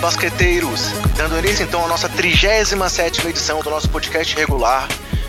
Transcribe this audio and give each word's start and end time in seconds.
basqueteiros! 0.00 0.88
Dando 1.14 1.38
início 1.38 1.62
então 1.62 1.84
à 1.84 1.88
nossa 1.88 2.08
37 2.08 3.26
edição 3.28 3.60
do 3.60 3.68
nosso 3.68 3.88
podcast 3.90 4.34
regular. 4.34 4.88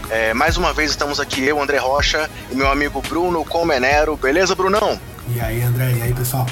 É, 0.09 0.33
mais 0.33 0.55
uma 0.55 0.71
vez 0.71 0.91
estamos 0.91 1.19
aqui, 1.19 1.43
eu, 1.43 1.61
André 1.61 1.77
Rocha, 1.77 2.29
e 2.49 2.55
meu 2.55 2.71
amigo 2.71 3.01
Bruno 3.01 3.43
Comenero. 3.43 4.15
Beleza, 4.15 4.55
Brunão? 4.55 4.97
E 5.35 5.41
aí, 5.41 5.61
André? 5.61 5.91
E 5.91 6.01
aí, 6.03 6.13
pessoal? 6.13 6.47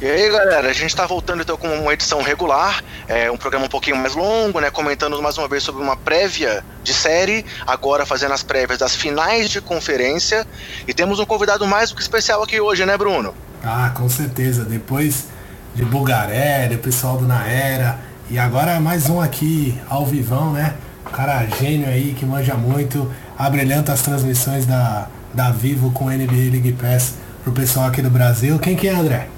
E 0.00 0.06
aí, 0.06 0.30
galera, 0.30 0.68
a 0.68 0.72
gente 0.72 0.88
está 0.88 1.06
voltando 1.06 1.42
então 1.42 1.58
com 1.58 1.68
uma 1.68 1.92
edição 1.92 2.22
regular, 2.22 2.82
é, 3.06 3.30
um 3.30 3.36
programa 3.36 3.66
um 3.66 3.68
pouquinho 3.68 3.96
mais 3.96 4.14
longo, 4.14 4.58
né? 4.58 4.70
Comentando 4.70 5.20
mais 5.22 5.36
uma 5.36 5.46
vez 5.46 5.62
sobre 5.62 5.82
uma 5.82 5.96
prévia 5.96 6.64
de 6.82 6.94
série, 6.94 7.44
agora 7.66 8.06
fazendo 8.06 8.32
as 8.32 8.42
prévias 8.42 8.78
das 8.78 8.96
finais 8.96 9.50
de 9.50 9.60
conferência. 9.60 10.46
E 10.88 10.94
temos 10.94 11.20
um 11.20 11.26
convidado 11.26 11.66
mais 11.66 11.90
do 11.90 11.96
que 11.96 12.02
especial 12.02 12.42
aqui 12.42 12.60
hoje, 12.60 12.84
né, 12.86 12.96
Bruno? 12.96 13.34
Ah, 13.62 13.92
com 13.94 14.08
certeza. 14.08 14.64
Depois 14.64 15.33
de 15.74 15.84
Bugaré, 15.84 16.68
do 16.68 16.78
pessoal 16.78 17.16
do 17.16 17.26
Naera. 17.26 17.98
E 18.30 18.38
agora 18.38 18.78
mais 18.80 19.10
um 19.10 19.20
aqui 19.20 19.78
ao 19.88 20.06
vivão, 20.06 20.52
né? 20.52 20.74
Um 21.06 21.10
cara 21.10 21.44
gênio 21.60 21.88
aí 21.88 22.14
que 22.14 22.24
manja 22.24 22.54
muito, 22.54 23.12
abrilhanta 23.36 23.92
as 23.92 24.00
transmissões 24.02 24.64
da, 24.66 25.08
da 25.32 25.50
Vivo 25.50 25.90
com 25.90 26.06
NBA 26.06 26.52
League 26.52 26.72
Pass 26.72 27.14
pro 27.42 27.52
pessoal 27.52 27.86
aqui 27.86 28.00
do 28.00 28.08
Brasil. 28.08 28.58
Quem 28.58 28.76
que 28.76 28.88
é, 28.88 28.94
André? 28.94 29.28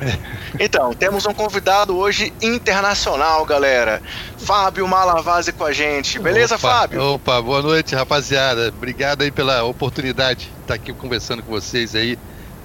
Então, 0.60 0.92
temos 0.92 1.24
um 1.24 1.32
convidado 1.32 1.96
hoje 1.96 2.30
internacional, 2.42 3.42
galera. 3.46 4.02
Fábio 4.36 4.86
Malavase 4.86 5.50
com 5.50 5.64
a 5.64 5.72
gente. 5.72 6.18
Beleza, 6.18 6.56
opa, 6.56 6.68
Fábio? 6.68 7.02
Opa, 7.02 7.40
boa 7.40 7.62
noite, 7.62 7.94
rapaziada. 7.94 8.68
Obrigado 8.68 9.22
aí 9.22 9.30
pela 9.30 9.64
oportunidade 9.64 10.40
de 10.40 10.60
estar 10.60 10.74
aqui 10.74 10.92
conversando 10.92 11.42
com 11.42 11.50
vocês 11.50 11.94
aí 11.94 12.18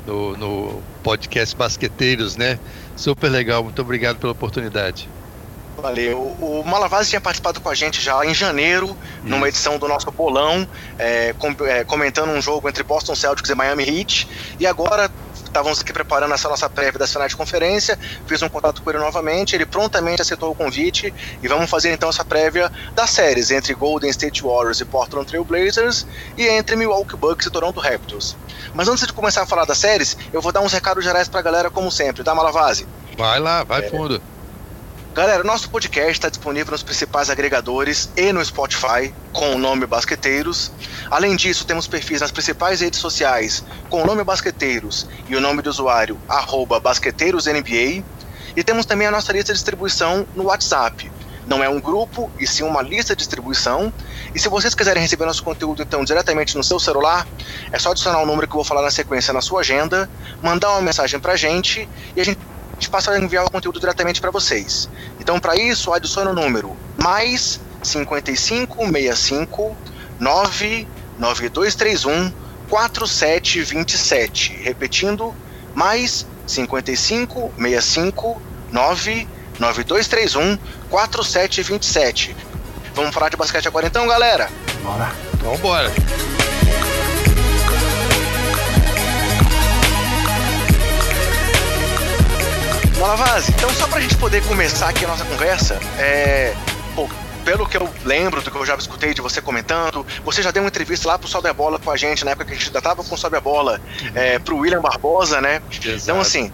no, 0.06 0.36
no 0.36 0.82
podcast 1.02 1.56
Basqueteiros, 1.56 2.36
né? 2.36 2.60
Super 2.98 3.30
legal, 3.30 3.64
muito 3.64 3.82
obrigado 3.82 4.18
pela 4.18 4.32
oportunidade. 4.32 5.08
Valeu. 5.78 6.36
O 6.42 6.64
Malavase 6.66 7.10
tinha 7.10 7.22
participado 7.22 7.62
com 7.62 7.70
a 7.70 7.76
gente 7.76 8.02
já 8.02 8.26
em 8.26 8.34
janeiro, 8.34 8.88
Isso. 8.88 8.98
numa 9.24 9.48
edição 9.48 9.78
do 9.78 9.88
nosso 9.88 10.10
bolão, 10.10 10.68
é, 10.98 11.34
com, 11.38 11.56
é, 11.66 11.84
comentando 11.84 12.30
um 12.32 12.42
jogo 12.42 12.68
entre 12.68 12.82
Boston 12.82 13.14
Celtics 13.14 13.50
e 13.50 13.56
Miami 13.56 13.84
Heat. 13.84 14.28
E 14.60 14.66
agora 14.66 15.10
estávamos 15.58 15.80
aqui 15.80 15.92
preparando 15.92 16.36
essa 16.36 16.48
nossa 16.48 16.70
prévia 16.70 17.00
da 17.00 17.08
final 17.08 17.28
de 17.28 17.36
conferência, 17.36 17.98
fiz 18.28 18.44
um 18.44 18.50
contato 18.50 18.80
com 18.84 18.92
ele 18.92 19.00
novamente, 19.00 19.56
ele 19.56 19.66
prontamente 19.66 20.22
aceitou 20.22 20.52
o 20.52 20.56
convite 20.56 21.12
e 21.42 21.48
vamos 21.48 21.68
fazer 21.68 21.92
então 21.92 22.10
essa 22.10 22.24
prévia 22.24 22.72
das 22.94 23.10
séries 23.10 23.50
entre 23.50 23.74
Golden 23.74 24.10
State 24.12 24.44
Warriors 24.44 24.80
e 24.82 24.86
Portland 24.86 25.26
Trail 25.26 25.44
Blazers 25.44 26.06
e 26.38 26.48
entre 26.48 26.76
Milwaukee 26.76 27.18
Bucks 27.18 27.48
e 27.48 27.50
Toronto 27.50 27.80
Raptors. 27.80 28.38
Mas 28.72 28.88
antes 28.88 29.08
de 29.08 29.14
começar 29.14 29.42
a 29.42 29.46
falar 29.48 29.66
das 29.66 29.80
séries, 29.80 30.16
eu 30.32 30.42
vou 30.42 30.52
dar 30.52 30.62
uns 30.62 30.72
recados 30.72 31.04
gerais 31.04 31.28
pra 31.28 31.42
galera 31.42 31.72
como 31.72 31.92
sempre, 31.92 32.24
tá 32.24 32.36
Malavase? 32.36 32.88
Vai 33.18 33.40
lá, 33.40 33.64
vai 33.64 33.84
é, 33.84 33.90
fundo. 33.90 34.22
Galera, 35.18 35.44
nosso 35.44 35.68
podcast 35.72 36.12
está 36.12 36.30
disponível 36.30 36.74
nos 36.74 36.84
principais 36.84 37.28
agregadores 37.28 38.08
e 38.16 38.32
no 38.32 38.46
Spotify 38.46 39.12
com 39.34 39.56
o 39.56 39.58
nome 39.58 39.88
Basqueteiros. 39.88 40.72
Além 41.10 41.36
disso, 41.36 41.66
temos 41.66 41.88
perfis 41.88 42.22
nas 42.22 42.30
principais 42.30 42.82
redes 42.82 43.00
sociais 43.00 43.64
com 43.90 44.04
o 44.04 44.06
nome 44.06 44.24
Basqueteiros 44.24 45.08
e 45.28 45.36
o 45.36 45.42
nome 45.42 45.64
do 45.64 45.72
usuário 45.72 46.20
BasqueteirosNBA. 46.84 48.06
E 48.56 48.64
temos 48.64 48.86
também 48.86 49.08
a 49.08 49.12
nossa 49.12 49.34
lista 49.34 49.52
de 49.54 49.58
distribuição 49.58 50.28
no 50.36 50.44
WhatsApp. 50.44 51.12
Não 51.48 51.64
é 51.64 51.70
um 51.70 51.82
grupo, 51.82 52.30
e 52.38 52.46
sim 52.46 52.62
uma 52.62 52.84
lista 52.84 53.16
de 53.16 53.18
distribuição. 53.18 53.92
E 54.36 54.40
se 54.40 54.48
vocês 54.50 54.76
quiserem 54.76 55.02
receber 55.02 55.26
nosso 55.26 55.42
conteúdo 55.42 55.82
então 55.82 56.04
diretamente 56.04 56.56
no 56.56 56.64
seu 56.64 56.80
celular, 56.80 57.28
é 57.72 57.80
só 57.80 57.90
adicionar 57.90 58.22
o 58.22 58.26
número 58.28 58.46
que 58.46 58.54
eu 58.54 58.58
vou 58.58 58.64
falar 58.64 58.84
na 58.84 58.92
sequência 58.92 59.34
na 59.34 59.42
sua 59.42 59.62
agenda, 59.62 60.08
mandar 60.44 60.70
uma 60.74 60.82
mensagem 60.84 61.20
pra 61.20 61.36
gente 61.36 61.90
e 62.16 62.22
a 62.22 62.24
gente 62.24 62.38
a 62.78 62.80
gente 62.80 62.92
passa 62.92 63.12
a 63.12 63.20
enviar 63.20 63.44
o 63.44 63.50
conteúdo 63.50 63.80
diretamente 63.80 64.22
para 64.22 64.30
vocês. 64.30 64.88
Então, 65.20 65.40
para 65.40 65.56
isso, 65.56 65.92
adicione 65.92 66.30
o 66.30 66.34
número 66.34 66.78
mais 66.96 67.60
5565 67.82 69.76
99231 70.20 72.32
4727. 72.70 74.60
Repetindo, 74.62 75.34
mais 75.74 76.28
5565 76.46 78.40
99231 78.72 80.60
4727. 80.90 82.36
Vamos 82.94 83.14
falar 83.14 83.30
de 83.30 83.38
basquete 83.38 83.68
agora 83.68 83.88
então, 83.88 84.08
galera? 84.08 84.50
Bora. 84.84 85.12
Vamos 85.42 85.60
embora. 85.60 85.92
Malavaz, 93.00 93.48
então 93.50 93.70
só 93.70 93.88
pra 93.88 94.02
gente 94.02 94.18
poder 94.18 94.44
começar 94.44 94.90
aqui 94.90 95.06
a 95.06 95.08
nossa 95.08 95.24
conversa, 95.24 95.80
é. 96.00 96.56
Pô, 96.96 97.08
pelo 97.46 97.68
que 97.68 97.78
eu 97.78 97.88
lembro 98.04 98.42
do 98.42 98.50
que 98.50 98.58
eu 98.58 98.66
já 98.66 98.76
escutei 98.76 99.14
de 99.14 99.22
você 99.22 99.40
comentando, 99.40 100.06
você 100.26 100.42
já 100.42 100.50
deu 100.50 100.64
uma 100.64 100.70
entrevista 100.70 101.08
lá 101.08 101.20
pro 101.20 101.28
Sobe 101.28 101.48
a 101.48 101.54
Bola 101.54 101.78
com 101.78 101.92
a 101.92 101.96
gente, 101.96 102.26
na 102.26 102.32
época 102.32 102.46
que 102.46 102.54
a 102.54 102.56
gente 102.56 102.68
ainda 102.68 102.82
tava 102.82 103.04
com 103.04 103.14
o 103.14 103.18
Sobe 103.18 103.38
a 103.38 103.42
Bola, 103.42 103.80
uhum. 104.02 104.12
é, 104.16 104.40
pro 104.40 104.58
William 104.58 104.82
Barbosa, 104.82 105.40
né? 105.40 105.62
Exato. 105.72 106.02
Então, 106.02 106.20
assim, 106.20 106.52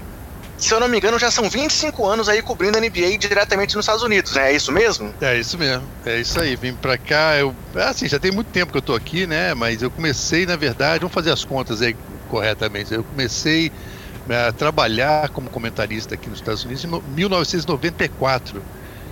se 0.58 0.74
eu 0.74 0.82
não 0.82 0.90
me 0.90 0.98
engano, 0.98 1.18
já 1.18 1.32
são 1.32 1.50
25 1.50 2.06
anos 2.06 2.28
aí 2.28 2.42
cobrindo 2.42 2.78
a 2.78 2.82
NBA 2.82 3.18
diretamente 3.18 3.76
nos 3.76 3.86
Estados 3.86 4.04
Unidos, 4.04 4.34
né? 4.34 4.52
É 4.52 4.56
isso 4.56 4.72
mesmo? 4.72 5.14
É 5.22 5.38
isso 5.38 5.58
mesmo, 5.58 5.84
é 6.06 6.20
isso 6.20 6.40
aí. 6.42 6.58
Vim 6.58 6.74
pra 6.74 6.98
cá, 6.98 7.38
eu. 7.38 7.56
Assim, 7.74 8.08
já 8.08 8.20
tem 8.20 8.32
muito 8.32 8.48
tempo 8.48 8.72
que 8.72 8.78
eu 8.78 8.82
tô 8.82 8.94
aqui, 8.94 9.26
né? 9.26 9.54
Mas 9.54 9.82
eu 9.82 9.90
comecei, 9.90 10.46
na 10.46 10.58
verdade, 10.58 11.00
vamos 11.00 11.14
fazer 11.14 11.32
as 11.32 11.46
contas 11.46 11.82
aí 11.82 11.96
corretamente. 12.30 12.94
Eu 12.94 13.04
comecei 13.04 13.72
a 14.30 14.52
trabalhar 14.52 15.30
como 15.30 15.50
comentarista 15.50 16.16
aqui 16.16 16.30
nos 16.30 16.40
Estados 16.40 16.64
Unidos 16.64 16.84
em 16.84 16.88
1994, 16.88 18.64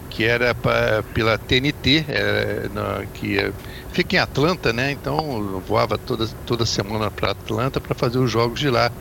que 0.10 0.24
era 0.24 0.54
pra, 0.54 1.04
pela 1.14 1.38
TNT, 1.38 2.06
é, 2.08 2.70
na, 2.74 3.06
que 3.14 3.38
é, 3.40 3.52
fica 3.92 4.16
em 4.16 4.20
Atlanta, 4.20 4.72
né? 4.72 4.92
Então 4.92 5.62
voava 5.66 5.98
toda, 5.98 6.28
toda 6.46 6.66
semana 6.66 7.10
para 7.10 7.32
Atlanta 7.32 7.82
para 7.82 7.96
fazer 7.96 8.20
os 8.20 8.32
jogos 8.32 8.60
de 8.60 8.70
lá. 8.70 8.92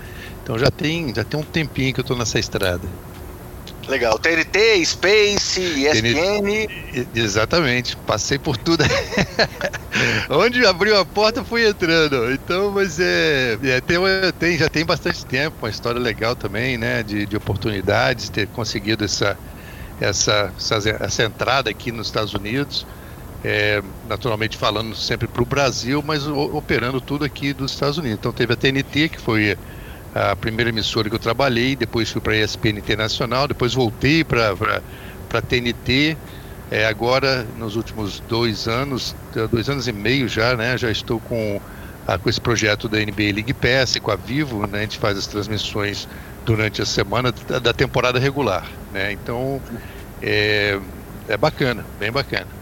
Então 0.42 0.58
já 0.58 0.70
tem, 0.70 1.14
já 1.14 1.24
tem 1.24 1.38
um 1.38 1.44
tempinho 1.44 1.92
que 1.92 2.00
eu 2.00 2.02
estou 2.02 2.16
nessa 2.16 2.38
estrada. 2.38 2.88
Legal. 3.90 4.16
TNT, 4.20 4.86
Space, 4.86 5.60
ESPN. 5.60 6.68
Exatamente. 7.12 7.96
Passei 7.96 8.38
por 8.38 8.56
tudo. 8.56 8.84
Onde 10.30 10.64
abriu 10.64 10.96
a 10.96 11.04
porta, 11.04 11.44
fui 11.44 11.66
entrando. 11.66 12.32
Então, 12.32 12.70
mas 12.70 13.00
é. 13.00 13.58
é 13.64 13.80
tem, 13.80 13.98
tem, 14.38 14.56
já 14.56 14.68
tem 14.68 14.84
bastante 14.84 15.26
tempo, 15.26 15.56
uma 15.60 15.68
história 15.68 16.00
legal 16.00 16.36
também, 16.36 16.78
né? 16.78 17.02
De, 17.02 17.26
de 17.26 17.36
oportunidades, 17.36 18.28
ter 18.28 18.46
conseguido 18.46 19.04
essa, 19.04 19.36
essa, 20.00 20.52
essa, 20.56 20.90
essa 21.00 21.24
entrada 21.24 21.68
aqui 21.68 21.90
nos 21.90 22.06
Estados 22.06 22.32
Unidos. 22.32 22.86
É, 23.42 23.82
naturalmente 24.06 24.56
falando 24.56 24.94
sempre 24.94 25.26
para 25.26 25.42
o 25.42 25.46
Brasil, 25.46 26.00
mas 26.06 26.26
operando 26.26 27.00
tudo 27.00 27.24
aqui 27.24 27.52
dos 27.52 27.72
Estados 27.72 27.98
Unidos. 27.98 28.18
Então 28.20 28.32
teve 28.32 28.52
a 28.52 28.56
TNT, 28.56 29.08
que 29.08 29.18
foi 29.18 29.56
a 30.14 30.34
primeira 30.34 30.70
emissora 30.70 31.08
que 31.08 31.14
eu 31.14 31.20
trabalhei, 31.20 31.76
depois 31.76 32.10
fui 32.10 32.20
para 32.20 32.32
a 32.32 32.36
ESPN 32.36 32.78
Internacional, 32.78 33.46
depois 33.46 33.74
voltei 33.74 34.24
para 34.24 34.52
a 35.32 35.42
TNT. 35.42 36.16
É, 36.70 36.86
agora, 36.86 37.44
nos 37.56 37.76
últimos 37.76 38.20
dois 38.20 38.68
anos, 38.68 39.14
dois 39.50 39.68
anos 39.68 39.88
e 39.88 39.92
meio 39.92 40.28
já, 40.28 40.56
né, 40.56 40.78
já 40.78 40.90
estou 40.90 41.20
com, 41.20 41.60
a, 42.06 42.16
com 42.16 42.28
esse 42.28 42.40
projeto 42.40 42.88
da 42.88 42.98
NBA 42.98 43.34
League 43.34 43.54
Pass 43.54 43.96
com 44.00 44.10
a 44.10 44.16
Vivo, 44.16 44.66
né, 44.66 44.78
a 44.78 44.82
gente 44.82 44.98
faz 44.98 45.18
as 45.18 45.26
transmissões 45.26 46.08
durante 46.44 46.80
a 46.80 46.86
semana 46.86 47.32
da, 47.32 47.58
da 47.58 47.72
temporada 47.72 48.20
regular. 48.20 48.68
Né, 48.92 49.12
então, 49.12 49.60
é, 50.22 50.78
é 51.28 51.36
bacana, 51.36 51.84
bem 51.98 52.12
bacana. 52.12 52.59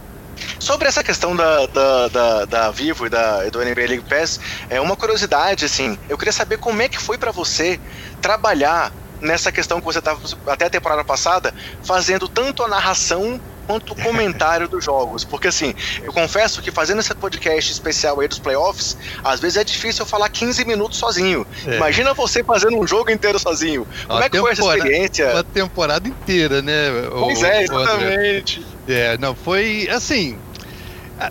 Sobre 0.58 0.88
essa 0.88 1.02
questão 1.02 1.34
da, 1.34 1.66
da, 1.66 2.08
da, 2.08 2.44
da 2.44 2.70
Vivo 2.70 3.06
e 3.06 3.08
da, 3.08 3.48
do 3.48 3.58
NBA 3.58 3.86
League 3.86 4.04
Pass, 4.08 4.40
é 4.68 4.80
uma 4.80 4.96
curiosidade, 4.96 5.64
assim, 5.64 5.98
eu 6.08 6.18
queria 6.18 6.32
saber 6.32 6.58
como 6.58 6.80
é 6.82 6.88
que 6.88 6.98
foi 6.98 7.16
para 7.16 7.30
você 7.30 7.80
trabalhar 8.20 8.92
nessa 9.20 9.50
questão 9.50 9.80
que 9.80 9.86
você 9.86 9.98
estava 9.98 10.20
até 10.46 10.66
a 10.66 10.70
temporada 10.70 11.04
passada, 11.04 11.52
fazendo 11.82 12.28
tanto 12.28 12.62
a 12.62 12.68
narração 12.68 13.40
quanto 13.66 13.92
o 13.92 13.96
comentário 14.02 14.66
dos 14.66 14.84
jogos. 14.84 15.24
Porque 15.24 15.48
assim, 15.48 15.74
eu 16.02 16.12
confesso 16.12 16.62
que 16.62 16.70
fazendo 16.70 17.00
esse 17.00 17.14
podcast 17.14 17.70
especial 17.70 18.20
aí 18.20 18.26
dos 18.26 18.38
playoffs, 18.38 18.96
às 19.22 19.38
vezes 19.40 19.58
é 19.58 19.64
difícil 19.64 20.02
eu 20.02 20.06
falar 20.06 20.28
15 20.30 20.64
minutos 20.64 20.98
sozinho. 20.98 21.46
É. 21.66 21.76
Imagina 21.76 22.14
você 22.14 22.42
fazendo 22.42 22.78
um 22.78 22.86
jogo 22.86 23.10
inteiro 23.10 23.38
sozinho. 23.38 23.86
Como 24.06 24.22
é 24.22 24.28
que 24.28 24.38
foi 24.38 24.52
essa 24.52 24.62
experiência? 24.62 25.30
Uma 25.32 25.44
temporada 25.44 26.08
inteira, 26.08 26.62
né? 26.62 26.90
Pois 27.10 27.42
o, 27.42 27.46
é, 27.46 27.62
exatamente. 27.62 28.66
É, 28.88 29.18
não, 29.18 29.34
foi 29.34 29.88
assim. 29.90 30.36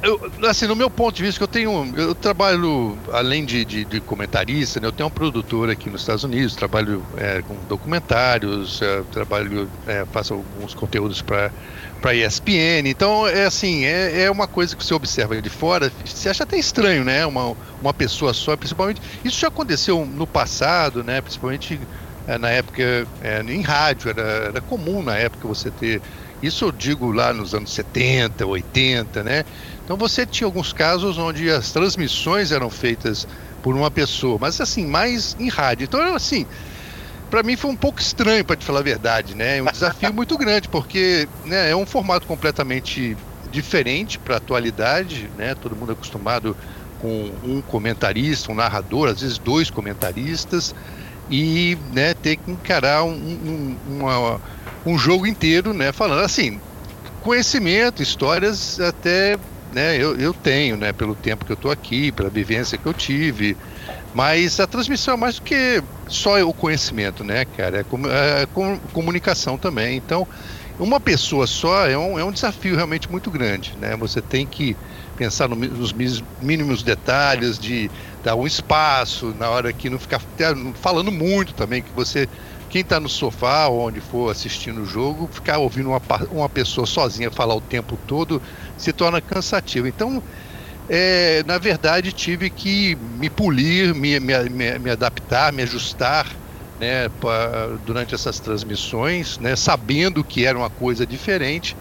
Eu, 0.04 0.32
assim, 0.50 0.68
no 0.68 0.76
meu 0.76 0.90
ponto 0.90 1.16
de 1.16 1.24
vista, 1.24 1.42
eu 1.42 1.48
tenho. 1.48 1.94
Eu 1.96 2.14
trabalho, 2.14 2.98
além 3.12 3.46
de, 3.46 3.64
de, 3.64 3.86
de 3.86 4.02
comentarista, 4.02 4.82
né, 4.82 4.88
eu 4.88 4.92
tenho 4.92 5.08
uma 5.08 5.14
produtora 5.14 5.72
aqui 5.72 5.90
nos 5.90 6.02
Estados 6.02 6.26
Unidos, 6.26 6.56
trabalho 6.56 7.04
é, 7.16 7.42
com 7.42 7.56
documentários, 7.70 8.82
é, 8.82 9.02
trabalho, 9.12 9.70
é, 9.88 10.06
faço 10.12 10.34
alguns 10.34 10.74
conteúdos 10.74 11.22
para 11.22 11.52
para 12.02 12.14
ESPN. 12.14 12.88
Então, 12.88 13.28
é 13.28 13.46
assim, 13.46 13.86
é, 13.86 14.24
é 14.24 14.32
uma 14.32 14.48
coisa 14.48 14.76
que 14.76 14.86
você 14.86 14.94
observa 14.94 15.42
de 15.42 15.50
fora, 15.50 15.92
você 16.06 16.30
acha 16.30 16.44
até 16.44 16.58
estranho, 16.58 17.04
né? 17.04 17.26
Uma, 17.26 17.56
uma 17.82 17.94
pessoa 17.94 18.34
só, 18.34 18.56
principalmente. 18.56 19.02
Isso 19.24 19.40
já 19.40 19.48
aconteceu 19.48 20.06
no 20.06 20.28
passado, 20.28 21.04
né? 21.04 21.22
Principalmente 21.22 21.80
é, 22.28 22.38
na 22.38 22.50
época 22.50 23.08
é, 23.22 23.42
em 23.48 23.62
rádio, 23.62 24.10
era, 24.10 24.22
era 24.22 24.62
comum 24.62 25.02
na 25.02 25.18
época 25.18 25.48
você 25.48 25.72
ter. 25.72 26.02
Isso 26.42 26.66
eu 26.66 26.72
digo 26.72 27.12
lá 27.12 27.34
nos 27.34 27.54
anos 27.54 27.72
70, 27.72 28.46
80, 28.46 29.24
né? 29.24 29.44
Então 29.84 29.98
você 29.98 30.26
tinha 30.26 30.46
alguns 30.46 30.72
casos 30.72 31.18
onde 31.18 31.50
as 31.50 31.72
transmissões 31.72 32.52
eram 32.52 32.70
feitas 32.70 33.26
por 33.62 33.76
uma 33.76 33.90
pessoa, 33.90 34.38
mas 34.40 34.62
assim, 34.62 34.86
mais 34.86 35.36
em 35.40 35.50
rádio. 35.50 35.86
Então, 35.86 36.16
assim, 36.16 36.46
para 37.30 37.44
mim 37.44 37.56
foi 37.56 37.72
um 37.72 37.76
pouco 37.76 38.00
estranho, 38.00 38.46
para 38.46 38.56
te 38.56 38.66
falar 38.66 38.80
a 38.80 38.84
verdade, 38.84 39.36
né? 39.36 39.58
É 39.58 39.64
um 39.64 39.66
desafio 39.66 40.14
muito 40.14 40.38
grande, 40.38 40.70
porque 40.70 41.28
né, 41.44 41.72
é 41.72 41.76
um 41.76 41.86
formato 41.86 42.28
completamente 42.28 43.18
diferente 43.50 44.20
para 44.20 44.36
a 44.36 44.38
atualidade, 44.38 45.32
né? 45.36 45.56
Todo 45.56 45.76
mundo 45.76 45.92
é 45.92 45.94
acostumado 45.94 46.56
com 46.98 47.34
um 47.44 47.62
comentarista, 47.62 48.52
um 48.52 48.56
narrador, 48.56 49.10
às 49.10 49.22
vezes 49.22 49.40
dois 49.40 49.70
comentaristas 49.70 50.74
e 51.30 51.78
né, 51.94 52.14
ter 52.14 52.38
que 52.38 52.52
encarar 52.52 53.04
um, 53.04 53.12
um, 53.12 53.80
uma, 53.86 54.42
um 54.88 54.98
jogo 54.98 55.28
inteiro, 55.28 55.74
né, 55.74 55.92
falando 55.92 56.24
assim, 56.24 56.60
conhecimento, 57.22 58.02
histórias 58.02 58.80
até 58.80 59.38
né, 59.74 59.98
eu, 59.98 60.16
eu 60.16 60.34
tenho, 60.34 60.78
né, 60.78 60.94
pelo 60.94 61.14
tempo 61.14 61.46
que 61.46 61.52
eu 61.52 61.56
estou 61.56 61.72
aqui, 61.72 62.12
pela 62.12 62.30
vivência 62.30 62.78
que 62.78 62.86
eu 62.86 62.94
tive, 62.94 63.58
mas 64.14 64.60
a 64.60 64.68
transmissão 64.68 65.16
é 65.16 65.18
mais 65.18 65.36
do 65.36 65.42
que 65.42 65.84
só 66.08 66.42
o 66.42 66.54
conhecimento, 66.54 67.24
né, 67.24 67.44
cara, 67.46 67.80
é, 67.80 67.84
com, 67.84 68.00
é 68.08 68.48
comunicação 68.94 69.58
também, 69.58 69.98
então 69.98 70.26
uma 70.80 71.00
pessoa 71.00 71.48
só 71.48 71.86
é 71.88 71.98
um, 71.98 72.18
é 72.18 72.24
um 72.24 72.32
desafio 72.32 72.76
realmente 72.76 73.12
muito 73.12 73.30
grande, 73.30 73.74
né, 73.78 73.96
você 73.98 74.22
tem 74.22 74.46
que 74.48 74.76
pensar 75.18 75.50
no, 75.50 75.56
nos 75.56 75.92
mínimos 76.40 76.84
detalhes, 76.84 77.60
de 77.60 77.90
dar 78.24 78.36
um 78.36 78.48
espaço, 78.48 79.34
na 79.38 79.50
hora 79.50 79.74
que 79.74 79.90
não 79.90 80.00
ficar 80.00 80.22
falando 80.76 81.12
muito 81.12 81.54
também, 81.54 81.82
que 81.82 81.92
você, 81.94 82.30
quem 82.78 82.82
está 82.84 83.00
no 83.00 83.10
sofá 83.10 83.68
ou 83.68 83.88
onde 83.88 84.00
for 84.00 84.30
assistindo 84.30 84.82
o 84.82 84.86
jogo, 84.86 85.28
ficar 85.34 85.58
ouvindo 85.58 85.90
uma, 85.90 86.02
uma 86.30 86.48
pessoa 86.48 86.86
sozinha 86.86 87.32
falar 87.32 87.56
o 87.56 87.62
tempo 87.62 87.98
todo 88.06 88.40
se 88.78 88.94
torna 88.94 89.20
cansativo. 89.20 89.88
Então, 89.88 90.22
é, 90.88 91.44
na 91.44 91.58
verdade, 91.58 92.14
tive 92.14 92.52
que 92.52 92.96
me 92.96 93.32
polir, 93.32 93.96
me, 93.96 94.20
me, 94.20 94.50
me, 94.50 94.78
me 94.80 94.92
adaptar, 94.92 95.52
me 95.52 95.64
ajustar 95.64 96.40
né, 96.80 97.10
pra, 97.20 97.78
durante 97.80 98.14
essas 98.14 98.40
transmissões, 98.40 99.40
né, 99.40 99.56
sabendo 99.56 100.24
que 100.24 100.46
era 100.46 100.56
uma 100.58 100.70
coisa 100.70 101.08
diferente, 101.08 101.76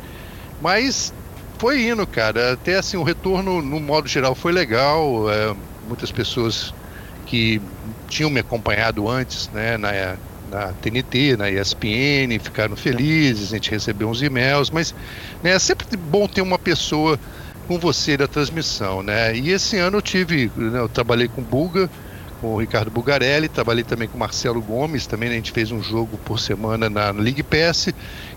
mas 0.59 1.13
foi 1.59 1.83
indo, 1.83 2.07
cara. 2.07 2.55
Até 2.55 2.77
assim, 2.77 2.97
o 2.97 3.03
retorno, 3.03 3.61
no 3.61 3.81
modo 3.81 4.09
geral, 4.09 4.35
foi 4.35 4.53
legal. 4.53 5.31
É, 5.31 5.55
muitas 5.83 6.11
pessoas 6.11 6.73
que 7.27 7.61
tinham 8.09 8.31
me 8.31 8.41
acompanhado 8.41 9.07
antes, 9.09 9.51
né, 9.51 9.77
na, 9.77 9.91
na 10.51 10.73
TNT, 10.75 11.37
na 11.37 11.51
ESPN, 11.51 12.39
ficaram 12.41 12.77
felizes, 12.77 13.53
a 13.53 13.57
gente 13.57 13.71
recebeu 13.71 14.09
uns 14.09 14.23
e-mails, 14.23 14.71
mas 14.71 14.95
né, 15.43 15.51
é 15.51 15.59
sempre 15.59 15.97
bom 15.97 16.27
ter 16.27 16.41
uma 16.41 16.59
pessoa 16.59 17.19
com 17.67 17.79
você 17.79 18.17
da 18.17 18.29
transmissão, 18.29 19.03
né? 19.03 19.37
E 19.37 19.51
esse 19.51 19.77
ano 19.77 19.99
eu 19.99 20.03
tive, 20.03 20.51
né, 20.57 20.79
eu 20.79 20.89
trabalhei 20.89 21.29
com 21.29 21.43
Buga, 21.43 21.91
com 22.41 22.55
o 22.55 22.61
Ricardo 22.61 22.91
Bugarelli, 22.91 23.49
trabalhei 23.49 23.83
também 23.83 24.09
com 24.09 24.17
o 24.17 24.21
Marcelo 24.21 24.61
Gomes, 24.61 25.07
também 25.07 25.29
né, 25.29 25.35
a 25.35 25.39
gente 25.39 25.53
fez 25.53 25.71
um 25.73 25.83
jogo 25.83 26.19
por 26.19 26.39
semana 26.39 26.89
na 26.89 27.11
League 27.11 27.43
Pass, 27.43 27.89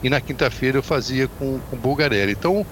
e 0.02 0.10
na 0.10 0.22
quinta-feira 0.22 0.78
eu 0.78 0.84
fazia 0.84 1.28
com, 1.28 1.60
com 1.60 1.76
o 1.76 1.80
Bugarelli. 1.80 2.32
Então, 2.32 2.66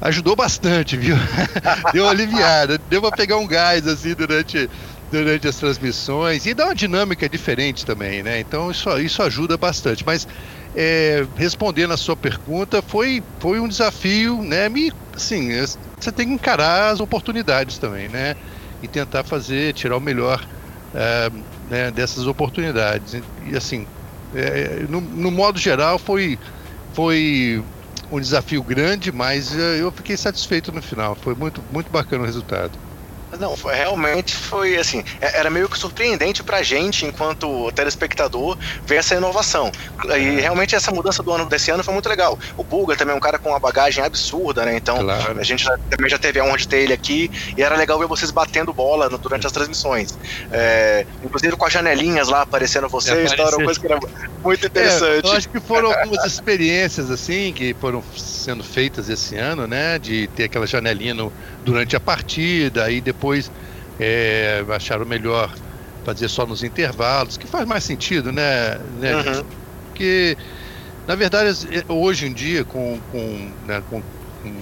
ajudou 0.00 0.36
bastante, 0.36 0.96
viu? 0.96 1.16
deu 1.92 2.04
uma 2.04 2.10
aliviada, 2.10 2.78
deu 2.88 3.00
para 3.00 3.16
pegar 3.16 3.36
um 3.36 3.46
gás 3.46 3.86
assim 3.86 4.14
durante, 4.14 4.68
durante 5.10 5.48
as 5.48 5.56
transmissões 5.56 6.44
e 6.46 6.54
dá 6.54 6.66
uma 6.66 6.74
dinâmica 6.74 7.28
diferente 7.28 7.84
também, 7.84 8.22
né? 8.22 8.40
Então 8.40 8.70
isso, 8.70 8.90
isso 8.98 9.22
ajuda 9.22 9.56
bastante. 9.56 10.04
Mas 10.04 10.26
é, 10.74 11.26
respondendo 11.36 11.92
a 11.92 11.96
sua 11.96 12.16
pergunta, 12.16 12.82
foi, 12.82 13.22
foi 13.40 13.60
um 13.60 13.68
desafio, 13.68 14.42
né? 14.42 14.68
Me, 14.68 14.90
assim, 15.14 15.50
você 15.98 16.12
tem 16.12 16.26
que 16.28 16.32
encarar 16.34 16.92
as 16.92 17.00
oportunidades 17.00 17.78
também, 17.78 18.08
né? 18.08 18.34
E 18.82 18.88
tentar 18.88 19.24
fazer, 19.24 19.74
tirar 19.74 19.96
o 19.96 20.00
melhor 20.00 20.46
é, 20.92 21.30
né, 21.68 21.90
dessas 21.90 22.26
oportunidades. 22.26 23.14
E 23.42 23.56
assim, 23.56 23.88
é, 24.32 24.86
no, 24.88 25.00
no 25.00 25.30
modo 25.30 25.58
geral, 25.58 25.98
foi, 25.98 26.38
foi 26.92 27.64
um 28.10 28.20
desafio 28.20 28.62
grande, 28.64 29.12
mas 29.12 29.54
eh, 29.56 29.82
eu 29.82 29.92
fiquei 29.92 30.16
satisfeito 30.16 30.72
no 30.72 30.82
final. 30.82 31.16
Foi 31.16 31.34
muito, 31.34 31.64
muito 31.70 31.90
bacana 31.92 32.22
o 32.24 32.26
resultado. 32.26 32.78
Não, 33.38 33.56
foi, 33.56 33.74
realmente 33.74 34.34
foi 34.34 34.76
assim, 34.76 35.02
é, 35.20 35.38
era 35.38 35.50
meio 35.50 35.68
que 35.68 35.78
surpreendente 35.78 36.42
pra 36.42 36.62
gente, 36.62 37.06
enquanto 37.06 37.70
telespectador, 37.72 38.56
ver 38.86 38.96
essa 38.96 39.14
inovação. 39.14 39.70
E 40.16 40.40
realmente 40.40 40.74
essa 40.74 40.90
mudança 40.90 41.22
do 41.22 41.32
ano 41.32 41.46
desse 41.46 41.70
ano 41.70 41.84
foi 41.84 41.92
muito 41.92 42.08
legal. 42.08 42.38
O 42.56 42.64
Buga 42.64 42.96
também 42.96 43.14
é 43.14 43.16
um 43.16 43.20
cara 43.20 43.38
com 43.38 43.50
uma 43.50 43.60
bagagem 43.60 44.02
absurda, 44.04 44.64
né? 44.64 44.76
Então 44.76 44.98
claro. 44.98 45.38
a 45.38 45.42
gente 45.42 45.64
já, 45.64 45.78
também 45.90 46.10
já 46.10 46.18
teve 46.18 46.40
a 46.40 46.44
honra 46.44 46.58
de 46.58 46.68
ter 46.68 46.78
ele 46.78 46.92
aqui 46.92 47.30
e 47.56 47.62
era 47.62 47.76
legal 47.76 47.98
ver 47.98 48.06
vocês 48.06 48.30
batendo 48.30 48.72
bola 48.72 49.08
no, 49.08 49.18
durante 49.18 49.46
as 49.46 49.52
transmissões. 49.52 50.18
É, 50.50 51.06
inclusive 51.22 51.56
com 51.56 51.64
as 51.64 51.72
janelinhas 51.72 52.28
lá 52.28 52.42
aparecendo 52.42 52.88
vocês, 52.88 53.32
então 53.32 53.46
era 53.46 53.56
uma 53.56 53.64
coisa 53.64 53.80
que 53.80 53.86
era 53.86 53.98
muito 54.42 54.66
interessante. 54.66 55.26
É, 55.26 55.30
eu 55.30 55.36
acho 55.36 55.48
que 55.48 55.60
foram 55.60 55.92
algumas 55.98 56.24
experiências 56.24 57.10
assim 57.10 57.52
que 57.52 57.74
foram 57.74 58.02
sendo 58.16 58.64
feitas 58.64 59.08
esse 59.08 59.36
ano, 59.36 59.66
né? 59.66 59.98
De 59.98 60.26
ter 60.28 60.44
aquela 60.44 60.66
janelinha 60.66 61.14
no, 61.14 61.32
durante 61.64 61.94
a 61.94 62.00
partida 62.00 62.90
e 62.90 63.00
depois 63.00 63.27
é, 63.98 64.64
acharam 64.68 65.04
melhor 65.04 65.52
fazer 66.04 66.28
só 66.28 66.46
nos 66.46 66.62
intervalos, 66.62 67.36
que 67.36 67.46
faz 67.46 67.66
mais 67.66 67.84
sentido, 67.84 68.32
né? 68.32 68.78
né 69.00 69.16
uhum. 69.16 69.44
Porque, 69.86 70.36
na 71.06 71.14
verdade, 71.14 71.50
hoje 71.88 72.26
em 72.26 72.32
dia, 72.32 72.64
com, 72.64 72.98
com, 73.10 73.50
né, 73.66 73.82
com, 73.90 74.00
com 74.42 74.52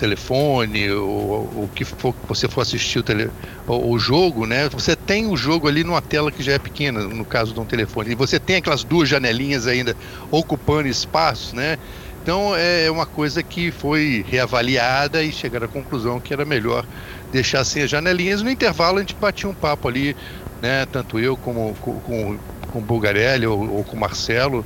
telefone, 0.00 0.90
ou 0.90 1.42
o 1.42 1.70
que 1.74 1.84
for 1.84 2.14
que 2.14 2.26
você 2.26 2.48
for 2.48 2.62
assistir 2.62 3.00
o, 3.00 3.02
tele, 3.02 3.30
o, 3.66 3.92
o, 3.92 3.98
jogo, 3.98 4.46
né? 4.46 4.68
Você 4.70 4.96
tem 4.96 5.26
o 5.26 5.36
jogo 5.36 5.68
ali 5.68 5.84
numa 5.84 6.00
tela 6.00 6.32
que 6.32 6.42
já 6.42 6.52
é 6.52 6.58
pequena, 6.58 7.00
no 7.02 7.24
caso 7.24 7.52
de 7.52 7.60
um 7.60 7.66
telefone, 7.66 8.12
e 8.12 8.14
você 8.14 8.40
tem 8.40 8.56
aquelas 8.56 8.82
duas 8.82 9.08
janelinhas 9.08 9.66
ainda 9.66 9.94
ocupando 10.30 10.88
espaço, 10.88 11.54
né? 11.54 11.78
Então 12.22 12.54
é 12.56 12.90
uma 12.90 13.06
coisa 13.06 13.42
que 13.42 13.70
foi 13.70 14.24
reavaliada 14.28 15.22
e 15.22 15.30
chegaram 15.32 15.66
à 15.66 15.68
conclusão 15.68 16.20
que 16.20 16.32
era 16.32 16.44
melhor 16.44 16.84
deixar 17.32 17.64
sem 17.64 17.82
as 17.82 17.90
janelinhas. 17.90 18.42
No 18.42 18.50
intervalo 18.50 18.98
a 18.98 19.00
gente 19.00 19.14
batia 19.14 19.48
um 19.48 19.54
papo 19.54 19.88
ali, 19.88 20.16
né, 20.60 20.86
tanto 20.86 21.18
eu 21.18 21.36
como 21.36 21.74
com, 21.80 22.38
com, 22.72 22.80
Bulgarelli 22.80 23.46
ou, 23.46 23.76
ou 23.76 23.84
com 23.84 23.96
Marcelo, 23.96 24.64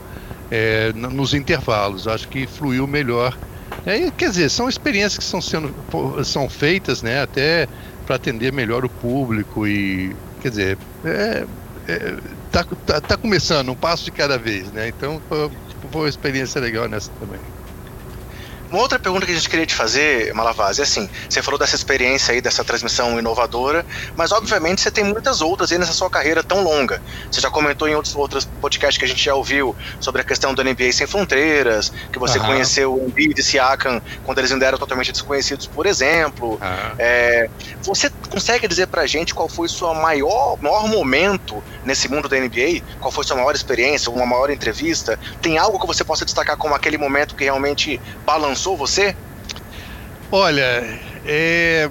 é, 0.51 0.93
nos 0.93 1.35
intervalos. 1.35 2.07
Acho 2.07 2.29
que 2.29 2.47
fluiu 2.47 2.87
melhor. 2.87 3.37
É, 3.87 4.11
quer 4.11 4.31
dizer, 4.31 4.51
são 4.51 4.69
experiências 4.69 5.19
que 5.19 5.25
estão 5.25 5.41
sendo 5.41 5.75
são 6.25 6.49
feitas 6.49 7.03
né, 7.03 7.23
até 7.23 7.69
para 8.07 8.17
atender 8.17 8.53
melhor 8.53 8.85
o 8.85 8.89
público 8.89 9.67
e 9.67 10.15
quer 10.41 10.51
dizer, 10.51 10.79
é, 11.05 11.45
é, 11.89 12.17
tá, 12.51 12.65
tá, 12.87 13.01
tá, 13.01 13.17
começando 13.17 13.71
um 13.71 13.75
passo 13.75 14.05
de 14.05 14.11
cada 14.11 14.39
vez, 14.39 14.71
né? 14.73 14.89
Então 14.89 15.21
foi, 15.29 15.51
foi 15.91 16.03
uma 16.03 16.09
experiência 16.09 16.61
legal 16.61 16.89
nessa 16.89 17.11
também. 17.21 17.41
Uma 18.75 18.83
outra 18.83 18.99
pergunta 18.99 19.25
que 19.25 19.31
a 19.31 19.35
gente 19.37 19.49
queria 19.49 19.65
te 19.65 19.75
fazer, 19.75 20.35
Malavaz, 20.35 20.81
é 20.81 20.83
assim: 20.83 21.09
você 21.29 21.41
falou 21.41 21.57
dessa 21.61 21.77
experiência 21.77 22.35
aí, 22.35 22.41
dessa 22.41 22.65
transmissão 22.65 23.17
inovadora, 23.17 23.87
mas 24.17 24.33
obviamente 24.33 24.81
você 24.81 24.91
tem 24.91 25.05
muitas 25.05 25.41
outras 25.41 25.71
aí 25.71 25.79
nessa 25.79 25.93
sua 25.93 26.11
carreira 26.11 26.43
tão 26.43 26.61
longa. 26.65 27.01
Você 27.31 27.41
já 27.41 27.49
comentou 27.49 27.87
em 27.87 27.95
outros, 27.95 28.17
outros 28.17 28.45
podcasts 28.61 28.99
que 28.99 29.05
a 29.05 29.07
gente 29.07 29.25
já 29.25 29.33
ouviu 29.33 29.77
sobre 30.01 30.23
a 30.23 30.25
questão 30.25 30.53
do 30.53 30.65
NBA 30.65 30.91
Sem 30.91 31.07
Fronteiras, 31.07 31.93
que 32.13 32.19
você 32.19 32.37
uhum. 32.41 32.47
conheceu 32.47 32.95
o 32.95 33.07
Embiid 33.07 33.41
e 33.41 33.45
Siakam 33.45 34.03
quando 34.25 34.39
eles 34.39 34.51
ainda 34.51 34.67
eram 34.67 34.77
totalmente 34.77 35.13
desconhecidos, 35.13 35.69
por 35.69 35.87
exemplo. 35.87 36.55
Uhum. 36.55 36.95
É, 36.99 37.49
você 37.81 38.11
consegue 38.29 38.67
dizer 38.67 38.89
pra 38.89 39.07
gente 39.07 39.33
qual 39.33 39.49
foi 39.49 39.67
o 39.67 39.71
seu 39.71 39.95
maior, 39.95 40.59
maior 40.61 40.89
momento 40.89 41.63
nesse 41.85 42.09
mundo 42.09 42.29
da 42.29 42.37
NBA? 42.37 42.83
Qual 42.99 43.13
foi 43.13 43.23
a 43.23 43.27
sua 43.29 43.37
maior 43.37 43.55
experiência, 43.55 44.11
uma 44.11 44.27
maior 44.27 44.51
entrevista? 44.51 45.17
Tem 45.41 45.59
algo 45.59 45.79
que 45.79 45.87
você 45.87 46.03
possa 46.03 46.25
destacar 46.25 46.57
como 46.57 46.75
aquele 46.75 46.99
momento 46.99 47.37
que 47.37 47.45
realmente 47.45 48.01
balançou 48.27 48.64
passou 48.65 48.77
você? 48.79 49.15
Olha, 50.33 50.99
é, 51.27 51.91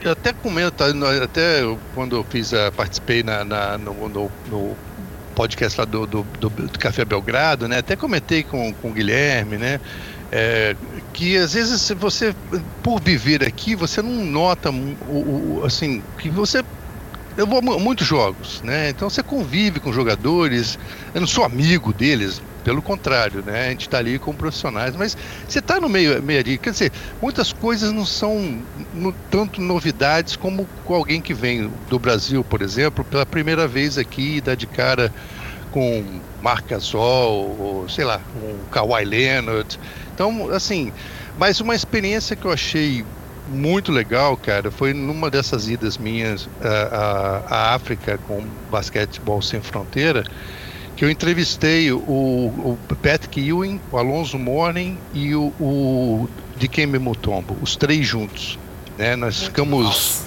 eu 0.00 0.12
até 0.12 0.32
comento, 0.32 0.82
até 1.22 1.60
quando 1.94 2.16
eu 2.16 2.24
fiz, 2.24 2.54
a, 2.54 2.72
participei 2.72 3.22
na, 3.22 3.44
na 3.44 3.76
no, 3.76 4.08
no, 4.08 4.30
no, 4.50 4.76
podcast 5.34 5.78
lá 5.78 5.84
do, 5.84 6.06
do, 6.06 6.22
do, 6.22 6.48
do, 6.48 6.78
Café 6.78 7.04
Belgrado, 7.04 7.68
né? 7.68 7.78
Até 7.78 7.96
comentei 7.96 8.42
com, 8.42 8.72
com 8.72 8.88
o 8.88 8.92
Guilherme, 8.92 9.58
né? 9.58 9.78
É, 10.32 10.74
que 11.12 11.36
às 11.36 11.52
vezes 11.52 11.90
você, 11.90 12.34
por 12.82 13.00
viver 13.00 13.44
aqui, 13.44 13.74
você 13.74 14.00
não 14.00 14.24
nota 14.24 14.70
o, 14.70 15.58
o 15.60 15.62
assim 15.66 16.02
que 16.18 16.30
você 16.30 16.64
eu 17.36 17.46
vou 17.46 17.58
a 17.58 17.78
muitos 17.78 18.06
jogos, 18.06 18.62
né? 18.62 18.90
Então 18.90 19.08
você 19.08 19.22
convive 19.22 19.80
com 19.80 19.92
jogadores, 19.92 20.78
eu 21.14 21.20
não 21.20 21.28
sou 21.28 21.44
amigo 21.44 21.92
deles, 21.92 22.42
pelo 22.60 22.82
contrário, 22.82 23.42
né? 23.44 23.66
A 23.66 23.70
gente 23.70 23.82
está 23.82 23.98
ali 23.98 24.18
com 24.18 24.34
profissionais, 24.34 24.94
mas 24.96 25.16
você 25.46 25.58
está 25.58 25.80
no 25.80 25.88
meio, 25.88 26.22
meio 26.22 26.40
ali. 26.40 26.58
Quer 26.58 26.70
dizer, 26.70 26.92
muitas 27.20 27.52
coisas 27.52 27.92
não 27.92 28.04
são 28.04 28.62
no, 28.92 29.12
tanto 29.30 29.60
novidades 29.60 30.36
como 30.36 30.66
com 30.84 30.94
alguém 30.94 31.20
que 31.20 31.34
vem 31.34 31.70
do 31.88 31.98
Brasil, 31.98 32.44
por 32.44 32.62
exemplo, 32.62 33.04
pela 33.04 33.26
primeira 33.26 33.66
vez 33.66 33.98
aqui 33.98 34.36
e 34.36 34.40
dá 34.40 34.54
de 34.54 34.66
cara 34.66 35.12
com 35.70 36.20
Marc 36.42 36.68
Gasol, 36.68 37.56
ou 37.58 37.88
sei 37.88 38.04
lá, 38.04 38.20
um 38.36 38.64
Kawhi 38.70 39.04
Leonard. 39.04 39.78
Então, 40.14 40.50
assim, 40.50 40.92
mas 41.38 41.60
uma 41.60 41.74
experiência 41.74 42.36
que 42.36 42.44
eu 42.44 42.52
achei 42.52 43.04
muito 43.48 43.90
legal, 43.90 44.36
cara, 44.36 44.70
foi 44.70 44.92
numa 44.92 45.30
dessas 45.30 45.68
idas 45.68 45.98
minhas 45.98 46.48
à, 46.62 47.42
à 47.48 47.74
África 47.74 48.18
com 48.18 48.44
basquetebol 48.70 49.42
sem 49.42 49.60
fronteira, 49.60 50.24
que 51.00 51.04
eu 51.06 51.10
entrevistei 51.10 51.90
o, 51.90 51.96
o 51.98 52.78
Patrick 53.02 53.40
Ewing, 53.40 53.80
o 53.90 53.96
Alonso 53.96 54.38
Morning 54.38 54.98
e 55.14 55.34
o, 55.34 55.46
o 55.58 56.28
Dikembe 56.58 56.98
Mutombo, 56.98 57.56
os 57.62 57.74
três 57.74 58.06
juntos. 58.06 58.58
Né? 58.98 59.16
Nós 59.16 59.44
ficamos 59.44 60.24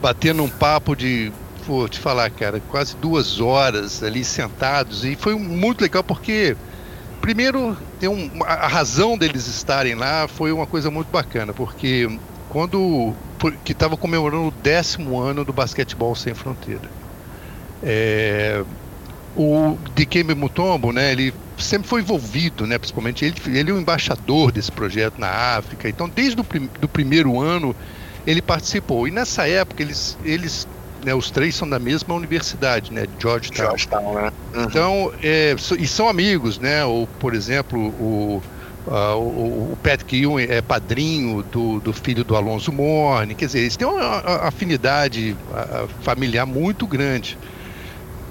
batendo 0.00 0.42
um 0.42 0.48
papo 0.48 0.96
de, 0.96 1.30
vou 1.66 1.86
te 1.86 1.98
falar, 1.98 2.30
cara, 2.30 2.62
quase 2.70 2.96
duas 2.96 3.40
horas 3.40 4.02
ali 4.02 4.24
sentados 4.24 5.04
e 5.04 5.16
foi 5.16 5.34
muito 5.34 5.82
legal 5.82 6.02
porque 6.02 6.56
primeiro 7.20 7.76
tem 7.98 8.08
um, 8.08 8.30
a 8.46 8.68
razão 8.68 9.18
deles 9.18 9.46
estarem 9.48 9.96
lá 9.96 10.26
foi 10.26 10.50
uma 10.50 10.66
coisa 10.66 10.90
muito 10.90 11.10
bacana 11.10 11.52
porque 11.52 12.08
quando 12.48 13.12
que 13.66 13.72
estava 13.72 13.98
comemorando 13.98 14.48
o 14.48 14.50
décimo 14.50 15.20
ano 15.20 15.44
do 15.44 15.52
basquetebol 15.52 16.14
sem 16.14 16.32
fronteira 16.32 16.88
é, 17.82 18.64
o 19.36 19.78
Dikembe 19.94 20.34
Mutombo, 20.34 20.92
né, 20.92 21.12
ele 21.12 21.32
sempre 21.56 21.88
foi 21.88 22.00
envolvido, 22.00 22.66
né, 22.66 22.78
principalmente 22.78 23.24
ele, 23.24 23.34
ele 23.46 23.70
é 23.70 23.74
o 23.74 23.80
embaixador 23.80 24.50
desse 24.50 24.72
projeto 24.72 25.18
na 25.18 25.28
África. 25.28 25.88
Então, 25.88 26.08
desde 26.08 26.40
o 26.40 26.44
prim, 26.44 26.68
do 26.80 26.88
primeiro 26.88 27.40
ano 27.40 27.74
ele 28.26 28.42
participou. 28.42 29.06
E 29.06 29.10
nessa 29.10 29.48
época 29.48 29.82
eles, 29.82 30.16
eles 30.24 30.66
né, 31.04 31.14
os 31.14 31.30
três 31.30 31.54
são 31.54 31.68
da 31.68 31.78
mesma 31.78 32.14
universidade, 32.14 32.92
né, 32.92 33.06
Georgetown. 33.20 33.68
Georgetown 33.68 34.14
né? 34.14 34.32
Uhum. 34.54 34.62
Então, 34.64 35.12
é, 35.22 35.54
e 35.78 35.86
são 35.86 36.08
amigos, 36.08 36.58
né? 36.58 36.84
Ou, 36.84 37.06
por 37.06 37.34
exemplo, 37.34 37.78
o 37.78 38.42
Uh, 38.86 39.14
o, 39.14 39.72
o 39.72 39.78
Patrick 39.82 40.16
Ewing 40.16 40.46
é 40.48 40.62
padrinho 40.62 41.42
do, 41.42 41.80
do 41.80 41.92
filho 41.92 42.24
do 42.24 42.34
Alonso 42.34 42.72
Morne, 42.72 43.34
quer 43.34 43.44
dizer, 43.44 43.60
eles 43.60 43.76
têm 43.76 43.86
uma, 43.86 44.22
uma 44.22 44.48
afinidade 44.48 45.36
familiar 46.00 46.46
muito 46.46 46.86
grande. 46.86 47.38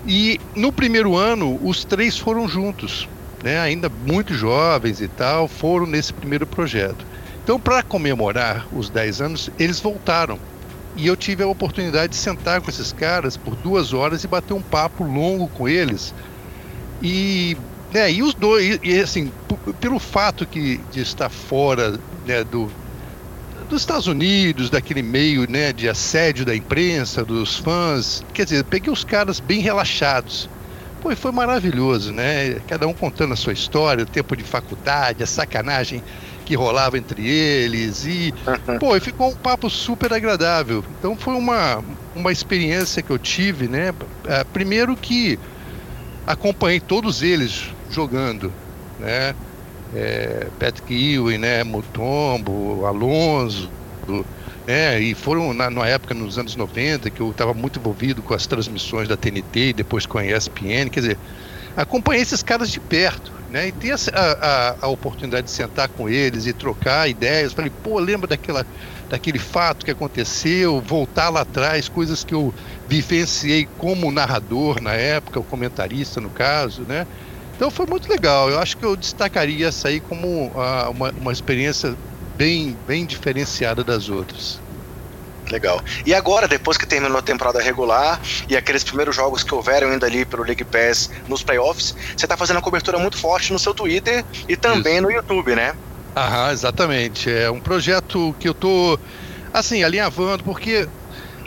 E 0.05 0.39
no 0.55 0.71
primeiro 0.71 1.15
ano, 1.15 1.59
os 1.61 1.83
três 1.83 2.17
foram 2.17 2.47
juntos, 2.47 3.07
né, 3.43 3.59
ainda 3.59 3.89
muito 3.89 4.33
jovens 4.33 5.01
e 5.01 5.07
tal, 5.07 5.47
foram 5.47 5.85
nesse 5.85 6.13
primeiro 6.13 6.47
projeto. 6.47 7.05
Então, 7.43 7.59
para 7.59 7.83
comemorar 7.83 8.67
os 8.71 8.89
10 8.89 9.21
anos, 9.21 9.49
eles 9.57 9.79
voltaram. 9.79 10.39
E 10.95 11.07
eu 11.07 11.15
tive 11.15 11.43
a 11.43 11.47
oportunidade 11.47 12.11
de 12.11 12.17
sentar 12.17 12.61
com 12.61 12.69
esses 12.69 12.91
caras 12.91 13.37
por 13.37 13.55
duas 13.55 13.93
horas 13.93 14.23
e 14.23 14.27
bater 14.27 14.53
um 14.53 14.61
papo 14.61 15.03
longo 15.03 15.47
com 15.47 15.67
eles. 15.67 16.13
E, 17.01 17.57
né, 17.91 18.11
e 18.11 18.21
os 18.21 18.33
dois, 18.33 18.79
e, 18.83 18.99
assim, 18.99 19.31
pelo 19.79 19.99
fato 19.99 20.45
que, 20.45 20.77
de 20.91 21.01
estar 21.01 21.29
fora 21.29 21.99
né, 22.25 22.43
do, 22.43 22.71
dos 23.69 23.81
Estados 23.81 24.07
Unidos, 24.07 24.69
daquele 24.69 25.01
meio 25.01 25.49
né, 25.49 25.71
de 25.71 25.87
assédio 25.87 26.43
da 26.43 26.55
imprensa, 26.55 27.23
dos 27.23 27.57
fãs. 27.57 28.25
Quer 28.33 28.43
dizer, 28.43 28.63
peguei 28.65 28.91
os 28.91 29.03
caras 29.03 29.39
bem 29.39 29.61
relaxados. 29.61 30.49
Pô, 31.01 31.11
e 31.11 31.15
foi 31.15 31.31
maravilhoso, 31.31 32.11
né? 32.11 32.59
Cada 32.67 32.85
um 32.85 32.93
contando 32.93 33.33
a 33.33 33.37
sua 33.37 33.53
história, 33.53 34.03
o 34.03 34.07
tempo 34.07 34.35
de 34.35 34.43
faculdade, 34.43 35.23
a 35.23 35.27
sacanagem 35.27 36.03
que 36.45 36.55
rolava 36.55 36.97
entre 36.97 37.25
eles. 37.25 38.05
E, 38.05 38.33
pô, 38.79 38.97
e 38.97 38.99
ficou 38.99 39.29
um 39.29 39.35
papo 39.35 39.69
super 39.69 40.11
agradável. 40.11 40.83
Então 40.97 41.15
foi 41.15 41.35
uma, 41.35 41.81
uma 42.13 42.31
experiência 42.33 43.01
que 43.01 43.11
eu 43.11 43.17
tive, 43.17 43.67
né? 43.67 43.93
É, 44.25 44.43
primeiro 44.43 44.95
que 44.97 45.39
acompanhei 46.27 46.81
todos 46.81 47.21
eles 47.21 47.69
jogando, 47.89 48.51
né? 48.99 49.33
É, 49.93 50.47
Patrick 50.59 50.93
Ewing, 50.93 51.37
né, 51.37 51.63
Mutombo, 51.63 52.85
Alonso, 52.85 53.69
né, 54.67 54.99
e 54.99 55.15
foram 55.15 55.53
na, 55.53 55.69
na, 55.69 55.87
época, 55.87 56.13
nos 56.13 56.37
anos 56.37 56.55
90, 56.55 57.09
que 57.09 57.21
eu 57.21 57.31
estava 57.31 57.53
muito 57.53 57.79
envolvido 57.79 58.21
com 58.21 58.33
as 58.33 58.45
transmissões 58.45 59.07
da 59.07 59.17
TNT 59.17 59.69
e 59.69 59.73
depois 59.73 60.05
com 60.05 60.17
a 60.17 60.25
ESPN, 60.25 60.89
quer 60.91 60.99
dizer, 60.99 61.17
acompanhei 61.75 62.21
esses 62.21 62.43
caras 62.43 62.69
de 62.69 62.79
perto, 62.79 63.33
né, 63.49 63.67
e 63.67 63.71
ter 63.71 63.93
a, 63.93 63.97
a, 64.13 64.85
a 64.85 64.87
oportunidade 64.89 65.45
de 65.45 65.51
sentar 65.51 65.89
com 65.89 66.07
eles 66.07 66.45
e 66.45 66.53
trocar 66.53 67.09
ideias, 67.09 67.53
falei, 67.53 67.71
pô, 67.81 67.99
lembra 67.99 68.27
daquela, 68.27 68.65
daquele 69.09 69.39
fato 69.39 69.85
que 69.85 69.91
aconteceu, 69.91 70.81
voltar 70.81 71.29
lá 71.29 71.41
atrás, 71.41 71.89
coisas 71.89 72.23
que 72.23 72.33
eu 72.33 72.53
vivenciei 72.87 73.67
como 73.77 74.11
narrador 74.11 74.81
na 74.81 74.93
época, 74.93 75.39
o 75.39 75.43
comentarista 75.43 76.21
no 76.21 76.29
caso, 76.29 76.85
né, 76.87 77.07
então 77.59 77.69
foi 77.69 77.85
muito 77.89 78.09
legal. 78.09 78.49
Eu 78.49 78.57
acho 78.57 78.77
que 78.77 78.85
eu 78.85 78.95
destacaria 78.95 79.67
essa 79.67 79.89
aí 79.89 79.99
como 79.99 80.47
uh, 80.47 80.89
uma, 80.91 81.11
uma 81.17 81.33
experiência 81.33 81.93
bem, 82.37 82.73
bem 82.87 83.05
diferenciada 83.05 83.83
das 83.83 84.07
outras. 84.07 84.61
Legal. 85.51 85.81
E 86.05 86.13
agora, 86.13 86.47
depois 86.47 86.77
que 86.77 86.87
terminou 86.87 87.17
a 87.17 87.21
temporada 87.21 87.61
regular 87.61 88.21
e 88.47 88.55
aqueles 88.55 88.85
primeiros 88.85 89.13
jogos 89.13 89.43
que 89.43 89.53
houveram 89.53 89.89
ainda 89.89 90.05
ali 90.05 90.25
pelo 90.25 90.43
League 90.43 90.63
Pass 90.63 91.09
nos 91.27 91.43
playoffs, 91.43 91.93
você 92.15 92.25
está 92.25 92.37
fazendo 92.37 92.55
uma 92.55 92.61
cobertura 92.61 92.97
muito 92.97 93.17
forte 93.17 93.51
no 93.51 93.59
seu 93.59 93.73
Twitter 93.73 94.23
e 94.47 94.55
também 94.55 94.93
Isso. 94.93 95.01
no 95.01 95.11
YouTube, 95.11 95.53
né? 95.53 95.73
Aham, 96.15 96.53
exatamente. 96.53 97.29
É 97.29 97.51
um 97.51 97.59
projeto 97.59 98.33
que 98.39 98.47
eu 98.47 98.53
tô 98.53 98.97
assim, 99.51 99.83
alinhavando, 99.83 100.45
porque 100.45 100.87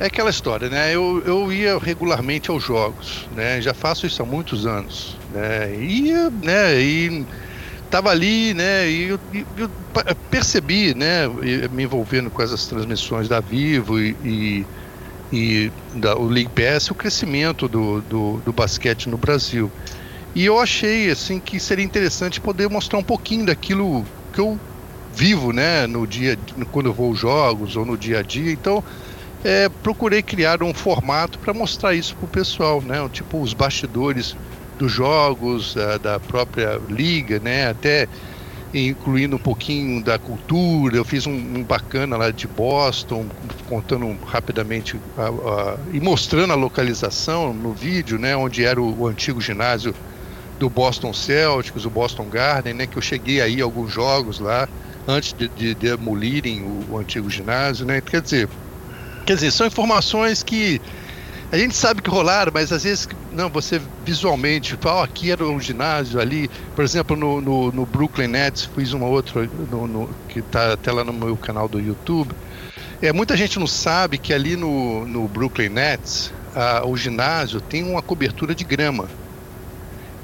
é 0.00 0.06
aquela 0.06 0.30
história, 0.30 0.68
né? 0.68 0.94
Eu, 0.94 1.22
eu 1.24 1.52
ia 1.52 1.78
regularmente 1.78 2.50
aos 2.50 2.62
jogos, 2.62 3.28
né? 3.30 3.60
Já 3.60 3.74
faço 3.74 4.06
isso 4.06 4.22
há 4.22 4.26
muitos 4.26 4.66
anos, 4.66 5.16
né? 5.30 5.74
Ia, 5.76 6.30
né? 6.30 6.80
E 6.80 7.26
tava 7.90 8.10
ali, 8.10 8.54
né? 8.54 8.88
E 8.88 9.08
eu, 9.08 9.20
eu, 9.56 9.70
percebi, 10.30 10.94
né? 10.94 11.28
Me 11.70 11.84
envolvendo 11.84 12.30
com 12.30 12.42
essas 12.42 12.66
transmissões 12.66 13.28
da 13.28 13.38
Vivo 13.40 14.00
e, 14.00 14.16
e, 14.24 14.66
e 15.30 15.72
da, 15.94 16.16
o 16.16 16.26
League 16.26 16.50
PS, 16.50 16.90
o 16.90 16.94
crescimento 16.94 17.68
do, 17.68 18.00
do, 18.02 18.40
do 18.44 18.52
basquete 18.52 19.08
no 19.08 19.18
Brasil. 19.18 19.70
E 20.34 20.44
eu 20.46 20.58
achei 20.58 21.10
assim 21.10 21.38
que 21.38 21.60
seria 21.60 21.84
interessante 21.84 22.40
poder 22.40 22.68
mostrar 22.70 22.98
um 22.98 23.04
pouquinho 23.04 23.44
daquilo 23.44 24.06
que 24.32 24.40
eu 24.40 24.58
vivo, 25.14 25.52
né? 25.52 25.86
No 25.86 26.06
dia, 26.06 26.38
quando 26.70 26.86
eu 26.86 26.94
vou 26.94 27.08
aos 27.08 27.18
jogos 27.18 27.76
ou 27.76 27.84
no 27.84 27.98
dia 27.98 28.20
a 28.20 28.22
dia. 28.22 28.50
Então 28.50 28.82
é, 29.44 29.68
procurei 29.68 30.22
criar 30.22 30.62
um 30.62 30.72
formato 30.72 31.38
para 31.38 31.52
mostrar 31.52 31.94
isso 31.94 32.14
para 32.16 32.24
o 32.26 32.28
pessoal, 32.28 32.80
né? 32.80 32.96
Tipo 33.12 33.40
os 33.40 33.52
bastidores 33.52 34.36
dos 34.78 34.92
jogos, 34.92 35.76
a, 35.76 35.98
da 35.98 36.20
própria 36.20 36.80
liga, 36.88 37.38
né? 37.40 37.68
Até 37.68 38.08
incluindo 38.74 39.36
um 39.36 39.38
pouquinho 39.38 40.02
da 40.02 40.18
cultura. 40.18 40.96
Eu 40.96 41.04
fiz 41.04 41.26
um, 41.26 41.32
um 41.32 41.62
bacana 41.62 42.16
lá 42.16 42.30
de 42.30 42.46
Boston, 42.46 43.26
contando 43.68 44.16
rapidamente 44.24 44.98
a, 45.18 45.28
a, 45.28 45.76
e 45.92 46.00
mostrando 46.00 46.52
a 46.52 46.56
localização 46.56 47.52
no 47.52 47.72
vídeo, 47.72 48.18
né? 48.18 48.36
Onde 48.36 48.64
era 48.64 48.80
o, 48.80 49.00
o 49.00 49.06
antigo 49.06 49.40
ginásio 49.40 49.94
do 50.58 50.70
Boston 50.70 51.12
Celtics, 51.12 51.84
o 51.84 51.90
Boston 51.90 52.28
Garden, 52.28 52.74
né? 52.74 52.86
Que 52.86 52.96
eu 52.96 53.02
cheguei 53.02 53.40
aí 53.40 53.60
alguns 53.60 53.92
jogos 53.92 54.38
lá 54.38 54.68
antes 55.06 55.32
de, 55.32 55.48
de 55.48 55.74
demolirem 55.74 56.62
o, 56.62 56.92
o 56.92 56.98
antigo 56.98 57.28
ginásio, 57.28 57.84
né? 57.84 58.00
Quer 58.00 58.22
dizer, 58.22 58.48
Quer 59.26 59.34
dizer, 59.34 59.50
são 59.52 59.66
informações 59.66 60.42
que 60.42 60.80
a 61.52 61.58
gente 61.58 61.76
sabe 61.76 62.00
que 62.00 62.08
rolaram, 62.08 62.50
mas 62.52 62.72
às 62.72 62.82
vezes 62.82 63.06
não, 63.30 63.50
você 63.50 63.80
visualmente 64.04 64.76
fala, 64.80 65.00
oh, 65.00 65.04
aqui 65.04 65.30
era 65.30 65.44
um 65.44 65.60
ginásio 65.60 66.18
ali, 66.18 66.50
por 66.74 66.82
exemplo, 66.82 67.14
no, 67.14 67.40
no, 67.40 67.70
no 67.70 67.86
Brooklyn 67.86 68.28
Nets, 68.28 68.68
fiz 68.74 68.92
uma 68.92 69.06
outra 69.06 69.48
no, 69.70 69.86
no, 69.86 70.10
que 70.28 70.38
está 70.38 70.72
até 70.72 70.90
lá 70.90 71.04
no 71.04 71.12
meu 71.12 71.36
canal 71.36 71.68
do 71.68 71.78
YouTube. 71.78 72.34
É, 73.02 73.12
muita 73.12 73.36
gente 73.36 73.58
não 73.58 73.66
sabe 73.66 74.16
que 74.16 74.32
ali 74.32 74.56
no, 74.56 75.06
no 75.06 75.28
Brooklyn 75.28 75.68
Nets, 75.68 76.32
a, 76.54 76.86
o 76.86 76.96
ginásio 76.96 77.60
tem 77.60 77.84
uma 77.84 78.00
cobertura 78.00 78.54
de 78.54 78.64
grama. 78.64 79.08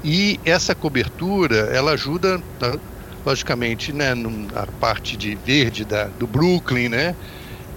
E 0.03 0.39
essa 0.43 0.73
cobertura, 0.73 1.69
ela 1.73 1.91
ajuda, 1.91 2.41
logicamente, 3.25 3.93
né, 3.93 4.13
a 4.55 4.65
parte 4.79 5.15
de 5.15 5.35
verde 5.35 5.85
da, 5.85 6.05
do 6.05 6.25
Brooklyn, 6.25 6.89
né? 6.89 7.15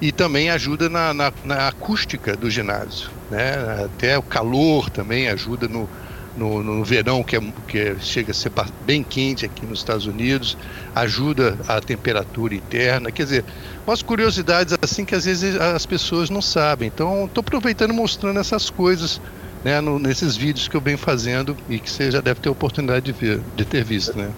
E 0.03 0.11
também 0.11 0.51
ajuda 0.51 0.89
na, 0.89 1.15
na, 1.15 1.33
na, 1.45 1.69
acústica 1.69 2.37
do 2.37 2.51
ginásio. 2.51 3.09
Né? 3.31 3.85
Até 3.85 4.19
o 4.19 4.23
calor 4.23 4.91
também 4.91 5.29
ajuda 5.29 5.69
no, 5.69 5.89
no, 6.37 6.61
no 6.61 6.85
verão, 6.85 7.23
que, 7.23 7.37
é, 7.37 7.41
que 7.69 7.79
é, 7.79 7.97
chega 8.01 8.33
a 8.33 8.35
ser 8.35 8.51
bem 8.85 9.05
quente 9.05 9.47
aqui 9.47 9.65
nos 9.65 9.79
Estados 9.79 10.05
Unidos, 10.05 10.59
ajuda 10.93 11.57
a 11.69 11.81
temperatura 11.81 12.53
interna. 12.53 13.13
Quer 13.13 13.23
dizer, 13.23 13.45
umas 13.87 14.03
curiosidades 14.03 14.77
assim 14.83 15.05
que 15.05 15.15
às 15.15 15.25
vezes 15.25 15.55
as 15.55 15.87
pessoas 15.87 16.29
não 16.29 16.43
sabem. 16.43 16.91
Então, 16.93 17.27
estou 17.27 17.41
aproveitando 17.41 17.95
mostrando 17.95 18.41
essas 18.41 18.69
coisas 18.71 19.21
né, 19.63 19.81
no, 19.81 20.01
nesses 20.01 20.35
vídeos 20.37 20.67
que 20.67 20.77
eu 20.77 20.81
venho 20.81 20.99
fazendo 20.99 21.57
e 21.69 21.79
que 21.79 21.89
você 21.89 22.11
já 22.11 22.21
deve 22.21 22.41
ter 22.41 22.49
oportunidade 22.49 23.05
de, 23.05 23.13
ver, 23.13 23.41
de 23.55 23.65
ter 23.65 23.85
visto. 23.85 24.19
Né? 24.19 24.33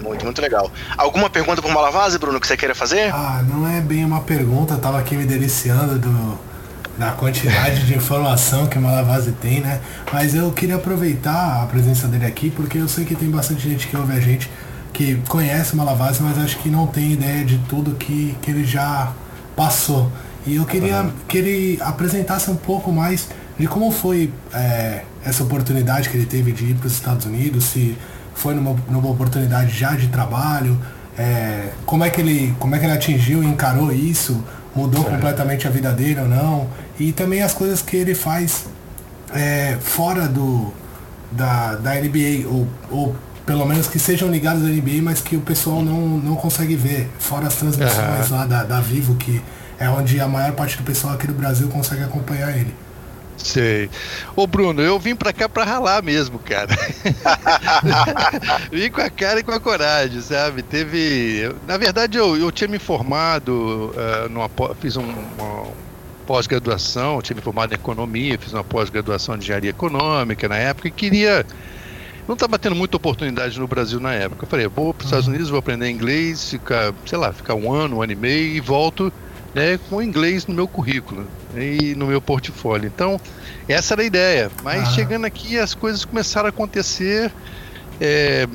Muito, 0.00 0.24
muito 0.24 0.40
legal. 0.40 0.70
Alguma 0.96 1.28
pergunta 1.30 1.60
pro 1.60 1.72
Malavase, 1.72 2.18
Bruno, 2.18 2.40
que 2.40 2.46
você 2.46 2.56
queira 2.56 2.74
fazer? 2.74 3.12
Ah, 3.12 3.44
não 3.48 3.68
é 3.68 3.80
bem 3.80 4.04
uma 4.04 4.20
pergunta, 4.20 4.74
eu 4.74 4.78
tava 4.78 4.98
aqui 4.98 5.16
me 5.16 5.24
deliciando 5.24 5.98
do, 5.98 6.38
da 6.98 7.12
quantidade 7.12 7.86
de 7.86 7.94
informação 7.94 8.66
que 8.66 8.78
Malavase 8.78 9.32
tem, 9.32 9.60
né? 9.60 9.80
Mas 10.12 10.34
eu 10.34 10.50
queria 10.52 10.76
aproveitar 10.76 11.62
a 11.62 11.66
presença 11.66 12.06
dele 12.06 12.26
aqui, 12.26 12.50
porque 12.50 12.78
eu 12.78 12.88
sei 12.88 13.04
que 13.04 13.14
tem 13.14 13.30
bastante 13.30 13.68
gente 13.68 13.86
que 13.86 13.96
ouve 13.96 14.12
a 14.12 14.20
gente 14.20 14.50
que 14.92 15.16
conhece 15.28 15.76
Malavase, 15.76 16.22
mas 16.22 16.38
acho 16.38 16.58
que 16.58 16.70
não 16.70 16.86
tem 16.86 17.12
ideia 17.12 17.44
de 17.44 17.58
tudo 17.68 17.94
que, 17.96 18.34
que 18.40 18.50
ele 18.50 18.64
já 18.64 19.12
passou. 19.54 20.10
E 20.46 20.56
eu 20.56 20.64
queria 20.64 21.02
uhum. 21.02 21.12
que 21.28 21.36
ele 21.36 21.78
apresentasse 21.82 22.50
um 22.50 22.56
pouco 22.56 22.90
mais 22.90 23.28
de 23.58 23.66
como 23.66 23.90
foi 23.90 24.32
é, 24.54 25.02
essa 25.24 25.42
oportunidade 25.42 26.08
que 26.08 26.16
ele 26.16 26.24
teve 26.24 26.52
de 26.52 26.64
ir 26.66 26.74
para 26.76 26.86
os 26.86 26.92
Estados 26.94 27.26
Unidos, 27.26 27.64
se 27.64 27.96
foi 28.36 28.54
numa, 28.54 28.76
numa 28.88 29.10
oportunidade 29.10 29.76
já 29.76 29.96
de 29.96 30.08
trabalho, 30.08 30.78
é, 31.18 31.70
como, 31.84 32.04
é 32.04 32.10
que 32.10 32.20
ele, 32.20 32.54
como 32.60 32.74
é 32.74 32.78
que 32.78 32.84
ele 32.84 32.92
atingiu 32.92 33.42
e 33.42 33.46
encarou 33.46 33.90
isso, 33.90 34.44
mudou 34.74 35.04
é. 35.06 35.10
completamente 35.10 35.66
a 35.66 35.70
vida 35.70 35.90
dele 35.90 36.20
ou 36.20 36.28
não, 36.28 36.68
e 37.00 37.10
também 37.10 37.42
as 37.42 37.54
coisas 37.54 37.80
que 37.80 37.96
ele 37.96 38.14
faz 38.14 38.66
é, 39.34 39.78
fora 39.80 40.28
do, 40.28 40.72
da, 41.32 41.76
da 41.76 41.94
NBA, 41.94 42.46
ou, 42.46 42.68
ou 42.90 43.16
pelo 43.46 43.64
menos 43.64 43.86
que 43.86 43.98
sejam 43.98 44.28
ligados 44.28 44.62
à 44.62 44.66
NBA, 44.66 45.00
mas 45.02 45.20
que 45.20 45.34
o 45.36 45.40
pessoal 45.40 45.82
não, 45.82 46.18
não 46.18 46.36
consegue 46.36 46.76
ver, 46.76 47.10
fora 47.18 47.46
as 47.46 47.54
transmissões 47.54 48.30
uhum. 48.30 48.36
lá 48.36 48.46
da, 48.46 48.64
da 48.64 48.80
Vivo, 48.80 49.14
que 49.14 49.40
é 49.78 49.88
onde 49.88 50.20
a 50.20 50.28
maior 50.28 50.52
parte 50.52 50.76
do 50.76 50.82
pessoal 50.82 51.14
aqui 51.14 51.26
do 51.26 51.34
Brasil 51.34 51.68
consegue 51.68 52.02
acompanhar 52.02 52.50
ele. 52.50 52.74
Sei. 53.36 53.90
Ô 54.34 54.46
Bruno, 54.46 54.80
eu 54.82 54.98
vim 54.98 55.14
pra 55.14 55.32
cá 55.32 55.48
pra 55.48 55.64
ralar 55.64 56.02
mesmo, 56.02 56.38
cara. 56.38 56.74
vim 58.72 58.90
com 58.90 59.00
a 59.00 59.10
cara 59.10 59.40
e 59.40 59.42
com 59.42 59.52
a 59.52 59.60
coragem, 59.60 60.20
sabe? 60.22 60.62
Teve. 60.62 61.54
Na 61.66 61.76
verdade, 61.76 62.16
eu, 62.16 62.36
eu 62.36 62.50
tinha 62.50 62.68
me 62.68 62.78
formado, 62.78 63.92
uh, 63.94 64.28
numa, 64.30 64.50
fiz 64.80 64.96
um, 64.96 65.04
uma 65.04 65.66
pós-graduação, 66.26 67.20
tinha 67.20 67.36
me 67.36 67.42
formado 67.42 67.72
em 67.72 67.76
economia, 67.76 68.38
fiz 68.38 68.52
uma 68.52 68.64
pós-graduação 68.64 69.34
em 69.34 69.38
engenharia 69.38 69.70
econômica 69.70 70.48
na 70.48 70.56
época 70.56 70.88
e 70.88 70.90
queria. 70.90 71.46
Não 72.26 72.34
estava 72.34 72.58
tendo 72.58 72.74
muita 72.74 72.96
oportunidade 72.96 73.58
no 73.60 73.68
Brasil 73.68 74.00
na 74.00 74.12
época. 74.12 74.44
Eu 74.44 74.48
falei, 74.48 74.66
vou 74.66 74.92
para 74.92 75.02
os 75.02 75.06
Estados 75.06 75.26
uhum. 75.26 75.34
Unidos, 75.34 75.50
vou 75.50 75.60
aprender 75.60 75.88
inglês, 75.88 76.50
ficar, 76.50 76.92
sei 77.04 77.18
lá, 77.18 77.32
ficar 77.32 77.54
um 77.54 77.72
ano, 77.72 77.98
um 77.98 78.02
ano 78.02 78.12
e 78.12 78.16
meio 78.16 78.56
e 78.56 78.60
volto 78.60 79.12
né, 79.56 79.80
com 79.88 80.02
inglês 80.02 80.46
no 80.46 80.52
meu 80.52 80.68
currículo 80.68 81.26
e 81.56 81.94
no 81.94 82.06
meu 82.06 82.20
portfólio. 82.20 82.86
Então, 82.94 83.18
essa 83.66 83.94
era 83.94 84.02
a 84.02 84.04
ideia. 84.04 84.50
Mas 84.62 84.82
ah. 84.82 84.90
chegando 84.90 85.24
aqui, 85.24 85.58
as 85.58 85.74
coisas 85.74 86.04
começaram 86.04 86.44
a 86.46 86.50
acontecer. 86.50 87.32
É, 87.98 88.46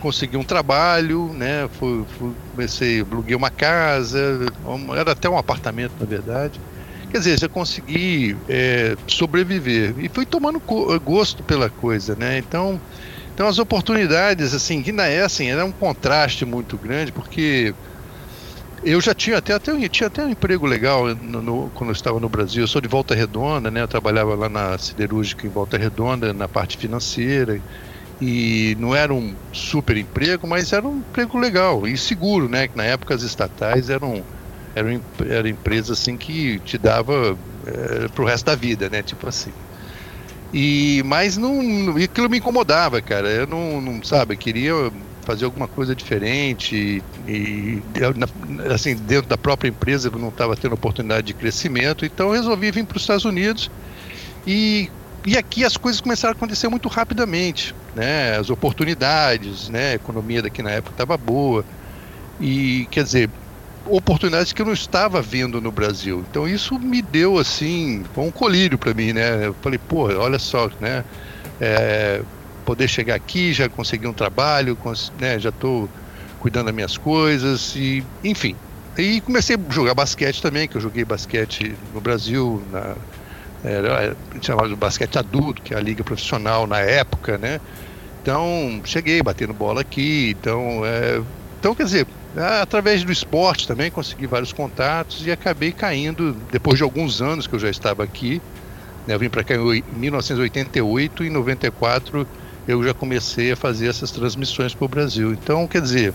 consegui 0.00 0.36
um 0.36 0.42
trabalho, 0.42 1.32
né? 1.34 1.68
Fui, 1.78 2.04
fui, 2.18 2.32
comecei, 2.50 3.00
aluguei 3.00 3.36
uma 3.36 3.48
casa, 3.48 4.40
era 4.98 5.12
até 5.12 5.30
um 5.30 5.38
apartamento, 5.38 5.92
na 6.00 6.04
verdade. 6.04 6.60
Quer 7.12 7.18
dizer, 7.18 7.38
já 7.38 7.48
consegui 7.48 8.36
é, 8.48 8.96
sobreviver 9.06 9.94
e 9.98 10.08
fui 10.08 10.26
tomando 10.26 10.60
gosto 11.04 11.44
pela 11.44 11.70
coisa, 11.70 12.16
né? 12.16 12.38
Então, 12.38 12.80
então 13.32 13.46
as 13.46 13.60
oportunidades, 13.60 14.52
assim, 14.52 14.82
que 14.82 14.90
na 14.90 15.06
é 15.06 15.22
assim, 15.22 15.48
era 15.48 15.64
um 15.64 15.70
contraste 15.70 16.44
muito 16.44 16.76
grande, 16.76 17.12
porque 17.12 17.72
eu 18.84 19.00
já 19.00 19.14
tinha 19.14 19.38
até, 19.38 19.54
até, 19.54 19.88
tinha 19.88 20.06
até 20.08 20.24
um 20.24 20.30
emprego 20.30 20.66
legal 20.66 21.14
no, 21.16 21.42
no, 21.42 21.70
quando 21.70 21.90
eu 21.90 21.94
estava 21.94 22.20
no 22.20 22.28
Brasil. 22.28 22.62
Eu 22.62 22.68
sou 22.68 22.80
de 22.80 22.88
Volta 22.88 23.14
Redonda, 23.14 23.70
né? 23.70 23.82
Eu 23.82 23.88
trabalhava 23.88 24.34
lá 24.34 24.48
na 24.48 24.78
siderúrgica 24.78 25.46
em 25.46 25.50
Volta 25.50 25.78
Redonda, 25.78 26.32
na 26.32 26.48
parte 26.48 26.76
financeira. 26.76 27.60
E 28.20 28.76
não 28.78 28.94
era 28.94 29.12
um 29.12 29.36
super 29.52 29.96
emprego, 29.96 30.46
mas 30.46 30.72
era 30.72 30.86
um 30.86 30.98
emprego 30.98 31.38
legal 31.38 31.86
e 31.86 31.96
seguro, 31.96 32.48
né? 32.48 32.68
Que 32.68 32.76
na 32.76 32.84
época 32.84 33.14
as 33.14 33.22
estatais 33.22 33.88
eram, 33.90 34.24
eram, 34.74 35.02
eram 35.26 35.48
empresas 35.48 35.98
assim 35.98 36.16
que 36.16 36.60
te 36.60 36.78
dava 36.78 37.38
é, 37.66 38.08
pro 38.08 38.24
resto 38.24 38.46
da 38.46 38.54
vida, 38.54 38.88
né? 38.90 39.02
Tipo 39.02 39.28
assim. 39.28 39.52
E, 40.52 41.02
mas 41.04 41.36
não, 41.36 41.96
aquilo 41.96 42.30
me 42.30 42.38
incomodava, 42.38 43.02
cara. 43.02 43.28
Eu 43.28 43.46
não, 43.46 43.80
não 43.80 44.02
sabe, 44.04 44.36
queria 44.36 44.72
fazer 45.24 45.44
alguma 45.44 45.66
coisa 45.66 45.94
diferente 45.94 47.02
e, 47.26 47.82
assim 48.72 48.94
dentro 48.94 49.28
da 49.28 49.38
própria 49.38 49.68
empresa 49.68 50.08
eu 50.08 50.18
não 50.18 50.28
estava 50.28 50.56
tendo 50.56 50.74
oportunidade 50.74 51.26
de 51.26 51.34
crescimento 51.34 52.04
então 52.04 52.30
resolvi 52.30 52.70
vir 52.70 52.84
para 52.84 52.96
os 52.96 53.02
Estados 53.02 53.24
Unidos 53.24 53.70
e 54.46 54.90
e 55.26 55.38
aqui 55.38 55.64
as 55.64 55.76
coisas 55.76 56.02
começaram 56.02 56.34
a 56.34 56.36
acontecer 56.36 56.68
muito 56.68 56.88
rapidamente 56.88 57.74
né? 57.94 58.36
As 58.36 58.50
oportunidades 58.50 59.68
né? 59.68 59.92
A 59.92 59.94
economia 59.94 60.42
daqui 60.42 60.62
na 60.62 60.70
época 60.70 60.92
estava 60.92 61.16
boa 61.16 61.64
e 62.40 62.86
quer 62.90 63.04
dizer 63.04 63.30
oportunidades 63.86 64.52
que 64.52 64.62
eu 64.62 64.66
não 64.66 64.72
estava 64.72 65.20
vendo 65.20 65.60
no 65.60 65.70
Brasil. 65.70 66.24
Então 66.30 66.48
isso 66.48 66.78
me 66.78 67.02
deu 67.02 67.38
assim 67.38 68.04
um 68.16 68.30
colírio 68.30 68.76
para 68.76 68.92
mim 68.92 69.12
né? 69.12 69.46
Eu 69.46 69.54
falei 69.62 69.78
pô 69.78 70.04
olha 70.04 70.38
só 70.38 70.70
né? 70.80 71.04
É, 71.60 72.20
poder 72.64 72.88
chegar 72.88 73.14
aqui, 73.14 73.52
já 73.52 73.68
conseguir 73.68 74.06
um 74.06 74.12
trabalho, 74.12 74.78
né, 75.18 75.38
já 75.38 75.50
estou 75.50 75.88
cuidando 76.38 76.66
das 76.66 76.74
minhas 76.74 76.96
coisas 76.96 77.74
e 77.76 78.04
enfim. 78.22 78.56
E 78.96 79.20
comecei 79.20 79.56
a 79.56 79.72
jogar 79.72 79.94
basquete 79.94 80.40
também, 80.40 80.68
que 80.68 80.76
eu 80.76 80.80
joguei 80.80 81.04
basquete 81.04 81.74
no 81.92 82.00
Brasil, 82.00 82.62
na, 82.70 82.94
era, 83.64 84.16
chamava 84.42 84.68
de 84.68 84.76
basquete 84.76 85.18
adulto, 85.18 85.62
que 85.62 85.74
é 85.74 85.76
a 85.76 85.80
liga 85.80 86.04
profissional 86.04 86.66
na 86.66 86.78
época, 86.78 87.38
né? 87.38 87.60
Então, 88.22 88.80
cheguei 88.84 89.22
batendo 89.22 89.52
bola 89.52 89.80
aqui, 89.80 90.34
então, 90.38 90.84
é, 90.84 91.20
então 91.58 91.74
quer 91.74 91.84
dizer, 91.84 92.06
através 92.60 93.02
do 93.04 93.12
esporte 93.12 93.66
também 93.66 93.90
consegui 93.90 94.26
vários 94.26 94.52
contatos 94.52 95.26
e 95.26 95.30
acabei 95.30 95.72
caindo, 95.72 96.32
depois 96.50 96.78
de 96.78 96.84
alguns 96.84 97.20
anos 97.20 97.46
que 97.46 97.54
eu 97.54 97.58
já 97.58 97.68
estava 97.68 98.04
aqui, 98.04 98.40
né, 99.06 99.14
eu 99.14 99.18
vim 99.18 99.28
para 99.28 99.44
cá 99.44 99.54
em 99.54 99.82
1988 99.96 101.24
e 101.24 101.26
em 101.26 101.30
94 101.30 102.26
eu 102.66 102.82
já 102.82 102.94
comecei 102.94 103.52
a 103.52 103.56
fazer 103.56 103.88
essas 103.88 104.10
transmissões 104.10 104.74
para 104.74 104.84
o 104.84 104.88
Brasil. 104.88 105.32
Então, 105.32 105.66
quer 105.66 105.82
dizer, 105.82 106.14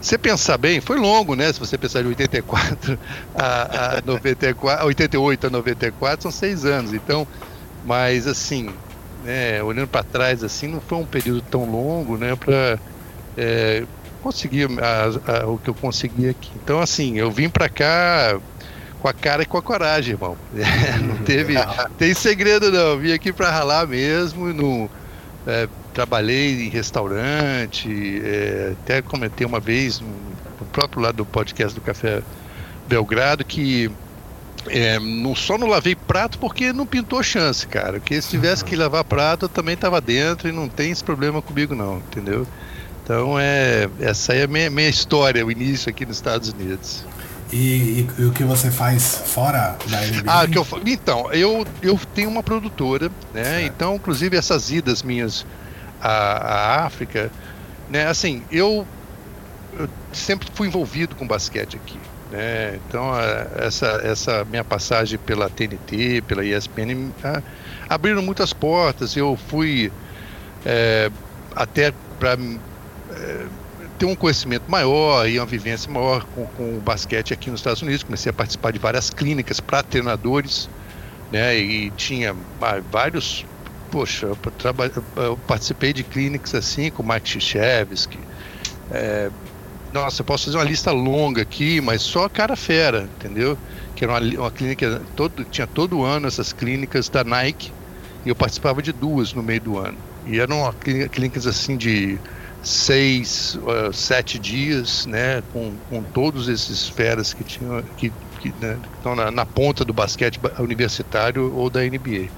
você 0.00 0.18
pensar 0.18 0.58
bem, 0.58 0.80
foi 0.80 0.98
longo, 0.98 1.34
né? 1.34 1.52
Se 1.52 1.58
você 1.58 1.78
pensar 1.78 2.02
de 2.02 2.08
84 2.08 2.98
a, 3.34 3.98
a 3.98 4.02
94, 4.04 4.86
88 4.86 5.46
a 5.46 5.50
94, 5.50 6.22
são 6.22 6.30
seis 6.30 6.64
anos. 6.64 6.92
Então, 6.92 7.26
mas 7.84 8.26
assim, 8.26 8.70
né, 9.24 9.62
olhando 9.62 9.88
para 9.88 10.02
trás, 10.02 10.44
assim, 10.44 10.68
não 10.68 10.80
foi 10.80 10.98
um 10.98 11.06
período 11.06 11.42
tão 11.42 11.64
longo, 11.70 12.16
né? 12.16 12.36
Para 12.36 12.78
é, 13.36 13.84
conseguir 14.22 14.68
a, 14.80 15.42
a, 15.42 15.46
o 15.46 15.58
que 15.58 15.68
eu 15.68 15.74
consegui 15.74 16.28
aqui. 16.28 16.50
Então, 16.62 16.80
assim, 16.80 17.18
eu 17.18 17.30
vim 17.30 17.48
para 17.48 17.68
cá 17.68 18.38
com 19.00 19.08
a 19.08 19.12
cara 19.12 19.42
e 19.42 19.46
com 19.46 19.58
a 19.58 19.62
coragem, 19.62 20.12
irmão. 20.12 20.36
não 21.06 21.16
teve, 21.24 21.54
tem 21.98 22.14
segredo 22.14 22.70
não. 22.70 22.98
Vim 22.98 23.12
aqui 23.12 23.32
para 23.32 23.50
ralar 23.50 23.86
mesmo, 23.86 24.52
não 24.52 24.88
é, 25.46 25.68
trabalhei 25.92 26.66
em 26.66 26.68
restaurante, 26.68 27.88
é, 28.24 28.72
até 28.82 29.02
comentei 29.02 29.46
uma 29.46 29.60
vez 29.60 30.00
no, 30.00 30.08
no, 30.08 30.66
próprio 30.72 31.02
lado 31.02 31.16
do 31.16 31.26
podcast 31.26 31.74
do 31.74 31.80
Café 31.80 32.22
Belgrado 32.88 33.44
que 33.44 33.90
é, 34.68 34.98
não, 34.98 35.34
só 35.34 35.58
não 35.58 35.66
lavei 35.66 35.94
prato 35.94 36.38
porque 36.38 36.72
não 36.72 36.86
pintou 36.86 37.22
chance, 37.22 37.66
cara. 37.66 38.00
Porque 38.00 38.20
se 38.20 38.30
tivesse 38.30 38.64
que 38.64 38.74
lavar 38.74 39.04
prato, 39.04 39.44
eu 39.44 39.48
também 39.48 39.74
estava 39.74 40.00
dentro 40.00 40.48
e 40.48 40.52
não 40.52 40.68
tem 40.68 40.90
esse 40.90 41.04
problema 41.04 41.42
comigo, 41.42 41.74
não, 41.74 41.98
entendeu? 41.98 42.46
Então, 43.02 43.38
é, 43.38 43.88
essa 44.00 44.32
aí 44.32 44.40
é 44.40 44.44
a 44.44 44.46
minha, 44.46 44.70
minha 44.70 44.88
história, 44.88 45.44
o 45.44 45.50
início 45.50 45.90
aqui 45.90 46.06
nos 46.06 46.16
Estados 46.16 46.48
Unidos. 46.48 47.04
E, 47.54 47.56
e, 47.56 48.08
e, 48.18 48.24
o 48.24 48.32
que 48.32 48.42
você 48.42 48.68
faz 48.68 49.22
fora 49.26 49.76
da 49.88 50.00
NBA? 50.00 50.22
Ah, 50.26 50.48
que 50.48 50.58
eu, 50.58 50.66
então, 50.84 51.32
eu, 51.32 51.64
eu 51.80 51.96
tenho 52.12 52.28
uma 52.28 52.42
produtora, 52.42 53.08
né? 53.32 53.44
Certo. 53.44 53.66
Então, 53.66 53.94
inclusive, 53.94 54.36
essas 54.36 54.72
idas 54.72 55.04
minhas 55.04 55.46
à, 56.00 56.10
à 56.10 56.84
África, 56.84 57.30
né? 57.88 58.08
Assim, 58.08 58.42
eu, 58.50 58.84
eu, 59.78 59.88
sempre 60.12 60.48
fui 60.52 60.66
envolvido 60.66 61.14
com 61.14 61.24
basquete 61.28 61.76
aqui, 61.76 61.96
né? 62.32 62.80
Então, 62.88 63.12
a, 63.12 63.46
essa, 63.64 64.00
essa 64.02 64.44
minha 64.46 64.64
passagem 64.64 65.16
pela 65.16 65.48
TNT, 65.48 66.22
pela 66.26 66.44
ESPN, 66.44 67.12
a, 67.22 67.40
abriram 67.88 68.20
muitas 68.20 68.52
portas. 68.52 69.16
Eu 69.16 69.38
fui 69.48 69.92
é, 70.66 71.08
até 71.54 71.94
para 72.18 72.36
é, 73.12 73.46
ter 74.04 74.10
um 74.10 74.14
conhecimento 74.14 74.70
maior 74.70 75.26
e 75.26 75.38
uma 75.38 75.46
vivência 75.46 75.90
maior 75.90 76.24
com, 76.34 76.44
com 76.46 76.76
o 76.76 76.80
basquete 76.80 77.32
aqui 77.32 77.50
nos 77.50 77.60
Estados 77.60 77.80
Unidos. 77.80 78.02
Comecei 78.02 78.28
a 78.28 78.32
participar 78.32 78.70
de 78.70 78.78
várias 78.78 79.08
clínicas 79.08 79.60
para 79.60 79.82
treinadores, 79.82 80.68
né? 81.32 81.56
E 81.56 81.90
tinha 81.92 82.36
vários. 82.90 83.46
Poxa, 83.90 84.26
eu, 84.26 84.38
eu 85.16 85.36
participei 85.46 85.92
de 85.92 86.02
clínicas 86.04 86.54
assim 86.54 86.90
com 86.90 87.02
Mike 87.02 87.38
Krzyzewski. 87.38 88.18
É, 88.90 89.30
nossa, 89.92 90.20
eu 90.20 90.26
posso 90.26 90.46
fazer 90.46 90.58
uma 90.58 90.64
lista 90.64 90.90
longa 90.90 91.40
aqui, 91.40 91.80
mas 91.80 92.02
só 92.02 92.28
cara 92.28 92.56
fera, 92.56 93.08
entendeu? 93.18 93.56
Que 93.96 94.04
era 94.04 94.14
uma, 94.14 94.40
uma 94.40 94.50
clínica, 94.50 95.00
todo, 95.16 95.44
tinha 95.44 95.66
todo 95.66 96.04
ano 96.04 96.26
essas 96.26 96.52
clínicas 96.52 97.08
da 97.08 97.24
Nike, 97.24 97.72
e 98.26 98.28
eu 98.28 98.34
participava 98.34 98.82
de 98.82 98.92
duas 98.92 99.32
no 99.32 99.42
meio 99.42 99.60
do 99.60 99.78
ano. 99.78 99.96
E 100.26 100.40
eram 100.40 100.74
clínicas 101.10 101.46
assim 101.46 101.76
de 101.76 102.18
seis, 102.64 103.56
uh, 103.56 103.92
sete 103.92 104.38
dias, 104.38 105.06
né, 105.06 105.42
com, 105.52 105.72
com 105.88 106.02
todos 106.02 106.48
esses 106.48 106.88
feras 106.88 107.32
que 107.34 107.44
tinham 107.44 107.82
que, 107.96 108.12
que 108.40 108.52
né, 108.60 108.78
estão 108.96 109.14
na, 109.14 109.30
na, 109.30 109.44
ponta 109.44 109.84
do 109.84 109.92
basquete 109.92 110.40
universitário 110.58 111.54
ou 111.54 111.68
da 111.68 111.80
NBA. 111.82 112.28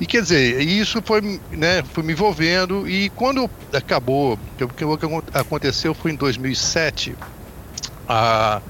E 0.00 0.06
quer 0.06 0.22
dizer, 0.22 0.60
isso 0.60 1.00
foi, 1.02 1.40
né, 1.50 1.82
foi 1.92 2.02
me 2.02 2.12
envolvendo 2.12 2.88
e 2.88 3.10
quando 3.10 3.48
acabou, 3.72 4.38
o 4.60 4.68
que 4.68 4.84
aconteceu 5.32 5.94
foi 5.94 6.12
em 6.12 6.16
2007, 6.16 7.14
a 8.08 8.60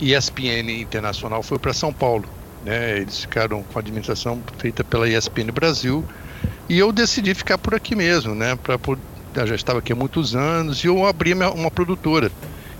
ESPN 0.00 0.70
Internacional 0.80 1.42
foi 1.42 1.58
para 1.58 1.72
São 1.72 1.92
Paulo, 1.92 2.24
né? 2.64 2.98
Eles 2.98 3.20
ficaram 3.20 3.62
com 3.62 3.78
a 3.78 3.80
administração 3.80 4.40
feita 4.58 4.84
pela 4.84 5.08
ESPN 5.08 5.50
Brasil 5.52 6.04
e 6.68 6.78
eu 6.78 6.92
decidi 6.92 7.34
ficar 7.34 7.58
por 7.58 7.74
aqui 7.74 7.94
mesmo, 7.94 8.34
né? 8.34 8.56
Para 8.56 8.78
já 9.46 9.54
estava 9.54 9.78
aqui 9.78 9.92
há 9.92 9.96
muitos 9.96 10.34
anos 10.34 10.82
e 10.82 10.86
eu 10.86 11.04
abri 11.06 11.32
uma 11.34 11.70
produtora. 11.70 12.30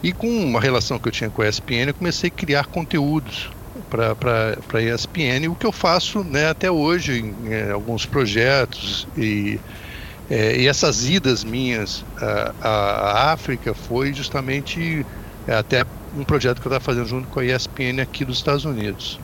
E 0.02 0.12
com 0.12 0.28
uma 0.28 0.61
relação 0.61 0.98
que 0.98 1.08
eu 1.08 1.12
tinha 1.12 1.30
com 1.30 1.42
a 1.42 1.48
ESPN, 1.48 1.88
eu 1.88 1.94
comecei 1.94 2.28
a 2.28 2.30
criar 2.30 2.66
conteúdos 2.66 3.50
para 3.88 4.56
a 4.74 4.82
ESPN, 4.82 5.48
o 5.48 5.56
que 5.56 5.66
eu 5.66 5.72
faço 5.72 6.22
né, 6.24 6.48
até 6.48 6.70
hoje 6.70 7.20
em, 7.20 7.48
em 7.48 7.70
alguns 7.70 8.06
projetos 8.06 9.06
e, 9.16 9.61
é, 10.28 10.61
e 10.61 10.66
essas 10.66 11.08
idas 11.08 11.44
minhas 11.44 12.04
à, 12.61 13.32
África 13.32 13.74
foi 13.74 14.12
justamente 14.12 15.06
é, 15.46 15.54
até 15.54 15.84
um 16.12 16.24
projeto 16.24 16.61
que 16.61 16.66
eu 16.66 16.70
estava 16.70 16.84
fazendo 16.84 17.06
junto 17.06 17.28
com 17.28 17.40
a 17.40 17.44
ESPN 17.44 18.00
aqui 18.02 18.24
dos 18.24 18.38
Estados 18.38 18.64
Unidos. 18.64 19.18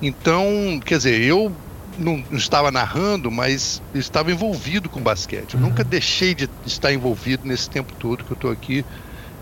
Então, 0.00 0.80
quer 0.84 0.98
dizer, 0.98 1.20
eu 1.22 1.63
não, 1.98 2.22
estava 2.32 2.70
narrando, 2.70 3.30
mas 3.30 3.82
estava 3.94 4.30
envolvido 4.30 4.88
com 4.88 5.00
basquete. 5.00 5.54
Eu 5.54 5.60
uhum. 5.60 5.68
nunca 5.68 5.84
deixei 5.84 6.34
de 6.34 6.48
estar 6.66 6.92
envolvido 6.92 7.46
nesse 7.46 7.68
tempo 7.68 7.92
todo 7.94 8.24
que 8.24 8.32
eu 8.32 8.34
estou 8.36 8.50
aqui. 8.50 8.84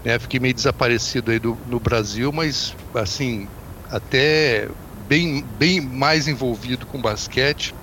Né? 0.04 0.18
Fiquei 0.18 0.40
meio 0.40 0.54
desaparecido 0.54 1.30
aí 1.30 1.38
do, 1.38 1.56
no 1.66 1.78
Brasil, 1.78 2.32
mas 2.32 2.74
assim, 2.94 3.48
até 3.90 4.68
bem, 5.08 5.44
bem 5.58 5.80
mais 5.80 6.28
envolvido 6.28 6.86
com 6.86 7.00
basquete 7.00 7.74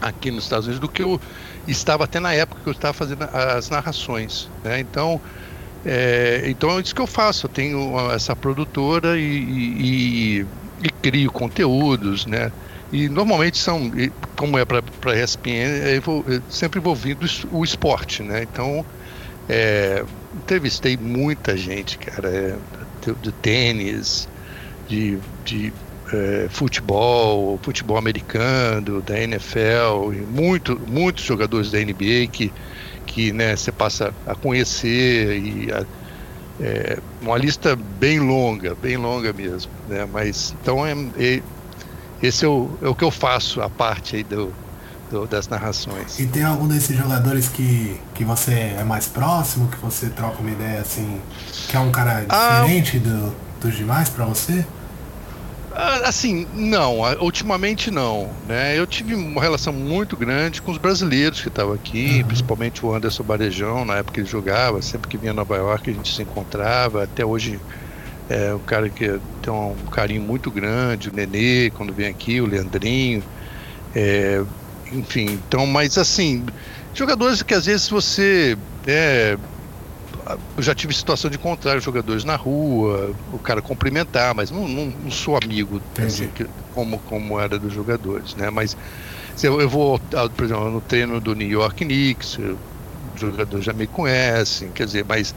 aqui 0.00 0.30
nos 0.30 0.44
Estados 0.44 0.66
Unidos 0.66 0.80
do 0.80 0.88
que 0.88 1.02
eu 1.02 1.20
estava 1.66 2.04
até 2.04 2.18
na 2.18 2.32
época 2.32 2.62
que 2.62 2.68
eu 2.68 2.72
estava 2.72 2.94
fazendo 2.94 3.24
as 3.24 3.68
narrações. 3.70 4.48
Né? 4.64 4.80
Então, 4.80 5.20
é, 5.84 6.44
então 6.46 6.78
é 6.78 6.80
isso 6.80 6.94
que 6.94 7.00
eu 7.00 7.06
faço. 7.06 7.46
Eu 7.46 7.50
tenho 7.50 8.10
essa 8.10 8.34
produtora 8.34 9.18
e, 9.18 9.22
e, 9.22 10.46
e 10.82 10.90
crio 11.02 11.30
conteúdos, 11.30 12.26
né? 12.26 12.50
E 12.92 13.08
normalmente 13.08 13.56
são, 13.56 13.90
como 14.36 14.58
é 14.58 14.64
para 14.64 14.80
a 14.80 15.16
ESPN, 15.16 15.50
é, 15.50 15.96
é 15.96 16.42
sempre 16.48 16.80
envolvido 16.80 17.26
o 17.52 17.62
esporte, 17.62 18.22
né? 18.22 18.42
Então, 18.42 18.84
é, 19.48 20.04
entrevistei 20.34 20.96
muita 20.96 21.56
gente, 21.56 21.98
cara, 21.98 22.28
é, 22.28 22.56
de, 23.04 23.14
de 23.14 23.32
tênis, 23.32 24.28
de, 24.88 25.18
de 25.44 25.72
é, 26.12 26.48
futebol, 26.50 27.58
futebol 27.62 27.96
americano, 27.96 29.00
da 29.00 29.20
NFL, 29.20 30.12
muito, 30.28 30.80
muitos 30.86 31.24
jogadores 31.24 31.70
da 31.70 31.78
NBA 31.78 32.28
que, 32.30 32.52
que 33.06 33.32
né, 33.32 33.54
você 33.54 33.70
passa 33.70 34.12
a 34.26 34.34
conhecer 34.34 35.38
e 35.38 35.72
a, 35.72 35.84
é, 36.60 36.98
uma 37.20 37.38
lista 37.38 37.76
bem 37.76 38.20
longa, 38.20 38.74
bem 38.74 38.96
longa 38.96 39.32
mesmo, 39.32 39.72
né? 39.88 40.06
Mas 40.12 40.54
então 40.60 40.86
é, 40.86 40.92
é 41.18 41.42
esse 42.22 42.44
é 42.44 42.48
o, 42.48 42.70
é 42.82 42.88
o 42.88 42.94
que 42.94 43.04
eu 43.04 43.10
faço 43.10 43.60
a 43.60 43.68
parte 43.68 44.16
aí 44.16 44.24
do, 44.24 44.52
do, 45.10 45.26
das 45.26 45.48
narrações. 45.48 46.18
E 46.18 46.26
tem 46.26 46.44
algum 46.44 46.68
desses 46.68 46.96
jogadores 46.96 47.48
que, 47.48 47.98
que 48.14 48.24
você 48.24 48.74
é 48.78 48.84
mais 48.84 49.06
próximo, 49.06 49.68
que 49.68 49.78
você 49.78 50.08
troca 50.08 50.40
uma 50.40 50.50
ideia 50.50 50.80
assim, 50.80 51.20
que 51.68 51.76
é 51.76 51.80
um 51.80 51.90
cara 51.90 52.24
ah, 52.28 52.60
diferente 52.62 53.02
ah, 53.04 53.08
do, 53.08 53.34
dos 53.60 53.76
demais 53.76 54.08
para 54.08 54.24
você? 54.24 54.64
Ah, 55.72 56.08
assim, 56.08 56.46
não, 56.54 57.00
ultimamente 57.20 57.90
não. 57.90 58.30
Né? 58.46 58.78
Eu 58.78 58.86
tive 58.86 59.14
uma 59.14 59.40
relação 59.40 59.72
muito 59.72 60.16
grande 60.16 60.60
com 60.60 60.72
os 60.72 60.78
brasileiros 60.78 61.40
que 61.40 61.48
estavam 61.48 61.74
aqui, 61.74 62.18
uhum. 62.20 62.26
principalmente 62.26 62.84
o 62.84 62.94
Anderson 62.94 63.22
Barejão, 63.22 63.84
na 63.84 63.96
época 63.96 64.14
que 64.14 64.20
ele 64.20 64.28
jogava, 64.28 64.82
sempre 64.82 65.08
que 65.08 65.16
vinha 65.16 65.32
a 65.32 65.34
Nova 65.34 65.56
York 65.56 65.90
a 65.90 65.92
gente 65.92 66.14
se 66.14 66.22
encontrava, 66.22 67.04
até 67.04 67.24
hoje 67.24 67.60
é 68.30 68.54
um 68.54 68.60
cara 68.60 68.88
que 68.88 69.18
tem 69.42 69.52
um 69.52 69.74
carinho 69.90 70.22
muito 70.22 70.50
grande, 70.52 71.08
o 71.08 71.12
Nenê, 71.12 71.68
quando 71.70 71.92
vem 71.92 72.06
aqui, 72.06 72.40
o 72.40 72.46
Leandrinho, 72.46 73.24
é, 73.94 74.40
enfim, 74.92 75.32
então, 75.32 75.66
mas 75.66 75.98
assim, 75.98 76.46
jogadores 76.94 77.42
que 77.42 77.52
às 77.52 77.66
vezes 77.66 77.88
você 77.88 78.56
é, 78.86 79.36
eu 80.56 80.62
já 80.62 80.74
tive 80.74 80.94
situação 80.94 81.28
de 81.28 81.36
encontrar 81.36 81.80
jogadores 81.80 82.22
na 82.22 82.36
rua, 82.36 83.12
o 83.32 83.38
cara 83.38 83.60
cumprimentar, 83.60 84.32
mas 84.32 84.50
não, 84.50 84.68
não, 84.68 84.86
não 84.86 85.10
sou 85.10 85.36
amigo 85.36 85.82
assim, 85.98 86.28
que, 86.28 86.46
como, 86.72 86.98
como 87.00 87.40
era 87.40 87.58
dos 87.58 87.72
jogadores, 87.72 88.36
né? 88.36 88.48
Mas 88.48 88.76
se 89.34 89.46
eu, 89.46 89.60
eu 89.60 89.68
vou, 89.68 89.98
por 90.36 90.44
exemplo, 90.44 90.70
no 90.70 90.80
treino 90.80 91.20
do 91.20 91.34
New 91.34 91.48
York 91.48 91.84
Knicks, 91.84 92.38
os 93.14 93.20
jogadores 93.20 93.64
já 93.64 93.72
me 93.72 93.88
conhecem, 93.88 94.70
quer 94.70 94.86
dizer, 94.86 95.04
mas 95.04 95.34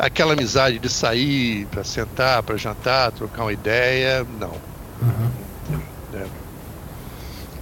aquela 0.00 0.32
amizade 0.32 0.78
de 0.78 0.88
sair 0.88 1.66
para 1.66 1.84
sentar, 1.84 2.42
para 2.42 2.56
jantar, 2.56 3.12
trocar 3.12 3.42
uma 3.42 3.52
ideia, 3.52 4.26
não. 4.38 4.54
Uhum. 5.02 5.30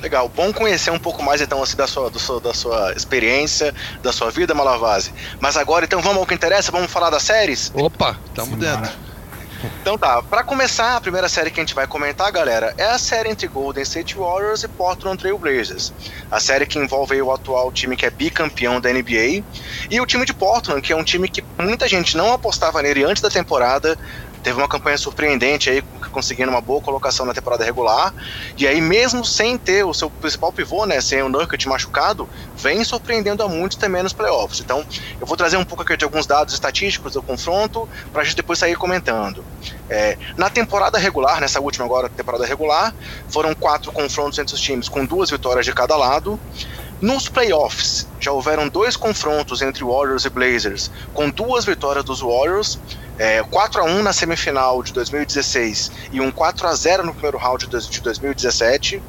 Legal, 0.00 0.28
bom 0.28 0.52
conhecer 0.52 0.92
um 0.92 0.98
pouco 0.98 1.24
mais 1.24 1.40
então 1.40 1.60
assim, 1.60 1.76
da, 1.76 1.86
sua, 1.86 2.08
do, 2.08 2.40
da 2.40 2.54
sua 2.54 2.92
experiência, 2.92 3.74
da 4.00 4.12
sua 4.12 4.30
vida, 4.30 4.54
Malavase. 4.54 5.12
Mas 5.40 5.56
agora 5.56 5.84
então 5.84 6.00
vamos 6.00 6.18
ao 6.18 6.26
que 6.26 6.34
interessa, 6.34 6.70
vamos 6.70 6.90
falar 6.90 7.10
das 7.10 7.24
séries? 7.24 7.72
Opa, 7.74 8.16
tamo 8.32 8.52
Sim, 8.52 8.58
dentro. 8.58 8.92
Então 9.80 9.98
tá, 9.98 10.22
para 10.22 10.44
começar, 10.44 10.96
a 10.96 11.00
primeira 11.00 11.28
série 11.28 11.50
que 11.50 11.60
a 11.60 11.62
gente 11.62 11.74
vai 11.74 11.86
comentar, 11.86 12.30
galera, 12.30 12.72
é 12.76 12.90
a 12.90 12.98
série 12.98 13.30
entre 13.30 13.48
Golden 13.48 13.82
State 13.82 14.16
Warriors 14.16 14.62
e 14.62 14.68
Portland 14.68 15.18
Trail 15.18 15.38
Blazers. 15.38 15.92
A 16.30 16.38
série 16.38 16.66
que 16.66 16.78
envolve 16.78 17.20
o 17.20 17.32
atual 17.32 17.72
time 17.72 17.96
que 17.96 18.06
é 18.06 18.10
bicampeão 18.10 18.80
da 18.80 18.92
NBA 18.92 19.44
e 19.90 20.00
o 20.00 20.06
time 20.06 20.24
de 20.24 20.34
Portland, 20.34 20.82
que 20.82 20.92
é 20.92 20.96
um 20.96 21.04
time 21.04 21.28
que 21.28 21.42
muita 21.58 21.88
gente 21.88 22.16
não 22.16 22.32
apostava 22.32 22.82
nele 22.82 23.02
antes 23.02 23.22
da 23.22 23.30
temporada, 23.30 23.98
teve 24.48 24.58
uma 24.58 24.68
campanha 24.68 24.96
surpreendente 24.96 25.68
aí, 25.68 25.82
conseguindo 26.10 26.50
uma 26.50 26.62
boa 26.62 26.80
colocação 26.80 27.26
na 27.26 27.34
temporada 27.34 27.62
regular. 27.62 28.14
E 28.56 28.66
aí, 28.66 28.80
mesmo 28.80 29.22
sem 29.22 29.58
ter 29.58 29.84
o 29.84 29.92
seu 29.92 30.08
principal 30.08 30.50
pivô, 30.50 30.86
né, 30.86 31.02
sem 31.02 31.20
o 31.20 31.28
Nurkic 31.28 31.68
machucado, 31.68 32.26
vem 32.56 32.82
surpreendendo 32.82 33.42
a 33.42 33.48
muitos 33.48 33.76
também 33.76 34.02
nos 34.02 34.14
playoffs. 34.14 34.60
Então, 34.60 34.82
eu 35.20 35.26
vou 35.26 35.36
trazer 35.36 35.58
um 35.58 35.64
pouco 35.66 35.82
aqui 35.82 35.98
de 35.98 36.04
alguns 36.04 36.26
dados 36.26 36.54
estatísticos 36.54 37.12
do 37.12 37.20
confronto, 37.20 37.86
para 38.10 38.22
a 38.22 38.24
gente 38.24 38.36
depois 38.36 38.58
sair 38.58 38.74
comentando. 38.74 39.44
É, 39.90 40.16
na 40.34 40.48
temporada 40.48 40.96
regular, 40.96 41.42
nessa 41.42 41.60
última 41.60 41.84
agora 41.84 42.08
temporada 42.08 42.46
regular, 42.46 42.94
foram 43.28 43.54
quatro 43.54 43.92
confrontos 43.92 44.38
entre 44.38 44.54
os 44.54 44.60
times, 44.62 44.88
com 44.88 45.04
duas 45.04 45.28
vitórias 45.28 45.66
de 45.66 45.74
cada 45.74 45.94
lado. 45.94 46.40
Nos 47.02 47.28
playoffs, 47.28 48.08
já 48.18 48.32
houveram 48.32 48.66
dois 48.66 48.96
confrontos 48.96 49.60
entre 49.60 49.84
Warriors 49.84 50.24
e 50.24 50.30
Blazers, 50.30 50.90
com 51.12 51.28
duas 51.28 51.66
vitórias 51.66 52.02
dos 52.02 52.20
Warriors, 52.20 52.78
é, 53.18 53.42
4 53.42 53.82
a 53.82 53.84
1 53.84 54.02
na 54.02 54.12
semifinal 54.12 54.82
de 54.82 54.92
2016 54.92 55.90
e 56.12 56.20
um 56.20 56.30
4 56.30 56.68
a 56.68 56.74
0 56.74 57.04
no 57.04 57.12
primeiro 57.12 57.38
round 57.38 57.66
de 57.66 58.00
2017. 58.00 59.02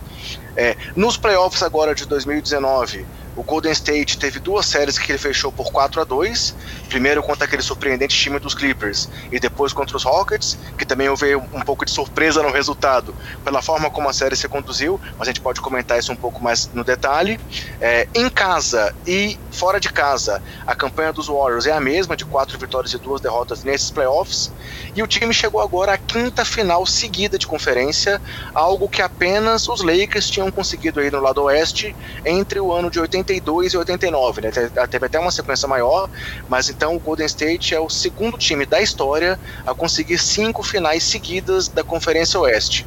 É, 0.58 0.76
nos 0.96 1.16
playoffs 1.16 1.62
agora 1.62 1.94
de 1.94 2.06
2019, 2.06 3.08
o 3.40 3.44
Golden 3.44 3.72
State 3.72 4.18
teve 4.18 4.38
duas 4.38 4.66
séries 4.66 5.00
que 5.00 5.10
ele 5.10 5.18
fechou 5.18 5.50
por 5.50 5.72
4 5.72 6.02
a 6.02 6.04
2 6.04 6.54
Primeiro 6.90 7.22
contra 7.22 7.46
aquele 7.46 7.62
surpreendente 7.62 8.18
time 8.18 8.40
dos 8.40 8.56
Clippers 8.56 9.08
e 9.32 9.40
depois 9.40 9.72
contra 9.72 9.96
os 9.96 10.04
Rockets, 10.04 10.58
que 10.76 10.84
também 10.84 11.08
houve 11.08 11.36
um 11.36 11.62
pouco 11.62 11.86
de 11.86 11.92
surpresa 11.92 12.42
no 12.42 12.52
resultado 12.52 13.16
pela 13.46 13.62
forma 13.62 13.92
como 13.92 14.10
a 14.10 14.14
série 14.14 14.36
se 14.36 14.48
conduziu, 14.48 15.00
mas 15.18 15.28
a 15.28 15.32
gente 15.32 15.40
pode 15.40 15.62
comentar 15.62 16.00
isso 16.00 16.12
um 16.12 16.16
pouco 16.16 16.44
mais 16.44 16.68
no 16.74 16.84
detalhe. 16.84 17.40
É, 17.80 18.08
em 18.16 18.28
casa 18.28 18.94
e 19.06 19.38
fora 19.52 19.80
de 19.80 19.90
casa, 19.90 20.42
a 20.66 20.74
campanha 20.74 21.14
dos 21.14 21.28
Warriors 21.28 21.68
é 21.68 21.72
a 21.72 21.80
mesma, 21.80 22.18
de 22.18 22.26
quatro 22.26 22.58
vitórias 22.58 22.92
e 22.94 22.98
duas 22.98 23.22
derrotas 23.22 23.64
nesses 23.64 23.92
playoffs. 23.92 24.52
E 24.96 25.04
o 25.04 25.08
time 25.08 25.34
chegou 25.34 25.62
agora 25.62 25.94
à 25.94 25.98
quinta 25.98 26.44
final 26.44 26.86
seguida 26.88 27.38
de 27.38 27.46
conferência, 27.46 28.20
algo 28.54 28.90
que 28.90 29.02
apenas 29.02 29.70
os 29.70 29.84
Lakers 29.84 30.28
tinham 30.28 30.50
conseguido 30.50 31.00
aí 31.00 31.12
no 31.12 31.20
lado 31.20 31.44
oeste 31.44 31.96
entre 32.26 32.60
o 32.60 32.74
ano 32.74 32.90
de 32.90 33.00
82 33.30 33.74
e 33.74 33.78
89. 33.78 34.42
Né? 34.42 34.52
Teve 34.90 35.06
até 35.06 35.20
uma 35.20 35.32
sequência 35.32 35.68
maior, 35.68 36.10
mas 36.48 36.70
então 36.70 36.96
o 36.96 37.00
Golden 37.00 37.26
State 37.26 37.76
é 37.76 37.80
o 37.80 37.90
segundo 37.90 38.38
time 38.38 38.66
da 38.66 38.82
história 38.82 39.40
a 39.66 39.74
conseguir 39.74 40.18
cinco 40.18 40.64
finais 40.64 41.04
seguidas 41.04 41.68
da 41.68 41.84
Conferência 41.84 42.40
Oeste. 42.40 42.86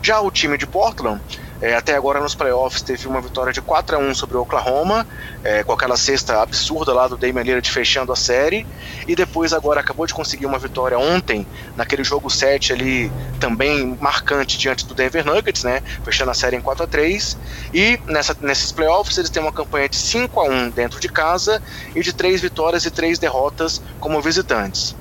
Já 0.00 0.20
o 0.20 0.30
time 0.30 0.56
de 0.56 0.66
Portland 0.66 1.20
É, 1.62 1.76
até 1.76 1.94
agora 1.94 2.18
nos 2.18 2.34
playoffs 2.34 2.82
teve 2.82 3.06
uma 3.06 3.20
vitória 3.20 3.52
de 3.52 3.62
4 3.62 3.94
a 3.94 3.98
1 4.00 4.16
sobre 4.16 4.36
o 4.36 4.40
Oklahoma, 4.40 5.06
é, 5.44 5.62
com 5.62 5.72
aquela 5.72 5.96
cesta 5.96 6.42
absurda 6.42 6.92
lá 6.92 7.06
do 7.06 7.16
Damian 7.16 7.44
Lillard 7.44 7.70
fechando 7.70 8.12
a 8.12 8.16
série, 8.16 8.66
e 9.06 9.14
depois 9.14 9.52
agora 9.52 9.78
acabou 9.78 10.04
de 10.04 10.12
conseguir 10.12 10.44
uma 10.44 10.58
vitória 10.58 10.98
ontem, 10.98 11.46
naquele 11.76 12.02
jogo 12.02 12.28
7 12.28 12.72
ali, 12.72 13.12
também 13.38 13.96
marcante 14.00 14.58
diante 14.58 14.84
do 14.84 14.92
Denver 14.92 15.24
Nuggets, 15.24 15.62
né, 15.62 15.84
fechando 16.02 16.32
a 16.32 16.34
série 16.34 16.56
em 16.56 16.60
4 16.60 16.82
a 16.82 16.86
3 16.88 17.38
e 17.72 18.00
nessa, 18.06 18.36
nesses 18.40 18.72
playoffs 18.72 19.16
eles 19.16 19.30
têm 19.30 19.40
uma 19.40 19.52
campanha 19.52 19.88
de 19.88 19.96
5 19.96 20.40
a 20.40 20.44
1 20.44 20.70
dentro 20.70 20.98
de 20.98 21.08
casa 21.08 21.62
e 21.94 22.02
de 22.02 22.12
3 22.12 22.40
vitórias 22.40 22.84
e 22.86 22.90
3 22.90 23.20
derrotas 23.20 23.80
como 24.00 24.20
visitantes. 24.20 24.96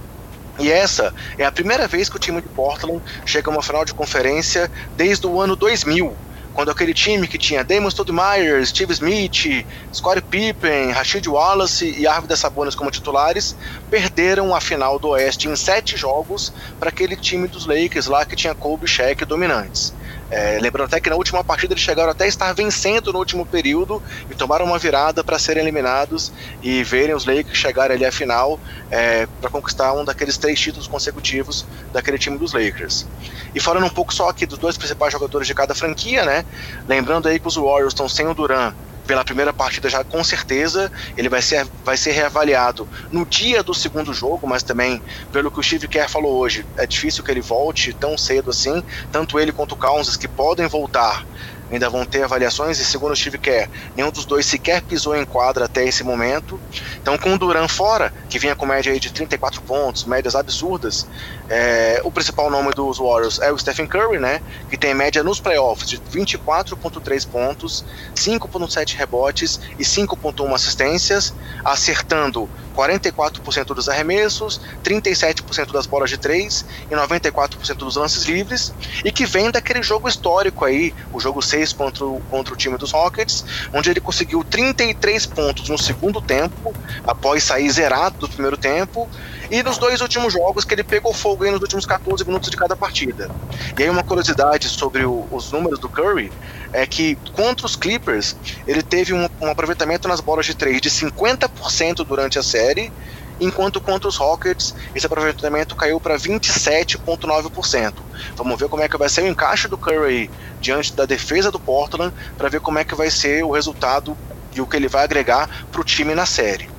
E 0.60 0.72
essa 0.72 1.12
é 1.40 1.46
a 1.46 1.52
primeira 1.52 1.88
vez 1.88 2.08
que 2.08 2.18
o 2.18 2.20
time 2.20 2.40
de 2.40 2.48
Portland 2.50 3.02
chega 3.26 3.50
a 3.50 3.54
uma 3.54 3.64
final 3.64 3.84
de 3.84 3.96
conferência 3.96 4.70
desde 4.96 5.26
o 5.26 5.42
ano 5.42 5.56
2000, 5.56 6.14
quando 6.54 6.72
aquele 6.72 6.94
time 6.94 7.28
que 7.28 7.38
tinha 7.38 7.64
Damon 7.64 7.90
Stoudemire, 7.90 8.66
Steve 8.66 8.94
Smith, 8.94 9.66
Scottie 9.94 10.22
Pippen, 10.22 10.92
Rashid 10.92 11.28
Wallace 11.28 11.96
e 11.98 12.06
Arvidas 12.06 12.40
Sabonis 12.40 12.76
como 12.76 12.92
titulares, 12.92 13.56
perderam 13.90 14.54
a 14.54 14.62
final 14.62 15.00
do 15.00 15.10
Oeste 15.10 15.48
em 15.48 15.56
sete 15.56 15.96
jogos 15.96 16.54
para 16.80 16.90
aquele 16.90 17.16
time 17.16 17.48
dos 17.48 17.66
Lakers 17.66 18.08
lá 18.08 18.26
que 18.26 18.36
tinha 18.36 18.54
Kobe 18.54 18.86
e 18.86 18.88
Shaq 18.88 19.26
dominantes. 19.26 19.94
É, 20.30 20.60
lembrando 20.60 20.86
até 20.86 21.00
que 21.00 21.10
na 21.10 21.16
última 21.16 21.44
partida 21.44 21.74
eles 21.74 21.84
chegaram 21.84 22.12
até 22.12 22.24
a 22.24 22.28
estar 22.28 22.54
vencendo 22.54 23.12
no 23.12 23.20
último 23.20 23.46
período 23.46 24.02
e 24.30 24.36
tomaram 24.36 24.66
uma 24.66 24.80
virada 24.80 25.24
para 25.24 25.38
serem 25.38 25.62
eliminados 25.62 26.32
e 26.62 26.84
verem 26.84 27.14
os 27.14 27.26
Lakers 27.26 27.58
chegarem 27.58 27.96
ali 27.96 28.06
à 28.06 28.12
final 28.12 28.60
é, 28.90 29.28
para 29.40 29.50
conquistar 29.50 29.94
um 29.94 30.06
daqueles 30.06 30.38
três 30.38 30.60
títulos 30.60 30.88
consecutivos 30.88 31.68
daquele 31.92 32.18
time 32.18 32.38
dos 32.38 32.54
Lakers. 32.54 33.08
E 33.54 33.60
falando 33.60 33.86
um 33.86 33.90
pouco 33.90 34.14
só 34.14 34.30
aqui 34.30 34.46
dos 34.46 34.58
dois 34.58 34.78
principais 34.78 35.12
jogadores 35.12 35.48
de 35.48 35.54
cada 35.54 35.76
franquia, 35.76 36.24
né? 36.24 36.46
Lembrando 36.88 37.28
aí 37.28 37.40
que 37.40 37.48
os 37.48 37.56
Warriors 37.56 37.94
estão 37.94 38.08
sem 38.08 38.28
o 38.28 38.34
Duran 38.34 38.74
pela 39.06 39.24
primeira 39.24 39.54
partida 39.54 39.90
já 39.90 40.04
com 40.04 40.24
certeza. 40.24 40.92
Ele 41.18 41.30
vai 41.30 41.42
ser, 41.42 41.68
vai 41.84 41.98
ser 41.98 42.12
reavaliado 42.12 42.88
no 43.12 43.26
dia 43.26 43.64
do 43.64 43.74
segundo 43.74 44.14
jogo, 44.14 44.48
mas 44.48 44.64
também, 44.64 45.02
pelo 45.32 45.52
que 45.52 45.60
o 45.60 45.64
Steve 45.64 45.88
Kerr 45.88 46.10
falou 46.10 46.38
hoje, 46.38 46.66
é 46.78 46.86
difícil 46.86 47.24
que 47.24 47.32
ele 47.32 47.42
volte 47.42 47.94
tão 47.94 48.18
cedo 48.18 48.50
assim. 48.50 48.84
Tanto 49.12 49.40
ele 49.40 49.52
quanto 49.52 49.74
o 49.74 49.78
Cousins, 49.78 50.18
que 50.18 50.28
podem 50.28 50.68
voltar 50.68 51.26
ainda 51.72 51.90
vão 51.90 52.06
ter 52.06 52.24
avaliações 52.24 52.80
e 52.80 52.86
segundo 52.86 53.14
o 53.14 53.16
Steve 53.16 53.38
Kerr, 53.38 53.70
nenhum 53.96 54.12
dos 54.12 54.26
dois 54.26 54.46
sequer 54.46 54.82
pisou 54.82 55.16
em 55.16 55.26
quadra 55.26 55.66
até 55.66 55.86
esse 55.86 56.04
momento. 56.04 56.60
Então, 57.02 57.18
com 57.18 57.34
o 57.34 57.38
Duran 57.38 57.68
fora, 57.68 58.14
que 58.30 58.38
vinha 58.38 58.56
com 58.56 58.66
média 58.66 58.92
aí 58.92 59.00
de 59.00 59.10
34 59.10 59.62
pontos, 59.62 60.04
médias 60.04 60.36
absurdas, 60.36 61.08
é, 61.54 62.00
o 62.06 62.10
principal 62.10 62.50
nome 62.50 62.72
dos 62.72 62.98
Warriors 62.98 63.38
é 63.40 63.52
o 63.52 63.58
Stephen 63.58 63.86
Curry, 63.86 64.18
né, 64.20 64.42
que 64.70 64.78
tem 64.78 64.94
média 64.94 65.22
nos 65.22 65.38
playoffs 65.38 65.90
de 65.90 65.98
24.3 65.98 67.28
pontos, 67.28 67.84
5.7 68.16 68.96
rebotes 68.96 69.60
e 69.78 69.84
5.1 69.84 70.56
assistências, 70.56 71.34
acertando 71.66 72.50
44% 72.74 73.66
dos 73.74 73.90
arremessos, 73.90 74.62
37% 74.82 75.74
das 75.74 75.86
bolas 75.86 76.10
de 76.10 76.18
três 76.18 76.66
e 76.90 76.96
94% 76.96 77.74
dos 77.76 77.98
lances 77.98 78.24
livres, 78.24 78.74
e 79.04 79.12
que 79.12 79.26
vem 79.26 79.52
daquele 79.52 79.84
jogo 79.84 80.08
histórico 80.08 80.64
aí, 80.64 80.94
o 81.12 81.20
jogo 81.20 81.42
6 81.42 81.74
contra 81.74 82.06
contra 82.30 82.54
o 82.54 82.58
time 82.58 82.78
dos 82.78 82.94
Rockets, 82.94 83.44
onde 83.74 83.90
ele 83.90 84.00
conseguiu 84.00 84.42
33 84.42 85.26
pontos 85.26 85.68
no 85.68 85.78
segundo 85.78 86.22
tempo, 86.22 86.74
após 87.06 87.44
sair 87.44 87.70
zerado 87.70 88.20
do 88.20 88.30
primeiro 88.30 88.56
tempo, 88.56 89.10
e 89.52 89.62
nos 89.62 89.78
dois 89.78 90.00
últimos 90.00 90.32
jogos 90.32 90.64
que 90.64 90.74
ele 90.74 90.84
pegou 90.84 91.14
fogo 91.14 91.44
nos 91.52 91.60
últimos 91.60 91.86
14 91.86 92.24
minutos 92.26 92.50
de 92.50 92.56
cada 92.56 92.74
partida. 92.74 93.30
E 93.78 93.84
aí 93.84 93.90
uma 93.90 94.02
curiosidade 94.02 94.70
sobre 94.70 95.04
o, 95.04 95.28
os 95.30 95.52
números 95.52 95.78
do 95.78 95.90
Curry 95.90 96.32
é 96.72 96.88
que 96.88 97.18
contra 97.34 97.66
os 97.66 97.76
Clippers 97.76 98.34
ele 98.66 98.82
teve 98.82 99.14
um, 99.14 99.28
um 99.42 99.52
aproveitamento 99.52 100.08
nas 100.08 100.22
bolas 100.22 100.46
de 100.46 100.56
três 100.56 100.80
de 100.80 100.90
50% 100.90 102.06
durante 102.06 102.40
a 102.40 102.44
série, 102.44 102.94
enquanto 103.42 103.82
contra 103.82 104.08
os 104.08 104.16
Rockets 104.16 104.74
esse 104.96 105.06
aproveitamento 105.06 105.76
caiu 105.76 106.00
para 106.00 106.16
27,9%. 106.16 107.94
Vamos 108.38 108.58
ver 108.58 108.70
como 108.70 108.84
é 108.84 108.88
que 108.88 108.96
vai 108.96 109.10
ser 109.10 109.24
o 109.24 109.28
encaixe 109.28 109.68
do 109.68 109.78
Curry 109.78 110.32
diante 110.62 110.94
da 110.94 111.06
defesa 111.06 111.52
do 111.52 111.60
Portland 111.60 112.14
para 112.38 112.48
ver 112.48 112.62
como 112.62 112.80
é 112.80 112.86
que 112.86 112.96
vai 112.96 113.12
ser 113.12 113.44
o 113.44 113.52
resultado 113.52 114.18
e 114.56 114.62
o 114.62 114.66
que 114.66 114.78
ele 114.78 114.88
vai 114.88 115.04
agregar 115.04 115.66
para 115.70 115.82
o 115.82 115.84
time 115.84 116.16
na 116.16 116.26
série. 116.26 116.70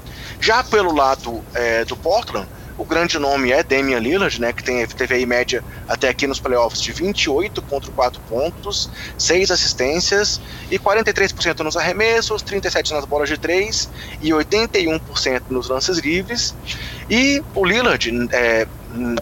Já 0.41 0.65
pelo 0.65 0.95
lado 0.95 1.45
é, 1.55 1.85
do 1.85 1.97
Portland, 1.97 2.49
o 2.79 2.85
grande 2.85 3.19
nome 3.19 3.53
é 3.53 3.63
Damian 3.63 3.99
Lillard, 3.99 4.41
né, 4.41 4.53
que 4.53 4.63
tem, 4.63 4.87
teve 4.87 5.15
aí 5.15 5.27
média 5.27 5.63
até 5.89 6.09
aqui 6.09 6.27
nos 6.27 6.41
playoffs 6.41 6.81
de 6.81 6.93
28,4 6.93 8.19
pontos, 8.29 8.91
6 9.19 9.51
assistências 9.51 10.41
e 10.71 10.79
43% 10.79 11.61
nos 11.61 11.77
arremessos, 11.77 12.43
37% 12.43 12.91
nas 12.91 13.05
bolas 13.05 13.29
de 13.29 13.37
3 13.39 13.89
e 14.21 14.31
81% 14.31 15.43
nos 15.51 15.69
lances 15.69 15.99
livres. 15.99 16.55
E 17.11 17.43
o 17.55 17.65
Lillard, 17.65 18.11
é, 18.33 18.67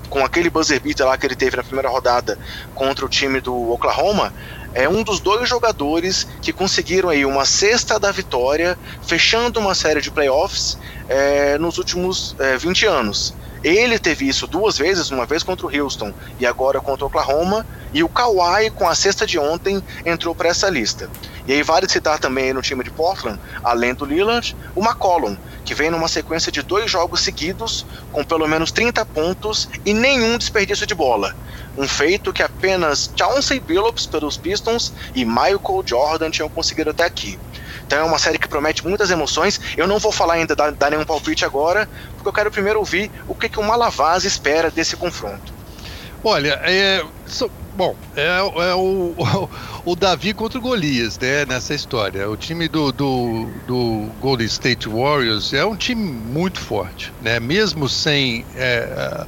com 0.09 0.25
aquele 0.25 0.51
buzzer 0.51 0.81
beater 0.81 1.07
lá 1.07 1.17
que 1.17 1.27
ele 1.27 1.37
teve 1.37 1.57
na 1.57 1.63
primeira 1.63 1.89
rodada 1.89 2.39
contra 2.75 3.05
o 3.05 3.09
time 3.09 3.41
do 3.41 3.71
Oklahoma, 3.71 4.33
é 4.75 4.89
um 4.89 5.03
dos 5.03 5.21
dois 5.21 5.49
jogadores 5.49 6.27
que 6.41 6.53
conseguiram 6.53 7.09
aí 7.09 7.25
uma 7.25 7.45
sexta 7.45 7.99
da 7.99 8.13
vitória, 8.13 8.79
fechando 9.03 9.59
uma 9.59 9.75
série 9.75 10.01
de 10.01 10.11
playoffs 10.11 10.79
é, 11.09 11.59
nos 11.59 11.79
últimos 11.79 12.35
é, 12.39 12.57
20 12.57 12.87
anos. 12.87 13.35
Ele 13.63 13.99
teve 13.99 14.27
isso 14.27 14.47
duas 14.47 14.79
vezes, 14.79 15.11
uma 15.11 15.27
vez 15.27 15.43
contra 15.43 15.67
o 15.67 15.71
Houston 15.71 16.13
e 16.39 16.47
agora 16.47 16.81
contra 16.81 17.05
o 17.05 17.09
Oklahoma, 17.09 17.67
e 17.93 18.03
o 18.03 18.09
Kawhi, 18.09 18.71
com 18.71 18.89
a 18.89 18.95
sexta 18.95 19.27
de 19.27 19.39
ontem, 19.39 19.83
entrou 20.07 20.35
para 20.35 20.49
essa 20.49 20.71
lista. 20.71 21.11
E 21.47 21.53
aí 21.53 21.63
vale 21.63 21.89
citar 21.89 22.19
também 22.19 22.53
no 22.53 22.63
time 22.63 22.85
de 22.85 22.91
Portland, 22.91 23.39
além 23.63 23.95
do 23.95 24.05
Lillard, 24.05 24.57
o 24.75 24.81
McCollum, 24.81 25.37
que 25.65 25.75
vem 25.75 25.91
numa 25.91 26.09
sequência 26.09 26.51
de 26.51 26.63
dois 26.63 26.91
jogos 26.91 27.21
seguidos, 27.21 27.85
com 28.13 28.25
pelo 28.25 28.47
menos 28.47 28.71
30 28.73 29.05
pontos 29.07 29.69
e 29.85 29.93
nenhum 29.93 30.39
desperdício 30.39 30.87
de 30.87 30.95
bola. 30.95 31.35
Um 31.77 31.87
feito 31.87 32.33
que 32.33 32.43
apenas 32.43 33.11
Chauncey 33.17 33.61
Billups 33.61 34.07
pelos 34.07 34.37
Pistons 34.37 34.93
e 35.15 35.25
Michael 35.25 35.83
Jordan 35.85 36.31
tinham 36.31 36.49
conseguido 36.49 36.91
até 36.91 37.05
aqui. 37.05 37.39
Então 37.91 37.99
é 37.99 38.05
uma 38.05 38.21
série 38.21 38.39
que 38.39 38.47
promete 38.47 38.87
muitas 38.87 39.11
emoções. 39.11 39.61
Eu 39.77 39.85
não 39.85 39.99
vou 39.99 40.13
falar 40.13 40.35
ainda, 40.35 40.55
dar, 40.55 40.71
dar 40.71 40.91
nenhum 40.93 41.05
palpite 41.05 41.45
agora, 41.45 41.89
porque 42.15 42.29
eu 42.29 42.33
quero 42.33 42.49
primeiro 42.49 42.79
ouvir 42.79 43.11
o 43.27 43.35
que, 43.35 43.49
que 43.49 43.59
o 43.59 43.65
Malavaz 43.65 44.25
espera 44.25 44.71
desse 44.71 44.97
confronto. 44.97 45.53
Olha, 46.23 46.61
é, 46.63 47.05
so, 47.27 47.51
bom, 47.77 47.97
é, 48.15 48.29
é 48.29 48.75
o, 48.77 49.17
o, 49.85 49.97
Davi 49.97 50.33
contra 50.33 50.61
o 50.61 50.63
Golias, 50.63 51.19
né, 51.19 51.45
nessa 51.45 51.75
história. 51.75 52.31
O 52.31 52.37
time 52.37 52.69
do, 52.69 52.93
do, 52.93 53.49
do 53.67 54.09
Golden 54.21 54.47
State 54.47 54.89
Warriors 54.89 55.53
é 55.53 55.65
um 55.65 55.75
time 55.75 56.05
muito 56.05 56.61
forte, 56.61 57.13
né, 57.21 57.41
mesmo 57.41 57.89
sem 57.89 58.47
é, 58.55 59.27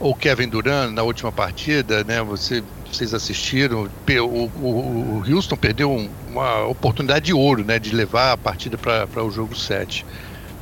o 0.00 0.14
Kevin 0.14 0.48
Durant 0.48 0.92
na 0.92 1.02
última 1.02 1.30
partida, 1.30 2.02
né, 2.04 2.22
você 2.22 2.64
vocês 2.92 3.12
assistiram, 3.14 3.88
o, 4.08 5.22
Houston 5.28 5.56
perdeu 5.56 5.90
um, 5.90 6.08
uma 6.30 6.66
oportunidade 6.66 7.26
de 7.26 7.32
ouro, 7.32 7.64
né, 7.64 7.78
de 7.78 7.94
levar 7.94 8.32
a 8.32 8.36
partida 8.36 8.78
para 8.78 9.22
o 9.22 9.30
jogo 9.30 9.54
7. 9.54 10.04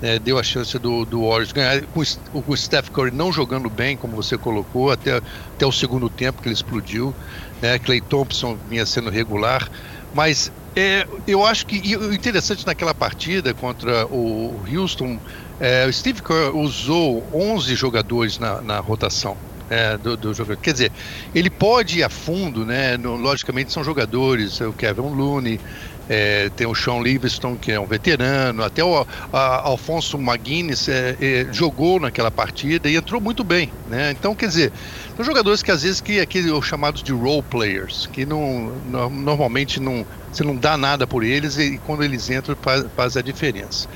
É, 0.03 0.19
deu 0.19 0.39
a 0.39 0.43
chance 0.43 0.79
do, 0.79 1.07
do 1.07 1.23
Warriors 1.23 1.53
ganhar, 1.53 1.83
com 1.83 2.03
o 2.47 2.57
Steph 2.57 2.91
Curry 2.91 3.11
não 3.11 3.33
jogando 3.33 3.71
bem, 3.71 3.97
como 3.97 4.15
você 4.15 4.37
colocou, 4.37 4.91
até, 4.91 5.17
até 5.17 5.65
o 5.65 5.73
segundo 5.73 6.11
tempo 6.11 6.43
que 6.43 6.49
ele 6.49 6.55
explodiu. 6.55 7.15
Né, 7.62 7.79
Clay 7.79 8.03
Thompson 8.03 8.59
vinha 8.69 8.85
sendo 8.85 9.09
regular, 9.09 9.71
mas 10.15 10.53
é, 10.75 11.07
eu 11.27 11.47
acho 11.47 11.65
que 11.65 11.97
o 11.97 12.12
interessante 12.12 12.67
naquela 12.67 12.93
partida 12.93 13.55
contra 13.55 14.07
o 14.07 14.61
Houston, 14.71 15.19
é, 15.59 15.87
o 15.87 15.93
Steve 15.93 16.21
Kerr 16.21 16.55
usou 16.55 17.27
11 17.33 17.75
jogadores 17.75 18.39
na, 18.39 18.61
na 18.61 18.79
rotação 18.81 19.39
é, 19.68 19.96
do, 19.98 20.16
do, 20.16 20.35
jogador. 20.35 20.61
Quer 20.61 20.72
dizer, 20.72 20.92
ele 21.35 21.50
pode 21.50 21.98
ir 21.98 22.02
a 22.02 22.09
fundo, 22.09 22.64
né? 22.64 22.96
No, 22.96 23.16
logicamente 23.16 23.72
são 23.72 23.83
jogadores, 23.83 24.61
o 24.61 24.72
Kevin 24.72 25.14
Looney, 25.14 25.61
é, 26.09 26.50
tem 26.50 26.66
o 26.66 26.74
Sean 26.74 27.00
Livingston, 27.00 27.57
que 27.57 27.72
é 27.72 27.81
um 27.81 27.87
veterano, 27.87 28.62
até 28.62 28.85
o 28.85 29.07
a, 29.33 29.68
Alfonso 29.68 30.16
McGuinness 30.16 30.88
é, 30.88 31.16
é, 31.20 31.52
jogou 31.52 31.98
naquela 31.98 32.31
partida 32.31 32.88
e 32.88 32.96
entrou 32.96 33.20
muito 33.20 33.42
bem, 33.42 33.72
né? 33.88 34.12
Então, 34.12 34.35
quer 34.35 34.48
dizer, 34.48 34.72
são 35.16 35.24
jogadores 35.24 35.62
que 35.62 35.70
às 35.70 35.83
vezes 35.83 36.00
que 36.00 36.20
aqueles 36.20 36.52
chamados 36.64 37.02
de 37.02 37.12
role 37.12 37.42
players, 37.42 38.07
que 38.07 38.24
não, 38.24 38.72
normalmente 39.11 39.81
não, 39.81 40.07
você 40.31 40.44
não 40.44 40.57
dá 40.57 40.76
nada 40.76 41.07
por 41.07 41.24
eles 41.24 41.59
e 41.59 41.79
quando 41.79 42.05
eles 42.05 42.31
entram 42.31 42.57
faz, 42.61 42.87
faz 42.94 43.16
a 43.16 43.22
diferença. 43.22 43.88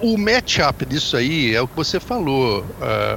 O 0.00 0.16
matchup 0.16 0.86
disso 0.86 1.16
aí 1.16 1.54
é 1.54 1.60
o 1.60 1.66
que 1.66 1.74
você 1.74 1.98
falou, 1.98 2.64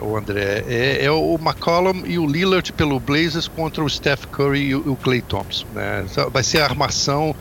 uh, 0.01 0.17
André. 0.17 0.63
É, 0.67 1.05
é, 1.05 1.11
o 1.11 1.35
McCollum 1.35 2.03
e 2.05 2.17
o 2.17 2.25
Lillard 2.25 2.73
pelo 2.73 2.99
Blazers 2.99 3.47
contra 3.47 3.83
o 3.83 3.89
Steph 3.89 4.25
Curry 4.25 4.69
e 4.69 4.75
o 4.75 4.95
Clay 4.95 5.21
Thompson. 5.21 5.67
Né? 5.73 6.05
Vai 6.31 6.43
ser 6.43 6.61
a 6.61 6.63
armação. 6.63 7.35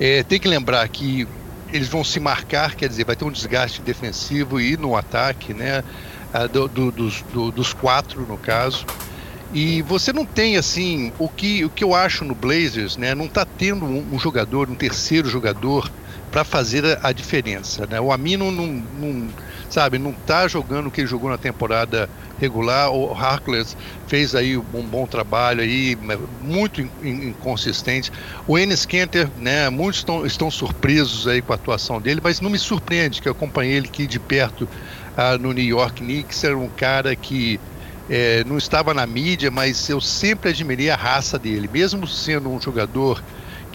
É, 0.00 0.24
tem 0.24 0.40
que 0.40 0.48
lembrar 0.48 0.86
que 0.88 1.28
eles 1.72 1.88
vão 1.88 2.02
se 2.02 2.18
marcar, 2.18 2.74
quer 2.74 2.88
dizer, 2.88 3.04
vai 3.04 3.14
ter 3.14 3.24
um 3.24 3.30
desgaste 3.30 3.80
defensivo 3.82 4.60
e 4.60 4.76
no 4.76 4.96
ataque, 4.96 5.54
né? 5.54 5.84
Uh, 6.34 6.48
do, 6.48 6.68
do, 6.68 6.92
dos, 6.92 7.22
do, 7.32 7.50
dos 7.52 7.72
quatro, 7.72 8.26
no 8.26 8.36
caso. 8.36 8.84
E 9.54 9.80
você 9.82 10.12
não 10.12 10.24
tem 10.24 10.56
assim 10.56 11.12
o 11.18 11.28
que, 11.28 11.64
o 11.64 11.70
que 11.70 11.84
eu 11.84 11.94
acho 11.94 12.24
no 12.24 12.34
Blazers, 12.34 12.96
né? 12.96 13.14
Não 13.14 13.26
está 13.26 13.44
tendo 13.44 13.86
um, 13.86 14.04
um, 14.12 14.18
jogador, 14.18 14.68
um 14.68 14.74
terceiro 14.74 15.28
jogador 15.28 15.90
para 16.30 16.44
fazer 16.44 16.98
a, 17.02 17.12
diferença, 17.12 17.86
né? 17.86 18.00
O 18.00 18.12
Amino 18.12 18.50
não, 18.50 18.66
não 18.66 19.28
sabe, 19.70 19.98
não 19.98 20.10
está 20.10 20.46
jogando 20.48 20.88
o 20.88 20.90
que 20.90 21.00
ele 21.00 21.08
jogou 21.08 21.30
na 21.30 21.38
temporada 21.38 22.08
regular. 22.38 22.90
O 22.90 23.12
Harkless 23.12 23.76
fez 24.06 24.34
aí 24.34 24.56
um 24.56 24.82
bom 24.82 25.06
trabalho 25.06 25.62
aí, 25.62 25.96
muito 26.42 26.80
inconsistente. 27.02 28.12
O 28.46 28.58
Enes 28.58 28.84
Kenter, 28.84 29.28
né, 29.38 29.70
muitos 29.70 30.00
estão, 30.00 30.26
estão 30.26 30.50
surpresos 30.50 31.26
aí 31.26 31.40
com 31.40 31.52
a 31.52 31.56
atuação 31.56 32.00
dele, 32.00 32.20
mas 32.22 32.40
não 32.40 32.50
me 32.50 32.58
surpreende 32.58 33.22
que 33.22 33.28
eu 33.28 33.32
acompanhei 33.32 33.76
ele 33.76 33.88
aqui 33.88 34.06
de 34.06 34.18
perto 34.18 34.68
ah, 35.16 35.38
no 35.38 35.52
New 35.52 35.64
York 35.64 36.02
Knicks, 36.02 36.44
era 36.44 36.56
um 36.56 36.68
cara 36.68 37.16
que 37.16 37.58
é, 38.08 38.44
não 38.44 38.58
estava 38.58 38.94
na 38.94 39.06
mídia, 39.06 39.50
mas 39.50 39.88
eu 39.88 40.00
sempre 40.00 40.50
admirei 40.50 40.90
a 40.90 40.96
raça 40.96 41.38
dele, 41.38 41.68
mesmo 41.72 42.06
sendo 42.06 42.50
um 42.50 42.60
jogador 42.60 43.22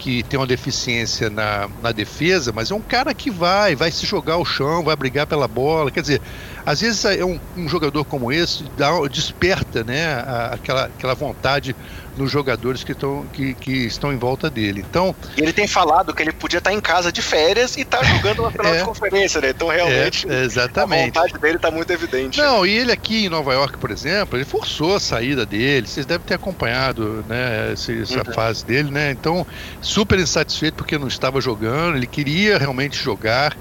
que 0.02 0.24
tem 0.24 0.38
uma 0.38 0.48
deficiência 0.48 1.30
na, 1.30 1.70
na 1.80 1.92
defesa, 1.92 2.50
mas 2.52 2.72
é 2.72 2.74
um 2.74 2.80
cara 2.80 3.14
que 3.14 3.30
vai, 3.30 3.76
vai 3.76 3.88
se 3.88 4.04
jogar 4.04 4.34
ao 4.34 4.44
chão, 4.44 4.82
vai 4.82 4.96
brigar 4.96 5.28
pela 5.28 5.46
bola. 5.46 5.92
Quer 5.92 6.00
dizer, 6.00 6.20
às 6.66 6.80
vezes 6.80 7.04
é 7.04 7.24
um, 7.24 7.38
um 7.56 7.68
jogador 7.68 8.04
como 8.04 8.32
esse 8.32 8.64
dá, 8.76 8.90
desperta 9.08 9.84
né, 9.84 10.14
a, 10.14 10.54
aquela, 10.54 10.84
aquela 10.86 11.14
vontade 11.14 11.76
nos 12.16 12.30
jogadores 12.30 12.84
que, 12.84 12.94
tão, 12.94 13.24
que, 13.32 13.54
que 13.54 13.72
estão 13.86 14.12
em 14.12 14.16
volta 14.16 14.50
dele. 14.50 14.84
Então, 14.88 15.14
e 15.36 15.40
ele 15.40 15.52
tem 15.52 15.66
falado 15.66 16.14
que 16.14 16.22
ele 16.22 16.32
podia 16.32 16.58
estar 16.58 16.72
em 16.72 16.80
casa 16.80 17.10
de 17.10 17.22
férias 17.22 17.76
e 17.76 17.82
estar 17.82 17.98
tá 17.98 18.04
jogando 18.04 18.40
uma 18.40 18.50
final 18.50 18.66
é, 18.72 18.78
de 18.78 18.84
conferência, 18.84 19.40
né? 19.40 19.50
Então 19.50 19.68
realmente 19.68 20.30
é, 20.30 20.42
exatamente. 20.42 21.18
a 21.18 21.22
vontade 21.22 21.38
dele 21.40 21.56
está 21.56 21.70
muito 21.70 21.90
evidente. 21.90 22.38
Não, 22.38 22.66
e 22.66 22.70
ele 22.70 22.92
aqui 22.92 23.26
em 23.26 23.28
Nova 23.28 23.52
York, 23.52 23.78
por 23.78 23.90
exemplo, 23.90 24.36
ele 24.36 24.44
forçou 24.44 24.96
a 24.96 25.00
saída 25.00 25.46
dele. 25.46 25.86
Vocês 25.86 26.06
devem 26.06 26.26
ter 26.26 26.34
acompanhado 26.34 27.24
né, 27.28 27.72
essa, 27.72 27.92
essa 27.92 28.18
uhum. 28.18 28.34
fase 28.34 28.64
dele, 28.64 28.90
né? 28.90 29.10
Então, 29.10 29.46
super 29.80 30.18
insatisfeito 30.18 30.76
porque 30.76 30.98
não 30.98 31.08
estava 31.08 31.40
jogando, 31.40 31.96
ele 31.96 32.06
queria 32.06 32.58
realmente 32.58 32.96
jogar. 32.96 33.56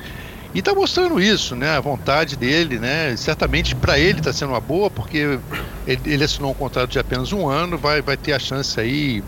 E 0.53 0.59
está 0.59 0.73
mostrando 0.73 1.19
isso, 1.19 1.55
né? 1.55 1.69
A 1.69 1.81
vontade 1.81 2.35
dele, 2.35 2.79
né? 2.79 3.15
Certamente 3.15 3.75
para 3.75 3.97
ele 3.97 4.19
está 4.19 4.33
sendo 4.33 4.49
uma 4.49 4.61
boa, 4.61 4.91
porque 4.91 5.39
ele, 5.85 6.01
ele, 6.05 6.23
assinou 6.23 6.51
um 6.51 6.55
contrato 6.55 6.91
de 6.91 6.99
apenas 6.99 7.31
um 7.31 7.47
ano, 7.47 7.77
vai, 7.77 8.01
vai 8.01 8.17
ter 8.17 8.33
a 8.33 8.39
chance 8.39 8.79
aí 8.79 9.23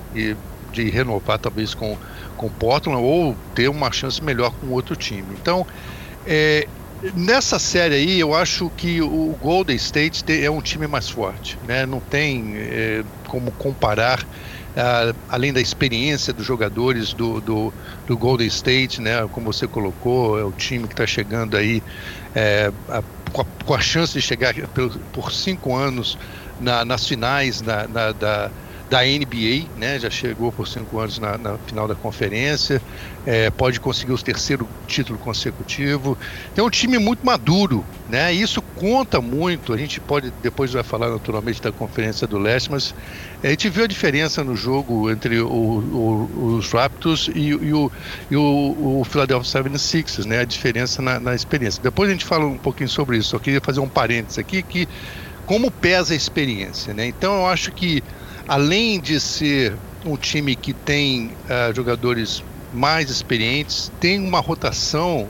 de 0.71 0.89
renovar 0.89 1.39
talvez 1.39 1.73
com 1.73 1.97
com 2.35 2.49
Portland 2.49 3.01
ou 3.01 3.37
ter 3.53 3.69
uma 3.69 3.91
chance 3.91 4.23
melhor 4.23 4.51
com 4.59 4.67
outro 4.69 4.95
time. 4.95 5.35
Então, 5.39 5.65
é, 6.25 6.67
nessa 7.13 7.59
série 7.59 7.95
aí, 7.95 8.19
eu 8.19 8.33
acho 8.33 8.71
que 8.71 9.01
o 9.01 9.35
Golden 9.39 9.75
State 9.75 10.23
é 10.29 10.49
um 10.49 10.61
time 10.61 10.87
mais 10.87 11.09
forte, 11.09 11.57
né? 11.61 11.85
Não 11.85 12.01
tem 12.01 12.55
é, 12.57 13.03
como 13.27 13.51
comparar 13.53 14.27
Uh, 14.75 15.15
além 15.27 15.53
da 15.53 15.61
experiência 15.61 16.33
dos 16.33 16.45
jogadores 16.45 17.13
do, 17.13 17.39
do, 17.39 17.71
do, 18.07 18.17
Golden 18.17 18.47
State, 18.47 18.99
né, 18.99 19.27
como 19.29 19.53
você 19.53 19.67
colocou, 19.67 20.39
é 20.39 20.43
o 20.43 20.51
time 20.51 20.87
que 20.87 20.95
está 20.95 21.05
chegando 21.05 21.55
aí 21.55 21.83
é, 22.33 22.71
a, 22.87 23.03
com, 23.31 23.41
a, 23.41 23.45
com, 23.63 23.73
a, 23.75 23.79
chance 23.79 24.13
de 24.13 24.21
chegar 24.21 24.55
por, 24.69 24.99
por 25.11 25.31
cinco 25.31 25.75
anos 25.75 26.17
na, 26.59 26.83
nas 26.83 27.07
finais 27.07 27.61
na, 27.61 27.85
da, 27.85 28.51
da 28.89 29.01
NBA, 29.01 29.69
né? 29.75 29.97
Já 29.99 30.09
chegou 30.09 30.51
por 30.51 30.67
cinco 30.67 30.99
anos 30.99 31.17
na, 31.17 31.37
na 31.37 31.57
final 31.57 31.87
da 31.87 31.95
conferência, 31.95 32.81
é, 33.25 33.49
pode 33.49 33.79
conseguir 33.79 34.11
o 34.11 34.17
terceiro 34.17 34.69
título 34.85 35.17
consecutivo. 35.17 36.17
Tem 36.53 36.63
um 36.63 36.69
time 36.69 36.97
muito 36.97 37.25
maduro, 37.25 37.83
né? 38.07 38.31
Isso 38.33 38.61
conta 38.61 39.21
muito. 39.21 39.73
A 39.73 39.77
gente 39.77 39.99
pode 39.99 40.31
depois 40.41 40.73
vai 40.73 40.83
falar 40.83 41.09
naturalmente 41.09 41.61
da 41.61 41.71
conferência 41.71 42.27
do 42.27 42.37
leste, 42.37 42.69
mas 42.71 42.93
a 43.41 43.47
gente 43.47 43.69
viu 43.69 43.85
a 43.85 43.87
diferença 43.87 44.43
no 44.43 44.55
jogo 44.55 45.09
entre 45.09 45.39
o, 45.39 45.47
o, 45.47 46.55
os 46.55 46.71
Raptors 46.71 47.29
e, 47.33 47.49
e, 47.49 47.73
o, 47.73 47.91
e 48.29 48.35
o, 48.35 48.99
o 48.99 49.03
Philadelphia 49.05 49.61
76ers, 49.61 50.25
né? 50.25 50.39
A 50.39 50.45
diferença 50.45 51.01
na, 51.01 51.19
na 51.19 51.33
experiência. 51.33 51.81
Depois 51.81 52.09
a 52.09 52.13
gente 52.13 52.25
fala 52.25 52.45
um 52.45 52.57
pouquinho 52.57 52.89
sobre 52.89 53.17
isso. 53.17 53.29
Só 53.29 53.39
queria 53.39 53.61
fazer 53.61 53.79
um 53.79 53.89
parênteses 53.89 54.37
aqui 54.37 54.61
que 54.61 54.87
como 55.45 55.69
pesa 55.69 56.13
a 56.13 56.17
experiência, 56.17 56.93
né? 56.93 57.05
Então 57.07 57.35
eu 57.35 57.47
acho 57.47 57.71
que 57.71 58.03
além 58.47 58.99
de 58.99 59.19
ser 59.19 59.73
um 60.05 60.17
time 60.17 60.55
que 60.55 60.73
tem 60.73 61.27
uh, 61.27 61.73
jogadores 61.75 62.43
mais 62.73 63.09
experientes, 63.09 63.91
tem 63.99 64.19
uma 64.19 64.39
rotação 64.39 65.27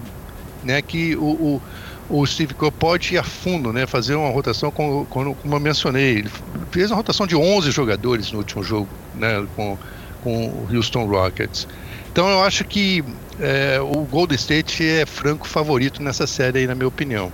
né, 0.63 0.81
que 0.81 1.15
o, 1.17 1.59
o, 1.59 1.61
o 2.09 2.25
Steve 2.25 2.53
Kerr 2.53 2.71
pode 2.71 3.13
ir 3.13 3.17
a 3.17 3.23
fundo, 3.23 3.73
né, 3.73 3.85
fazer 3.85 4.15
uma 4.15 4.29
rotação, 4.29 4.71
como, 4.71 5.05
como, 5.05 5.35
eu 5.43 5.59
mencionei. 5.59 6.19
Ele 6.19 6.31
fez 6.71 6.89
uma 6.89 6.97
rotação 6.97 7.27
de 7.27 7.35
11 7.35 7.71
jogadores 7.71 8.31
no 8.31 8.39
último 8.39 8.63
jogo 8.63 8.87
né, 9.13 9.45
com, 9.55 9.77
com 10.23 10.47
o 10.47 10.69
Houston 10.73 11.05
Rockets. 11.05 11.67
Então 12.11 12.29
eu 12.29 12.43
acho 12.43 12.63
que 12.63 13.03
é, 13.39 13.79
o 13.81 14.03
Golden 14.03 14.35
State 14.35 14.87
é 14.87 15.05
franco 15.05 15.47
favorito 15.47 16.01
nessa 16.01 16.25
série 16.25 16.59
aí, 16.59 16.67
na 16.67 16.75
minha 16.75 16.87
opinião. 16.87 17.31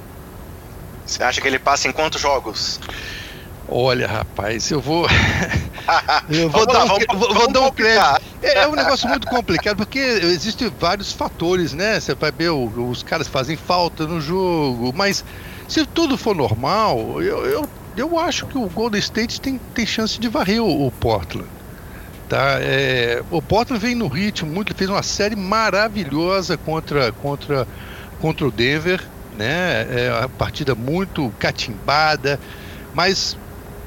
Você 1.06 1.24
acha 1.24 1.42
que 1.42 1.48
ele 1.48 1.60
passa 1.60 1.88
em 1.88 1.92
quantos 1.92 2.22
jogos? 2.22 2.80
Olha, 3.68 4.08
rapaz, 4.08 4.72
eu 4.72 4.80
vou. 4.82 5.08
eu 6.30 6.50
vou 6.50 6.66
dar, 6.66 6.80
lá, 6.80 6.84
um, 6.86 6.88
vamos, 6.88 7.06
vou, 7.14 7.34
vou 7.34 7.52
dar 7.52 7.62
um 7.62 7.72
crédito. 7.72 8.22
É, 8.42 8.60
é, 8.60 8.68
um 8.68 8.76
negócio 8.76 9.08
muito 9.10 9.28
complicado, 9.28 9.78
porque 9.78 10.00
existem 10.00 10.72
vários 10.80 11.12
fatores, 11.12 11.74
né? 11.74 12.00
Você 12.00 12.16
vai 12.16 12.32
ver, 12.32 12.50
os 12.50 13.04
caras 13.04 13.28
fazem 13.28 13.56
falta 13.56 14.06
no 14.06 14.22
jogo, 14.22 14.94
mas 14.96 15.24
se 15.68 15.86
tudo 15.86 16.18
for 16.18 16.36
normal, 16.36 17.22
eu, 17.22 17.46
eu, 17.46 17.70
eu 17.96 18.20
acho 18.20 18.46
que 18.48 18.58
o 18.58 18.68
Golden 18.68 19.00
State 19.00 19.40
tem, 19.40 19.60
tem 19.74 19.86
chance 19.86 20.20
de 20.20 20.28
varrer 20.28 20.62
o, 20.62 20.88
o 20.88 20.92
Portland. 20.92 21.48
Tá? 22.28 22.58
É, 22.60 23.24
o 23.32 23.42
Portland 23.42 23.84
vem 23.84 23.96
no 23.96 24.08
ritmo 24.08 24.52
muito, 24.52 24.74
fez 24.76 24.90
uma 24.90 25.02
série 25.02 25.36
maravilhosa 25.36 26.58
contra, 26.58 27.12
contra, 27.12 27.68
contra 28.22 28.48
o 28.48 28.52
Denver, 28.52 29.04
né? 29.36 29.88
É 29.90 30.14
uma 30.20 30.30
partida 30.30 30.76
muito 30.76 31.34
catimbada, 31.40 32.40
mas 32.94 33.38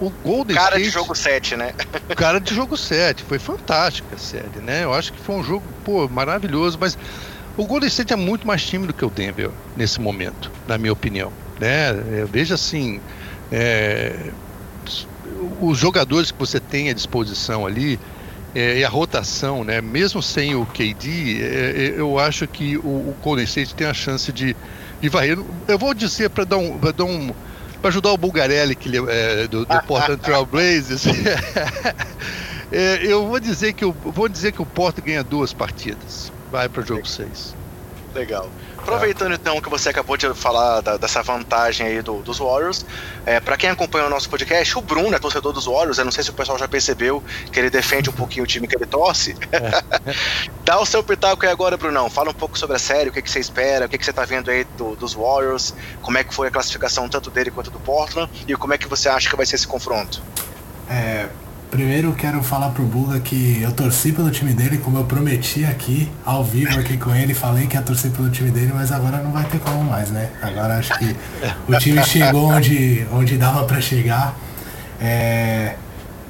o 0.02 0.10
Golden 0.10 0.56
cara 0.56 0.70
State, 0.70 0.84
de 0.84 0.90
jogo 0.90 1.14
7, 1.14 1.56
né? 1.56 1.72
cara 2.16 2.40
de 2.40 2.52
jogo 2.52 2.76
7, 2.76 3.22
foi 3.22 3.38
fantástica 3.38 4.16
a 4.16 4.18
série, 4.18 4.60
né? 4.60 4.82
Eu 4.82 4.92
acho 4.92 5.12
que 5.12 5.20
foi 5.20 5.36
um 5.36 5.44
jogo, 5.44 5.64
pô, 5.84 6.08
maravilhoso, 6.08 6.76
mas 6.80 6.98
o 7.56 7.64
Golden 7.64 7.88
State 7.88 8.12
é 8.12 8.16
muito 8.16 8.46
mais 8.46 8.64
tímido 8.64 8.92
que 8.92 9.04
o 9.04 9.10
Denver 9.10 9.50
nesse 9.76 10.00
momento, 10.00 10.50
na 10.66 10.76
minha 10.76 10.92
opinião, 10.92 11.32
né? 11.60 11.90
Eu 12.18 12.26
vejo 12.26 12.52
assim, 12.52 13.00
é, 13.52 14.32
os 15.60 15.78
jogadores 15.78 16.32
que 16.32 16.38
você 16.38 16.58
tem 16.58 16.90
à 16.90 16.92
disposição 16.92 17.64
ali 17.64 18.00
é, 18.54 18.78
e 18.78 18.84
a 18.84 18.88
rotação, 18.88 19.62
né? 19.62 19.80
Mesmo 19.80 20.20
sem 20.20 20.56
o 20.56 20.66
KD, 20.66 21.42
é, 21.42 21.44
é, 21.44 22.00
eu 22.00 22.18
acho 22.18 22.48
que 22.48 22.76
o, 22.78 23.10
o 23.10 23.16
Golden 23.22 23.44
State 23.44 23.74
tem 23.74 23.86
a 23.86 23.94
chance 23.94 24.32
de, 24.32 24.56
de 25.00 25.08
varrer. 25.08 25.38
Eu 25.68 25.78
vou 25.78 25.94
dizer 25.94 26.28
para 26.30 26.44
dar 26.44 26.56
um, 26.56 26.76
pra 26.76 26.90
dar 26.90 27.04
um 27.04 27.32
para 27.82 27.88
ajudar 27.88 28.12
o 28.12 28.16
Bulgarelli 28.16 28.76
que, 28.76 28.88
é, 29.08 29.48
do, 29.48 29.66
do 29.66 29.82
Portland 29.82 30.22
Trail 30.22 30.46
Blazers, 30.46 31.04
é, 32.70 33.04
eu 33.04 33.26
vou 33.26 33.40
dizer 33.40 33.72
que 33.72 33.84
eu 33.84 33.92
vou 33.92 34.28
dizer 34.28 34.52
que 34.52 34.62
o 34.62 34.66
Porto 34.66 35.02
ganha 35.02 35.24
duas 35.24 35.52
partidas. 35.52 36.32
Vai 36.50 36.68
para 36.68 36.82
o 36.82 36.86
jogo 36.86 37.06
6. 37.06 37.54
Legal. 38.14 38.48
Aproveitando 38.82 39.32
então 39.32 39.60
que 39.60 39.70
você 39.70 39.90
acabou 39.90 40.16
de 40.16 40.34
falar 40.34 40.80
da, 40.80 40.96
dessa 40.96 41.22
vantagem 41.22 41.86
aí 41.86 42.02
do, 42.02 42.20
dos 42.20 42.38
Warriors, 42.38 42.84
é, 43.24 43.38
para 43.38 43.56
quem 43.56 43.70
acompanha 43.70 44.06
o 44.06 44.10
nosso 44.10 44.28
podcast, 44.28 44.76
o 44.76 44.82
Bruno 44.82 45.14
é 45.14 45.20
torcedor 45.20 45.52
dos 45.52 45.66
Warriors, 45.66 45.98
eu 45.98 46.04
não 46.04 46.10
sei 46.10 46.24
se 46.24 46.30
o 46.30 46.32
pessoal 46.32 46.58
já 46.58 46.66
percebeu 46.66 47.22
que 47.52 47.60
ele 47.60 47.70
defende 47.70 48.10
um 48.10 48.12
pouquinho 48.12 48.42
o 48.42 48.46
time 48.46 48.66
que 48.66 48.76
ele 48.76 48.84
torce. 48.84 49.36
É. 49.52 50.12
Dá 50.64 50.80
o 50.80 50.84
seu 50.84 51.02
pitaco 51.02 51.46
aí 51.46 51.52
agora, 51.52 51.76
Brunão. 51.76 52.10
Fala 52.10 52.30
um 52.30 52.34
pouco 52.34 52.58
sobre 52.58 52.74
a 52.74 52.78
série, 52.78 53.08
o 53.08 53.12
que, 53.12 53.22
que 53.22 53.30
você 53.30 53.38
espera, 53.38 53.86
o 53.86 53.88
que, 53.88 53.96
que 53.96 54.04
você 54.04 54.12
tá 54.12 54.24
vendo 54.24 54.50
aí 54.50 54.64
do, 54.76 54.96
dos 54.96 55.14
Warriors, 55.14 55.72
como 56.00 56.18
é 56.18 56.24
que 56.24 56.34
foi 56.34 56.48
a 56.48 56.50
classificação 56.50 57.08
tanto 57.08 57.30
dele 57.30 57.52
quanto 57.52 57.70
do 57.70 57.78
Portland 57.78 58.28
e 58.48 58.56
como 58.56 58.74
é 58.74 58.78
que 58.78 58.88
você 58.88 59.08
acha 59.08 59.30
que 59.30 59.36
vai 59.36 59.46
ser 59.46 59.54
esse 59.54 59.66
confronto. 59.66 60.20
É, 60.90 61.28
Primeiro 61.72 62.12
quero 62.12 62.42
falar 62.42 62.68
pro 62.68 62.84
Buga 62.84 63.18
que 63.18 63.62
eu 63.62 63.72
torci 63.72 64.12
pelo 64.12 64.30
time 64.30 64.52
dele, 64.52 64.76
como 64.76 64.98
eu 64.98 65.04
prometi 65.04 65.64
aqui, 65.64 66.06
ao 66.22 66.44
vivo 66.44 66.78
aqui 66.78 66.98
com 66.98 67.14
ele, 67.14 67.32
falei 67.32 67.66
que 67.66 67.76
ia 67.76 67.80
torcer 67.80 68.10
pelo 68.10 68.28
time 68.28 68.50
dele, 68.50 68.72
mas 68.74 68.92
agora 68.92 69.22
não 69.22 69.32
vai 69.32 69.42
ter 69.46 69.58
como 69.58 69.82
mais, 69.82 70.10
né? 70.10 70.28
Agora 70.42 70.76
acho 70.76 70.92
que 70.98 71.16
o 71.66 71.78
time 71.78 72.04
chegou 72.04 72.50
onde, 72.50 73.06
onde 73.10 73.38
dava 73.38 73.64
para 73.64 73.80
chegar. 73.80 74.36
É... 75.00 75.76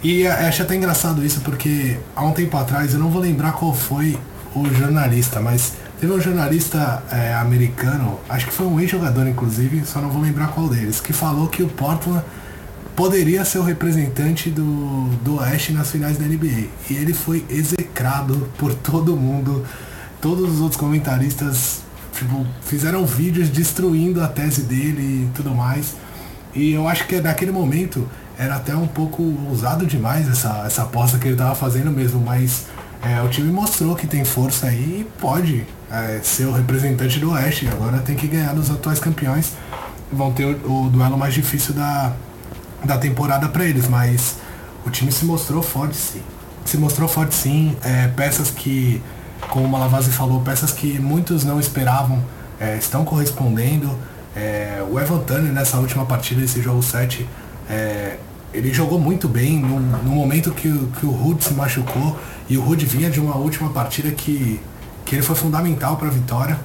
E 0.00 0.24
acho 0.28 0.62
até 0.62 0.76
engraçado 0.76 1.26
isso, 1.26 1.40
porque 1.40 1.98
há 2.14 2.22
um 2.22 2.30
tempo 2.30 2.56
atrás, 2.56 2.94
eu 2.94 3.00
não 3.00 3.10
vou 3.10 3.20
lembrar 3.20 3.50
qual 3.50 3.74
foi 3.74 4.16
o 4.54 4.72
jornalista, 4.72 5.40
mas 5.40 5.72
teve 6.00 6.12
um 6.12 6.20
jornalista 6.20 7.02
é, 7.10 7.34
americano, 7.34 8.20
acho 8.28 8.46
que 8.46 8.52
foi 8.52 8.66
um 8.66 8.78
ex-jogador 8.78 9.26
inclusive, 9.26 9.84
só 9.86 10.00
não 10.00 10.08
vou 10.08 10.22
lembrar 10.22 10.52
qual 10.52 10.68
deles, 10.68 11.00
que 11.00 11.12
falou 11.12 11.48
que 11.48 11.64
o 11.64 11.68
Portland 11.68 12.22
poderia 12.94 13.44
ser 13.44 13.58
o 13.58 13.62
representante 13.62 14.50
do, 14.50 15.06
do 15.24 15.36
Oeste 15.36 15.72
nas 15.72 15.90
finais 15.90 16.18
da 16.18 16.24
NBA. 16.24 16.68
E 16.90 16.94
ele 16.94 17.12
foi 17.12 17.44
execrado 17.48 18.48
por 18.58 18.74
todo 18.74 19.16
mundo. 19.16 19.64
Todos 20.20 20.54
os 20.54 20.60
outros 20.60 20.80
comentaristas 20.80 21.82
tipo, 22.12 22.46
fizeram 22.62 23.04
vídeos 23.04 23.48
destruindo 23.48 24.22
a 24.22 24.28
tese 24.28 24.62
dele 24.62 25.26
e 25.26 25.30
tudo 25.34 25.54
mais. 25.54 25.94
E 26.54 26.72
eu 26.72 26.86
acho 26.86 27.06
que 27.06 27.20
naquele 27.20 27.50
momento 27.50 28.06
era 28.38 28.56
até 28.56 28.74
um 28.74 28.86
pouco 28.86 29.22
ousado 29.48 29.86
demais 29.86 30.28
essa, 30.28 30.64
essa 30.66 30.82
aposta 30.82 31.18
que 31.18 31.26
ele 31.26 31.34
estava 31.34 31.54
fazendo 31.54 31.90
mesmo, 31.90 32.20
mas 32.20 32.66
é, 33.02 33.20
o 33.22 33.28
time 33.28 33.50
mostrou 33.50 33.94
que 33.94 34.06
tem 34.06 34.24
força 34.24 34.66
aí 34.66 35.00
e 35.00 35.20
pode 35.20 35.66
é, 35.90 36.20
ser 36.22 36.44
o 36.44 36.52
representante 36.52 37.18
do 37.18 37.32
Oeste. 37.32 37.68
Agora 37.68 37.98
tem 37.98 38.16
que 38.16 38.26
ganhar 38.26 38.54
dos 38.54 38.70
atuais 38.70 39.00
campeões. 39.00 39.52
Vão 40.12 40.32
ter 40.32 40.44
o, 40.44 40.86
o 40.86 40.90
duelo 40.90 41.16
mais 41.16 41.34
difícil 41.34 41.74
da, 41.74 42.12
da 42.84 42.98
temporada 42.98 43.48
para 43.48 43.64
eles, 43.64 43.88
mas 43.88 44.36
o 44.84 44.90
time 44.90 45.12
se 45.12 45.24
mostrou 45.24 45.62
forte 45.62 45.96
sim. 45.96 46.22
Se 46.64 46.76
mostrou 46.76 47.08
forte 47.08 47.34
sim. 47.34 47.76
É, 47.82 48.08
peças 48.08 48.50
que, 48.50 49.00
como 49.50 49.66
o 49.66 49.68
Malavasi 49.68 50.10
falou, 50.10 50.40
peças 50.40 50.72
que 50.72 50.98
muitos 50.98 51.44
não 51.44 51.58
esperavam 51.58 52.22
é, 52.60 52.76
estão 52.76 53.04
correspondendo. 53.04 53.90
É, 54.34 54.82
o 54.90 54.98
Evan 54.98 55.18
Turner 55.20 55.52
nessa 55.52 55.78
última 55.78 56.06
partida, 56.06 56.42
esse 56.42 56.62
jogo 56.62 56.82
7, 56.82 57.26
é, 57.68 58.16
ele 58.52 58.72
jogou 58.72 58.98
muito 58.98 59.28
bem 59.28 59.58
no, 59.58 59.80
no 59.80 60.10
momento 60.12 60.52
que, 60.52 60.70
que 60.98 61.06
o 61.06 61.10
Rude 61.10 61.44
se 61.44 61.54
machucou 61.54 62.18
e 62.48 62.56
o 62.56 62.62
Rude 62.62 62.86
vinha 62.86 63.10
de 63.10 63.20
uma 63.20 63.36
última 63.36 63.70
partida 63.70 64.10
que, 64.10 64.60
que 65.04 65.14
ele 65.14 65.22
foi 65.22 65.34
fundamental 65.34 65.96
para 65.96 66.08
a 66.08 66.10
vitória. 66.10 66.58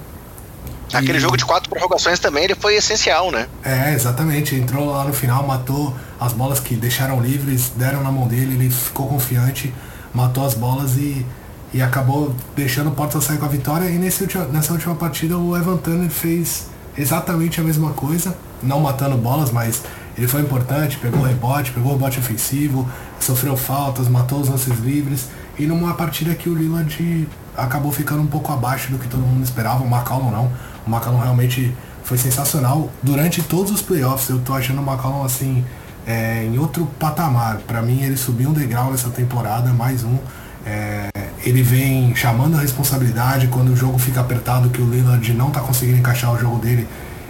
Aquele 0.94 1.18
e... 1.18 1.22
jogo 1.22 1.38
de 1.38 1.46
quatro 1.46 1.70
prorrogações 1.70 2.20
também 2.20 2.46
ele 2.46 2.56
foi 2.56 2.76
essencial, 2.76 3.32
né? 3.32 3.48
É, 3.64 3.94
exatamente. 3.94 4.56
Entrou 4.56 4.92
lá 4.92 5.04
no 5.04 5.14
final, 5.14 5.46
matou 5.46 5.96
as 6.20 6.34
bolas 6.34 6.60
que 6.60 6.76
deixaram 6.76 7.22
livres, 7.22 7.72
deram 7.76 8.04
na 8.04 8.12
mão 8.12 8.28
dele, 8.28 8.56
ele 8.56 8.70
ficou 8.70 9.08
confiante, 9.08 9.74
matou 10.14 10.46
as 10.46 10.54
bolas 10.54 10.96
e, 10.96 11.26
e 11.74 11.82
acabou 11.82 12.34
deixando 12.56 12.90
o 12.90 12.92
Porto 12.92 13.22
sair 13.22 13.38
com 13.38 13.46
a 13.46 13.50
vitória. 13.50 13.86
E 13.90 13.98
nesse, 13.98 14.28
nessa 14.52 14.74
última 14.74 14.96
partida 14.96 15.38
o 15.38 15.56
Evan 15.56 15.78
Turner 15.78 16.10
fez 16.10 16.68
exatamente 16.98 17.62
a 17.62 17.64
mesma 17.64 17.92
coisa, 17.94 18.36
não 18.64 18.80
matando 18.80 19.18
bolas, 19.18 19.52
mas 19.52 19.84
ele 20.18 20.28
foi 20.28 20.42
importante, 20.42 20.98
pegou 20.98 21.22
rebote, 21.22 21.72
pegou 21.72 21.92
rebote 21.92 22.20
ofensivo, 22.20 22.90
sofreu 23.20 23.56
faltas, 23.56 24.08
matou 24.08 24.42
os 24.42 24.50
lances 24.50 24.80
livres. 24.80 25.28
E 25.60 25.66
numa 25.68 25.94
partida 25.94 26.34
que 26.34 26.50
o 26.50 26.56
Lillard 26.56 27.28
acabou 27.56 27.92
ficando 27.92 28.22
um 28.22 28.28
pouco 28.28 28.52
abaixo 28.52 28.92
do 28.92 28.98
que 28.98 29.08
todo 29.08 29.22
mundo 29.22 29.44
esperava, 29.44 29.84
o 29.84 29.88
McCollum 29.88 30.32
não. 30.32 30.52
O 30.88 30.90
McCollum 30.90 31.20
realmente 31.20 31.74
foi 32.04 32.18
sensacional. 32.18 32.90
Durante 33.04 33.42
todos 33.44 33.72
os 33.72 33.82
playoffs, 33.82 34.30
eu 34.30 34.40
tô 34.40 34.54
achando 34.54 34.82
o 34.82 34.86
McCollum 34.86 35.24
assim, 35.24 35.64
é, 36.06 36.46
em 36.46 36.58
outro 36.58 36.88
patamar. 37.00 37.58
Para 37.68 37.82
mim, 37.82 38.02
ele 38.02 38.18
subiu 38.18 38.50
um 38.50 38.54
degrau 38.54 38.92
nessa 38.92 39.10
temporada, 39.10 39.72
mais 39.74 40.04
um. 40.04 40.18
É, 40.66 41.10
ele 41.46 41.62
vem 41.62 42.16
chamando 42.16 42.58
a 42.58 42.62
responsabilidade 42.62 43.48
quando 43.48 43.70
o 43.70 43.76
jogo 43.76 44.00
fica 44.00 44.22
apertado, 44.22 44.70
que 44.70 44.82
o 44.82 44.90
Lillard 44.90 45.34
não 45.34 45.52
tá 45.52 45.60
conseguindo 45.60 45.98
encaixar 45.98 46.34
o 46.34 46.40
jogo 46.40 46.60
dele 46.60 46.88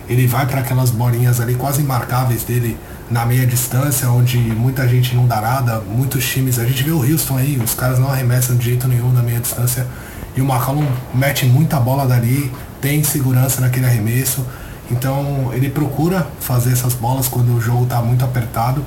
ele 0.10 0.26
vai 0.26 0.46
para 0.46 0.62
aquelas 0.62 0.90
bolinhas 0.90 1.40
ali 1.40 1.56
quase 1.56 1.82
imarcáveis 1.82 2.44
dele 2.44 2.78
na 3.10 3.26
meia 3.26 3.46
distância, 3.46 4.10
onde 4.10 4.38
muita 4.38 4.88
gente 4.88 5.16
não 5.16 5.28
dá 5.28 5.40
nada, 5.40 5.80
muitos 5.80 6.26
times, 6.26 6.60
a 6.60 6.66
gente 6.66 6.84
vê 6.84 6.92
o 6.92 7.00
Houston 7.00 7.38
aí, 7.38 7.58
os 7.58 7.74
caras 7.74 8.00
não 8.00 8.10
arremessam 8.10 8.56
de 8.56 8.66
jeito 8.66 8.88
nenhum 8.88 9.12
na 9.12 9.22
meia 9.22 9.40
distância, 9.40 9.88
e 10.36 10.42
o 10.42 10.46
McCollum 10.46 10.86
mete 11.14 11.46
muita 11.46 11.80
bola 11.80 12.06
dali, 12.06 12.52
tem 12.82 13.04
segurança 13.04 13.62
naquele 13.62 13.86
arremesso, 13.86 14.46
então 14.90 15.52
ele 15.54 15.70
procura 15.70 16.28
fazer 16.40 16.72
essas 16.72 16.94
bolas 16.94 17.28
quando 17.28 17.56
o 17.56 17.62
jogo 17.62 17.84
está 17.84 18.02
muito 18.02 18.24
apertado 18.24 18.84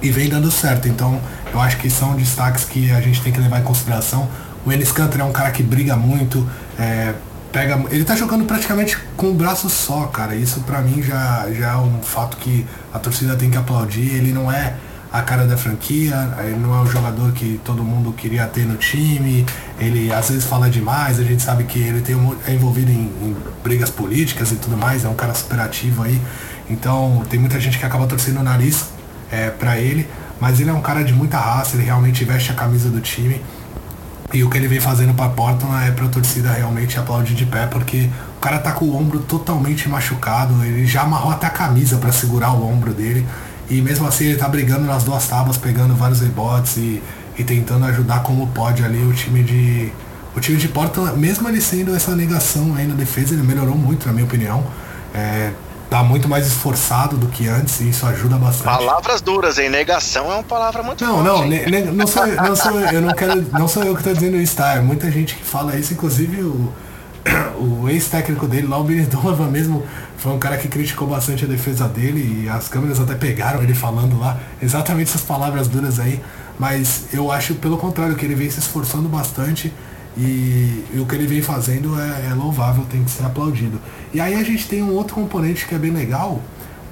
e 0.00 0.10
vem 0.10 0.28
dando 0.28 0.50
certo, 0.50 0.88
então 0.88 1.20
eu 1.52 1.60
acho 1.60 1.76
que 1.78 1.90
são 1.90 2.14
destaques 2.14 2.64
que 2.64 2.90
a 2.90 3.00
gente 3.00 3.20
tem 3.20 3.32
que 3.32 3.40
levar 3.40 3.60
em 3.60 3.64
consideração. 3.64 4.28
O 4.64 4.72
Ennis 4.72 4.92
Cantor 4.92 5.20
é 5.20 5.24
um 5.24 5.32
cara 5.32 5.50
que 5.50 5.62
briga 5.62 5.96
muito, 5.96 6.48
é, 6.78 7.14
pega. 7.52 7.82
Ele 7.90 8.04
tá 8.04 8.14
jogando 8.14 8.44
praticamente 8.44 8.98
com 9.16 9.30
o 9.30 9.34
braço 9.34 9.68
só, 9.68 10.06
cara. 10.06 10.34
Isso 10.34 10.60
para 10.60 10.80
mim 10.80 11.02
já, 11.02 11.48
já 11.52 11.72
é 11.72 11.76
um 11.76 12.02
fato 12.02 12.36
que 12.36 12.66
a 12.92 12.98
torcida 12.98 13.34
tem 13.36 13.50
que 13.50 13.56
aplaudir. 13.56 14.14
Ele 14.14 14.32
não 14.32 14.50
é 14.50 14.74
a 15.12 15.22
cara 15.22 15.46
da 15.46 15.56
franquia, 15.56 16.36
ele 16.44 16.56
não 16.56 16.74
é 16.76 16.82
o 16.82 16.86
jogador 16.86 17.32
que 17.32 17.60
todo 17.64 17.82
mundo 17.82 18.12
queria 18.12 18.46
ter 18.46 18.66
no 18.66 18.76
time, 18.76 19.46
ele 19.78 20.12
às 20.12 20.28
vezes 20.28 20.44
fala 20.44 20.68
demais, 20.68 21.18
a 21.18 21.22
gente 21.22 21.42
sabe 21.42 21.64
que 21.64 21.78
ele 21.78 22.00
tem 22.00 22.14
um, 22.14 22.36
é 22.46 22.52
envolvido 22.52 22.90
em, 22.90 23.10
em, 23.22 23.36
brigas 23.62 23.88
políticas 23.88 24.52
e 24.52 24.56
tudo 24.56 24.76
mais, 24.76 25.04
é 25.04 25.08
um 25.08 25.14
cara 25.14 25.32
super 25.32 25.60
ativo 25.60 26.02
aí, 26.02 26.20
então 26.68 27.22
tem 27.30 27.40
muita 27.40 27.58
gente 27.58 27.78
que 27.78 27.86
acaba 27.86 28.06
torcendo 28.06 28.40
o 28.40 28.42
nariz 28.42 28.86
é, 29.30 29.48
para 29.48 29.78
ele, 29.78 30.06
mas 30.38 30.60
ele 30.60 30.68
é 30.70 30.72
um 30.72 30.82
cara 30.82 31.02
de 31.02 31.12
muita 31.12 31.38
raça, 31.38 31.76
ele 31.76 31.84
realmente 31.84 32.22
veste 32.24 32.52
a 32.52 32.54
camisa 32.54 32.90
do 32.90 33.00
time 33.00 33.40
e 34.32 34.44
o 34.44 34.50
que 34.50 34.58
ele 34.58 34.68
vem 34.68 34.78
fazendo 34.78 35.14
pra 35.14 35.30
Portland 35.30 35.88
é 35.88 35.90
pra 35.90 36.06
torcida 36.06 36.52
realmente 36.52 36.98
aplaudir 36.98 37.34
de 37.34 37.46
pé, 37.46 37.66
porque 37.66 38.10
o 38.36 38.40
cara 38.40 38.58
tá 38.58 38.72
com 38.72 38.84
o 38.84 38.94
ombro 38.94 39.20
totalmente 39.20 39.88
machucado, 39.88 40.62
ele 40.64 40.86
já 40.86 41.02
amarrou 41.02 41.32
até 41.32 41.46
a 41.46 41.50
camisa 41.50 41.96
para 41.96 42.12
segurar 42.12 42.52
o 42.52 42.62
ombro 42.68 42.92
dele. 42.92 43.26
E 43.70 43.82
mesmo 43.82 44.06
assim 44.06 44.26
ele 44.26 44.38
tá 44.38 44.48
brigando 44.48 44.84
nas 44.84 45.04
duas 45.04 45.26
tábuas, 45.26 45.56
pegando 45.56 45.94
vários 45.94 46.20
rebotes 46.20 46.76
e, 46.76 47.02
e 47.36 47.44
tentando 47.44 47.84
ajudar 47.86 48.22
como 48.22 48.46
pode 48.48 48.84
ali 48.84 49.04
o 49.04 49.12
time 49.12 49.42
de. 49.42 49.92
O 50.36 50.40
time 50.40 50.56
de 50.56 50.68
Portland, 50.68 51.18
mesmo 51.18 51.48
ele 51.48 51.60
sendo 51.60 51.94
essa 51.96 52.14
negação 52.14 52.74
aí 52.76 52.86
na 52.86 52.94
defesa, 52.94 53.34
ele 53.34 53.42
melhorou 53.42 53.74
muito, 53.74 54.06
na 54.06 54.12
minha 54.12 54.24
opinião. 54.24 54.64
É, 55.12 55.50
tá 55.90 56.02
muito 56.02 56.28
mais 56.28 56.46
esforçado 56.46 57.16
do 57.16 57.28
que 57.28 57.48
antes 57.48 57.80
e 57.80 57.88
isso 57.88 58.06
ajuda 58.06 58.36
bastante. 58.36 58.64
Palavras 58.64 59.20
duras, 59.20 59.58
hein? 59.58 59.70
Negação 59.70 60.30
é 60.30 60.34
uma 60.34 60.42
palavra 60.42 60.82
muito 60.82 61.04
Não, 61.04 61.22
não, 61.22 61.46
ne, 61.46 61.64
ne, 61.66 61.80
não 61.82 62.06
sou, 62.06 62.26
não 62.26 62.54
sou 62.54 62.80
eu 62.80 63.00
não 63.00 63.14
quero, 63.14 63.46
não 63.52 63.66
sou 63.66 63.82
eu 63.84 63.96
que 63.96 64.02
tô 64.02 64.12
dizendo 64.12 64.36
isso, 64.36 64.56
tá? 64.56 64.74
É 64.74 64.80
muita 64.80 65.10
gente 65.10 65.34
que 65.34 65.44
fala 65.44 65.76
isso, 65.76 65.92
inclusive 65.94 66.42
o, 66.42 66.72
o 67.58 67.88
ex-técnico 67.88 68.46
dele 68.46 68.66
lá, 68.66 68.78
o 68.78 68.84
Donovan 68.84 69.48
mesmo, 69.50 69.82
foi 70.16 70.32
um 70.32 70.38
cara 70.38 70.56
que 70.56 70.68
criticou 70.68 71.08
bastante 71.08 71.44
a 71.44 71.48
defesa 71.48 71.88
dele 71.88 72.44
e 72.44 72.48
as 72.48 72.68
câmeras 72.68 73.00
até 73.00 73.14
pegaram 73.14 73.62
ele 73.62 73.74
falando 73.74 74.18
lá 74.18 74.38
exatamente 74.60 75.08
essas 75.08 75.22
palavras 75.22 75.68
duras 75.68 76.00
aí, 76.00 76.20
mas 76.58 77.06
eu 77.12 77.30
acho 77.30 77.54
pelo 77.54 77.76
contrário 77.76 78.16
que 78.16 78.24
ele 78.24 78.34
vem 78.34 78.50
se 78.50 78.58
esforçando 78.58 79.08
bastante 79.08 79.72
e, 80.16 80.84
e, 80.92 80.98
o 80.98 81.06
que 81.06 81.14
ele 81.14 81.26
vem 81.26 81.40
fazendo 81.40 81.98
é, 82.00 82.30
é, 82.30 82.34
louvável, 82.34 82.84
tem 82.90 83.04
que 83.04 83.10
ser 83.10 83.24
aplaudido. 83.24 83.80
E 84.12 84.20
aí 84.20 84.34
a 84.34 84.42
gente 84.42 84.66
tem 84.66 84.82
um 84.82 84.92
outro 84.92 85.14
componente 85.14 85.64
que 85.64 85.74
é 85.74 85.78
bem 85.78 85.92
legal, 85.92 86.40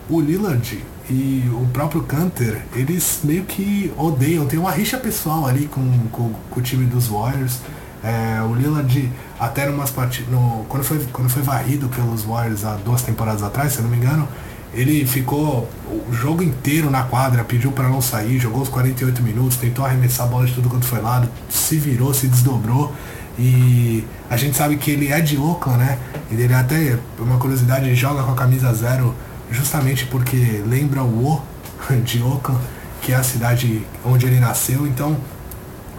o 0.08 0.20
Lillard 0.20 0.84
e 1.10 1.44
o 1.52 1.66
próprio 1.72 2.02
Canter, 2.02 2.62
eles 2.74 3.20
meio 3.24 3.42
que 3.44 3.92
odeiam, 3.96 4.46
tem 4.46 4.58
uma 4.58 4.70
rixa 4.70 4.96
pessoal 4.96 5.44
ali 5.44 5.66
com, 5.66 5.82
com, 6.12 6.32
com 6.50 6.60
o 6.60 6.62
time 6.62 6.86
dos 6.86 7.08
Warriors. 7.08 7.58
É, 8.06 8.40
o 8.40 8.54
Lillard 8.54 9.10
até 9.36 9.66
numas 9.66 9.90
partidas. 9.90 10.32
Quando, 10.68 10.84
foi, 10.84 11.04
quando 11.12 11.28
foi 11.28 11.42
varrido 11.42 11.88
pelos 11.88 12.22
Warriors 12.22 12.64
há 12.64 12.76
duas 12.76 13.02
temporadas 13.02 13.42
atrás, 13.42 13.72
se 13.72 13.78
eu 13.78 13.82
não 13.82 13.90
me 13.90 13.96
engano, 13.96 14.28
ele 14.72 15.04
ficou 15.04 15.68
o 16.08 16.12
jogo 16.12 16.40
inteiro 16.40 16.88
na 16.88 17.02
quadra, 17.02 17.42
pediu 17.42 17.72
para 17.72 17.88
não 17.88 18.00
sair, 18.00 18.38
jogou 18.38 18.62
os 18.62 18.68
48 18.68 19.20
minutos, 19.22 19.56
tentou 19.56 19.84
arremessar 19.84 20.26
a 20.26 20.28
bola 20.28 20.46
de 20.46 20.52
tudo 20.52 20.68
quanto 20.68 20.86
foi 20.86 21.00
lado, 21.00 21.28
se 21.48 21.78
virou, 21.78 22.14
se 22.14 22.28
desdobrou. 22.28 22.94
E 23.36 24.04
a 24.30 24.36
gente 24.36 24.56
sabe 24.56 24.76
que 24.76 24.92
ele 24.92 25.10
é 25.10 25.20
de 25.20 25.36
Oakland, 25.36 25.78
né? 25.78 25.98
Ele 26.30 26.54
até, 26.54 26.96
uma 27.18 27.38
curiosidade, 27.38 27.92
joga 27.96 28.22
com 28.22 28.30
a 28.30 28.36
camisa 28.36 28.72
zero 28.72 29.16
justamente 29.50 30.06
porque 30.06 30.62
lembra 30.64 31.02
o 31.02 31.34
O 31.34 31.42
de 32.04 32.22
Oakland, 32.22 32.62
que 33.02 33.12
é 33.12 33.16
a 33.16 33.24
cidade 33.24 33.84
onde 34.04 34.26
ele 34.26 34.38
nasceu. 34.38 34.86
Então, 34.86 35.16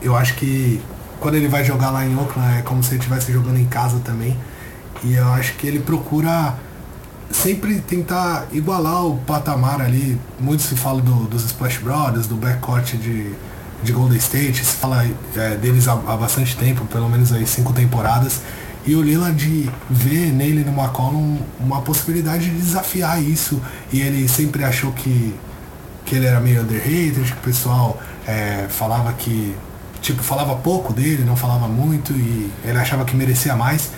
eu 0.01 0.15
acho 0.15 0.35
que 0.35 0.81
quando 1.19 1.35
ele 1.35 1.47
vai 1.47 1.63
jogar 1.63 1.91
lá 1.91 2.05
em 2.05 2.15
Oakland 2.15 2.59
é 2.59 2.61
como 2.61 2.83
se 2.83 2.91
ele 2.91 2.99
estivesse 2.99 3.31
jogando 3.31 3.59
em 3.59 3.65
casa 3.65 3.99
também. 4.03 4.37
E 5.03 5.13
eu 5.13 5.27
acho 5.33 5.53
que 5.55 5.67
ele 5.67 5.79
procura 5.79 6.55
sempre 7.31 7.79
tentar 7.81 8.47
igualar 8.51 9.05
o 9.05 9.17
patamar 9.19 9.81
ali. 9.81 10.19
Muito 10.39 10.63
se 10.63 10.75
fala 10.75 11.01
do, 11.01 11.25
dos 11.25 11.43
Splash 11.45 11.79
Brothers, 11.79 12.27
do 12.27 12.35
backcourt 12.35 12.95
de 12.95 13.35
de 13.83 13.91
Golden 13.91 14.17
State, 14.17 14.65
se 14.65 14.75
fala 14.75 15.05
é, 15.35 15.55
deles 15.55 15.87
há, 15.87 15.93
há, 15.93 16.17
bastante 16.17 16.55
tempo, 16.55 16.85
pelo 16.85 17.09
menos 17.09 17.31
aí 17.31 17.45
cinco 17.45 17.73
temporadas, 17.73 18.41
e 18.85 18.95
o 18.95 19.01
Lillard 19.01 19.71
vê 19.89 20.27
nele 20.27 20.63
no 20.63 20.71
McCollum 20.71 21.37
uma 21.59 21.81
possibilidade 21.81 22.49
de 22.49 22.57
desafiar 22.57 23.21
isso, 23.21 23.61
e 23.91 24.01
ele 24.01 24.27
sempre 24.27 24.63
achou 24.63 24.91
que, 24.91 25.35
que 26.05 26.15
ele 26.15 26.25
era 26.25 26.39
meio 26.39 26.61
underrated, 26.61 27.31
que 27.33 27.33
o 27.33 27.43
pessoal 27.43 28.01
é, 28.25 28.65
falava 28.69 29.13
que, 29.13 29.55
tipo, 30.01 30.23
falava 30.23 30.55
pouco 30.55 30.93
dele, 30.93 31.23
não 31.23 31.35
falava 31.35 31.67
muito, 31.67 32.13
e 32.13 32.51
ele 32.63 32.77
achava 32.77 33.05
que 33.05 33.15
merecia 33.15 33.55
mais, 33.55 33.91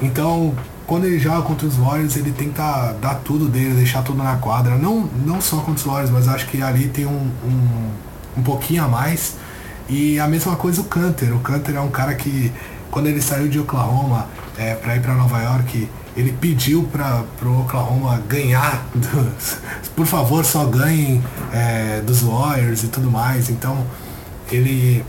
então 0.00 0.54
quando 0.86 1.06
ele 1.06 1.18
joga 1.18 1.42
contra 1.42 1.66
os 1.66 1.76
Warriors, 1.76 2.16
ele 2.16 2.30
tenta 2.30 2.92
dar 3.00 3.14
tudo 3.16 3.48
dele, 3.48 3.74
deixar 3.74 4.02
tudo 4.02 4.22
na 4.22 4.36
quadra. 4.36 4.76
Não, 4.76 5.08
não 5.24 5.40
só 5.40 5.56
contra 5.56 5.74
os 5.74 5.82
Warriors, 5.82 6.10
mas 6.10 6.28
acho 6.28 6.46
que 6.46 6.62
ali 6.62 6.88
tem 6.88 7.06
um, 7.06 7.30
um, 7.44 7.90
um 8.36 8.42
pouquinho 8.42 8.84
a 8.84 8.88
mais. 8.88 9.36
E 9.88 10.18
a 10.18 10.26
mesma 10.26 10.56
coisa 10.56 10.80
o 10.80 10.84
Canter. 10.84 11.34
O 11.34 11.40
Canter 11.40 11.76
é 11.76 11.80
um 11.80 11.90
cara 11.90 12.14
que, 12.14 12.52
quando 12.90 13.06
ele 13.06 13.20
saiu 13.20 13.48
de 13.48 13.58
Oklahoma 13.58 14.26
é, 14.58 14.74
para 14.74 14.96
ir 14.96 15.00
para 15.00 15.14
Nova 15.14 15.40
York, 15.40 15.88
ele 16.16 16.32
pediu 16.32 16.84
para 16.84 17.24
o 17.42 17.60
Oklahoma 17.62 18.22
ganhar. 18.28 18.86
Dos, 18.94 19.58
por 19.96 20.06
favor, 20.06 20.44
só 20.44 20.64
ganhem 20.66 21.22
é, 21.52 22.00
dos 22.02 22.20
Warriors 22.20 22.82
e 22.82 22.88
tudo 22.88 23.10
mais. 23.10 23.48
Então, 23.48 23.84
ele, 24.50 25.04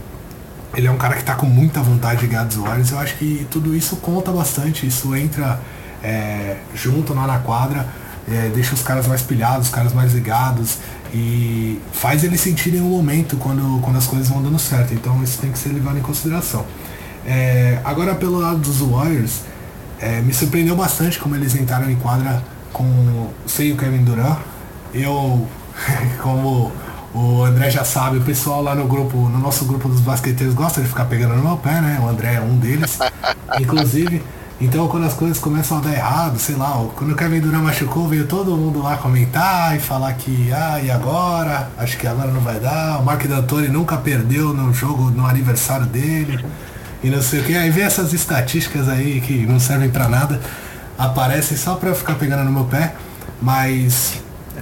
ele 0.76 0.88
é 0.88 0.92
um 0.92 0.98
cara 0.98 1.14
que 1.14 1.22
está 1.22 1.36
com 1.36 1.46
muita 1.46 1.82
vontade 1.82 2.22
de 2.22 2.28
ganhar 2.28 2.44
dos 2.44 2.58
Warriors. 2.58 2.92
Eu 2.92 3.00
acho 3.00 3.16
que 3.16 3.48
tudo 3.50 3.76
isso 3.76 3.96
conta 3.98 4.32
bastante. 4.32 4.86
Isso 4.86 5.16
entra 5.16 5.60
é, 6.04 6.58
junto 6.74 7.14
lá 7.14 7.26
na 7.26 7.40
quadra. 7.40 7.88
É, 8.28 8.50
deixa 8.54 8.74
os 8.74 8.82
caras 8.82 9.08
mais 9.08 9.22
pilhados, 9.22 9.68
os 9.68 9.74
caras 9.74 9.94
mais 9.94 10.14
ligados. 10.14 10.78
e 11.14 11.80
faz 11.94 12.24
eles 12.24 12.42
sentirem 12.42 12.82
o 12.82 12.86
momento 12.86 13.38
quando, 13.38 13.80
quando 13.82 13.98
as 13.98 14.06
coisas 14.06 14.28
vão 14.28 14.42
dando 14.42 14.60
certo. 14.60 14.94
Então 14.94 15.24
isso 15.24 15.40
tem 15.40 15.52
que 15.52 15.58
ser 15.58 15.70
levado 15.70 15.98
em 15.98 16.02
consideração. 16.02 16.66
É, 17.26 17.80
agora 17.84 18.14
pelo 18.14 18.40
lado 18.40 18.60
dos 18.60 18.80
Warriors, 18.80 19.42
é, 20.00 20.22
me 20.22 20.34
surpreendeu 20.34 20.76
bastante 20.76 21.18
como 21.18 21.36
eles 21.36 21.56
entraram 21.56 21.90
em 21.90 21.96
quadra 21.96 22.44
com 22.74 23.32
sem 23.48 23.72
o 23.72 23.78
Kevin 23.78 24.04
Durant. 24.04 24.40
Eu, 24.94 25.48
como 26.22 26.72
o 27.16 27.46
André 27.46 27.70
já 27.70 27.86
sabe, 27.86 28.18
o 28.18 28.22
pessoal 28.22 28.62
lá 28.62 28.76
no 28.76 28.86
grupo, 28.88 29.16
no 29.16 29.40
nosso 29.40 29.64
grupo 29.64 29.88
dos 29.88 30.02
basqueteiros 30.02 30.54
gosta 30.54 30.82
de 30.82 30.88
ficar 30.90 31.06
pegando 31.06 31.34
no 31.36 31.42
meu 31.42 31.56
pé, 31.56 31.80
né? 31.80 31.98
O 32.04 32.10
André 32.10 32.34
é 32.34 32.42
um 32.42 32.58
deles. 32.58 33.00
Inclusive, 33.58 34.22
então 34.60 34.86
quando 34.90 35.06
as 35.06 35.14
coisas 35.14 35.40
começam 35.40 35.78
a 35.78 35.82
dar 35.82 35.94
errado, 35.94 36.38
sei 36.38 36.56
lá, 36.56 36.86
quando 36.94 37.12
o 37.12 37.16
Kevin 37.16 37.40
Durant 37.40 37.64
machucou, 37.64 38.06
veio 38.10 38.28
todo 38.28 38.58
mundo 38.58 38.82
lá 38.82 38.98
comentar 38.98 39.78
e 39.78 39.80
falar 39.80 40.12
que, 40.16 40.52
ah, 40.52 40.82
e 40.84 40.92
agora? 40.92 41.70
Acho 41.78 41.98
que 41.98 42.06
agora 42.06 42.30
não 42.32 42.42
vai 42.42 42.60
dar. 42.60 43.00
O 43.00 43.06
Mark 43.06 43.26
D'Antoni 43.26 43.70
nunca 43.70 43.96
perdeu 43.96 44.54
no 44.54 44.74
jogo, 44.74 45.10
no 45.10 45.26
aniversário 45.26 45.86
dele. 45.86 46.44
E 47.02 47.10
não 47.10 47.22
sei 47.22 47.40
o 47.40 47.44
que. 47.46 47.56
Aí 47.56 47.70
vem 47.70 47.86
essas 47.86 48.12
estatísticas 48.12 48.90
aí 48.90 49.22
que 49.22 49.46
não 49.46 49.58
servem 49.58 49.90
para 49.90 50.10
nada. 50.10 50.42
Aparecem 50.98 51.56
só 51.56 51.76
pra 51.76 51.96
ficar 51.96 52.16
pegando 52.16 52.44
no 52.44 52.52
meu 52.52 52.66
pé. 52.66 52.94
Mas 53.42 54.16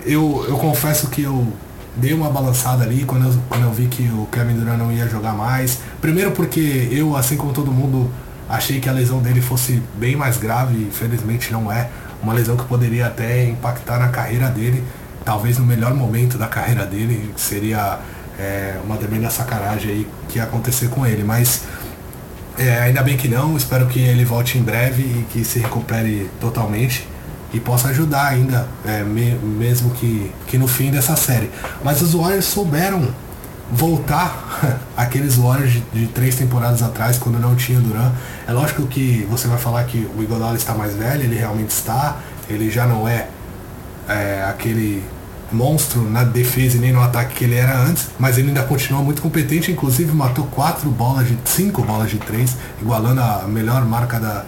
eu, 0.06 0.46
eu 0.48 0.58
confesso 0.58 1.08
que 1.08 1.24
eu 1.24 1.52
dei 1.96 2.14
uma 2.14 2.30
balançada 2.30 2.84
ali 2.84 3.06
quando 3.06 3.28
eu, 3.28 3.40
quando 3.50 3.64
eu 3.64 3.72
vi 3.72 3.88
que 3.88 4.04
o 4.04 4.28
Kevin 4.32 4.56
Durant 4.56 4.78
não 4.78 4.92
ia 4.92 5.08
jogar 5.08 5.34
mais. 5.34 5.80
Primeiro 6.02 6.32
porque 6.32 6.90
eu, 6.92 7.16
assim 7.16 7.38
como 7.38 7.54
todo 7.54 7.72
mundo, 7.72 8.10
Achei 8.54 8.80
que 8.80 8.90
a 8.90 8.92
lesão 8.92 9.20
dele 9.20 9.42
fosse 9.42 9.82
bem 9.96 10.16
mais 10.16 10.38
grave, 10.38 10.76
infelizmente 10.76 11.52
não 11.52 11.72
é. 11.72 11.90
Uma 12.22 12.34
lesão 12.34 12.56
que 12.56 12.66
poderia 12.66 13.08
até 13.08 13.46
impactar 13.46 14.00
na 14.00 14.10
carreira 14.10 14.48
dele, 14.50 14.84
talvez 15.26 15.58
no 15.58 15.66
melhor 15.66 15.94
momento 15.94 16.38
da 16.38 16.48
carreira 16.48 16.86
dele, 16.86 17.34
seria 17.36 18.00
é, 18.40 18.76
uma 18.84 18.98
tremenda 18.98 19.30
sacanagem 19.30 19.92
aí 19.92 20.08
que 20.30 20.38
ia 20.38 20.44
acontecer 20.44 20.90
com 20.90 21.06
ele. 21.06 21.24
Mas 21.24 21.64
é, 22.58 22.80
ainda 22.82 23.02
bem 23.02 23.18
que 23.18 23.28
não, 23.28 23.56
espero 23.58 23.88
que 23.88 24.00
ele 24.00 24.26
volte 24.26 24.58
em 24.58 24.62
breve 24.62 25.02
e 25.02 25.26
que 25.32 25.44
se 25.44 25.60
recupere 25.60 26.30
totalmente 26.40 27.08
e 27.54 27.60
possa 27.60 27.90
ajudar 27.90 28.28
ainda, 28.28 28.68
é, 28.84 29.04
me, 29.04 29.36
mesmo 29.36 29.92
que, 29.92 30.32
que 30.48 30.58
no 30.58 30.68
fim 30.68 30.90
dessa 30.90 31.16
série. 31.16 31.52
Mas 31.84 32.02
os 32.02 32.14
Warriors 32.14 32.46
souberam 32.46 33.08
voltar 33.72 34.80
aqueles 34.98 35.36
Warriors 35.36 35.72
de, 35.72 35.82
de, 35.94 36.08
três 36.08 36.36
temporadas 36.36 36.82
atrás, 36.82 37.18
quando 37.18 37.40
não 37.40 37.56
tinha 37.56 37.80
Duran. 37.80 38.12
É 38.48 38.52
lógico 38.52 38.88
que 38.88 39.28
você 39.30 39.48
vai 39.48 39.58
falar 39.58 39.84
que 39.84 40.08
o 40.18 40.24
Iguodala 40.24 40.56
está 40.56 40.74
mais 40.74 40.96
velho, 40.96 41.24
ele 41.24 41.36
realmente 41.36 41.70
está, 41.70 42.18
ele 42.50 42.70
já 42.70 42.88
não 42.88 43.08
é, 43.08 43.28
é, 44.10 44.46
aquele 44.50 45.04
monstro 45.52 46.02
na 46.10 46.24
defesa 46.24 46.78
e 46.78 46.80
nem 46.80 46.92
no 46.92 47.02
ataque 47.02 47.36
que 47.36 47.44
ele 47.44 47.56
era 47.56 47.78
antes, 47.78 48.08
mas 48.18 48.40
ele 48.40 48.48
ainda 48.48 48.64
continua 48.64 49.04
muito 49.04 49.22
competente, 49.22 49.72
inclusive 49.72 50.12
matou 50.12 50.46
quatro 50.48 50.90
bolas 50.90 51.28
de 51.28 51.38
cinco 51.46 51.84
bolas 51.84 52.10
de 52.10 52.18
três, 52.18 52.58
igualando 52.82 53.22
a 53.22 53.44
melhor 53.48 53.86
marca 53.86 54.20
da, 54.20 54.46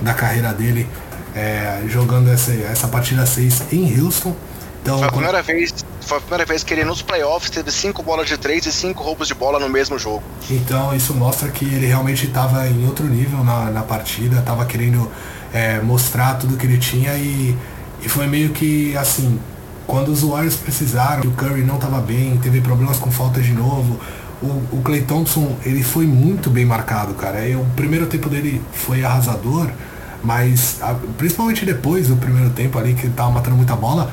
da 0.00 0.14
carreira 0.14 0.52
dele, 0.52 0.86
é, 1.38 1.82
jogando 1.86 2.30
essa, 2.30 2.52
essa 2.52 2.88
partida 2.88 3.24
6 3.24 3.72
em 3.72 4.00
Houston. 4.00 4.34
Então, 4.82 4.98
Foi 4.98 5.08
a 5.08 5.10
primeira 5.12 5.42
vez 5.42 5.74
foi 6.00 6.16
a 6.16 6.20
primeira 6.22 6.46
vez 6.46 6.64
que 6.64 6.72
ele 6.72 6.84
nos 6.84 7.02
playoffs 7.02 7.50
teve 7.50 7.70
cinco 7.70 8.02
bolas 8.02 8.26
de 8.26 8.38
três 8.38 8.64
e 8.64 8.72
cinco 8.72 9.02
roubos 9.02 9.28
de 9.28 9.34
bola 9.34 9.60
no 9.60 9.68
mesmo 9.68 9.98
jogo. 9.98 10.22
Então 10.48 10.94
isso 10.94 11.12
mostra 11.12 11.50
que 11.50 11.66
ele 11.66 11.86
realmente 11.86 12.26
estava 12.26 12.66
em 12.66 12.86
outro 12.86 13.06
nível 13.06 13.44
na, 13.44 13.70
na 13.70 13.82
partida, 13.82 14.38
estava 14.38 14.64
querendo 14.64 15.10
é, 15.52 15.80
mostrar 15.80 16.34
tudo 16.38 16.56
que 16.56 16.64
ele 16.64 16.78
tinha 16.78 17.14
e, 17.14 17.54
e 18.02 18.08
foi 18.08 18.26
meio 18.26 18.50
que 18.50 18.96
assim, 18.96 19.38
quando 19.86 20.08
os 20.08 20.22
Warriors 20.22 20.56
precisaram, 20.56 21.24
o 21.24 21.32
Curry 21.32 21.62
não 21.62 21.74
estava 21.74 22.00
bem, 22.00 22.38
teve 22.38 22.62
problemas 22.62 22.96
com 22.96 23.10
falta 23.10 23.42
de 23.42 23.52
novo, 23.52 24.00
o, 24.42 24.46
o 24.72 24.80
Clay 24.82 25.02
Thompson 25.02 25.56
ele 25.62 25.82
foi 25.82 26.06
muito 26.06 26.48
bem 26.48 26.64
marcado, 26.64 27.12
cara. 27.14 27.46
E 27.46 27.54
o 27.54 27.66
primeiro 27.76 28.06
tempo 28.06 28.30
dele 28.30 28.62
foi 28.72 29.04
arrasador, 29.04 29.70
mas 30.22 30.78
a, 30.80 30.94
principalmente 31.16 31.64
depois 31.64 32.08
do 32.08 32.16
primeiro 32.16 32.50
tempo 32.50 32.78
ali, 32.78 32.94
que 32.94 33.06
ele 33.06 33.14
tava 33.14 33.30
matando 33.30 33.56
muita 33.56 33.76
bola, 33.76 34.12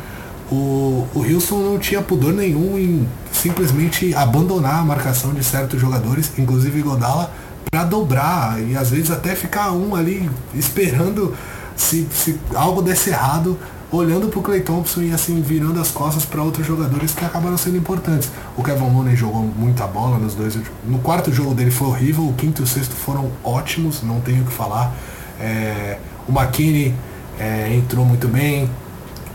o, 0.51 1.07
o 1.13 1.19
Wilson 1.19 1.57
não 1.59 1.79
tinha 1.79 2.01
pudor 2.01 2.33
nenhum 2.33 2.77
em 2.77 3.07
simplesmente 3.31 4.13
abandonar 4.13 4.79
a 4.79 4.83
marcação 4.83 5.33
de 5.33 5.43
certos 5.43 5.79
jogadores, 5.81 6.31
inclusive 6.37 6.81
Godala, 6.81 7.31
para 7.71 7.83
dobrar 7.83 8.61
e 8.61 8.77
às 8.77 8.91
vezes 8.91 9.11
até 9.11 9.35
ficar 9.35 9.71
um 9.71 9.95
ali 9.95 10.29
esperando 10.53 11.33
se, 11.75 12.07
se 12.11 12.39
algo 12.53 12.81
desse 12.81 13.09
errado, 13.09 13.57
olhando 13.91 14.27
para 14.27 14.39
o 14.39 14.41
Clay 14.41 14.61
Thompson 14.61 15.01
e 15.01 15.11
assim 15.11 15.41
virando 15.41 15.79
as 15.79 15.91
costas 15.91 16.25
para 16.25 16.41
outros 16.41 16.65
jogadores 16.65 17.13
que 17.13 17.25
acabaram 17.25 17.57
sendo 17.57 17.77
importantes. 17.77 18.31
O 18.57 18.63
Kevin 18.63 18.91
Looney 18.93 19.15
jogou 19.15 19.41
muita 19.41 19.85
bola 19.87 20.17
nos 20.17 20.35
dois. 20.35 20.57
No 20.85 20.99
quarto 20.99 21.33
jogo 21.33 21.53
dele 21.53 21.71
foi 21.71 21.87
horrível, 21.87 22.27
o 22.27 22.33
quinto 22.33 22.61
e 22.61 22.65
o 22.65 22.67
sexto 22.67 22.93
foram 22.93 23.31
ótimos, 23.43 24.01
não 24.03 24.21
tenho 24.21 24.43
o 24.43 24.45
que 24.45 24.53
falar. 24.53 24.93
É, 25.39 25.97
o 26.27 26.31
McKinney 26.31 26.93
é, 27.39 27.73
entrou 27.73 28.05
muito 28.05 28.27
bem, 28.27 28.69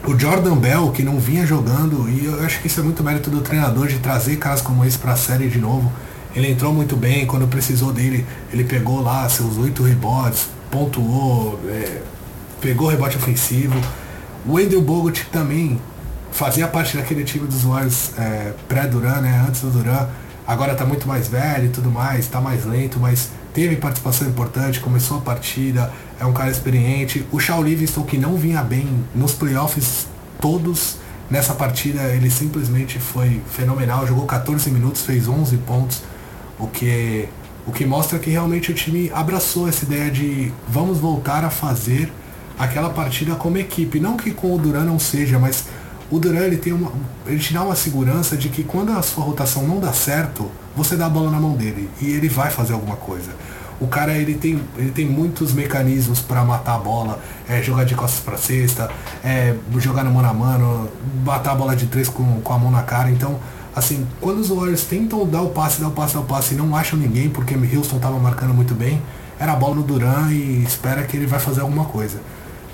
o 0.06 0.18
Jordan 0.18 0.56
Bell, 0.56 0.90
que 0.92 1.02
não 1.02 1.18
vinha 1.18 1.46
jogando, 1.46 2.08
e 2.08 2.24
eu 2.24 2.42
acho 2.44 2.60
que 2.60 2.68
isso 2.68 2.80
é 2.80 2.82
muito 2.82 3.04
mérito 3.04 3.30
do 3.30 3.42
treinador 3.42 3.86
de 3.86 3.98
trazer 3.98 4.36
caras 4.36 4.62
como 4.62 4.84
esse 4.84 4.98
para 4.98 5.12
a 5.12 5.16
série 5.16 5.48
de 5.48 5.58
novo. 5.58 5.92
Ele 6.34 6.50
entrou 6.50 6.72
muito 6.72 6.96
bem, 6.96 7.26
quando 7.26 7.46
precisou 7.46 7.92
dele, 7.92 8.26
ele 8.52 8.64
pegou 8.64 9.02
lá 9.02 9.28
seus 9.28 9.58
oito 9.58 9.82
rebotes, 9.82 10.48
pontuou, 10.70 11.60
é, 11.68 12.00
pegou 12.60 12.88
rebote 12.88 13.16
ofensivo. 13.16 13.78
O 14.46 14.56
Andrew 14.56 14.80
Bogut 14.80 15.26
também 15.30 15.78
fazia 16.32 16.66
parte 16.66 16.96
daquele 16.96 17.24
time 17.24 17.46
dos 17.46 17.62
Warriors 17.62 18.12
é, 18.16 18.52
pré-Duran, 18.68 19.20
né, 19.20 19.44
antes 19.46 19.60
do 19.60 19.70
Duran. 19.70 20.06
Agora 20.46 20.72
está 20.72 20.86
muito 20.86 21.06
mais 21.06 21.28
velho 21.28 21.66
e 21.66 21.68
tudo 21.68 21.90
mais, 21.90 22.20
está 22.20 22.40
mais 22.40 22.64
lento, 22.64 22.98
mas 22.98 23.28
teve 23.60 23.76
participação 23.76 24.26
importante, 24.26 24.80
começou 24.80 25.18
a 25.18 25.20
partida, 25.20 25.92
é 26.18 26.24
um 26.24 26.32
cara 26.32 26.50
experiente. 26.50 27.26
O 27.30 27.38
Shaw 27.38 27.62
Livingston, 27.62 28.04
que 28.04 28.16
não 28.16 28.34
vinha 28.34 28.62
bem 28.62 28.88
nos 29.14 29.34
playoffs 29.34 30.06
todos, 30.40 30.96
nessa 31.30 31.52
partida 31.52 32.04
ele 32.04 32.30
simplesmente 32.30 32.98
foi 32.98 33.42
fenomenal, 33.50 34.06
jogou 34.06 34.24
14 34.24 34.70
minutos, 34.70 35.02
fez 35.02 35.28
11 35.28 35.58
pontos, 35.58 36.02
o 36.58 36.66
que, 36.68 37.28
o 37.66 37.70
que 37.70 37.84
mostra 37.84 38.18
que 38.18 38.30
realmente 38.30 38.70
o 38.70 38.74
time 38.74 39.10
abraçou 39.12 39.68
essa 39.68 39.84
ideia 39.84 40.10
de 40.10 40.50
vamos 40.66 40.96
voltar 40.96 41.44
a 41.44 41.50
fazer 41.50 42.10
aquela 42.58 42.88
partida 42.88 43.34
como 43.34 43.58
equipe. 43.58 44.00
Não 44.00 44.16
que 44.16 44.30
com 44.30 44.54
o 44.54 44.58
Duran 44.58 44.84
não 44.84 44.98
seja, 44.98 45.38
mas 45.38 45.66
o 46.10 46.18
Duran 46.18 46.46
ele 46.46 46.56
tem 46.56 46.72
ele 47.26 47.38
te 47.38 47.52
dá 47.52 47.62
uma 47.62 47.76
segurança 47.76 48.38
de 48.38 48.48
que 48.48 48.64
quando 48.64 48.92
a 48.92 49.02
sua 49.02 49.22
rotação 49.22 49.68
não 49.68 49.78
dá 49.78 49.92
certo, 49.92 50.50
você 50.76 50.96
dá 50.96 51.06
a 51.06 51.10
bola 51.10 51.30
na 51.30 51.40
mão 51.40 51.54
dele 51.54 51.88
e 52.00 52.10
ele 52.10 52.28
vai 52.28 52.50
fazer 52.50 52.72
alguma 52.72 52.96
coisa. 52.96 53.30
O 53.80 53.86
cara 53.86 54.12
ele 54.12 54.34
tem, 54.34 54.60
ele 54.76 54.90
tem 54.90 55.06
muitos 55.06 55.54
mecanismos 55.54 56.20
para 56.20 56.44
matar 56.44 56.74
a 56.74 56.78
bola, 56.78 57.18
é, 57.48 57.62
jogar 57.62 57.84
de 57.84 57.94
costas 57.94 58.20
para 58.20 58.36
cesta, 58.36 58.90
é, 59.24 59.54
jogar 59.78 60.04
no 60.04 60.12
mano 60.12 60.28
a 60.28 60.34
mano, 60.34 60.88
matar 61.24 61.52
a 61.52 61.54
bola 61.54 61.74
de 61.74 61.86
três 61.86 62.08
com, 62.08 62.42
com 62.42 62.52
a 62.52 62.58
mão 62.58 62.70
na 62.70 62.82
cara. 62.82 63.10
Então, 63.10 63.38
assim, 63.74 64.06
quando 64.20 64.40
os 64.40 64.48
Warriors 64.48 64.84
tentam 64.84 65.26
dar 65.26 65.40
o 65.40 65.48
passe, 65.48 65.80
dar 65.80 65.88
o 65.88 65.92
passe, 65.92 66.14
dar 66.14 66.20
o 66.20 66.24
passe 66.24 66.54
e 66.54 66.58
não 66.58 66.76
acham 66.76 66.98
ninguém, 66.98 67.30
porque 67.30 67.54
Houston 67.54 67.96
estava 67.96 68.18
marcando 68.18 68.52
muito 68.52 68.74
bem, 68.74 69.00
era 69.38 69.52
a 69.52 69.56
bola 69.56 69.76
no 69.76 69.82
Duran 69.82 70.30
e 70.30 70.62
espera 70.62 71.02
que 71.04 71.16
ele 71.16 71.26
vai 71.26 71.40
fazer 71.40 71.62
alguma 71.62 71.86
coisa. 71.86 72.20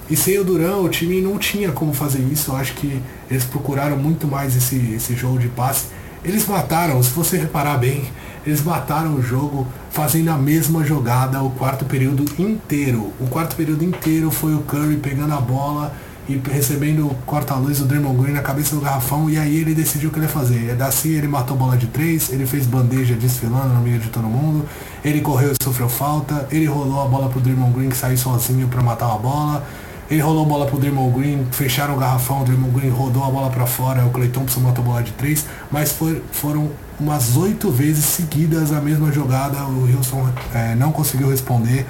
E 0.09 0.17
sem 0.17 0.39
o 0.39 0.45
Duran, 0.45 0.79
o 0.79 0.89
time 0.89 1.21
não 1.21 1.39
tinha 1.39 1.73
como 1.73 1.93
fazer 1.93 2.21
isso. 2.21 2.53
Eu 2.53 2.57
acho 2.57 2.75
que 2.75 3.01
eles 3.31 3.45
procuraram 3.45 3.97
muito 3.97 4.27
mais 4.27 4.57
esse, 4.57 4.77
esse 4.95 5.15
jogo 5.15 5.39
de 5.39 5.49
passe. 5.49 5.87
Eles 6.27 6.45
mataram, 6.45 7.01
se 7.05 7.11
você 7.11 7.39
reparar 7.39 7.79
bem, 7.79 8.11
eles 8.45 8.61
mataram 8.61 9.15
o 9.15 9.23
jogo 9.23 9.65
fazendo 9.93 10.29
a 10.31 10.37
mesma 10.37 10.85
jogada 10.85 11.41
o 11.41 11.51
quarto 11.51 11.85
período 11.85 12.25
inteiro. 12.37 13.13
O 13.21 13.29
quarto 13.29 13.55
período 13.55 13.85
inteiro 13.85 14.29
foi 14.33 14.53
o 14.53 14.59
Curry 14.63 14.97
pegando 14.97 15.33
a 15.33 15.41
bola 15.41 15.95
e 16.29 16.43
recebendo 16.51 17.17
corta-luz 17.25 17.79
do 17.79 17.85
Draymond 17.85 18.21
Green 18.21 18.33
na 18.33 18.43
cabeça 18.43 18.75
do 18.75 18.81
garrafão 18.81 19.31
e 19.31 19.39
aí 19.39 19.57
ele 19.57 19.73
decidiu 19.73 20.09
o 20.09 20.13
que 20.13 20.19
ele 20.19 20.27
ia 20.27 20.33
fazer. 20.33 20.75
Daci 20.75 21.11
ele 21.11 21.29
matou 21.29 21.57
bola 21.57 21.77
de 21.77 21.87
três, 21.87 22.33
ele 22.33 22.45
fez 22.45 22.67
bandeja 22.67 23.15
desfilando 23.15 23.69
no 23.69 23.81
meio 23.81 24.01
de 24.01 24.09
todo 24.09 24.25
mundo, 24.25 24.69
ele 25.05 25.21
correu 25.21 25.53
e 25.53 25.63
sofreu 25.63 25.89
falta, 25.89 26.49
ele 26.51 26.67
rolou 26.67 27.05
a 27.05 27.07
bola 27.07 27.29
pro 27.29 27.41
Draymond 27.41 27.73
Green 27.73 27.89
que 27.89 27.97
saiu 27.97 28.19
sozinho 28.19 28.67
para 28.67 28.83
matar 28.83 29.15
a 29.15 29.17
bola 29.17 29.65
ele 30.11 30.21
rolou 30.21 30.45
a 30.45 30.49
bola 30.49 30.67
pro 30.67 30.79
Draymond 30.79 31.19
Green, 31.19 31.47
fecharam 31.51 31.95
o 31.95 31.99
garrafão, 31.99 32.43
o 32.43 32.45
Draymond 32.45 32.79
Green 32.79 32.91
rodou 32.91 33.25
a 33.25 33.31
bola 33.31 33.51
para 33.51 33.67
fora, 33.67 34.05
o 34.05 34.11
Clay 34.11 34.29
Thompson 34.29 34.61
matou 34.61 34.85
a 34.85 34.87
bola 34.87 35.03
de 35.03 35.13
três, 35.13 35.45
mas 35.71 35.97
foram 36.33 36.71
umas 36.99 37.37
oito 37.37 37.71
vezes 37.71 38.05
seguidas 38.05 38.73
a 38.73 38.81
mesma 38.81 39.11
jogada, 39.13 39.65
o 39.65 39.85
Wilson 39.85 40.29
é, 40.55 40.75
não 40.75 40.93
conseguiu 40.93 41.31
responder. 41.31 41.87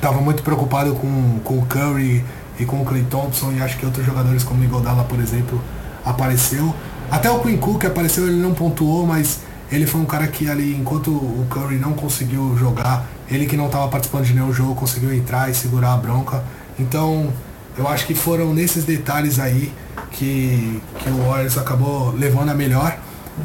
Tava 0.00 0.20
muito 0.20 0.42
preocupado 0.42 0.94
com, 0.94 1.40
com 1.42 1.58
o 1.58 1.66
Curry 1.66 2.24
e 2.58 2.64
com 2.64 2.82
o 2.82 2.84
Clay 2.84 3.04
Thompson 3.04 3.52
e 3.52 3.62
acho 3.62 3.78
que 3.78 3.86
outros 3.86 4.04
jogadores 4.04 4.44
como 4.44 4.60
o 4.60 4.64
Igodala, 4.64 5.04
por 5.04 5.18
exemplo, 5.18 5.60
apareceu. 6.04 6.74
Até 7.10 7.30
o 7.30 7.40
Quinn 7.40 7.56
Cook 7.56 7.84
apareceu, 7.84 8.26
ele 8.26 8.36
não 8.36 8.52
pontuou, 8.52 9.06
mas 9.06 9.40
ele 9.72 9.86
foi 9.86 10.00
um 10.00 10.04
cara 10.04 10.26
que 10.26 10.48
ali, 10.48 10.76
enquanto 10.76 11.10
o 11.10 11.46
Curry 11.48 11.76
não 11.76 11.92
conseguiu 11.92 12.56
jogar, 12.56 13.06
ele 13.30 13.46
que 13.46 13.56
não 13.56 13.66
estava 13.66 13.88
participando 13.88 14.24
de 14.24 14.34
nenhum 14.34 14.52
jogo, 14.52 14.74
conseguiu 14.74 15.12
entrar 15.12 15.50
e 15.50 15.54
segurar 15.54 15.94
a 15.94 15.96
bronca. 15.96 16.44
Então, 16.78 17.32
eu 17.76 17.88
acho 17.88 18.06
que 18.06 18.14
foram 18.14 18.52
nesses 18.52 18.84
detalhes 18.84 19.38
aí 19.38 19.72
que, 20.12 20.82
que 20.98 21.10
o 21.10 21.28
Warriors 21.28 21.58
acabou 21.58 22.12
levando 22.12 22.50
a 22.50 22.54
melhor. 22.54 22.96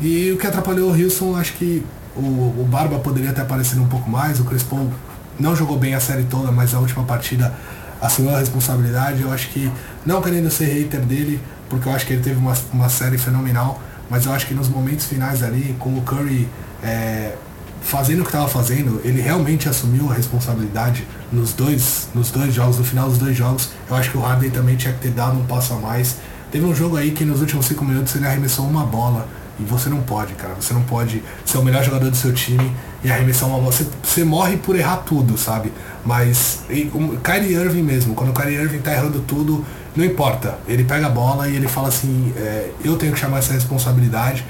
E 0.02 0.32
o 0.32 0.38
que 0.38 0.46
atrapalhou 0.46 0.92
o 0.92 0.94
Houston, 0.94 1.36
acho 1.36 1.54
que 1.54 1.84
o, 2.16 2.22
o 2.22 2.68
Barba 2.70 3.00
poderia 3.00 3.34
ter 3.34 3.42
aparecido 3.42 3.82
um 3.82 3.88
pouco 3.88 4.10
mais, 4.10 4.40
o 4.40 4.44
Chris 4.44 4.64
Paul 4.64 4.92
não 5.40 5.56
jogou 5.56 5.78
bem 5.78 5.96
a 5.96 6.00
série 6.00 6.24
toda, 6.24 6.52
mas 6.52 6.74
a 6.74 6.80
última 6.80 7.04
partida 7.04 7.54
assumiu 8.02 8.36
a 8.36 8.40
responsabilidade. 8.40 9.22
Eu 9.22 9.32
acho 9.32 9.50
que, 9.50 9.72
não 10.06 10.22
querendo 10.22 10.50
ser 10.52 10.66
hater 10.66 11.02
dele, 11.02 11.40
porque 11.70 11.88
eu 11.88 11.94
acho 11.94 12.06
que 12.06 12.14
ele 12.14 12.22
teve 12.22 12.38
uma, 12.38 12.54
uma 12.74 12.90
série 12.90 13.18
fenomenal, 13.18 13.82
mas 14.10 14.26
eu 14.26 14.34
acho 14.34 14.46
que 14.48 14.54
nos 14.54 14.68
momentos 14.68 15.06
finais 15.06 15.42
ali, 15.44 15.76
com 15.80 15.98
o 15.98 16.02
Curry 16.02 16.48
é, 16.84 17.34
fazendo 17.82 18.20
o 18.20 18.24
que 18.24 18.30
estava 18.30 18.48
fazendo, 18.48 19.02
ele 19.04 19.22
realmente 19.22 19.68
assumiu 19.68 20.10
a 20.12 20.14
responsabilidade 20.14 21.08
nos 21.32 21.54
dois, 21.54 22.10
nos 22.14 22.32
dois 22.32 22.54
jogos, 22.54 22.78
no 22.78 22.84
final 22.84 23.10
dos 23.10 23.18
dois 23.18 23.36
jogos. 23.36 23.70
Eu 23.90 23.96
acho 23.96 24.12
que 24.12 24.18
o 24.18 24.22
Harden 24.22 24.50
também 24.50 24.76
tinha 24.76 24.94
que 24.94 25.00
ter 25.00 25.12
dado 25.12 25.38
um 25.38 25.46
passo 25.46 25.74
a 25.74 25.78
mais. 25.78 26.18
Teve 26.52 26.66
um 26.66 26.76
jogo 26.76 26.98
aí 26.98 27.12
que 27.12 27.24
nos 27.24 27.42
últimos 27.42 27.66
cinco 27.66 27.86
minutos 27.86 28.16
ele 28.16 28.26
arremessou 28.26 28.66
uma 28.66 28.86
bola. 28.86 29.28
E 29.60 29.64
você 29.64 29.90
não 29.90 30.02
pode, 30.02 30.34
cara. 30.36 30.56
Você 30.60 30.74
não 30.74 30.84
pode 30.84 31.22
ser 31.46 31.58
o 31.58 31.64
melhor 31.64 31.84
jogador 31.84 32.10
do 32.10 32.16
seu 32.16 32.34
time 32.34 32.72
e 33.04 33.12
arremessar 33.12 33.50
uma 33.50 33.58
bola. 33.60 33.72
Você, 33.72 33.86
você 34.02 34.24
morre 34.24 34.56
por 34.56 34.76
errar 34.76 34.98
tudo, 34.98 35.38
sabe? 35.38 35.72
Mas 36.06 36.62
e, 36.70 36.90
o 36.94 37.18
Kyrie 37.18 37.56
Irving 37.56 37.84
mesmo, 37.84 38.16
quando 38.16 38.30
o 38.30 38.34
Kyrie 38.34 38.56
Irving 38.56 38.80
tá 38.80 38.94
errando 38.94 39.20
tudo, 39.20 39.66
não 39.96 40.06
importa. 40.06 40.58
Ele 40.66 40.86
pega 40.86 41.08
a 41.08 41.10
bola 41.10 41.50
e 41.50 41.56
ele 41.58 41.68
fala 41.68 41.90
assim, 41.90 42.34
é, 42.38 42.70
eu 42.84 42.96
tenho 42.96 43.12
que 43.12 43.20
chamar 43.20 43.40
essa 43.40 43.52
responsabilidade. 43.52 44.46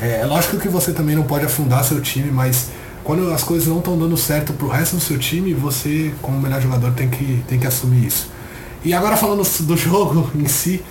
É, 0.00 0.20
é 0.20 0.26
lógico 0.26 0.58
que 0.58 0.68
você 0.68 0.92
também 0.92 1.16
não 1.16 1.24
pode 1.24 1.44
afundar 1.44 1.84
seu 1.84 2.00
time, 2.00 2.30
mas 2.30 2.70
quando 3.02 3.32
as 3.32 3.42
coisas 3.42 3.66
não 3.66 3.78
estão 3.78 3.98
dando 3.98 4.16
certo 4.16 4.52
pro 4.52 4.68
resto 4.68 4.96
do 4.96 5.02
seu 5.02 5.18
time, 5.18 5.54
você, 5.54 6.12
como 6.20 6.38
melhor 6.40 6.60
jogador, 6.60 6.92
tem 6.92 7.08
que, 7.08 7.42
tem 7.48 7.58
que 7.58 7.66
assumir 7.66 8.06
isso. 8.06 8.30
E 8.84 8.92
agora 8.94 9.16
falando 9.16 9.42
do 9.42 9.76
jogo 9.78 10.30
em 10.34 10.46
si, 10.46 10.82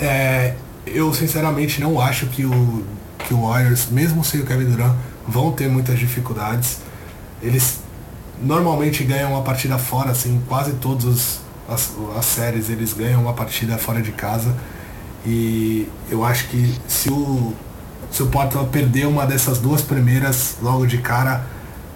é, 0.00 0.54
eu 0.86 1.12
sinceramente 1.14 1.80
não 1.80 2.00
acho 2.00 2.26
que 2.26 2.44
o, 2.44 2.84
que 3.26 3.34
o 3.34 3.46
Warriors, 3.46 3.88
mesmo 3.90 4.22
sem 4.24 4.40
o 4.40 4.46
Kevin 4.46 4.66
Durant, 4.66 4.94
vão 5.26 5.52
ter 5.52 5.68
muitas 5.68 5.98
dificuldades. 5.98 6.78
Eles 7.42 7.80
normalmente 8.42 9.02
ganham 9.04 9.32
uma 9.32 9.42
partida 9.42 9.78
fora, 9.78 10.10
assim, 10.10 10.40
quase 10.48 10.72
todas 10.74 11.40
as, 11.68 11.92
as 12.16 12.24
séries 12.24 12.68
eles 12.68 12.92
ganham 12.92 13.22
uma 13.22 13.32
partida 13.32 13.78
fora 13.78 14.02
de 14.02 14.12
casa. 14.12 14.54
E 15.24 15.88
eu 16.10 16.24
acho 16.24 16.48
que 16.48 16.74
se 16.88 17.08
o, 17.10 17.54
se 18.12 18.22
o 18.22 18.26
Portland 18.26 18.68
perder 18.68 19.06
uma 19.06 19.26
dessas 19.26 19.58
duas 19.58 19.80
primeiras 19.80 20.56
logo 20.62 20.86
de 20.86 20.98
cara, 20.98 21.44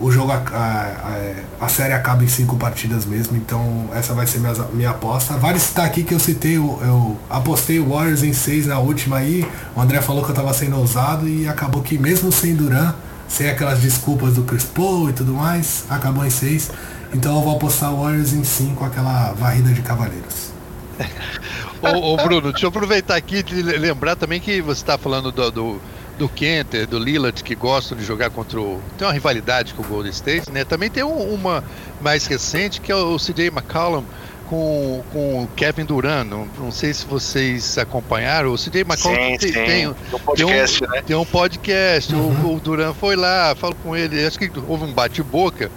o 0.00 0.10
jogo, 0.10 0.32
a, 0.32 0.36
a, 0.36 1.64
a, 1.64 1.68
série 1.68 1.92
acaba 1.92 2.24
em 2.24 2.28
cinco 2.28 2.56
partidas 2.56 3.06
mesmo, 3.06 3.36
então 3.36 3.88
essa 3.94 4.12
vai 4.12 4.26
ser 4.26 4.40
minha, 4.40 4.52
minha 4.72 4.90
aposta. 4.90 5.34
Vale 5.34 5.58
citar 5.58 5.86
aqui 5.86 6.02
que 6.02 6.12
eu 6.12 6.18
citei, 6.18 6.56
eu, 6.56 6.78
eu 6.82 7.16
apostei 7.30 7.78
o 7.78 7.90
Warriors 7.90 8.22
em 8.22 8.32
seis 8.32 8.66
na 8.66 8.78
última 8.78 9.18
aí, 9.18 9.46
o 9.74 9.80
André 9.80 10.00
falou 10.02 10.24
que 10.24 10.30
eu 10.30 10.34
tava 10.34 10.52
sendo 10.52 10.78
ousado 10.78 11.28
e 11.28 11.48
acabou 11.48 11.82
que 11.82 11.98
mesmo 11.98 12.32
sem 12.32 12.54
Duran, 12.54 12.94
sem 13.28 13.48
aquelas 13.48 13.80
desculpas 13.80 14.34
do 14.34 14.42
Chris 14.42 14.64
Paul 14.64 15.10
e 15.10 15.12
tudo 15.12 15.32
mais, 15.34 15.84
acabou 15.88 16.24
em 16.24 16.30
seis. 16.30 16.70
Então 17.14 17.36
eu 17.36 17.42
vou 17.42 17.56
apostar 17.56 17.92
o 17.92 18.02
Warriors 18.02 18.32
em 18.32 18.44
cinco, 18.44 18.84
aquela 18.84 19.32
varrida 19.32 19.72
de 19.72 19.80
cavaleiros. 19.80 20.52
ô, 21.82 22.14
ô, 22.14 22.16
Bruno, 22.16 22.52
deixa 22.52 22.66
eu 22.66 22.68
aproveitar 22.68 23.16
aqui 23.16 23.44
e 23.50 23.62
lembrar 23.62 24.16
também 24.16 24.40
que 24.40 24.60
você 24.60 24.80
está 24.80 24.98
falando 24.98 25.30
do, 25.30 25.50
do 25.50 25.80
do 26.18 26.28
Kenter, 26.28 26.86
do 26.86 26.98
Lillard, 26.98 27.42
que 27.42 27.54
gostam 27.54 27.96
de 27.96 28.04
jogar 28.04 28.30
contra 28.30 28.60
o. 28.60 28.80
Tem 28.96 29.06
uma 29.06 29.12
rivalidade 29.12 29.74
com 29.74 29.82
o 29.82 29.86
Golden 29.86 30.10
State, 30.10 30.50
né? 30.50 30.64
Também 30.64 30.90
tem 30.90 31.02
um, 31.02 31.34
uma 31.34 31.62
mais 32.00 32.26
recente 32.26 32.80
que 32.80 32.90
é 32.90 32.96
o 32.96 33.16
CJ 33.16 33.48
McCollum 33.48 34.04
com, 34.48 35.02
com 35.12 35.44
o 35.44 35.48
Kevin 35.48 35.84
Durant. 35.84 36.26
Não, 36.26 36.48
não 36.58 36.70
sei 36.70 36.94
se 36.94 37.04
vocês 37.04 37.76
acompanharam. 37.78 38.52
O 38.52 38.56
CJ 38.56 38.82
McCollum 38.82 39.16
sim, 39.16 39.38
tem, 39.38 39.52
sim. 39.52 39.64
Tem, 39.64 39.88
um 39.88 39.94
podcast, 40.18 40.78
tem, 40.78 40.88
um, 40.88 40.92
né? 40.92 41.02
tem 41.02 41.16
um 41.16 41.24
podcast. 41.24 42.14
Uhum. 42.14 42.46
O, 42.46 42.56
o 42.56 42.60
Durant 42.60 42.94
foi 42.94 43.16
lá, 43.16 43.54
falou 43.54 43.76
com 43.82 43.96
ele. 43.96 44.24
Acho 44.24 44.38
que 44.38 44.50
houve 44.66 44.84
um 44.84 44.92
bate-boca. 44.92 45.70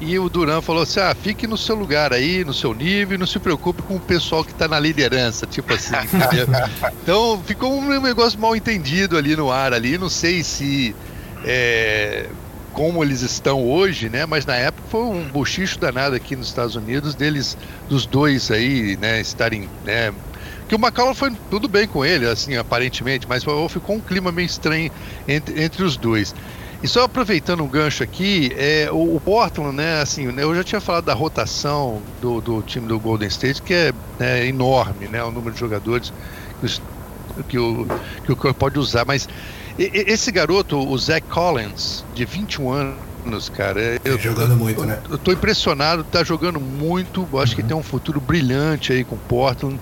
E 0.00 0.18
o 0.18 0.28
Duran 0.30 0.62
falou 0.62 0.82
assim: 0.82 1.00
ah, 1.00 1.14
fique 1.14 1.46
no 1.46 1.56
seu 1.56 1.74
lugar 1.74 2.12
aí, 2.12 2.44
no 2.44 2.54
seu 2.54 2.72
nível, 2.72 3.16
e 3.16 3.18
não 3.18 3.26
se 3.26 3.38
preocupe 3.38 3.82
com 3.82 3.96
o 3.96 4.00
pessoal 4.00 4.42
que 4.42 4.52
está 4.52 4.66
na 4.66 4.80
liderança, 4.80 5.46
tipo 5.46 5.74
assim. 5.74 5.94
então 7.02 7.42
ficou 7.44 7.78
um 7.78 8.00
negócio 8.00 8.38
mal 8.38 8.56
entendido 8.56 9.16
ali 9.18 9.36
no 9.36 9.50
ar 9.50 9.74
ali. 9.74 9.98
Não 9.98 10.08
sei 10.08 10.42
se 10.42 10.96
é, 11.44 12.28
como 12.72 13.02
eles 13.04 13.20
estão 13.20 13.62
hoje, 13.62 14.08
né? 14.08 14.24
Mas 14.26 14.46
na 14.46 14.54
época 14.54 14.88
foi 14.88 15.02
um 15.02 15.28
bochicho 15.28 15.78
danado 15.78 16.14
aqui 16.14 16.34
nos 16.36 16.48
Estados 16.48 16.76
Unidos 16.76 17.14
deles, 17.14 17.56
dos 17.88 18.06
dois 18.06 18.50
aí, 18.50 18.96
né, 18.96 19.20
estarem, 19.20 19.68
né? 19.84 20.12
Que 20.68 20.74
o 20.76 20.78
McCallum 20.78 21.14
foi 21.14 21.32
tudo 21.50 21.68
bem 21.68 21.88
com 21.88 22.04
ele, 22.04 22.26
assim, 22.26 22.56
aparentemente, 22.56 23.26
mas 23.28 23.44
ficou 23.68 23.96
um 23.96 24.00
clima 24.00 24.30
meio 24.30 24.46
estranho 24.46 24.90
entre, 25.26 25.62
entre 25.62 25.82
os 25.82 25.96
dois. 25.96 26.32
E 26.82 26.88
só 26.88 27.04
aproveitando 27.04 27.62
um 27.62 27.68
gancho 27.68 28.02
aqui, 28.02 28.52
é, 28.56 28.88
o, 28.90 29.16
o, 29.16 29.20
Portland, 29.20 29.76
né, 29.76 30.00
assim, 30.00 30.26
né, 30.26 30.42
eu 30.42 30.54
já 30.54 30.64
tinha 30.64 30.80
falado 30.80 31.04
da 31.04 31.14
rotação 31.14 32.00
do, 32.22 32.40
do 32.40 32.62
time 32.62 32.86
do 32.86 32.98
Golden 32.98 33.28
State, 33.28 33.60
que 33.60 33.74
é, 33.74 33.92
é 34.18 34.46
enorme, 34.46 35.06
né, 35.06 35.22
o 35.22 35.30
número 35.30 35.52
de 35.52 35.60
jogadores 35.60 36.10
que 37.48 37.58
o, 37.58 37.86
que 38.24 38.32
o 38.32 38.54
pode 38.54 38.78
usar, 38.78 39.04
mas 39.04 39.28
esse 39.78 40.30
garoto, 40.30 40.78
o 40.78 40.98
Zach 40.98 41.26
Collins, 41.28 42.04
de 42.14 42.24
21 42.24 42.70
anos, 42.70 43.48
cara. 43.48 43.98
Eu, 44.04 44.18
jogando 44.18 44.56
muito, 44.56 44.84
né? 44.84 44.98
Eu 45.08 45.16
tô 45.16 45.32
impressionado, 45.32 46.04
tá 46.04 46.22
jogando 46.22 46.60
muito. 46.60 47.26
Acho 47.38 47.52
uhum. 47.52 47.56
que 47.56 47.62
tem 47.62 47.76
um 47.76 47.82
futuro 47.82 48.20
brilhante 48.20 48.92
aí 48.92 49.04
com 49.04 49.14
o 49.14 49.18
Portland. 49.18 49.78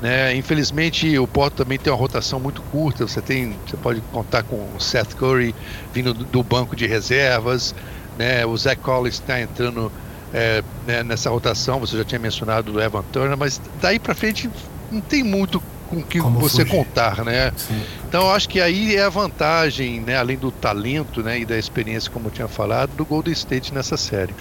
Né? 0.00 0.34
Infelizmente 0.34 1.18
o 1.18 1.26
Porto 1.26 1.56
também 1.56 1.78
tem 1.78 1.92
uma 1.92 1.98
rotação 1.98 2.40
muito 2.40 2.62
curta. 2.62 3.06
Você 3.06 3.20
tem, 3.20 3.54
você 3.66 3.76
pode 3.76 4.00
contar 4.12 4.42
com 4.42 4.56
o 4.56 4.80
Seth 4.80 5.14
Curry 5.14 5.54
vindo 5.92 6.14
do 6.14 6.42
banco 6.42 6.74
de 6.74 6.86
reservas, 6.86 7.74
né? 8.18 8.44
O 8.46 8.56
Zach 8.56 8.80
Collins 8.80 9.14
está 9.14 9.40
entrando 9.40 9.92
é, 10.32 10.62
né, 10.86 11.02
nessa 11.02 11.28
rotação. 11.28 11.78
Você 11.80 11.96
já 11.96 12.04
tinha 12.04 12.18
mencionado 12.18 12.72
o 12.72 12.80
Evan 12.80 13.04
Turner, 13.12 13.36
mas 13.36 13.60
daí 13.80 13.98
para 13.98 14.14
frente 14.14 14.48
não 14.90 15.00
tem 15.00 15.22
muito 15.22 15.62
com 15.90 16.02
que 16.02 16.20
Como 16.20 16.38
você 16.38 16.64
fugir. 16.64 16.70
contar, 16.70 17.24
né? 17.24 17.52
Sim. 17.56 17.82
Então 18.08 18.22
eu 18.22 18.30
acho 18.30 18.48
que 18.48 18.60
aí 18.60 18.94
é 18.94 19.02
a 19.02 19.08
vantagem, 19.08 20.00
né, 20.00 20.16
além 20.16 20.38
do 20.38 20.50
talento, 20.52 21.20
né, 21.22 21.40
e 21.40 21.44
da 21.44 21.58
experiência, 21.58 22.10
como 22.10 22.28
eu 22.28 22.30
tinha 22.30 22.48
falado, 22.48 22.92
do 22.96 23.04
Golden 23.04 23.32
State 23.32 23.74
nessa 23.74 23.96
série. 23.96 24.32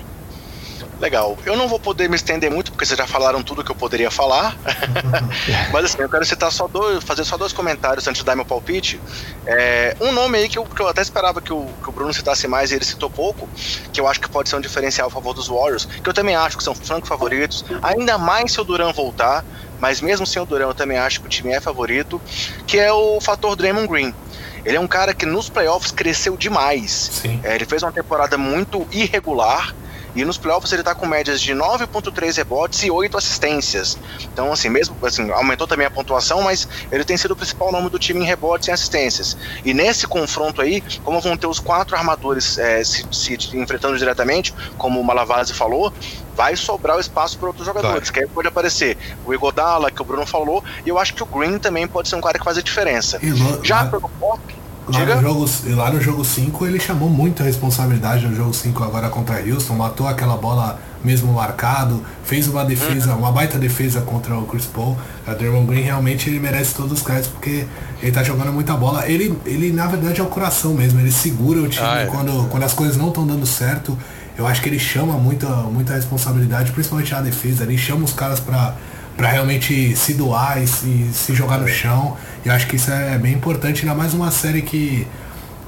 Legal. 0.99 1.37
Eu 1.45 1.55
não 1.55 1.67
vou 1.67 1.79
poder 1.79 2.09
me 2.09 2.15
estender 2.15 2.51
muito, 2.51 2.71
porque 2.71 2.85
vocês 2.85 2.97
já 2.97 3.07
falaram 3.07 3.41
tudo 3.41 3.63
que 3.63 3.71
eu 3.71 3.75
poderia 3.75 4.11
falar. 4.11 4.57
Mas 5.71 5.85
assim, 5.85 6.01
eu 6.01 6.09
quero 6.09 6.25
citar 6.25 6.51
só 6.51 6.67
dois, 6.67 7.03
fazer 7.03 7.23
só 7.23 7.37
dois 7.37 7.53
comentários 7.53 8.05
antes 8.07 8.19
de 8.19 8.25
dar 8.25 8.35
meu 8.35 8.43
palpite. 8.43 8.99
É, 9.45 9.95
um 10.01 10.11
nome 10.11 10.37
aí 10.37 10.49
que 10.49 10.59
eu, 10.59 10.65
que 10.65 10.81
eu 10.81 10.87
até 10.89 11.01
esperava 11.01 11.41
que 11.41 11.53
o, 11.53 11.67
que 11.81 11.89
o, 11.89 11.91
Bruno 11.91 12.13
citasse 12.13 12.47
mais 12.47 12.71
e 12.71 12.75
ele 12.75 12.83
citou 12.83 13.09
pouco, 13.09 13.47
que 13.93 14.01
eu 14.01 14.07
acho 14.07 14.19
que 14.19 14.29
pode 14.29 14.49
ser 14.49 14.57
um 14.57 14.61
diferencial 14.61 15.07
a 15.07 15.11
favor 15.11 15.33
dos 15.33 15.47
Warriors, 15.47 15.85
que 15.85 16.09
eu 16.09 16.13
também 16.13 16.35
acho 16.35 16.57
que 16.57 16.63
são 16.63 16.75
franco 16.75 17.07
favoritos, 17.07 17.63
ainda 17.81 18.17
mais 18.17 18.51
se 18.51 18.59
o 18.59 18.63
Duran 18.65 18.91
voltar, 18.91 19.45
mas 19.79 20.01
mesmo 20.01 20.27
sem 20.27 20.41
o 20.41 20.45
Duran 20.45 20.67
eu 20.67 20.73
também 20.73 20.97
acho 20.97 21.21
que 21.21 21.27
o 21.27 21.29
time 21.29 21.51
é 21.51 21.61
favorito, 21.61 22.21
que 22.67 22.77
é 22.77 22.91
o 22.91 23.21
fator 23.21 23.55
Draymond 23.55 23.87
Green. 23.87 24.13
Ele 24.65 24.75
é 24.75 24.79
um 24.79 24.87
cara 24.87 25.13
que 25.13 25.25
nos 25.25 25.49
playoffs 25.49 25.91
cresceu 25.91 26.35
demais. 26.35 27.21
É, 27.43 27.55
ele 27.55 27.65
fez 27.65 27.81
uma 27.81 27.91
temporada 27.91 28.37
muito 28.37 28.85
irregular, 28.91 29.73
e 30.15 30.25
nos 30.25 30.37
playoffs 30.37 30.71
ele 30.71 30.83
tá 30.83 30.95
com 30.95 31.05
médias 31.05 31.41
de 31.41 31.53
9.3 31.53 32.37
rebotes 32.37 32.83
e 32.83 32.91
8 32.91 33.17
assistências. 33.17 33.97
Então, 34.33 34.51
assim, 34.51 34.69
mesmo 34.69 34.95
assim, 35.03 35.31
aumentou 35.31 35.67
também 35.67 35.85
a 35.85 35.91
pontuação, 35.91 36.41
mas 36.41 36.67
ele 36.91 37.03
tem 37.03 37.17
sido 37.17 37.31
o 37.31 37.35
principal 37.35 37.71
nome 37.71 37.89
do 37.89 37.99
time 37.99 38.21
em 38.21 38.25
rebotes 38.25 38.67
e 38.67 38.71
assistências. 38.71 39.37
E 39.63 39.73
nesse 39.73 40.07
confronto 40.07 40.61
aí, 40.61 40.83
como 41.03 41.19
vão 41.19 41.37
ter 41.37 41.47
os 41.47 41.59
quatro 41.59 41.95
armadores 41.95 42.57
é, 42.57 42.83
se, 42.83 43.05
se, 43.11 43.33
enfrentando 43.57 43.97
diretamente, 43.97 44.53
como 44.77 44.99
o 44.99 45.03
Malavase 45.03 45.53
falou, 45.53 45.93
vai 46.35 46.55
sobrar 46.55 46.97
o 46.97 46.99
espaço 46.99 47.37
para 47.37 47.47
outros 47.47 47.65
jogadores, 47.65 48.09
vai. 48.09 48.13
que 48.13 48.19
aí 48.21 48.27
pode 48.27 48.47
aparecer 48.47 48.97
o 49.25 49.33
Igodala, 49.33 49.91
que 49.91 50.01
o 50.01 50.05
Bruno 50.05 50.25
falou, 50.25 50.63
e 50.85 50.89
eu 50.89 50.97
acho 50.97 51.13
que 51.13 51.21
o 51.21 51.25
Green 51.25 51.59
também 51.59 51.87
pode 51.87 52.07
ser 52.07 52.15
um 52.15 52.21
cara 52.21 52.39
que 52.39 52.45
faz 52.45 52.57
a 52.57 52.61
diferença. 52.61 53.19
Já 53.63 53.85
pelo 53.85 54.09
pop, 54.19 54.41
Lá 54.91 55.15
no, 55.15 55.21
jogo, 55.21 55.49
lá 55.75 55.91
no 55.91 56.01
jogo 56.01 56.25
5 56.25 56.65
ele 56.65 56.79
chamou 56.79 57.09
muito 57.09 57.41
a 57.43 57.45
responsabilidade 57.45 58.27
no 58.27 58.35
jogo 58.35 58.53
5 58.53 58.83
agora 58.83 59.09
contra 59.09 59.39
Houston, 59.39 59.75
matou 59.75 60.07
aquela 60.07 60.35
bola 60.37 60.79
mesmo 61.03 61.31
marcado, 61.33 62.03
fez 62.23 62.47
uma 62.47 62.65
defesa, 62.65 63.13
uma 63.13 63.31
baita 63.31 63.57
defesa 63.57 64.01
contra 64.01 64.35
o 64.35 64.45
Chris 64.45 64.65
Paul. 64.65 64.97
A 65.25 65.33
Draymond 65.33 65.67
Green 65.67 65.81
realmente 65.81 66.29
ele 66.29 66.39
merece 66.39 66.75
todos 66.75 66.93
os 66.93 67.01
créditos 67.01 67.31
porque 67.31 67.65
ele 68.01 68.11
tá 68.11 68.23
jogando 68.23 68.51
muita 68.51 68.75
bola. 68.75 69.07
Ele, 69.07 69.37
ele 69.45 69.71
na 69.71 69.87
verdade 69.87 70.19
é 70.19 70.23
o 70.23 70.27
coração 70.27 70.73
mesmo, 70.73 70.99
ele 70.99 71.11
segura 71.11 71.61
o 71.61 71.69
time 71.69 71.87
ah, 71.87 72.01
é. 72.01 72.05
quando, 72.07 72.49
quando 72.49 72.63
as 72.63 72.73
coisas 72.73 72.97
não 72.97 73.09
estão 73.09 73.25
dando 73.25 73.45
certo. 73.45 73.97
Eu 74.37 74.47
acho 74.47 74.61
que 74.61 74.69
ele 74.69 74.79
chama 74.79 75.13
muita, 75.15 75.47
muita 75.47 75.93
responsabilidade, 75.93 76.71
principalmente 76.71 77.13
a 77.13 77.19
defesa, 77.19 77.63
ele 77.63 77.77
chama 77.77 78.05
os 78.05 78.13
caras 78.13 78.39
para 78.39 78.73
para 79.19 79.27
realmente 79.27 79.93
se 79.97 80.13
doar 80.13 80.63
e 80.63 80.65
se, 80.65 81.09
se 81.11 81.35
jogar 81.35 81.57
no 81.57 81.67
chão. 81.67 82.15
E 82.45 82.49
acho 82.49 82.67
que 82.67 82.75
isso 82.75 82.91
é 82.91 83.17
bem 83.17 83.33
importante, 83.33 83.81
ainda 83.81 83.95
mais 83.95 84.13
uma 84.13 84.31
série 84.31 84.61
que, 84.61 85.05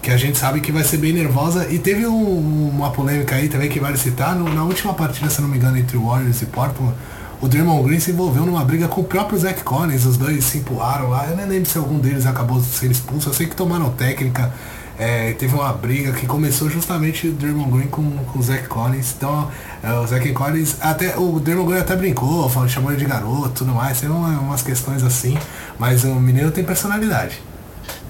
que 0.01 0.09
a 0.09 0.17
gente 0.17 0.38
sabe 0.38 0.61
que 0.61 0.72
vai 0.72 0.84
ser 0.84 0.97
bem 0.97 1.13
nervosa. 1.13 1.67
E 1.69 1.78
teve 1.78 2.05
um, 2.07 2.69
uma 2.69 2.91
polêmica 2.91 3.36
aí 3.36 3.49
também 3.49 3.69
que 3.69 3.80
vale 3.80 3.97
citar, 3.97 4.36
no, 4.36 4.53
na 4.53 4.63
última 4.63 4.93
partida, 4.93 5.30
se 5.30 5.41
não 5.41 5.49
me 5.49 5.57
engano, 5.57 5.78
entre 5.78 5.97
Warriors 5.97 6.41
e 6.41 6.45
Portland, 6.45 6.93
o 7.41 7.47
Draymond 7.47 7.84
Green 7.88 7.99
se 7.99 8.11
envolveu 8.11 8.45
numa 8.45 8.63
briga 8.63 8.88
com 8.88 9.01
o 9.01 9.03
próprio 9.03 9.38
Zach 9.39 9.63
Collins, 9.63 10.05
os 10.05 10.15
dois 10.15 10.45
se 10.45 10.59
empurraram 10.59 11.09
lá. 11.09 11.28
Eu 11.28 11.36
nem 11.36 11.47
lembro 11.47 11.67
se 11.67 11.78
algum 11.78 11.97
deles 11.97 12.26
acabou 12.28 12.61
sendo 12.61 12.91
expulso, 12.91 13.30
eu 13.30 13.34
sei 13.34 13.47
que 13.47 13.55
tomaram 13.55 13.89
técnica. 13.89 14.53
É, 14.99 15.33
teve 15.33 15.55
uma 15.55 15.71
briga 15.73 16.11
que 16.13 16.25
começou 16.27 16.69
justamente 16.69 17.27
o 17.27 17.31
Draymond 17.31 17.71
Green 17.71 17.87
com, 17.87 18.03
com 18.25 18.39
o 18.39 18.41
Zach 18.41 18.67
Collins. 18.67 19.13
Então, 19.17 19.49
é, 19.81 19.93
o 19.93 20.05
Zach 20.05 20.31
Collins, 20.33 20.75
até 20.79 21.17
o 21.17 21.39
Draymond 21.39 21.69
Green 21.69 21.81
até 21.81 21.95
brincou, 21.95 22.49
falou, 22.49 22.69
chamou 22.69 22.91
ele 22.91 22.99
de 22.99 23.05
garoto 23.05 23.49
tudo 23.49 23.71
mais. 23.71 23.99
Tem 23.99 24.09
uma, 24.09 24.39
umas 24.39 24.61
questões 24.61 25.03
assim, 25.03 25.37
mas 25.79 26.03
o 26.03 26.15
menino 26.15 26.51
tem 26.51 26.63
personalidade. 26.63 27.41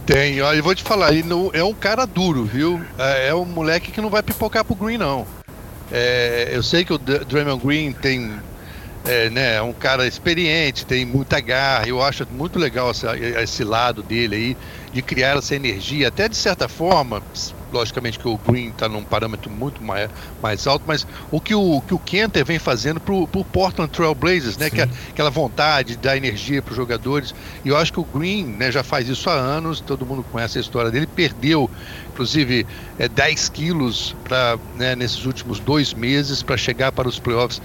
Tem, 0.06 0.42
olha, 0.42 0.58
eu 0.58 0.64
vou 0.64 0.76
te 0.76 0.84
falar, 0.84 1.14
ele 1.14 1.24
não, 1.24 1.52
é 1.54 1.64
um 1.64 1.74
cara 1.74 2.06
duro, 2.06 2.44
viu? 2.44 2.82
É, 2.98 3.30
é 3.30 3.36
um 3.36 3.46
moleque 3.46 3.92
que 3.92 4.02
não 4.02 4.10
vai 4.10 4.22
pipocar 4.24 4.66
pro 4.66 4.76
Green, 4.76 4.98
não. 4.98 5.26
É, 5.92 6.50
eu 6.52 6.64
sei 6.64 6.84
que 6.84 6.94
o 6.94 6.98
Draymond 6.98 7.64
Green 7.64 7.94
tem 7.94 8.32
é, 9.06 9.30
né, 9.30 9.56
é 9.56 9.62
um 9.62 9.74
cara 9.74 10.06
experiente, 10.08 10.86
tem 10.86 11.06
muita 11.06 11.40
garra. 11.40 11.88
Eu 11.88 12.02
acho 12.02 12.28
muito 12.32 12.60
legal 12.60 12.92
esse, 12.92 13.06
esse, 13.08 13.64
lado 13.64 14.04
dele 14.04 14.36
aí, 14.36 14.58
de 14.92 15.02
criar 15.02 15.38
essa 15.38 15.56
energia. 15.56 16.08
Até 16.08 16.28
de 16.28 16.36
certa 16.36 16.68
forma, 16.68 17.22
logicamente 17.72 18.20
que 18.20 18.28
o 18.28 18.38
Green 18.38 18.70
está 18.70 18.90
num 18.90 19.04
parâmetro 19.04 19.50
muito 19.50 19.82
mais, 19.82 20.10
mais 20.42 20.68
alto, 20.68 20.84
mas 20.86 21.08
o 21.32 21.40
que 21.40 21.56
o, 21.56 21.82
que 21.82 21.94
o 21.94 22.00
Kenter 22.00 22.46
vem 22.46 22.60
fazendo 22.60 23.00
para 23.00 23.14
o 23.14 23.46
Portland 23.46 23.92
Trail 23.92 24.14
Blazers, 24.14 24.58
né, 24.58 24.70
que 24.70 24.82
é 24.82 24.90
aquela 25.10 25.30
vontade 25.30 25.96
de 25.96 25.98
dar 25.98 26.18
energia 26.18 26.62
para 26.62 26.72
os 26.72 26.78
jogadores. 26.78 27.34
E 27.64 27.70
eu 27.70 27.78
acho 27.78 27.94
que 27.94 28.00
o 28.00 28.04
Green 28.04 28.46
né, 28.46 28.72
já 28.72 28.84
faz 28.84 29.08
isso 29.08 29.30
há 29.30 29.34
anos, 29.34 29.80
todo 29.80 30.06
mundo 30.06 30.24
conhece 30.32 30.58
a 30.58 30.62
história 30.62 30.92
dele, 30.92 31.08
perdeu 31.08 31.70
inclusive 32.12 32.68
é, 33.00 33.08
10 33.08 33.50
quilos 33.50 34.16
pra, 34.24 34.60
né, 34.76 34.96
nesses 34.96 35.26
últimos 35.26 35.60
dois 35.60 35.94
meses 35.94 36.44
para 36.44 36.58
chegar 36.58 36.92
para 36.92 37.08
os 37.08 37.18
playoffs 37.18 37.62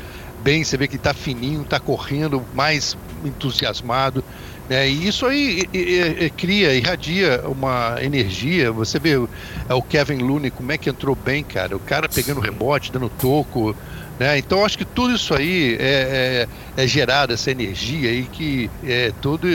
bem, 0.46 0.62
você 0.62 0.76
vê 0.76 0.86
que 0.86 0.94
está 0.94 1.12
fininho, 1.12 1.62
está 1.62 1.80
correndo, 1.80 2.40
mais 2.54 2.96
entusiasmado. 3.24 4.22
Né? 4.68 4.88
E 4.88 5.06
isso 5.08 5.26
aí 5.26 5.64
e, 5.72 5.78
e, 5.78 6.24
e, 6.24 6.30
cria, 6.30 6.74
irradia 6.74 7.42
uma 7.46 7.96
energia. 8.00 8.72
Você 8.72 8.98
vê 8.98 9.12
é, 9.68 9.74
o 9.74 9.82
Kevin 9.82 10.18
Looney, 10.18 10.50
como 10.50 10.72
é 10.72 10.78
que 10.78 10.90
entrou 10.90 11.14
bem, 11.14 11.44
cara. 11.44 11.76
O 11.76 11.80
cara 11.80 12.08
pegando 12.08 12.40
rebote, 12.40 12.92
dando 12.92 13.08
toco. 13.08 13.76
Né? 14.18 14.38
Então 14.38 14.64
acho 14.64 14.78
que 14.78 14.84
tudo 14.84 15.14
isso 15.14 15.34
aí 15.34 15.76
é, 15.78 16.46
é, 16.76 16.82
é 16.82 16.86
gerado, 16.86 17.34
essa 17.34 17.50
energia 17.50 18.10
aí 18.10 18.24
que 18.24 18.70
é 18.82 19.12
tudo 19.20 19.46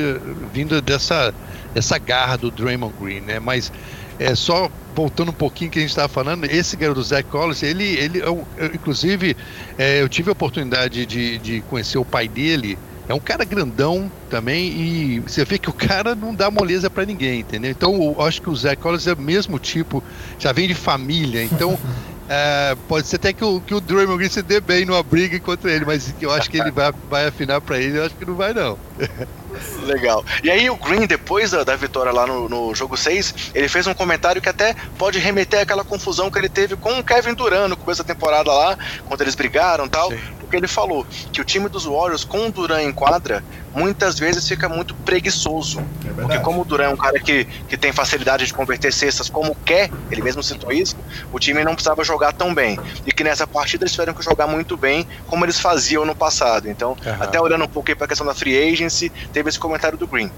vindo 0.53 0.79
dessa, 0.81 1.33
dessa 1.73 1.97
garra 1.97 2.37
do 2.37 2.51
Draymond 2.51 2.93
Green, 3.01 3.21
né? 3.21 3.39
Mas 3.39 3.71
é 4.19 4.35
só 4.35 4.69
voltando 4.93 5.29
um 5.29 5.33
pouquinho 5.33 5.71
que 5.71 5.79
a 5.79 5.81
gente 5.81 5.89
estava 5.89 6.07
falando, 6.07 6.45
esse 6.45 6.75
garoto 6.75 6.99
do 6.99 7.03
Zach 7.03 7.27
Collins, 7.29 7.63
ele, 7.63 7.85
ele 7.97 8.21
é 8.21 8.65
inclusive, 8.65 9.35
é, 9.77 10.01
eu 10.01 10.07
tive 10.07 10.29
a 10.29 10.33
oportunidade 10.33 11.05
de, 11.05 11.39
de 11.39 11.61
conhecer 11.61 11.97
o 11.97 12.05
pai 12.05 12.27
dele. 12.27 12.77
É 13.07 13.13
um 13.13 13.19
cara 13.19 13.43
grandão 13.43 14.11
também 14.29 14.67
e 14.67 15.19
você 15.19 15.43
vê 15.43 15.57
que 15.57 15.69
o 15.69 15.73
cara 15.73 16.15
não 16.15 16.33
dá 16.33 16.49
moleza 16.49 16.89
para 16.89 17.05
ninguém, 17.05 17.39
entendeu? 17.39 17.71
Então 17.71 18.15
eu 18.17 18.25
acho 18.25 18.41
que 18.41 18.49
o 18.49 18.55
Zach 18.55 18.77
Collins 18.77 19.07
é 19.07 19.13
o 19.13 19.17
mesmo 19.17 19.59
tipo, 19.59 20.03
já 20.39 20.51
vem 20.51 20.67
de 20.67 20.75
família, 20.75 21.43
então 21.43 21.77
é, 22.29 22.77
pode 22.87 23.07
ser 23.07 23.17
até 23.17 23.33
que 23.33 23.43
o, 23.43 23.59
que 23.59 23.73
o 23.73 23.81
Draymond 23.81 24.17
Green 24.17 24.29
se 24.29 24.41
dê 24.41 24.61
bem 24.61 24.85
numa 24.85 25.03
briga 25.03 25.37
contra 25.39 25.71
ele, 25.71 25.83
mas 25.83 26.13
eu 26.21 26.31
acho 26.31 26.49
que 26.49 26.57
ele 26.57 26.71
vai, 26.71 26.93
vai 27.09 27.27
afinar 27.27 27.59
para 27.59 27.77
ele, 27.79 27.97
eu 27.97 28.05
acho 28.05 28.15
que 28.15 28.25
não 28.25 28.35
vai 28.35 28.53
não. 28.53 28.77
Legal. 29.83 30.23
E 30.43 30.49
aí 30.49 30.69
o 30.69 30.75
Green, 30.77 31.05
depois 31.05 31.51
da, 31.51 31.63
da 31.63 31.75
vitória 31.75 32.11
lá 32.11 32.25
no, 32.25 32.47
no, 32.47 32.73
jogo 32.73 32.95
6, 32.95 33.51
ele 33.53 33.67
fez 33.67 33.85
um 33.85 33.93
comentário 33.93 34.41
que 34.41 34.47
até 34.47 34.73
pode 34.97 35.19
remeter 35.19 35.61
àquela 35.61 35.83
confusão 35.83 36.31
que 36.31 36.39
ele 36.39 36.47
teve 36.47 36.77
com 36.77 36.99
o 36.99 37.03
Kevin 37.03 37.33
Durant 37.33 37.69
no 37.69 37.75
começo 37.75 38.01
da 38.01 38.13
temporada 38.13 38.51
lá, 38.51 38.77
quando 39.05 39.21
eles 39.21 39.35
brigaram 39.35 39.85
e 39.85 39.89
tal. 39.89 40.09
Sim. 40.09 40.19
Porque 40.51 40.57
ele 40.57 40.67
falou 40.67 41.07
que 41.31 41.39
o 41.39 41.45
time 41.45 41.69
dos 41.69 41.85
Warriors, 41.85 42.25
com 42.25 42.47
o 42.47 42.51
Durant 42.51 42.83
em 42.83 42.91
quadra, 42.91 43.41
muitas 43.73 44.19
vezes 44.19 44.45
fica 44.45 44.67
muito 44.67 44.93
preguiçoso. 44.93 45.79
É 46.05 46.11
porque 46.11 46.39
como 46.39 46.59
o 46.59 46.65
Durant 46.65 46.91
é 46.91 46.93
um 46.93 46.97
cara 46.97 47.21
que, 47.21 47.45
que 47.69 47.77
tem 47.77 47.93
facilidade 47.93 48.45
de 48.45 48.53
converter 48.53 48.91
cestas 48.91 49.29
como 49.29 49.55
quer, 49.63 49.89
ele 50.11 50.21
mesmo 50.21 50.43
citou 50.43 50.73
isso, 50.73 50.97
o 51.31 51.39
time 51.39 51.63
não 51.63 51.73
precisava 51.73 52.03
jogar 52.03 52.33
tão 52.33 52.53
bem. 52.53 52.77
E 53.05 53.13
que 53.13 53.23
nessa 53.23 53.47
partida 53.47 53.85
eles 53.85 53.93
tiveram 53.93 54.13
que 54.13 54.21
jogar 54.21 54.45
muito 54.45 54.75
bem, 54.75 55.07
como 55.27 55.45
eles 55.45 55.57
faziam 55.57 56.05
no 56.05 56.13
passado. 56.13 56.67
Então, 56.67 56.97
uhum. 57.05 57.23
até 57.23 57.39
olhando 57.39 57.63
um 57.63 57.69
pouco 57.69 57.95
para 57.95 58.03
a 58.03 58.07
questão 58.09 58.27
da 58.27 58.35
free 58.35 58.73
agency, 58.73 59.09
teve 59.31 59.47
esse 59.47 59.57
comentário 59.57 59.97
do 59.97 60.05
Green. 60.05 60.29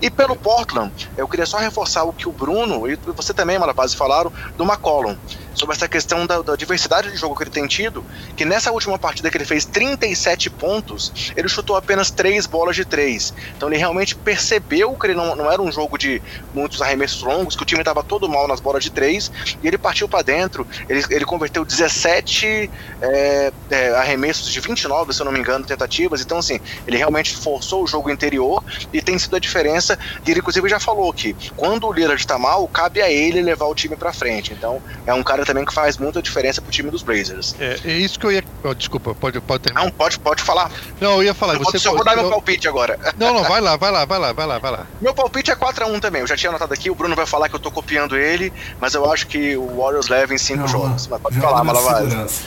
E 0.00 0.10
pelo 0.10 0.36
Portland, 0.36 1.10
eu 1.16 1.26
queria 1.26 1.46
só 1.46 1.58
reforçar 1.58 2.04
o 2.04 2.12
que 2.12 2.28
o 2.28 2.32
Bruno 2.32 2.88
e 2.88 2.96
você 2.96 3.34
também, 3.34 3.58
Malapaz, 3.58 3.94
falaram 3.94 4.32
do 4.56 4.64
McCollum 4.64 5.16
sobre 5.58 5.74
essa 5.74 5.88
questão 5.88 6.24
da, 6.24 6.40
da, 6.40 6.54
diversidade 6.54 7.10
de 7.10 7.16
jogo 7.16 7.34
que 7.34 7.42
ele 7.42 7.50
tem 7.50 7.66
tido, 7.66 8.04
que 8.36 8.44
nessa 8.44 8.70
última 8.70 8.98
partida 8.98 9.28
que 9.30 9.36
ele 9.36 9.44
fez 9.44 9.64
37 9.64 10.48
pontos, 10.50 11.32
ele 11.36 11.48
chutou 11.48 11.76
apenas 11.76 12.10
3 12.10 12.46
bolas 12.46 12.76
de 12.76 12.84
3. 12.84 13.34
Então 13.56 13.68
ele 13.68 13.76
realmente 13.76 14.14
percebeu 14.14 14.92
que 14.94 15.06
ele 15.06 15.14
não, 15.14 15.34
não 15.34 15.50
era 15.50 15.60
um 15.60 15.70
jogo 15.72 15.98
de 15.98 16.22
muitos 16.54 16.80
arremessos 16.80 17.22
longos, 17.22 17.56
que 17.56 17.62
o 17.62 17.66
time 17.66 17.80
estava 17.80 18.04
todo 18.04 18.28
mal 18.28 18.46
nas 18.46 18.60
bolas 18.60 18.84
de 18.84 18.90
3, 18.90 19.30
e 19.62 19.66
ele 19.66 19.76
partiu 19.76 20.08
para 20.08 20.22
dentro, 20.22 20.66
ele, 20.88 21.04
ele 21.10 21.24
converteu 21.24 21.64
17 21.64 22.70
é, 23.00 23.52
é, 23.70 23.88
arremessos 23.96 24.52
de 24.52 24.60
29, 24.60 25.12
se 25.12 25.20
eu 25.20 25.24
não 25.24 25.32
me 25.32 25.40
engano, 25.40 25.64
tentativas, 25.64 26.20
então 26.20 26.38
assim, 26.38 26.60
ele 26.86 26.96
realmente 26.96 27.36
forçou 27.36 27.82
o 27.82 27.86
jogo 27.86 28.10
interior 28.10 28.62
e 28.92 29.02
tem 29.02 29.18
sido 29.18 29.34
a 29.34 29.38
diferença, 29.40 29.87
e 30.26 30.30
ele 30.30 30.40
inclusive 30.40 30.68
já 30.68 30.80
falou 30.80 31.12
que 31.12 31.34
quando 31.56 31.86
o 31.86 31.92
Lillard 31.92 32.20
está 32.20 32.38
mal, 32.38 32.66
cabe 32.68 33.00
a 33.00 33.10
ele 33.10 33.40
levar 33.40 33.66
o 33.66 33.74
time 33.74 33.96
para 33.96 34.12
frente. 34.12 34.52
Então 34.52 34.82
é 35.06 35.14
um 35.14 35.22
cara 35.22 35.44
também 35.44 35.64
que 35.64 35.72
faz 35.72 35.96
muita 35.98 36.20
diferença 36.20 36.60
pro 36.60 36.70
time 36.70 36.90
dos 36.90 37.02
Blazers. 37.02 37.54
É, 37.60 37.78
é 37.84 37.92
isso 37.92 38.18
que 38.18 38.26
eu 38.26 38.32
ia. 38.32 38.44
Oh, 38.64 38.74
desculpa, 38.74 39.14
pode, 39.14 39.40
pode 39.40 39.62
terminar. 39.62 39.84
Não, 39.84 39.90
pode, 39.90 40.18
pode 40.18 40.42
falar. 40.42 40.70
Não, 41.00 41.14
eu 41.14 41.24
ia 41.24 41.34
falar. 41.34 41.54
Eu 41.54 41.60
você 41.60 41.78
só 41.78 41.94
vou 41.94 42.04
dar 42.04 42.16
meu 42.16 42.28
palpite 42.28 42.68
agora. 42.68 42.98
Não, 43.18 43.32
não, 43.32 43.44
vai 43.44 43.60
lá, 43.60 43.76
vai 43.76 43.90
lá, 43.90 44.04
vai 44.04 44.18
lá, 44.18 44.32
vai 44.32 44.46
lá, 44.46 44.58
vai 44.58 44.70
lá. 44.70 44.86
Meu 45.00 45.14
palpite 45.14 45.50
é 45.50 45.56
4x1 45.56 46.00
também. 46.00 46.20
Eu 46.20 46.26
já 46.26 46.36
tinha 46.36 46.50
anotado 46.50 46.72
aqui, 46.72 46.90
o 46.90 46.94
Bruno 46.94 47.14
vai 47.14 47.26
falar 47.26 47.48
que 47.48 47.54
eu 47.54 47.60
tô 47.60 47.70
copiando 47.70 48.16
ele, 48.16 48.52
mas 48.80 48.94
eu 48.94 49.10
acho 49.10 49.26
que 49.26 49.56
o 49.56 49.78
Warriors 49.78 50.08
leva 50.08 50.34
em 50.34 50.38
5 50.38 50.66
jogos. 50.68 51.06
Mas 51.06 51.20
pode 51.20 51.40
falar, 51.40 51.64
Malavaz. 51.64 52.42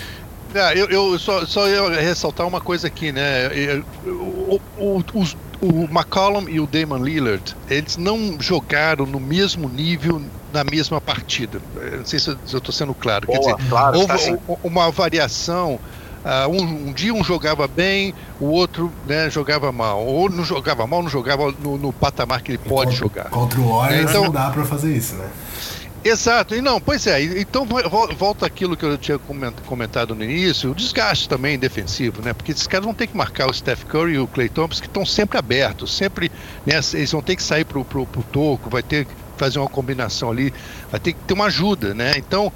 É, 0.54 0.78
eu, 0.78 0.90
eu 0.90 1.20
só, 1.20 1.46
só 1.46 1.68
ia 1.68 2.02
ressaltar 2.02 2.46
uma 2.46 2.60
coisa 2.60 2.88
aqui, 2.88 3.12
né? 3.12 3.50
O, 4.06 4.60
o, 4.78 5.04
os, 5.14 5.38
o 5.62 5.84
McCollum 5.84 6.50
e 6.50 6.60
o 6.60 6.66
Damon 6.66 7.04
Lillard, 7.04 7.56
eles 7.70 7.96
não 7.96 8.38
jogaram 8.40 9.06
no 9.06 9.20
mesmo 9.20 9.70
nível 9.70 10.22
na 10.52 10.64
mesma 10.64 11.00
partida. 11.00 11.62
Não 11.98 12.06
sei 12.06 12.20
se 12.20 12.30
eu 12.30 12.38
estou 12.44 12.74
sendo 12.74 12.94
claro. 12.94 13.28
Boa, 13.28 13.40
Quer 13.40 13.56
dizer, 13.56 13.70
claro, 13.70 14.00
houve 14.00 14.12
assim. 14.12 14.38
uma 14.64 14.92
variação. 14.92 15.80
Uh, 16.24 16.50
um, 16.52 16.90
um, 16.90 16.94
dia 16.94 17.12
um 17.12 17.24
jogava 17.24 17.68
bem, 17.68 18.14
o 18.40 18.46
outro 18.46 18.92
né, 19.08 19.28
jogava 19.30 19.72
mal. 19.72 20.06
Ou 20.06 20.30
não 20.30 20.44
jogava 20.44 20.86
mal, 20.86 21.02
não 21.02 21.10
jogava 21.10 21.52
no, 21.64 21.78
no 21.78 21.92
patamar 21.92 22.42
que 22.42 22.52
ele 22.52 22.58
pode 22.60 22.92
contra, 22.92 22.92
jogar. 22.92 23.30
Contra 23.30 23.60
o 23.60 23.76
Warriors 23.76 24.10
então, 24.10 24.26
não 24.26 24.32
dá 24.32 24.52
para 24.52 24.64
fazer 24.66 24.96
isso, 24.96 25.16
né? 25.16 25.28
Exato, 26.04 26.56
e 26.56 26.62
não, 26.62 26.82
pois 26.82 27.06
é, 27.06 27.22
então 27.22 27.64
volta 28.18 28.48
aquilo 28.48 28.76
que 28.76 28.84
eu 28.84 28.98
tinha 28.98 29.20
comentado 29.20 30.16
no 30.16 30.24
início, 30.24 30.72
o 30.72 30.76
desgaste 30.76 31.30
também 31.30 31.60
defensivo, 31.60 32.24
né? 32.24 32.34
Porque 32.34 32.52
esses 32.52 32.66
caras 32.66 32.86
vão 32.86 32.94
ter 32.94 33.06
que 33.06 33.16
marcar 33.16 33.48
o 33.48 33.54
Steph 33.54 33.84
Curry 33.84 34.14
e 34.14 34.18
o 34.18 34.26
Clay 34.26 34.50
Thompson, 34.50 34.82
que 34.82 34.88
estão 34.88 35.06
sempre 35.06 35.38
abertos, 35.38 35.96
sempre, 35.96 36.32
né, 36.66 36.80
eles 36.94 37.12
vão 37.12 37.22
ter 37.22 37.36
que 37.36 37.44
sair 37.44 37.66
pro, 37.66 37.86
pro, 37.86 38.08
pro 38.08 38.24
toco, 38.24 38.68
vai 38.68 38.82
ter 38.82 39.06
que 39.06 39.12
fazer 39.38 39.60
uma 39.60 39.70
combinação 39.70 40.32
ali, 40.32 40.52
vai 40.90 41.00
ter 41.00 41.14
que 41.14 41.20
ter 41.20 41.36
uma 41.36 41.46
ajuda, 41.46 41.94
né? 41.94 42.14
Então, 42.18 42.52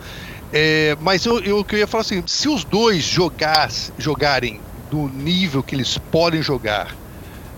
é, 0.52 0.98
mas 1.00 1.24
eu, 1.26 1.40
eu, 1.40 1.64
eu 1.70 1.78
ia 1.78 1.86
falar 1.86 2.02
assim, 2.02 2.24
se 2.26 2.50
os 2.50 2.64
dois 2.64 3.04
jogasse, 3.04 3.94
jogarem 3.96 4.60
do 4.90 5.08
nível 5.08 5.62
que 5.62 5.76
eles 5.76 6.00
podem 6.00 6.42
jogar, 6.42 6.96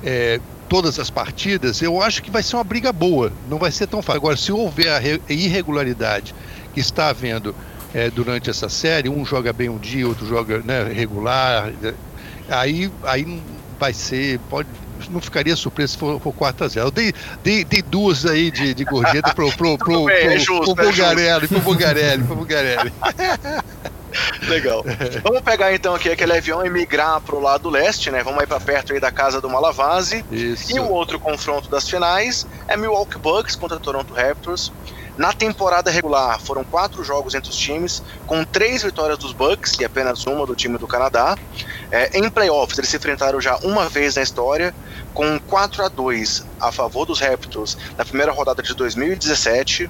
é, 0.04 0.42
todas 0.68 1.00
as 1.00 1.10
partidas, 1.10 1.82
eu 1.82 2.02
acho 2.02 2.22
que 2.22 2.30
vai 2.30 2.44
ser 2.44 2.56
uma 2.56 2.64
briga 2.64 2.92
boa. 2.92 3.32
Não 3.50 3.58
vai 3.58 3.72
ser 3.72 3.88
tão 3.88 4.02
fácil. 4.02 4.20
Agora, 4.20 4.38
se 4.38 4.52
houver 4.52 4.90
a 4.90 5.02
irregularidade 5.32 6.34
que 6.74 6.80
está 6.80 7.10
havendo 7.10 7.56
é, 7.94 8.10
durante 8.10 8.50
essa 8.50 8.70
série, 8.70 9.10
um 9.10 9.26
joga 9.26 9.54
bem 9.54 9.70
um 9.70 9.78
dia, 9.78 10.08
outro 10.08 10.26
joga 10.28 10.60
né, 10.60 10.84
regular, 10.84 11.72
aí, 12.50 12.92
aí 13.04 13.42
vai 13.80 13.94
ser. 13.94 14.40
Pode, 14.50 14.68
não 15.10 15.22
ficaria 15.22 15.56
surpreso 15.56 15.94
se 15.94 16.00
for, 16.00 16.20
for 16.20 16.34
4x0. 16.34 16.78
Eu 16.78 16.92
dei, 16.92 17.14
dei, 17.44 17.64
dei, 17.64 17.82
duas 17.82 18.26
aí 18.26 18.52
de, 18.52 18.74
de 18.74 18.84
gorjeta 18.84 19.34
pro, 19.34 19.52
pro, 19.54 19.78
pro, 19.78 20.06
pro, 20.06 20.10
é 20.10 20.38
justo, 20.38 20.76
pro, 20.76 20.76
pro, 20.76 20.92
Bugarelli, 20.92 21.48
pro 21.48 21.62
Bugarelli, 21.62 22.24
pro 22.24 22.36
Bugarelli. 22.36 22.94
Legal. 24.48 24.84
Vamos 25.24 25.42
pegar 25.42 25.74
então 25.74 25.96
aqui 25.96 26.10
aquele 26.10 26.34
avião 26.34 26.66
e 26.66 26.70
migrar 26.70 27.20
pro 27.22 27.40
lado 27.40 27.70
leste, 27.70 28.12
né? 28.12 28.24
Vamos 28.24 28.40
aí 28.40 28.48
para 28.48 28.60
perto 28.60 28.94
aí 28.94 29.00
da 29.00 29.12
casa 29.12 29.42
do 29.42 29.50
Malavase. 29.50 30.26
Isso. 30.32 30.76
E 30.76 30.80
o 30.80 30.90
outro 30.90 31.20
confronto 31.20 31.70
das 31.70 31.90
finais 31.90 32.46
é 32.68 32.78
Milwaukee 32.78 33.18
Bucks 33.18 33.56
contra 33.56 33.80
Toronto 33.80 34.14
Raptors. 34.14 34.72
Na 35.18 35.34
temporada 35.34 35.90
regular, 35.90 36.40
foram 36.40 36.64
quatro 36.64 37.04
jogos 37.04 37.34
entre 37.34 37.50
os 37.50 37.58
times, 37.58 38.04
com 38.28 38.44
três 38.44 38.84
vitórias 38.84 39.18
dos 39.18 39.34
Bucks 39.34 39.74
e 39.80 39.84
apenas 39.84 40.28
uma 40.28 40.46
do 40.46 40.56
time 40.56 40.78
do 40.78 40.86
Canadá. 40.86 41.36
É, 41.90 42.20
em 42.20 42.30
playoffs, 42.30 42.78
eles 42.78 42.90
se 42.90 42.98
enfrentaram 42.98 43.42
já 43.42 43.58
uma 43.64 43.90
vez 43.90 44.16
na 44.16 44.22
história, 44.22 44.76
com 45.18 45.40
4 45.40 45.84
a 45.84 45.88
2 45.88 46.46
a 46.60 46.72
favor 46.72 47.04
dos 47.04 47.20
Raptors 47.20 47.76
na 47.98 48.06
primeira 48.06 48.32
rodada 48.32 48.62
de 48.62 48.72
2017. 48.76 49.90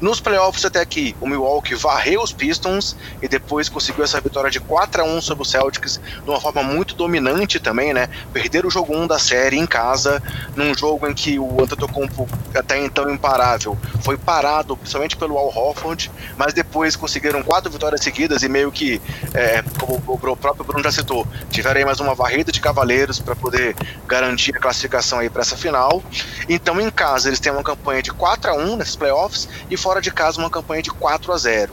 Nos 0.00 0.20
playoffs 0.20 0.64
até 0.64 0.80
aqui, 0.80 1.16
o 1.20 1.26
Milwaukee 1.26 1.74
varreu 1.74 2.22
os 2.22 2.32
Pistons 2.32 2.96
e 3.20 3.26
depois 3.26 3.68
conseguiu 3.68 4.04
essa 4.04 4.20
vitória 4.20 4.48
de 4.48 4.60
4 4.60 5.02
a 5.02 5.04
1 5.04 5.22
sobre 5.22 5.42
o 5.42 5.44
Celtics 5.44 6.00
de 6.22 6.30
uma 6.30 6.40
forma 6.40 6.62
muito 6.62 6.94
dominante 6.94 7.58
também, 7.58 7.92
né? 7.92 8.08
Perder 8.32 8.64
o 8.64 8.70
jogo 8.70 8.96
1 8.96 9.08
da 9.08 9.18
série 9.18 9.58
em 9.58 9.66
casa, 9.66 10.22
num 10.54 10.72
jogo 10.72 11.08
em 11.08 11.14
que 11.14 11.36
o 11.36 11.60
Antetokounmpo, 11.60 12.28
até 12.54 12.78
então 12.78 13.10
imparável, 13.10 13.76
foi 14.02 14.16
parado 14.16 14.76
principalmente 14.76 15.16
pelo 15.16 15.36
Al 15.36 15.48
Horford, 15.48 16.12
mas 16.36 16.54
depois 16.54 16.94
conseguiram 16.94 17.42
quatro 17.42 17.72
vitórias 17.72 18.02
seguidas 18.02 18.44
e 18.44 18.48
meio 18.48 18.70
que, 18.70 19.02
é, 19.34 19.64
como 19.80 20.00
o 20.06 20.36
próprio 20.36 20.64
Bruno 20.64 20.84
já 20.84 20.92
citou, 20.92 21.26
tiveram 21.50 21.78
aí 21.78 21.84
mais 21.84 21.98
uma 21.98 22.14
varrida 22.14 22.52
de 22.52 22.60
cavaleiros 22.60 23.18
para 23.18 23.34
poder 23.34 23.74
garantir 24.06 24.59
classificação 24.60 25.18
aí 25.18 25.28
para 25.28 25.42
essa 25.42 25.56
final. 25.56 26.02
Então, 26.48 26.80
em 26.80 26.90
casa, 26.90 27.28
eles 27.28 27.40
têm 27.40 27.50
uma 27.50 27.62
campanha 27.62 28.02
de 28.02 28.12
4 28.12 28.50
a 28.50 28.54
1 28.54 28.76
nesses 28.76 28.96
playoffs 28.96 29.48
e 29.68 29.76
fora 29.76 30.00
de 30.00 30.10
casa 30.12 30.38
uma 30.38 30.50
campanha 30.50 30.82
de 30.82 30.90
4 30.90 31.32
a 31.32 31.38
0. 31.38 31.72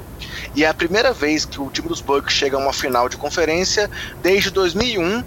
E 0.55 0.63
é 0.63 0.67
a 0.67 0.73
primeira 0.73 1.13
vez 1.13 1.45
que 1.45 1.61
o 1.61 1.69
time 1.69 1.88
dos 1.88 2.01
Bucks 2.01 2.33
chega 2.33 2.57
a 2.57 2.59
uma 2.59 2.73
final 2.73 3.07
de 3.07 3.17
conferência 3.17 3.89
desde 4.21 4.49
2001, 4.49 5.23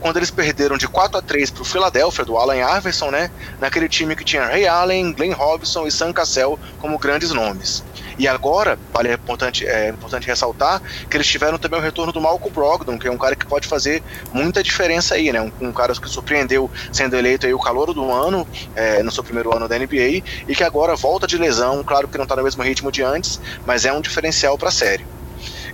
quando 0.00 0.16
eles 0.16 0.30
perderam 0.30 0.76
de 0.76 0.86
4 0.86 1.18
a 1.18 1.22
3 1.22 1.50
para 1.50 1.62
o 1.62 1.64
Philadelphia, 1.64 2.24
do 2.24 2.36
Allen 2.36 2.60
Iverson, 2.76 3.10
né? 3.10 3.30
Naquele 3.60 3.88
time 3.88 4.14
que 4.14 4.24
tinha 4.24 4.46
Ray 4.46 4.66
Allen, 4.68 5.12
Glenn 5.12 5.32
Robinson 5.32 5.86
e 5.86 5.90
Sam 5.90 6.12
Cassell 6.12 6.58
como 6.78 6.98
grandes 6.98 7.32
nomes. 7.32 7.82
E 8.18 8.26
agora, 8.26 8.78
vale, 8.92 9.10
é 9.10 9.14
importante, 9.14 9.66
é 9.66 9.90
importante 9.90 10.26
ressaltar 10.26 10.82
que 11.08 11.16
eles 11.16 11.26
tiveram 11.26 11.56
também 11.56 11.78
o 11.78 11.82
retorno 11.82 12.12
do 12.12 12.20
Malcolm 12.20 12.52
Brogdon, 12.52 12.98
que 12.98 13.06
é 13.06 13.10
um 13.10 13.16
cara 13.16 13.36
que 13.36 13.46
pode 13.46 13.68
fazer 13.68 14.02
muita 14.32 14.62
diferença 14.62 15.14
aí, 15.14 15.32
né? 15.32 15.40
Um, 15.40 15.68
um 15.68 15.72
cara 15.72 15.94
que 15.94 16.08
surpreendeu 16.08 16.70
sendo 16.92 17.16
eleito 17.16 17.46
aí 17.46 17.54
o 17.54 17.60
calor 17.60 17.94
do 17.94 18.10
ano, 18.10 18.46
é, 18.74 19.02
no 19.02 19.12
seu 19.12 19.22
primeiro 19.22 19.54
ano 19.54 19.68
da 19.68 19.78
NBA, 19.78 20.22
e 20.48 20.54
que 20.56 20.64
agora 20.64 20.96
volta 20.96 21.26
de 21.26 21.38
lesão, 21.38 21.84
claro 21.84 22.08
que 22.08 22.18
não 22.18 22.24
está 22.24 22.34
no 22.34 22.42
mesmo 22.42 22.62
ritmo 22.62 22.90
de 22.90 23.02
antes, 23.02 23.40
mas 23.64 23.84
é 23.84 23.92
um 23.92 24.00
diferencial 24.00 24.58
para 24.58 24.68
a 24.68 24.72
série. 24.72 25.17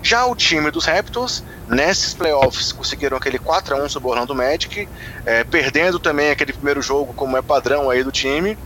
Já 0.07 0.27
o 0.27 0.37
time 0.37 0.71
dos 0.71 0.85
Raptors, 0.85 1.43
nesses 1.67 2.13
playoffs, 2.13 2.73
conseguiram 2.73 3.17
aquele 3.17 3.39
4 3.39 3.75
a 3.75 3.83
1 3.85 3.89
sobre 3.89 4.09
o 4.09 4.11
Orlando 4.11 4.35
Magic, 4.35 4.87
é, 5.25 5.43
perdendo 5.45 5.99
também 5.99 6.31
aquele 6.31 6.53
primeiro 6.53 6.83
jogo, 6.83 7.15
como 7.15 7.39
é 7.39 7.43
padrão 7.43 7.89
aí 7.89 8.05
do 8.05 8.13
time. 8.13 8.59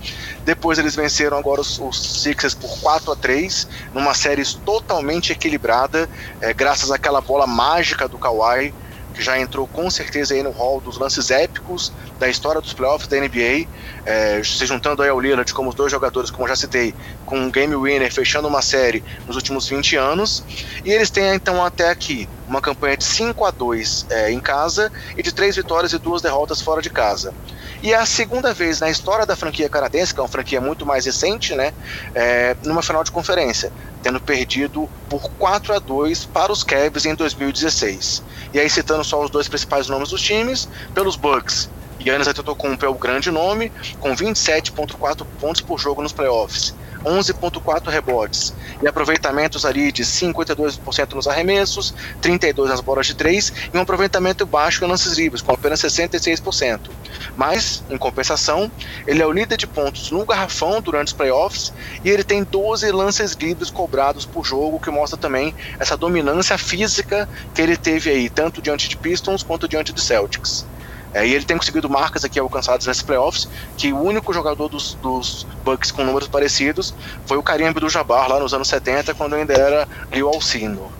Depois 0.45 0.81
eles 0.81 0.97
venceram 0.97 1.39
agora 1.39 1.61
os, 1.61 1.79
os 1.79 2.23
Sixers 2.23 2.55
por 2.55 2.81
4 2.81 3.13
a 3.13 3.17
3 3.17 3.69
numa 3.95 4.15
série 4.15 4.43
totalmente 4.65 5.31
equilibrada, 5.31 6.11
é, 6.41 6.53
graças 6.53 6.91
àquela 6.91 7.21
bola 7.21 7.47
mágica 7.47 8.09
do 8.09 8.19
Kawhi 8.19 8.75
já 9.19 9.39
entrou 9.39 9.67
com 9.67 9.91
certeza 9.91 10.35
aí 10.35 10.43
no 10.43 10.51
hall 10.51 10.81
dos 10.81 10.99
lances 10.99 11.31
épicos 11.31 11.93
da 12.19 12.29
história 12.29 12.61
dos 12.61 12.73
playoffs 12.73 13.09
da 13.09 13.17
NBA, 13.19 13.67
é, 14.05 14.43
se 14.43 14.65
juntando 14.67 15.03
aí 15.03 15.09
ao 15.09 15.21
Lillard 15.21 15.53
como 15.53 15.69
os 15.69 15.75
dois 15.75 15.91
jogadores, 15.91 16.31
como 16.31 16.49
já 16.49 16.57
citei, 16.57 16.95
com 17.27 17.39
um 17.39 17.51
game 17.51 17.75
winner 17.77 18.13
fechando 18.13 18.49
uma 18.49 18.63
série 18.63 19.03
nos 19.27 19.37
últimos 19.37 19.69
20 19.69 19.97
anos, 19.97 20.45
e 20.85 20.91
eles 20.91 21.11
têm 21.11 21.35
então 21.35 21.65
até 21.65 21.91
aqui 21.91 22.29
uma 22.47 22.61
campanha 22.61 22.97
de 22.97 23.05
5 23.05 23.45
a 23.45 23.51
2 23.51 24.07
é, 24.11 24.31
em 24.33 24.41
casa 24.41 24.91
e 25.17 25.23
de 25.23 25.33
três 25.33 25.57
vitórias 25.57 25.93
e 25.93 25.99
duas 25.99 26.23
derrotas 26.23 26.61
fora 26.61 26.81
de 26.81 26.91
casa. 26.91 27.35
E 27.83 27.93
é 27.93 27.97
a 27.97 28.07
segunda 28.07 28.53
vez 28.53 28.81
na 28.81 28.91
história 28.91 29.25
da 29.25 29.37
franquia 29.37 29.69
canadense, 29.69 30.13
que 30.13 30.19
é 30.19 30.23
uma 30.23 30.29
franquia 30.29 30.61
muito 30.61 30.85
mais 30.85 31.07
recente, 31.07 31.55
né, 31.55 31.73
é, 32.15 32.57
numa 32.65 32.83
final 32.83 33.05
de 33.05 33.13
conferência, 33.13 33.73
tendo 34.03 34.21
perdido 34.21 34.89
por 35.09 35.31
4 35.39 35.75
a 35.75 35.79
2 35.79 36.25
para 36.27 36.51
os 36.51 36.65
Cavs 36.65 37.07
em 37.07 37.15
2016. 37.15 38.23
E 38.53 38.59
aí 38.59 38.69
citando 38.69 39.05
só 39.05 39.23
os 39.23 39.31
dois 39.31 39.49
principais 39.49 39.89
nomes 39.89 40.09
dos 40.09 40.21
times, 40.21 40.69
pelos 40.93 41.15
Bucks, 41.15 41.69
Giannis 42.01 42.29
Antetokounmpo 42.29 42.85
é 42.85 42.89
o 42.89 42.95
grande 42.95 43.31
nome, 43.31 43.73
com 43.99 44.15
27.4 44.15 45.27
pontos 45.41 45.61
por 45.61 45.79
jogo 45.79 46.03
nos 46.03 46.13
playoffs. 46.13 46.75
11,4 47.05 47.89
rebotes 47.91 48.55
e 48.83 48.89
aproveitamentos 48.89 49.65
ali 49.65 49.91
de 49.93 50.05
52% 50.05 51.15
nos 51.15 51.27
arremessos, 51.27 51.95
32% 52.23 52.67
nas 52.67 52.81
bolas 52.81 53.07
de 53.07 53.15
3 53.15 53.53
e 53.73 53.77
um 53.77 53.81
aproveitamento 53.81 54.47
baixo 54.47 54.85
em 54.85 54.89
lances 54.89 55.17
livres, 55.17 55.43
com 55.43 55.53
apenas 55.53 55.81
66%. 55.81 56.91
Mas, 57.37 57.83
em 57.89 57.97
compensação, 57.97 58.71
ele 59.07 59.23
é 59.23 59.27
o 59.27 59.33
líder 59.33 59.57
de 59.57 59.67
pontos 59.67 60.11
no 60.11 60.25
garrafão 60.25 60.81
durante 60.81 61.09
os 61.09 61.13
playoffs 61.13 61.73
e 62.05 62.11
ele 62.11 62.25
tem 62.25 62.45
12 62.45 62.91
lances 62.91 63.33
livres 63.33 63.71
cobrados 63.71 64.25
por 64.25 64.45
jogo, 64.45 64.81
que 64.81 64.91
mostra 64.91 65.19
também 65.19 65.55
essa 65.79 65.97
dominância 65.97 66.57
física 66.59 67.29
que 67.55 67.63
ele 67.63 67.77
teve 67.77 68.11
aí, 68.11 68.29
tanto 68.29 68.63
diante 68.63 68.89
de 68.89 68.97
Pistons 68.97 69.43
quanto 69.43 69.69
diante 69.69 69.93
de 69.93 70.01
Celtics. 70.01 70.67
É, 71.13 71.27
e 71.27 71.35
ele 71.35 71.45
tem 71.45 71.57
conseguido 71.57 71.89
marcas 71.89 72.25
aqui 72.25 72.39
alcançadas 72.39 72.87
nesses 72.87 73.03
playoffs, 73.03 73.49
que 73.77 73.93
o 73.93 74.01
único 74.01 74.33
jogador 74.33 74.69
dos, 74.69 74.95
dos 74.95 75.47
Bucks 75.65 75.91
com 75.91 76.05
números 76.05 76.29
parecidos 76.29 76.95
foi 77.27 77.37
o 77.39 77.43
Karim 77.43 77.67
Abdul-Jabbar 77.67 78.29
lá 78.29 78.39
nos 78.39 78.53
anos 78.53 78.69
70, 78.69 79.15
quando 79.15 79.35
ainda 79.35 79.55
era 79.55 79.89
Rio 80.13 80.29
Alcino. 80.29 80.93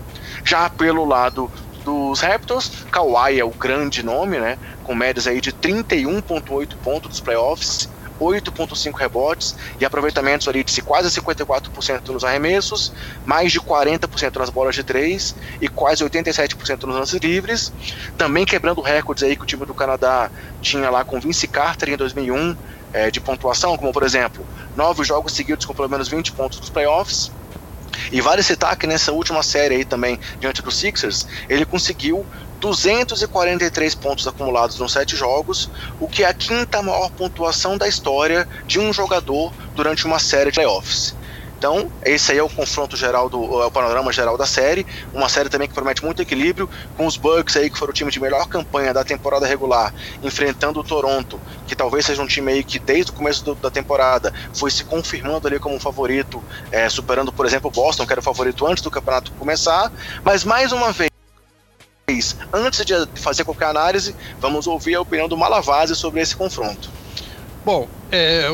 Já 0.43 0.69
pelo 0.69 1.05
lado 1.05 1.49
dos 1.83 2.19
Raptors, 2.21 2.71
Kawhi 2.91 3.39
é 3.39 3.45
o 3.45 3.51
grande 3.51 4.03
nome, 4.03 4.39
né, 4.39 4.57
com 4.83 4.95
médias 4.95 5.27
aí 5.27 5.39
de 5.39 5.51
31.8 5.51 6.75
pontos 6.83 7.09
dos 7.09 7.19
playoffs, 7.19 7.89
8,5 8.19 8.95
rebotes 8.95 9.55
e 9.79 9.85
aproveitamentos 9.85 10.47
ali 10.47 10.63
de 10.63 10.81
quase 10.81 11.09
54% 11.09 12.09
nos 12.09 12.23
arremessos, 12.23 12.91
mais 13.25 13.51
de 13.51 13.59
40% 13.59 14.37
nas 14.37 14.49
bolas 14.49 14.75
de 14.75 14.83
3 14.83 15.35
e 15.61 15.67
quase 15.67 16.03
87% 16.03 16.83
nos 16.83 16.95
lances 16.95 17.19
livres. 17.19 17.71
Também 18.17 18.45
quebrando 18.45 18.81
recordes 18.81 19.23
aí 19.23 19.35
que 19.35 19.43
o 19.43 19.45
time 19.45 19.65
do 19.65 19.73
Canadá 19.73 20.29
tinha 20.61 20.89
lá 20.89 21.03
com 21.03 21.19
Vince 21.19 21.47
Carter 21.47 21.89
em 21.89 21.97
2001 21.97 22.55
é, 22.91 23.07
eh, 23.07 23.11
de 23.11 23.19
pontuação, 23.19 23.77
como 23.77 23.91
por 23.91 24.03
exemplo, 24.03 24.45
nove 24.75 25.03
jogos 25.03 25.33
seguidos 25.33 25.65
com 25.65 25.73
pelo 25.73 25.89
menos 25.89 26.07
20 26.07 26.31
pontos 26.33 26.59
nos 26.59 26.69
playoffs. 26.69 27.31
E 28.11 28.21
vale 28.21 28.41
citar 28.41 28.75
que 28.77 28.87
nessa 28.87 29.11
última 29.11 29.43
série 29.43 29.75
aí 29.75 29.85
também, 29.85 30.19
diante 30.39 30.61
dos 30.61 30.75
Sixers, 30.75 31.27
ele 31.47 31.65
conseguiu 31.65 32.25
243 32.59 33.95
pontos 33.95 34.27
acumulados 34.27 34.79
nos 34.79 34.91
sete 34.91 35.15
jogos, 35.15 35.69
o 35.99 36.07
que 36.07 36.23
é 36.23 36.27
a 36.27 36.33
quinta 36.33 36.81
maior 36.81 37.09
pontuação 37.11 37.77
da 37.77 37.87
história 37.87 38.47
de 38.67 38.79
um 38.79 38.91
jogador 38.93 39.53
durante 39.75 40.05
uma 40.05 40.19
série 40.19 40.51
de 40.51 40.55
playoffs. 40.55 41.15
Então, 41.59 41.91
esse 42.05 42.31
aí 42.31 42.37
é 42.37 42.43
o 42.43 42.47
confronto 42.47 42.95
geral 42.95 43.27
do 43.27 43.61
é 43.61 43.65
o 43.65 43.71
panorama 43.71 44.13
geral 44.13 44.37
da 44.37 44.45
série, 44.45 44.87
uma 45.13 45.27
série 45.27 45.49
também 45.49 45.67
que 45.67 45.73
promete 45.73 46.05
muito 46.05 46.21
equilíbrio, 46.21 46.69
com 46.95 47.05
os 47.05 47.17
Bucks 47.17 47.57
aí 47.57 47.69
que 47.69 47.77
foram 47.77 47.91
o 47.91 47.93
time 47.93 48.09
de 48.09 48.17
melhor 48.17 48.47
campanha 48.47 48.93
da 48.93 49.03
temporada 49.03 49.45
regular, 49.45 49.93
enfrentando 50.23 50.79
o 50.79 50.83
Toronto, 50.85 51.37
que 51.67 51.75
talvez 51.75 52.05
seja 52.05 52.21
um 52.21 52.27
time 52.27 52.49
aí 52.49 52.63
que 52.63 52.79
desde 52.79 53.11
o 53.11 53.13
começo 53.13 53.43
do, 53.43 53.55
da 53.55 53.69
temporada 53.69 54.33
foi 54.53 54.71
se 54.71 54.85
confirmando 54.85 55.49
ali 55.49 55.59
como 55.59 55.75
um 55.75 55.79
favorito, 55.81 56.41
é, 56.71 56.87
superando, 56.87 57.29
por 57.29 57.45
exemplo, 57.45 57.69
o 57.69 57.73
Boston, 57.73 58.05
que 58.05 58.13
era 58.13 58.21
o 58.21 58.23
favorito 58.23 58.65
antes 58.65 58.81
do 58.81 58.89
campeonato 58.89 59.33
começar, 59.33 59.91
mas 60.23 60.45
mais 60.45 60.71
uma 60.71 60.93
vez 60.93 61.08
Antes 62.51 62.85
de 62.85 62.93
fazer 63.15 63.43
qualquer 63.43 63.65
análise, 63.65 64.15
vamos 64.39 64.67
ouvir 64.67 64.95
a 64.95 65.01
opinião 65.01 65.27
do 65.27 65.37
Malavase 65.37 65.95
sobre 65.95 66.21
esse 66.21 66.35
confronto. 66.35 66.89
Bom, 67.63 67.87
é, 68.11 68.49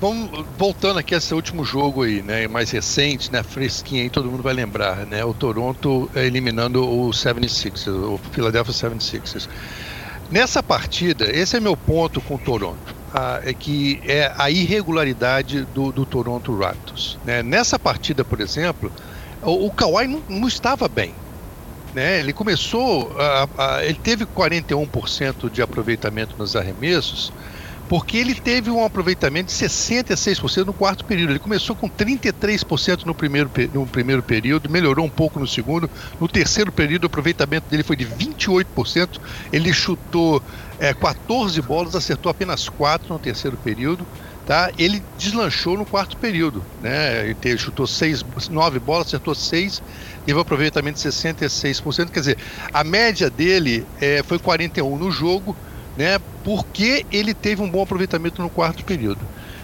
vamos 0.00 0.44
voltando 0.58 0.98
aqui 0.98 1.14
a 1.14 1.18
esse 1.18 1.34
último 1.34 1.64
jogo 1.64 2.02
aí, 2.02 2.22
né, 2.22 2.46
mais 2.46 2.70
recente, 2.70 3.32
né, 3.32 3.42
fresquinho 3.42 4.02
aí, 4.02 4.10
todo 4.10 4.30
mundo 4.30 4.42
vai 4.42 4.52
lembrar, 4.52 5.06
né, 5.06 5.24
o 5.24 5.32
Toronto 5.32 6.10
eliminando 6.14 6.84
o 6.84 7.10
76ers, 7.10 7.88
o 7.88 8.18
Philadelphia 8.30 8.72
76ers. 8.72 9.48
Nessa 10.30 10.62
partida, 10.62 11.30
esse 11.30 11.56
é 11.56 11.60
meu 11.60 11.76
ponto 11.76 12.20
com 12.20 12.36
o 12.36 12.38
Toronto, 12.38 12.94
ah, 13.14 13.40
é 13.44 13.52
que 13.52 14.00
é 14.04 14.32
a 14.36 14.50
irregularidade 14.50 15.64
do, 15.66 15.92
do 15.92 16.06
Toronto 16.06 16.56
Raptors. 16.56 17.18
Né? 17.24 17.42
Nessa 17.42 17.78
partida, 17.78 18.24
por 18.24 18.40
exemplo, 18.40 18.90
o, 19.42 19.66
o 19.66 19.70
Kawhi 19.70 20.06
não, 20.06 20.22
não 20.28 20.48
estava 20.48 20.88
bem, 20.88 21.14
né? 21.92 22.20
Ele 22.20 22.32
começou, 22.32 23.14
a, 23.18 23.48
a, 23.56 23.84
ele 23.84 23.98
teve 24.02 24.26
41% 24.26 25.50
de 25.50 25.62
aproveitamento 25.62 26.34
nos 26.38 26.56
arremessos, 26.56 27.32
porque 27.88 28.16
ele 28.16 28.34
teve 28.34 28.70
um 28.70 28.84
aproveitamento 28.84 29.52
de 29.52 29.52
66% 29.52 30.64
no 30.64 30.72
quarto 30.72 31.04
período. 31.04 31.30
Ele 31.32 31.38
começou 31.38 31.76
com 31.76 31.90
33% 31.90 33.04
no 33.04 33.14
primeiro, 33.14 33.50
no 33.74 33.86
primeiro 33.86 34.22
período, 34.22 34.70
melhorou 34.70 35.04
um 35.04 35.10
pouco 35.10 35.38
no 35.38 35.46
segundo. 35.46 35.90
No 36.18 36.26
terceiro 36.26 36.72
período, 36.72 37.04
o 37.04 37.06
aproveitamento 37.08 37.68
dele 37.68 37.82
foi 37.82 37.96
de 37.96 38.06
28%. 38.06 39.18
Ele 39.52 39.72
chutou 39.74 40.42
é, 40.78 40.94
14 40.94 41.60
bolas, 41.60 41.94
acertou 41.94 42.30
apenas 42.30 42.66
4 42.68 43.12
no 43.12 43.20
terceiro 43.20 43.58
período. 43.58 44.08
Tá? 44.44 44.72
Ele 44.76 45.02
deslanchou 45.16 45.78
no 45.78 45.86
quarto 45.86 46.16
período. 46.16 46.64
Né? 46.80 47.34
Ele 47.44 47.58
chutou 47.58 47.86
seis, 47.86 48.24
9 48.50 48.78
bolas, 48.80 49.06
acertou 49.06 49.34
6 49.34 49.82
teve 50.24 50.38
um 50.38 50.40
aproveitamento 50.40 51.00
de 51.00 51.08
66%. 51.08 52.10
Quer 52.10 52.20
dizer, 52.20 52.38
a 52.72 52.84
média 52.84 53.28
dele 53.28 53.84
é, 54.00 54.22
foi 54.22 54.38
41 54.38 54.96
no 54.96 55.10
jogo, 55.10 55.56
né? 55.96 56.18
Porque 56.44 57.04
ele 57.10 57.34
teve 57.34 57.62
um 57.62 57.68
bom 57.68 57.82
aproveitamento 57.82 58.40
no 58.42 58.50
quarto 58.50 58.84
período. 58.84 59.20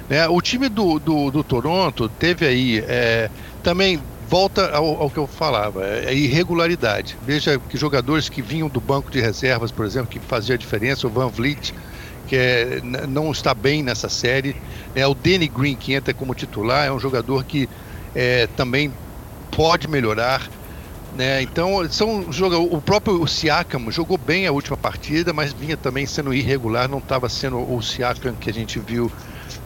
Né? 0.09 0.27
O 0.29 0.41
time 0.41 0.69
do, 0.69 0.99
do, 0.99 1.31
do 1.31 1.45
Toronto 1.45 2.09
teve 2.09 2.47
aí 2.47 2.85
é, 2.87 3.31
também 3.63 4.01
volta 4.29 4.71
ao, 4.71 5.03
ao, 5.03 5.11
que 5.11 5.19
eu 5.19 5.27
falava, 5.27 5.85
é, 5.87 6.07
é 6.07 6.15
irregularidade. 6.15 7.17
Veja 7.23 7.59
que 7.59 7.77
jogadores 7.77 8.29
que 8.29 8.43
vinham 8.43 8.69
do 8.69 8.81
banco 8.81 9.11
de 9.11 9.21
reservas, 9.21 9.71
por 9.71 9.87
exemplo, 9.87 10.09
que 10.09 10.21
fazia 10.21 10.55
a 10.55 10.59
diferença, 10.59 11.07
o 11.07 11.11
Van 11.11 11.29
Vliet 11.29 11.73
que 12.29 12.37
é, 12.37 12.81
não 13.09 13.33
está 13.33 13.55
bem 13.55 13.83
nessa 13.83 14.09
série. 14.09 14.55
É 14.95 15.07
o 15.07 15.15
Danny 15.15 15.49
Green 15.49 15.75
que 15.75 15.95
entra 15.95 16.13
como 16.13 16.35
titular, 16.35 16.87
é 16.87 16.93
um 16.93 17.01
jogador 17.01 17.45
que 17.45 17.69
é, 18.15 18.47
também 18.49 18.93
pode 19.51 19.89
melhorar. 19.89 20.43
Né? 21.17 21.41
Então, 21.43 21.89
são 21.91 22.21
o 22.71 22.83
próprio 22.83 23.27
Siakam 23.27 23.91
jogou 23.91 24.19
bem 24.19 24.47
a 24.47 24.53
última 24.53 24.77
partida, 24.77 25.33
mas 25.33 25.53
vinha 25.55 25.77
também 25.77 26.05
sendo 26.05 26.35
irregular, 26.35 26.89
não 26.89 26.99
estava 26.99 27.29
sendo 27.31 27.59
o 27.59 27.83
Siakam 27.83 28.35
que 28.35 28.51
a 28.51 28.53
gente 28.53 28.79
viu 28.79 29.11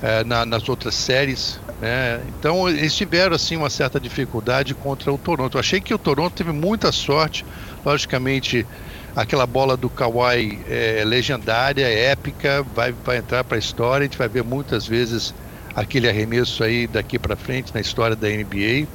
é, 0.01 0.23
na, 0.23 0.47
nas 0.47 0.69
outras 0.69 0.95
séries. 0.95 1.61
Né? 1.81 2.23
Então, 2.29 2.69
eles 2.69 2.95
tiveram 2.95 3.35
assim 3.35 3.57
uma 3.57 3.69
certa 3.69 3.99
dificuldade 3.99 4.73
contra 4.73 5.13
o 5.13 5.19
Toronto. 5.19 5.57
Eu 5.57 5.61
achei 5.61 5.81
que 5.81 5.93
o 5.93 5.99
Toronto 5.99 6.33
teve 6.33 6.53
muita 6.53 6.93
sorte, 6.93 7.45
logicamente. 7.85 8.65
Aquela 9.15 9.47
bola 9.47 9.77
do 9.77 9.91
Kawhi 9.91 10.61
é 10.67 11.03
legendária, 11.05 11.87
épica, 11.87 12.63
vai, 12.75 12.93
vai 12.93 13.19
entrar 13.19 13.45
para 13.45 13.57
a 13.57 13.59
história. 13.59 14.05
A 14.05 14.09
gente 14.09 14.17
vai 14.17 14.29
ver 14.29 14.43
muitas 14.43 14.87
vezes 14.87 15.35
aquele 15.75 16.09
arremesso 16.09 16.65
aí 16.65 16.87
daqui 16.87 17.19
para 17.19 17.37
frente 17.37 17.75
na 17.75 17.81
história 17.81 18.17
da 18.17 18.29
NBA. 18.29 18.89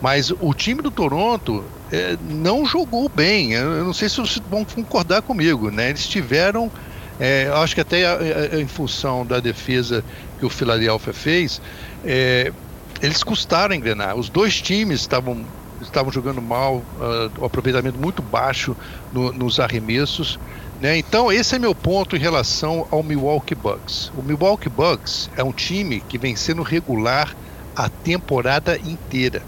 Mas 0.00 0.30
o 0.30 0.52
time 0.52 0.82
do 0.82 0.90
Toronto 0.90 1.64
é, 1.90 2.16
não 2.20 2.66
jogou 2.66 3.08
bem. 3.08 3.52
Eu 3.52 3.84
não 3.84 3.94
sei 3.94 4.08
se 4.08 4.16
vocês 4.16 4.42
vão 4.46 4.64
concordar 4.64 5.22
comigo, 5.22 5.70
né? 5.70 5.90
Eles 5.90 6.06
tiveram, 6.06 6.70
é, 7.18 7.50
acho 7.54 7.74
que 7.74 7.80
até 7.80 8.06
a, 8.06 8.18
a, 8.56 8.60
em 8.60 8.66
função 8.66 9.24
da 9.24 9.40
defesa 9.40 10.04
que 10.38 10.44
o 10.44 10.50
Philadelphia 10.50 11.12
fez, 11.12 11.62
é, 12.04 12.52
eles 13.00 13.22
custaram 13.22 13.74
engrenar. 13.74 14.16
Os 14.16 14.28
dois 14.28 14.60
times 14.60 15.00
estavam 15.00 15.46
estavam 15.82 16.12
jogando 16.12 16.40
mal, 16.40 16.76
uh, 16.76 17.44
aproveitamento 17.44 17.98
muito 17.98 18.22
baixo 18.22 18.76
no, 19.12 19.32
nos 19.32 19.60
arremessos. 19.60 20.38
Né? 20.80 20.96
Então, 20.96 21.30
esse 21.30 21.54
é 21.54 21.58
meu 21.58 21.74
ponto 21.74 22.16
em 22.16 22.18
relação 22.18 22.86
ao 22.90 23.02
Milwaukee 23.02 23.54
Bucks. 23.54 24.10
O 24.16 24.22
Milwaukee 24.22 24.68
Bucks 24.68 25.30
é 25.36 25.44
um 25.44 25.52
time 25.52 26.00
que 26.00 26.18
vem 26.18 26.34
sendo 26.34 26.62
regular 26.62 27.34
a 27.76 27.88
temporada 27.88 28.76
inteira. 28.78 29.42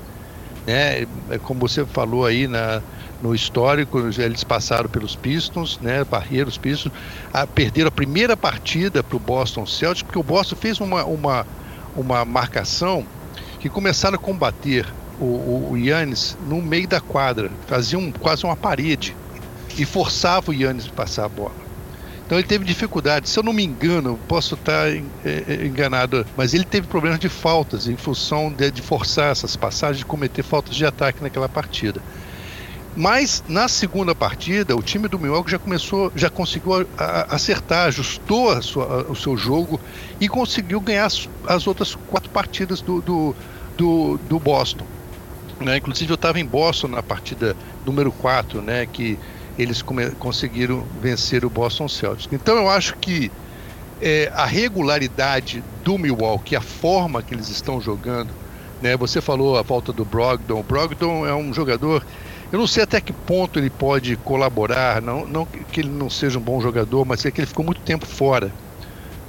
Né? 0.66 1.06
É 1.30 1.38
como 1.38 1.60
você 1.60 1.84
falou 1.84 2.24
aí 2.24 2.46
na, 2.46 2.80
no 3.22 3.34
histórico, 3.34 3.98
eles 4.18 4.44
passaram 4.44 4.88
pelos 4.88 5.16
Pistons, 5.16 5.78
né? 5.80 6.06
os 6.46 6.58
Pistons, 6.58 6.92
a, 7.32 7.46
perderam 7.46 7.88
a 7.88 7.92
primeira 7.92 8.36
partida 8.36 9.02
para 9.02 9.16
o 9.16 9.20
Boston 9.20 9.66
Celtics, 9.66 10.02
porque 10.02 10.18
o 10.18 10.22
Boston 10.22 10.56
fez 10.56 10.80
uma, 10.80 11.04
uma, 11.04 11.46
uma 11.96 12.24
marcação 12.24 13.04
que 13.60 13.68
começaram 13.68 14.16
a 14.16 14.18
combater 14.18 14.86
o, 15.20 15.70
o, 15.72 15.76
Yannis 15.76 16.36
no 16.46 16.60
meio 16.60 16.88
da 16.88 17.00
quadra, 17.00 17.50
faziam 17.66 18.10
quase 18.12 18.44
uma 18.44 18.56
parede 18.56 19.16
e 19.76 19.84
forçava 19.84 20.50
o 20.50 20.54
Yannis 20.54 20.86
a 20.86 20.92
passar 20.92 21.24
a 21.24 21.28
bola. 21.28 21.64
Então 22.26 22.38
ele 22.38 22.46
teve 22.46 22.64
dificuldade. 22.64 23.28
Se 23.28 23.38
eu 23.38 23.42
não 23.42 23.52
me 23.52 23.62
engano, 23.62 24.18
posso 24.26 24.54
estar 24.54 24.88
é, 24.88 25.02
é, 25.24 25.66
enganado, 25.66 26.26
mas 26.36 26.54
ele 26.54 26.64
teve 26.64 26.86
problemas 26.86 27.18
de 27.18 27.28
faltas 27.28 27.86
em 27.86 27.96
função 27.96 28.50
de, 28.50 28.70
de 28.70 28.80
forçar 28.80 29.30
essas 29.30 29.56
passagens, 29.56 29.98
de 29.98 30.06
cometer 30.06 30.42
faltas 30.42 30.74
de 30.74 30.86
ataque 30.86 31.22
naquela 31.22 31.48
partida. 31.48 32.00
Mas 32.96 33.42
na 33.48 33.66
segunda 33.66 34.14
partida, 34.14 34.76
o 34.76 34.82
time 34.82 35.08
do 35.08 35.18
Milwaukee 35.18 35.50
já 35.50 35.58
começou, 35.58 36.12
já 36.14 36.30
conseguiu 36.30 36.86
acertar, 37.28 37.88
ajustou 37.88 38.62
sua, 38.62 39.10
o 39.10 39.16
seu 39.16 39.36
jogo 39.36 39.80
e 40.20 40.28
conseguiu 40.28 40.80
ganhar 40.80 41.06
as, 41.06 41.28
as 41.46 41.66
outras 41.66 41.96
quatro 42.06 42.30
partidas 42.30 42.80
do, 42.80 43.00
do, 43.00 43.34
do, 43.76 44.18
do 44.28 44.38
Boston. 44.38 44.86
Né? 45.60 45.76
Inclusive 45.76 46.10
eu 46.10 46.16
estava 46.16 46.40
em 46.40 46.46
Boston 46.46 46.88
na 46.88 47.02
partida 47.02 47.56
número 47.84 48.10
4, 48.12 48.60
né? 48.62 48.86
que 48.86 49.18
eles 49.58 49.82
conseguiram 50.18 50.84
vencer 51.00 51.44
o 51.44 51.50
Boston 51.50 51.88
Celtics. 51.88 52.32
Então 52.32 52.56
eu 52.56 52.68
acho 52.68 52.96
que 52.96 53.30
é, 54.00 54.30
a 54.34 54.44
regularidade 54.44 55.62
do 55.84 55.96
Milwaukee, 55.96 56.56
a 56.56 56.60
forma 56.60 57.22
que 57.22 57.34
eles 57.34 57.48
estão 57.48 57.80
jogando, 57.80 58.30
né? 58.80 58.96
Você 58.96 59.20
falou 59.20 59.56
a 59.56 59.62
volta 59.62 59.92
do 59.92 60.04
Brogdon. 60.04 60.60
O 60.60 60.62
Brogdon 60.62 61.26
é 61.26 61.34
um 61.34 61.54
jogador. 61.54 62.04
Eu 62.52 62.58
não 62.58 62.66
sei 62.66 62.82
até 62.82 63.00
que 63.00 63.12
ponto 63.12 63.58
ele 63.58 63.70
pode 63.70 64.16
colaborar, 64.18 65.00
não, 65.00 65.26
não 65.26 65.46
que 65.46 65.80
ele 65.80 65.88
não 65.88 66.10
seja 66.10 66.38
um 66.38 66.42
bom 66.42 66.60
jogador, 66.60 67.04
mas 67.04 67.24
é 67.24 67.30
que 67.30 67.40
ele 67.40 67.46
ficou 67.46 67.64
muito 67.64 67.80
tempo 67.80 68.06
fora. 68.06 68.52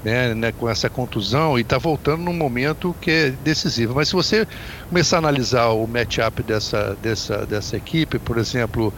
Né, 0.06 0.36
né, 0.36 0.52
com 0.52 0.70
essa 0.70 0.88
contusão 0.88 1.58
e 1.58 1.64
está 1.64 1.80
voltando 1.80 2.22
num 2.22 2.32
momento 2.32 2.96
que 3.02 3.10
é 3.10 3.32
decisivo. 3.32 3.96
Mas 3.96 4.08
se 4.10 4.14
você 4.14 4.46
começar 4.88 5.18
a 5.18 5.20
analisar 5.20 5.70
o 5.70 5.88
matchup 5.88 6.44
dessa, 6.44 6.96
dessa, 6.98 7.44
dessa 7.48 7.76
equipe, 7.76 8.20
por 8.20 8.38
exemplo, 8.38 8.94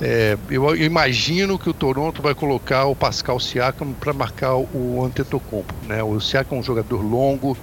é, 0.00 0.38
eu, 0.48 0.76
imagino 0.76 1.58
que 1.58 1.68
o 1.68 1.74
Toronto 1.74 2.22
vai 2.22 2.32
colocar 2.32 2.86
o 2.86 2.94
Pascal 2.94 3.40
Siakam 3.40 3.92
para 3.92 4.12
marcar 4.12 4.54
o 4.56 5.04
Antetokounmpo. 5.04 5.74
Né? 5.84 6.00
O 6.00 6.20
Siakam 6.20 6.58
é 6.58 6.60
um 6.60 6.62
jogador 6.62 7.02
longo, 7.02 7.58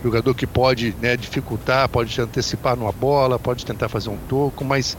jogador 0.00 0.32
que 0.32 0.46
pode 0.46 0.94
né, 0.96 1.16
dificultar, 1.16 1.88
pode 1.88 2.20
antecipar 2.20 2.76
numa 2.76 2.92
bola, 2.92 3.36
pode 3.36 3.64
tentar 3.64 3.88
fazer 3.88 4.10
um 4.10 4.18
toco, 4.18 4.64
mas 4.64 4.96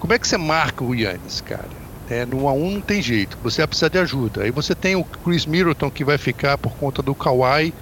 como 0.00 0.12
é 0.12 0.18
que 0.18 0.26
você 0.26 0.36
marca 0.36 0.82
o 0.82 0.92
Yannis, 0.92 1.40
cara? 1.40 1.79
É, 2.10 2.26
no 2.26 2.44
1 2.44 2.48
a 2.48 2.52
1 2.52 2.70
não 2.72 2.80
tem 2.80 3.00
jeito, 3.00 3.38
você 3.42 3.62
vai 3.62 3.68
precisar 3.68 3.88
de 3.88 3.98
ajuda. 3.98 4.42
Aí 4.42 4.50
você 4.50 4.74
tem 4.74 4.96
o 4.96 5.04
Chris 5.04 5.46
Middleton 5.46 5.90
que 5.90 6.04
vai 6.04 6.18
ficar 6.18 6.58
por 6.58 6.76
conta 6.76 7.02
do 7.02 7.14
Kawhi 7.14 7.72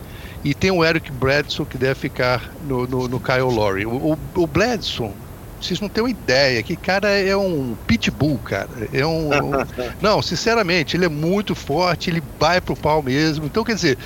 e 0.44 0.54
tem 0.54 0.70
o 0.70 0.84
Eric 0.84 1.10
Bledsoe 1.10 1.66
que 1.66 1.78
deve 1.78 1.94
ficar 1.94 2.52
no, 2.62 2.86
no, 2.86 3.08
no 3.08 3.18
Kyle 3.18 3.40
Lowry. 3.42 3.86
O, 3.86 4.12
o, 4.12 4.18
o 4.36 4.46
Bledsoe 4.46 5.12
vocês 5.60 5.80
não 5.80 5.88
têm 5.88 6.04
uma 6.04 6.10
ideia. 6.10 6.62
Que 6.62 6.76
cara 6.76 7.08
é 7.08 7.36
um 7.36 7.76
pitbull, 7.86 8.38
cara. 8.38 8.68
É 8.92 9.04
um, 9.04 9.28
um. 9.28 9.50
não, 10.00 10.22
sinceramente, 10.22 10.96
ele 10.96 11.04
é 11.04 11.08
muito 11.08 11.54
forte, 11.54 12.10
ele 12.10 12.22
vai 12.38 12.60
pro 12.60 12.76
pau 12.76 13.02
mesmo. 13.02 13.46
Então, 13.46 13.64
quer 13.64 13.74
dizer, 13.74 13.98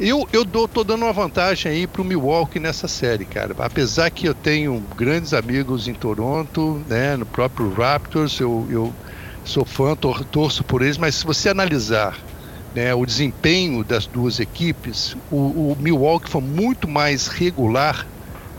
eu, 0.00 0.26
eu 0.32 0.44
dou, 0.44 0.66
tô 0.66 0.82
dando 0.82 1.04
uma 1.04 1.12
vantagem 1.12 1.70
aí 1.70 1.86
pro 1.86 2.04
Milwaukee 2.04 2.58
nessa 2.58 2.88
série, 2.88 3.24
cara. 3.24 3.54
Apesar 3.58 4.10
que 4.10 4.26
eu 4.26 4.34
tenho 4.34 4.82
grandes 4.96 5.34
amigos 5.34 5.86
em 5.88 5.94
Toronto, 5.94 6.82
né? 6.88 7.16
No 7.16 7.26
próprio 7.26 7.72
Raptors, 7.72 8.40
eu, 8.40 8.66
eu 8.70 8.94
sou 9.44 9.64
fã, 9.64 9.94
tor 9.94 10.24
torço 10.24 10.64
por 10.64 10.82
eles, 10.82 10.98
mas 10.98 11.16
se 11.16 11.24
você 11.24 11.48
analisar 11.48 12.18
né, 12.74 12.94
o 12.94 13.04
desempenho 13.04 13.84
das 13.84 14.06
duas 14.06 14.40
equipes, 14.40 15.16
o, 15.30 15.36
o 15.72 15.76
Milwaukee 15.78 16.30
foi 16.30 16.40
muito 16.40 16.88
mais 16.88 17.26
regular, 17.28 18.06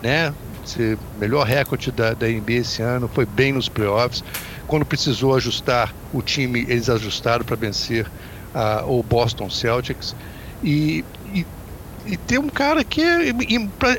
né? 0.02 0.34
ser 0.66 0.98
melhor 1.20 1.46
recorde 1.46 1.92
da, 1.92 2.14
da 2.14 2.28
NBA 2.28 2.54
esse 2.54 2.82
ano, 2.82 3.10
foi 3.14 3.26
bem 3.26 3.52
nos 3.52 3.68
playoffs. 3.68 4.24
Quando 4.68 4.86
precisou 4.86 5.36
ajustar 5.36 5.94
o 6.14 6.22
time, 6.22 6.62
eles 6.62 6.90
ajustaram 6.90 7.44
para 7.44 7.56
vencer 7.56 8.08
uh, 8.56 8.90
o 8.90 9.04
Boston 9.04 9.50
Celtics. 9.50 10.16
E, 10.64 11.04
e, 12.06 12.18
tem 12.18 12.38
um 12.38 12.50
cara 12.50 12.84
que 12.84 13.02
é, 13.02 13.30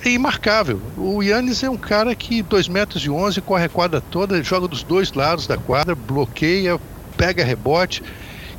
é 0.04 0.10
imarcável. 0.10 0.80
O 0.96 1.22
Yannis 1.22 1.62
é 1.62 1.70
um 1.70 1.76
cara 1.76 2.14
que 2.14 2.42
2 2.42 2.68
metros 2.68 3.04
e 3.04 3.10
11 3.10 3.40
corre 3.40 3.64
a 3.64 3.68
quadra 3.68 4.00
toda, 4.00 4.42
joga 4.42 4.68
dos 4.68 4.82
dois 4.82 5.12
lados 5.12 5.46
da 5.46 5.56
quadra, 5.56 5.94
bloqueia, 5.94 6.78
pega 7.16 7.44
rebote. 7.44 8.02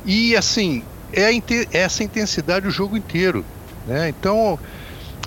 E 0.04 0.36
assim, 0.36 0.82
é 1.12 1.30
essa 1.72 2.04
intensidade 2.04 2.66
o 2.66 2.70
jogo 2.70 2.96
inteiro. 2.96 3.44
Né? 3.86 4.08
Então 4.08 4.58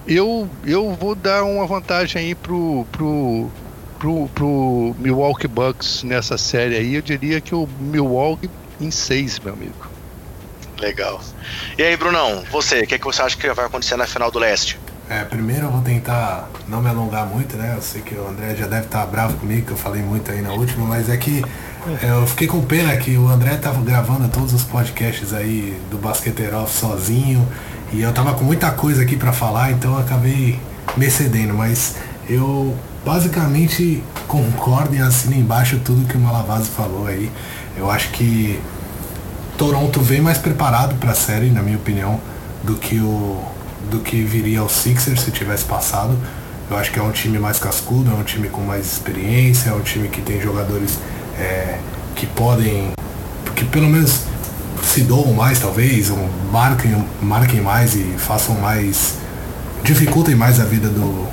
eu, 0.07 0.49
eu 0.65 0.91
vou 0.95 1.15
dar 1.15 1.43
uma 1.43 1.65
vantagem 1.65 2.21
aí 2.21 2.35
pro, 2.35 2.85
pro, 2.91 3.49
pro, 3.97 4.29
pro 4.33 4.95
Milwaukee 4.99 5.47
Bucks 5.47 6.03
nessa 6.03 6.37
série 6.37 6.75
aí. 6.75 6.95
Eu 6.95 7.01
diria 7.01 7.39
que 7.41 7.53
o 7.53 7.67
Milwaukee 7.79 8.49
em 8.79 8.91
seis, 8.91 9.39
meu 9.39 9.53
amigo. 9.53 9.88
Legal. 10.79 11.21
E 11.77 11.83
aí, 11.83 11.95
Brunão, 11.97 12.43
você, 12.51 12.81
o 12.81 12.87
que, 12.87 12.95
é 12.95 12.97
que 12.97 13.05
você 13.05 13.21
acha 13.21 13.37
que 13.37 13.51
vai 13.51 13.65
acontecer 13.65 13.95
na 13.97 14.07
final 14.07 14.31
do 14.31 14.39
leste? 14.39 14.79
É, 15.09 15.23
primeiro 15.23 15.65
eu 15.65 15.71
vou 15.71 15.81
tentar 15.81 16.47
não 16.67 16.81
me 16.81 16.89
alongar 16.89 17.25
muito, 17.25 17.57
né? 17.57 17.73
Eu 17.75 17.81
sei 17.81 18.01
que 18.01 18.13
o 18.13 18.27
André 18.27 18.55
já 18.55 18.67
deve 18.67 18.85
estar 18.85 19.05
bravo 19.07 19.37
comigo, 19.37 19.65
que 19.65 19.71
eu 19.71 19.77
falei 19.77 20.03
muito 20.03 20.31
aí 20.31 20.39
na 20.39 20.53
última, 20.53 20.85
mas 20.85 21.09
é 21.09 21.17
que 21.17 21.43
é, 22.03 22.11
eu 22.11 22.27
fiquei 22.27 22.47
com 22.47 22.61
pena 22.61 22.95
que 22.95 23.17
o 23.17 23.27
André 23.27 23.55
estava 23.55 23.81
gravando 23.81 24.27
todos 24.29 24.53
os 24.53 24.63
podcasts 24.63 25.33
aí 25.33 25.81
do 25.89 25.97
Basqueteiro 25.97 26.67
sozinho 26.67 27.47
e 27.91 28.01
eu 28.01 28.13
tava 28.13 28.35
com 28.35 28.43
muita 28.43 28.69
coisa 28.69 29.01
aqui 29.01 29.15
para 29.15 29.33
falar, 29.33 29.71
então 29.71 29.93
eu 29.93 29.99
acabei 29.99 30.59
me 30.95 31.07
excedendo, 31.07 31.55
mas 31.55 31.95
eu 32.29 32.77
basicamente 33.03 34.03
concordo 34.27 34.93
e 34.93 34.99
assino 34.99 35.33
embaixo 35.33 35.79
tudo 35.83 36.07
que 36.07 36.15
o 36.15 36.19
Malavase 36.19 36.69
falou 36.69 37.07
aí. 37.07 37.31
Eu 37.75 37.89
acho 37.89 38.09
que 38.09 38.59
Toronto 39.59 39.99
vem 39.99 40.21
mais 40.21 40.37
preparado 40.37 40.95
para 40.95 41.11
a 41.11 41.13
série, 41.13 41.49
na 41.49 41.61
minha 41.61 41.75
opinião, 41.75 42.17
do 42.63 42.75
que 42.75 42.97
o 42.97 43.43
do 43.91 43.99
que 43.99 44.21
viria 44.23 44.63
o 44.63 44.69
Sixers 44.69 45.19
se 45.19 45.31
tivesse 45.31 45.65
passado. 45.65 46.17
Eu 46.71 46.77
acho 46.77 46.89
que 46.93 46.97
é 46.97 47.03
um 47.03 47.11
time 47.11 47.37
mais 47.37 47.59
cascudo, 47.59 48.09
é 48.09 48.13
um 48.13 48.23
time 48.23 48.47
com 48.47 48.61
mais 48.61 48.85
experiência, 48.85 49.71
é 49.71 49.73
um 49.73 49.81
time 49.81 50.07
que 50.07 50.21
tem 50.21 50.39
jogadores 50.39 50.97
é, 51.37 51.77
que 52.15 52.25
podem, 52.25 52.93
que 53.53 53.65
pelo 53.65 53.89
menos 53.89 54.21
se 54.81 55.01
doam 55.01 55.33
mais 55.33 55.59
talvez, 55.59 56.09
ou 56.09 56.29
marquem, 56.49 57.05
marquem 57.21 57.59
mais 57.59 57.95
e 57.95 58.15
façam 58.17 58.55
mais. 58.55 59.15
dificultem 59.83 60.35
mais 60.35 60.61
a 60.61 60.63
vida 60.63 60.87
do, 60.87 61.27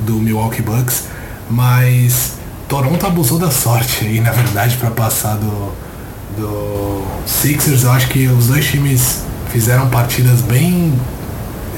do 0.00 0.14
Milwaukee 0.14 0.62
Bucks, 0.62 1.04
mas 1.48 2.32
Toronto 2.68 3.06
abusou 3.06 3.38
da 3.38 3.50
sorte 3.52 4.06
aí, 4.06 4.20
na 4.20 4.32
verdade, 4.32 4.76
para 4.76 4.90
passar 4.90 5.36
do, 5.36 5.72
do 6.36 7.04
Sixers. 7.26 7.84
Eu 7.84 7.92
acho 7.92 8.08
que 8.08 8.26
os 8.26 8.48
dois 8.48 8.66
times 8.66 9.22
fizeram 9.50 9.88
partidas 9.88 10.40
bem 10.40 10.92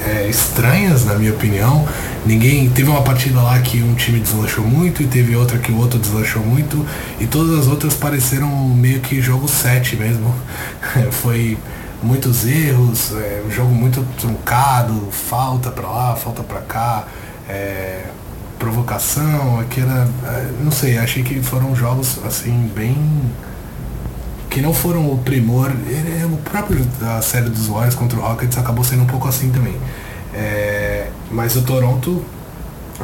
é, 0.05 0.27
estranhas, 0.29 1.05
na 1.05 1.15
minha 1.15 1.31
opinião. 1.31 1.87
Ninguém. 2.25 2.69
Teve 2.69 2.89
uma 2.89 3.01
partida 3.01 3.41
lá 3.41 3.59
que 3.59 3.81
um 3.81 3.93
time 3.95 4.19
deslanchou 4.19 4.65
muito 4.65 5.03
e 5.03 5.07
teve 5.07 5.35
outra 5.35 5.57
que 5.57 5.71
o 5.71 5.77
outro 5.77 5.99
deslanchou 5.99 6.43
muito. 6.43 6.85
E 7.19 7.27
todas 7.27 7.59
as 7.59 7.67
outras 7.67 7.93
pareceram 7.93 8.49
meio 8.69 8.99
que 8.99 9.21
jogo 9.21 9.47
7 9.47 9.95
mesmo. 9.95 10.33
Foi 11.11 11.57
muitos 12.01 12.45
erros, 12.45 13.13
é, 13.13 13.43
um 13.45 13.51
jogo 13.51 13.73
muito 13.73 14.05
truncado, 14.19 15.09
falta 15.11 15.71
pra 15.71 15.87
lá, 15.87 16.15
falta 16.15 16.43
pra 16.43 16.61
cá, 16.61 17.07
é, 17.49 18.03
provocação, 18.59 19.59
aquela. 19.59 20.07
É, 20.25 20.47
não 20.63 20.71
sei, 20.71 20.97
achei 20.97 21.23
que 21.23 21.41
foram 21.41 21.75
jogos 21.75 22.19
assim 22.25 22.71
bem. 22.75 22.95
Que 24.55 24.61
não 24.61 24.73
foram 24.73 25.11
o 25.11 25.17
primor. 25.17 25.69
Ele, 25.85 26.23
o 26.23 26.37
próprio 26.37 26.85
da 26.97 27.21
série 27.21 27.49
dos 27.49 27.67
Warriors 27.67 27.93
contra 27.93 28.17
o 28.17 28.21
Rockets 28.21 28.57
acabou 28.57 28.85
sendo 28.85 29.03
um 29.03 29.05
pouco 29.05 29.27
assim 29.27 29.49
também. 29.49 29.75
É, 30.33 31.09
mas 31.29 31.57
o 31.57 31.61
Toronto 31.63 32.23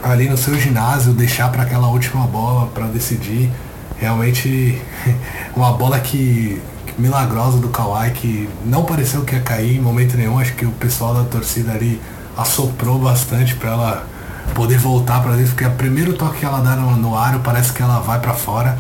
ali 0.02 0.30
no 0.30 0.38
seu 0.38 0.58
ginásio 0.58 1.12
deixar 1.12 1.52
para 1.52 1.64
aquela 1.64 1.90
última 1.90 2.26
bola 2.26 2.68
para 2.68 2.86
decidir 2.86 3.52
realmente 4.00 4.82
uma 5.54 5.74
bola 5.74 6.00
que 6.00 6.62
milagrosa 6.98 7.58
do 7.58 7.68
Kawhi 7.68 8.12
que 8.12 8.50
não 8.66 8.86
pareceu 8.86 9.24
que 9.26 9.36
ia 9.36 9.42
cair 9.42 9.76
em 9.76 9.82
momento 9.82 10.16
nenhum. 10.16 10.40
Acho 10.40 10.54
que 10.54 10.66
o 10.66 10.72
pessoal 10.72 11.16
da 11.16 11.26
torcida 11.26 11.74
ali 11.74 12.00
assoprou 12.38 12.98
bastante 12.98 13.56
para 13.56 13.72
ela 13.72 14.08
poder 14.56 14.78
voltar 14.78 15.22
para 15.22 15.34
dentro, 15.34 15.52
porque 15.52 15.66
o 15.66 15.72
primeiro 15.72 16.14
toque 16.14 16.40
que 16.40 16.46
ela 16.46 16.62
dá 16.62 16.78
no, 16.78 16.96
no 16.96 17.18
aro 17.18 17.42
parece 17.44 17.74
que 17.74 17.82
ela 17.82 18.00
vai 18.00 18.20
para 18.22 18.34
fora, 18.34 18.78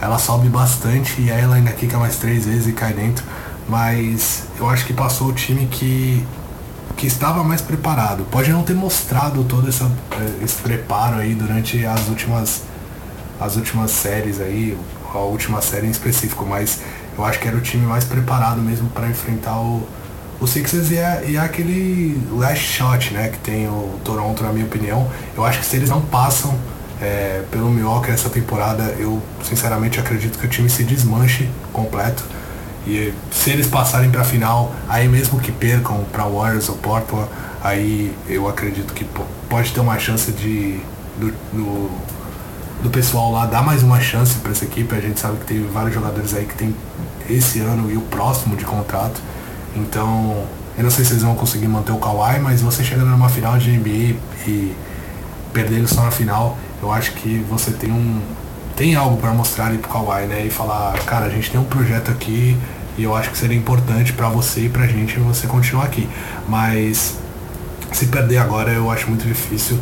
ela 0.00 0.18
sobe 0.18 0.48
bastante 0.48 1.20
e 1.20 1.30
aí 1.30 1.42
ela 1.42 1.56
ainda 1.56 1.72
quica 1.72 1.98
mais 1.98 2.16
três 2.16 2.46
vezes 2.46 2.66
e 2.66 2.72
cai 2.72 2.92
dentro. 2.92 3.24
Mas 3.68 4.44
eu 4.58 4.68
acho 4.68 4.84
que 4.86 4.92
passou 4.92 5.28
o 5.28 5.32
time 5.32 5.66
que, 5.66 6.24
que 6.96 7.06
estava 7.06 7.44
mais 7.44 7.60
preparado. 7.60 8.24
Pode 8.30 8.50
não 8.50 8.62
ter 8.62 8.74
mostrado 8.74 9.44
todo 9.44 9.68
essa, 9.68 9.90
eh, 10.12 10.44
esse 10.44 10.56
preparo 10.56 11.16
aí 11.16 11.34
durante 11.34 11.84
as 11.84 12.08
últimas, 12.08 12.62
as 13.38 13.56
últimas 13.56 13.90
séries 13.90 14.40
aí, 14.40 14.76
a 15.12 15.18
última 15.18 15.60
série 15.60 15.86
em 15.86 15.90
específico, 15.90 16.44
mas 16.46 16.80
eu 17.16 17.24
acho 17.24 17.38
que 17.38 17.46
era 17.46 17.56
o 17.56 17.60
time 17.60 17.86
mais 17.86 18.04
preparado 18.04 18.60
mesmo 18.60 18.88
para 18.88 19.08
enfrentar 19.08 19.60
o, 19.60 19.86
o 20.40 20.46
Sixers 20.46 20.90
e 20.90 20.96
é, 20.96 21.24
e 21.28 21.36
é 21.36 21.40
aquele 21.40 22.20
last 22.32 22.64
shot, 22.64 23.12
né, 23.12 23.28
que 23.28 23.38
tem 23.38 23.68
o 23.68 24.00
Toronto, 24.02 24.42
na 24.42 24.52
minha 24.52 24.64
opinião. 24.64 25.10
Eu 25.36 25.44
acho 25.44 25.60
que 25.60 25.66
se 25.66 25.76
eles 25.76 25.90
não 25.90 26.00
passam 26.00 26.58
é, 27.00 27.42
pelo 27.50 27.70
Milwaukee 27.70 28.10
essa 28.10 28.28
temporada, 28.28 28.82
eu 28.98 29.22
sinceramente 29.42 29.98
acredito 29.98 30.38
que 30.38 30.46
o 30.46 30.48
time 30.48 30.68
se 30.68 30.84
desmanche 30.84 31.48
completo. 31.72 32.24
E 32.86 33.12
se 33.30 33.50
eles 33.50 33.66
passarem 33.66 34.10
para 34.10 34.22
a 34.22 34.24
final, 34.24 34.74
aí 34.88 35.08
mesmo 35.08 35.38
que 35.38 35.52
percam 35.52 36.04
para 36.12 36.24
Warriors 36.24 36.68
ou 36.68 36.76
Portland, 36.76 37.28
aí 37.62 38.14
eu 38.28 38.48
acredito 38.48 38.92
que 38.92 39.06
pode 39.48 39.72
ter 39.72 39.80
uma 39.80 39.98
chance 39.98 40.32
de 40.32 40.80
do, 41.18 41.32
do, 41.52 41.90
do 42.82 42.90
pessoal 42.90 43.30
lá 43.30 43.44
dar 43.44 43.62
mais 43.62 43.82
uma 43.82 44.00
chance 44.00 44.36
para 44.36 44.52
essa 44.52 44.64
equipe. 44.64 44.94
A 44.94 45.00
gente 45.00 45.20
sabe 45.20 45.38
que 45.38 45.46
tem 45.46 45.66
vários 45.66 45.94
jogadores 45.94 46.34
aí 46.34 46.44
que 46.46 46.54
tem 46.54 46.74
esse 47.28 47.60
ano 47.60 47.90
e 47.90 47.96
o 47.96 48.00
próximo 48.02 48.56
de 48.56 48.64
contrato. 48.64 49.20
Então, 49.76 50.44
eu 50.76 50.82
não 50.82 50.90
sei 50.90 51.04
se 51.04 51.12
eles 51.12 51.22
vão 51.22 51.34
conseguir 51.34 51.68
manter 51.68 51.92
o 51.92 51.98
Kawhi, 51.98 52.40
mas 52.40 52.60
você 52.60 52.82
chegando 52.82 53.08
numa 53.10 53.28
final 53.28 53.58
de 53.58 53.70
NBA 53.70 54.16
e 54.46 54.74
perdendo 55.52 55.86
só 55.86 56.02
na 56.02 56.10
final, 56.10 56.56
eu 56.82 56.92
acho 56.92 57.12
que 57.12 57.44
você 57.48 57.70
tem 57.72 57.90
um 57.90 58.20
tem 58.76 58.94
algo 58.94 59.18
para 59.18 59.30
mostrar 59.32 59.66
ali 59.66 59.76
pro 59.76 59.90
Kawhi, 59.90 60.26
né? 60.26 60.46
E 60.46 60.50
falar, 60.50 60.98
cara, 61.04 61.26
a 61.26 61.28
gente 61.28 61.50
tem 61.50 61.60
um 61.60 61.64
projeto 61.64 62.10
aqui 62.10 62.56
e 62.96 63.02
eu 63.02 63.14
acho 63.14 63.30
que 63.30 63.36
seria 63.36 63.56
importante 63.56 64.12
para 64.14 64.30
você 64.30 64.62
e 64.62 64.68
pra 64.70 64.86
gente 64.86 65.18
você 65.18 65.46
continuar 65.46 65.84
aqui. 65.84 66.08
Mas 66.48 67.18
se 67.92 68.06
perder 68.06 68.38
agora 68.38 68.72
eu 68.72 68.90
acho 68.90 69.06
muito 69.08 69.26
difícil. 69.26 69.78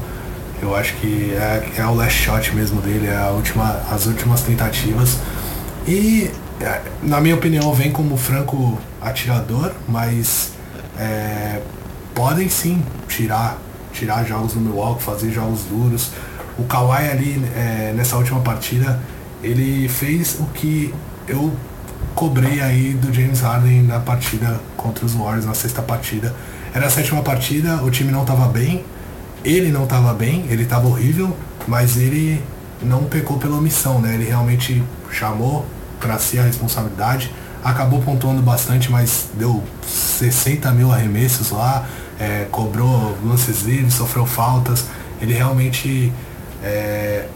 Eu 0.61 0.75
acho 0.75 0.95
que 0.95 1.33
é, 1.35 1.71
é 1.77 1.87
o 1.87 1.95
last 1.95 2.21
shot 2.21 2.53
mesmo 2.55 2.81
dele, 2.81 3.07
é 3.07 3.17
a 3.17 3.31
última, 3.31 3.81
as 3.89 4.07
últimas 4.07 4.41
tentativas. 4.41 5.19
E 5.87 6.33
é, 6.61 6.81
na 7.03 7.21
minha 7.21 7.37
opinião, 7.37 7.73
vem 7.73 7.93
como 7.93 8.17
franco 8.17 8.77
atirador, 9.01 9.73
mas 9.89 10.53
é, 10.99 11.61
podem 12.15 12.49
sim 12.49 12.83
tirar, 13.07 13.59
tirar 13.93 14.25
jogos 14.25 14.55
do 14.55 14.61
Milwaukee, 14.61 15.05
fazer 15.05 15.31
jogos 15.31 15.61
duros. 15.71 16.11
O 16.59 16.65
Kawhi 16.65 17.09
ali 17.09 17.43
é, 17.55 17.93
nessa 17.95 18.17
última 18.17 18.41
partida, 18.41 19.01
ele 19.43 19.89
fez 19.89 20.37
o 20.41 20.47
que 20.47 20.93
eu 21.29 21.55
cobrei 22.15 22.61
aí 22.61 22.95
do 22.95 23.15
James 23.15 23.41
Harden 23.41 23.85
na 23.85 24.01
partida 24.01 24.61
contra 24.77 25.07
os 25.07 25.15
Warriors, 25.15 25.45
na 25.45 25.55
sexta 25.55 25.81
partida. 25.81 26.35
Era 26.75 26.87
a 26.87 26.91
sétima 26.91 27.23
partida, 27.23 27.83
o 27.83 27.91
time 27.91 28.11
não 28.11 28.23
estava 28.23 28.49
bem, 28.49 28.85
ele 29.45 29.71
não 29.71 29.85
estava 29.85 30.13
bem, 30.13 30.45
ele 30.51 30.65
estava 30.65 30.89
horrível, 30.89 31.37
mas 31.67 31.97
ele 31.97 32.43
não 32.83 33.05
pecou 33.05 33.39
pela 33.39 33.57
omissão, 33.57 34.01
né? 34.01 34.15
Ele 34.15 34.25
realmente 34.25 34.83
chamou 35.11 35.65
para 36.01 36.19
si 36.19 36.39
a 36.39 36.43
responsabilidade. 36.43 37.33
Acabou 37.63 38.01
pontuando 38.03 38.43
bastante, 38.43 38.91
mas 38.91 39.29
deu 39.35 39.63
60 39.87 40.71
mil 40.73 40.93
arremessos 40.93 41.51
lá, 41.51 41.87
é, 42.19 42.47
cobrou 42.51 43.17
lances 43.25 43.63
livres, 43.63 43.95
sofreu 43.95 44.27
faltas. 44.27 44.87
Ele 45.21 45.35
realmente 45.35 46.13
é, 46.63 47.27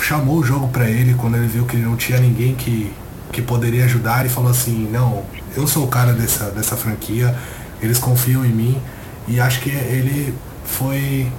chamou 0.00 0.38
o 0.38 0.44
jogo 0.44 0.68
para 0.68 0.88
ele 0.88 1.14
quando 1.14 1.36
ele 1.36 1.46
viu 1.46 1.64
que 1.64 1.76
não 1.76 1.96
tinha 1.96 2.18
ninguém 2.18 2.54
que, 2.54 2.92
que 3.30 3.42
poderia 3.42 3.84
ajudar 3.84 4.24
e 4.26 4.28
falou 4.28 4.50
assim, 4.50 4.88
não, 4.90 5.24
eu 5.56 5.66
sou 5.66 5.84
o 5.84 5.88
cara 5.88 6.12
dessa, 6.12 6.50
dessa 6.50 6.76
franquia, 6.76 7.36
eles 7.80 7.98
confiam 7.98 8.44
em 8.44 8.52
mim. 8.52 8.82
E 9.28 9.40
acho 9.40 9.60
que 9.60 9.70
ele 9.70 10.34
foi 10.64 11.30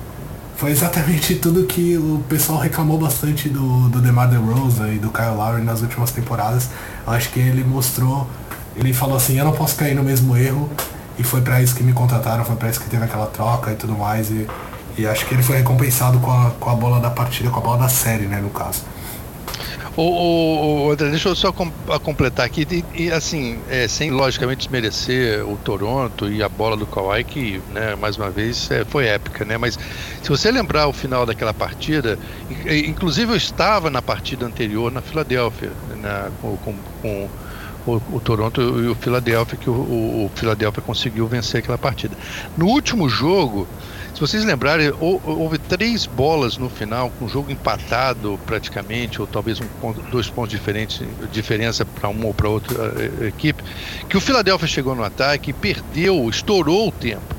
foi 0.56 0.72
exatamente 0.72 1.36
tudo 1.44 1.66
que 1.66 1.98
o 1.98 2.24
pessoal 2.30 2.60
reclamou 2.60 2.98
bastante 2.98 3.50
do, 3.50 3.90
do 3.90 4.00
DeMar 4.00 4.30
DeRozan 4.30 4.94
e 4.94 5.00
do 5.00 5.10
Kyle 5.10 5.36
Lowry 5.36 5.62
nas 5.62 5.82
últimas 5.82 6.12
temporadas. 6.12 6.70
Acho 7.06 7.30
que 7.32 7.40
ele 7.40 7.64
mostrou, 7.64 8.28
ele 8.76 8.94
falou 8.94 9.18
assim, 9.18 9.38
eu 9.38 9.46
não 9.46 9.52
posso 9.52 9.76
cair 9.76 9.96
no 9.96 10.04
mesmo 10.04 10.38
erro. 10.38 10.70
E 11.18 11.24
foi 11.24 11.42
para 11.42 11.62
isso 11.62 11.76
que 11.76 11.84
me 11.84 11.94
contrataram, 11.94 12.44
foi 12.44 12.56
para 12.56 12.70
isso 12.70 12.80
que 12.80 12.90
teve 12.90 13.04
aquela 13.04 13.28
troca 13.28 13.72
e 13.72 13.76
tudo 13.76 13.94
mais. 13.94 14.32
E, 14.32 14.48
e 14.98 15.08
acho 15.08 15.26
que 15.26 15.34
ele 15.34 15.44
foi 15.44 15.58
recompensado 15.58 16.20
com 16.20 16.32
a, 16.32 16.52
com 16.60 16.70
a 16.70 16.76
bola 16.76 17.00
da 17.00 17.10
partida, 17.10 17.50
com 17.50 17.60
a 17.60 17.64
bola 17.64 17.78
da 17.78 17.90
série, 17.90 18.26
né, 18.26 18.40
no 18.42 18.50
caso. 18.50 18.84
O, 19.96 20.90
André, 20.92 21.12
deixa 21.12 21.30
eu 21.30 21.36
só 21.36 21.52
com, 21.52 21.70
completar 22.02 22.48
aqui, 22.48 22.68
e, 22.72 23.04
e 23.04 23.12
assim, 23.12 23.60
é, 23.70 23.88
sem 23.88 24.10
logicamente 24.10 24.62
desmerecer 24.62 25.48
o 25.48 25.56
Toronto 25.58 26.32
e 26.32 26.42
a 26.42 26.50
bola 26.50 26.76
do 26.76 26.88
Kawhi, 26.88 27.24
que, 27.24 27.62
né, 27.72 27.96
mais 27.96 28.18
uma 28.18 28.32
vez, 28.32 28.72
é, 28.72 28.84
foi 28.84 29.06
épica, 29.06 29.46
né? 29.46 29.56
Mas 29.56 29.78
se 30.24 30.30
você 30.30 30.50
lembrar 30.50 30.88
o 30.88 30.94
final 30.94 31.28
daquela 31.28 31.54
partida, 31.54 32.18
inclusive 32.66 33.34
eu 33.34 33.38
estava 33.38 33.92
na 33.92 34.02
partida 34.02 34.48
anterior 34.48 34.92
na 34.92 35.02
Filadélfia, 35.02 35.72
né, 36.02 36.32
com, 36.42 36.58
com, 36.58 36.76
com 37.04 37.30
o, 37.86 38.02
o, 38.14 38.20
Toronto 38.20 38.62
e 38.62 38.88
o 38.88 38.96
Philadelphia, 38.96 39.60
que 39.60 39.70
o, 39.70 39.74
o, 39.74 40.26
o 40.26 40.82
conseguiu 40.82 41.28
vencer 41.28 41.60
aquela 41.60 41.78
partida. 41.78 42.18
No 42.58 42.66
último 42.66 43.08
jogo, 43.08 43.68
se 44.14 44.20
vocês 44.20 44.46
lembrarem, 44.46 44.94
houve 45.00 45.58
três 45.58 46.06
bolas 46.06 46.56
no 46.56 46.70
final, 46.70 47.10
com 47.10 47.26
o 47.26 47.28
jogo 47.28 47.52
empatado 47.52 48.40
praticamente, 48.46 49.20
ou 49.20 49.26
talvez 49.26 49.60
um 49.60 49.66
ponto, 49.82 50.04
dois 50.04 50.30
pontos 50.30 50.52
diferentes, 50.52 51.02
diferença 51.32 51.84
para 51.84 52.10
uma 52.10 52.28
ou 52.28 52.34
para 52.34 52.48
outra 52.48 52.94
uh, 52.94 53.26
equipe, 53.26 53.64
que 54.08 54.16
o 54.16 54.22
Philadelphia 54.22 54.68
chegou 54.68 54.94
no 54.94 55.04
ataque, 55.04 55.52
perdeu, 55.52 56.30
estourou 56.30 56.90
o 56.90 56.92
tempo. 56.92 57.36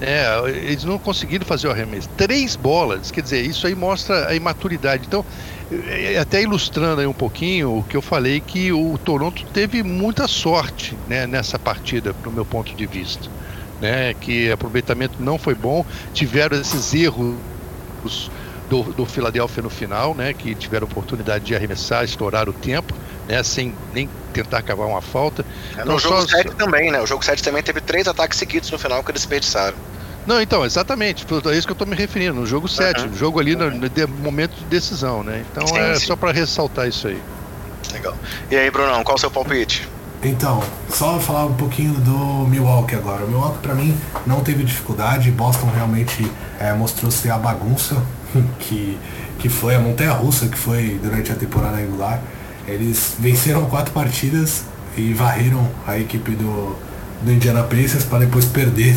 É, 0.00 0.26
eles 0.48 0.82
não 0.82 0.98
conseguiram 0.98 1.46
fazer 1.46 1.68
o 1.68 1.70
arremesso. 1.70 2.08
Três 2.16 2.56
bolas, 2.56 3.12
quer 3.12 3.20
dizer, 3.20 3.46
isso 3.46 3.64
aí 3.64 3.76
mostra 3.76 4.28
a 4.28 4.34
imaturidade. 4.34 5.04
Então, 5.06 5.24
é, 5.70 6.18
até 6.18 6.42
ilustrando 6.42 7.00
aí 7.00 7.06
um 7.06 7.14
pouquinho 7.14 7.78
o 7.78 7.84
que 7.84 7.96
eu 7.96 8.02
falei, 8.02 8.40
que 8.40 8.72
o 8.72 8.98
Toronto 8.98 9.44
teve 9.52 9.84
muita 9.84 10.26
sorte 10.26 10.98
né, 11.06 11.28
nessa 11.28 11.56
partida, 11.56 12.12
do 12.12 12.32
meu 12.32 12.44
ponto 12.44 12.74
de 12.74 12.84
vista 12.84 13.30
né, 13.84 14.14
que 14.14 14.50
aproveitamento 14.50 15.22
não 15.22 15.36
foi 15.36 15.54
bom, 15.54 15.84
tiveram 16.14 16.58
esses 16.58 16.94
erros 16.94 17.36
do, 18.70 18.82
do 18.82 19.04
Philadelphia 19.04 19.62
no 19.62 19.68
final, 19.68 20.14
né, 20.14 20.32
que 20.32 20.54
tiveram 20.54 20.86
oportunidade 20.86 21.44
de 21.44 21.54
arremessar, 21.54 22.02
estourar 22.02 22.48
o 22.48 22.52
tempo, 22.54 22.94
né, 23.28 23.42
sem 23.42 23.74
nem 23.92 24.08
tentar 24.32 24.62
cavar 24.62 24.86
uma 24.88 25.02
falta. 25.02 25.44
É, 25.74 25.76
no 25.76 25.82
então, 25.82 25.98
jogo 25.98 26.22
só... 26.22 26.28
7 26.28 26.56
também, 26.56 26.90
né? 26.90 27.00
O 27.02 27.06
jogo 27.06 27.22
7 27.22 27.42
também 27.42 27.62
teve 27.62 27.82
três 27.82 28.08
ataques 28.08 28.38
seguidos 28.38 28.70
no 28.70 28.78
final 28.78 29.04
que 29.04 29.10
eles 29.10 29.20
desperdiçaram. 29.20 29.76
Não, 30.26 30.40
então, 30.40 30.64
exatamente. 30.64 31.26
É 31.30 31.54
isso 31.54 31.66
que 31.66 31.72
eu 31.72 31.74
estou 31.74 31.86
me 31.86 31.94
referindo, 31.94 32.40
no 32.40 32.46
jogo 32.46 32.66
7, 32.66 33.02
uhum. 33.02 33.14
jogo 33.14 33.38
ali 33.38 33.54
no, 33.54 33.70
no, 33.70 34.08
momento 34.18 34.54
de 34.56 34.64
decisão, 34.64 35.22
né? 35.22 35.44
Então 35.52 35.66
sim, 35.66 35.78
é 35.78 35.94
sim. 35.96 36.06
só 36.06 36.16
para 36.16 36.32
ressaltar 36.32 36.88
isso 36.88 37.06
aí. 37.06 37.20
Legal. 37.92 38.16
E 38.50 38.56
aí, 38.56 38.70
Brunão, 38.70 39.04
qual 39.04 39.16
o 39.16 39.20
seu 39.20 39.30
palpite? 39.30 39.86
Então, 40.24 40.62
só 40.88 41.20
falar 41.20 41.44
um 41.44 41.52
pouquinho 41.52 41.92
do 41.94 42.48
Milwaukee 42.48 42.94
agora. 42.94 43.24
O 43.24 43.28
Milwaukee 43.28 43.58
para 43.58 43.74
mim 43.74 43.94
não 44.26 44.40
teve 44.40 44.64
dificuldade, 44.64 45.30
Boston 45.30 45.68
realmente 45.74 46.26
é, 46.58 46.72
mostrou 46.72 47.10
ser 47.10 47.30
a 47.30 47.36
bagunça 47.36 48.02
que, 48.58 48.98
que 49.38 49.50
foi 49.50 49.74
a 49.74 49.78
montanha 49.78 50.12
russa 50.12 50.48
que 50.48 50.56
foi 50.56 50.98
durante 51.02 51.30
a 51.30 51.34
temporada 51.34 51.76
regular. 51.76 52.22
Eles 52.66 53.16
venceram 53.18 53.66
quatro 53.66 53.92
partidas 53.92 54.64
e 54.96 55.12
varreram 55.12 55.68
a 55.86 55.98
equipe 55.98 56.30
do, 56.30 56.74
do 57.22 57.30
Indiana 57.30 57.62
Pacers 57.62 58.04
para 58.04 58.20
depois 58.20 58.46
perder. 58.46 58.96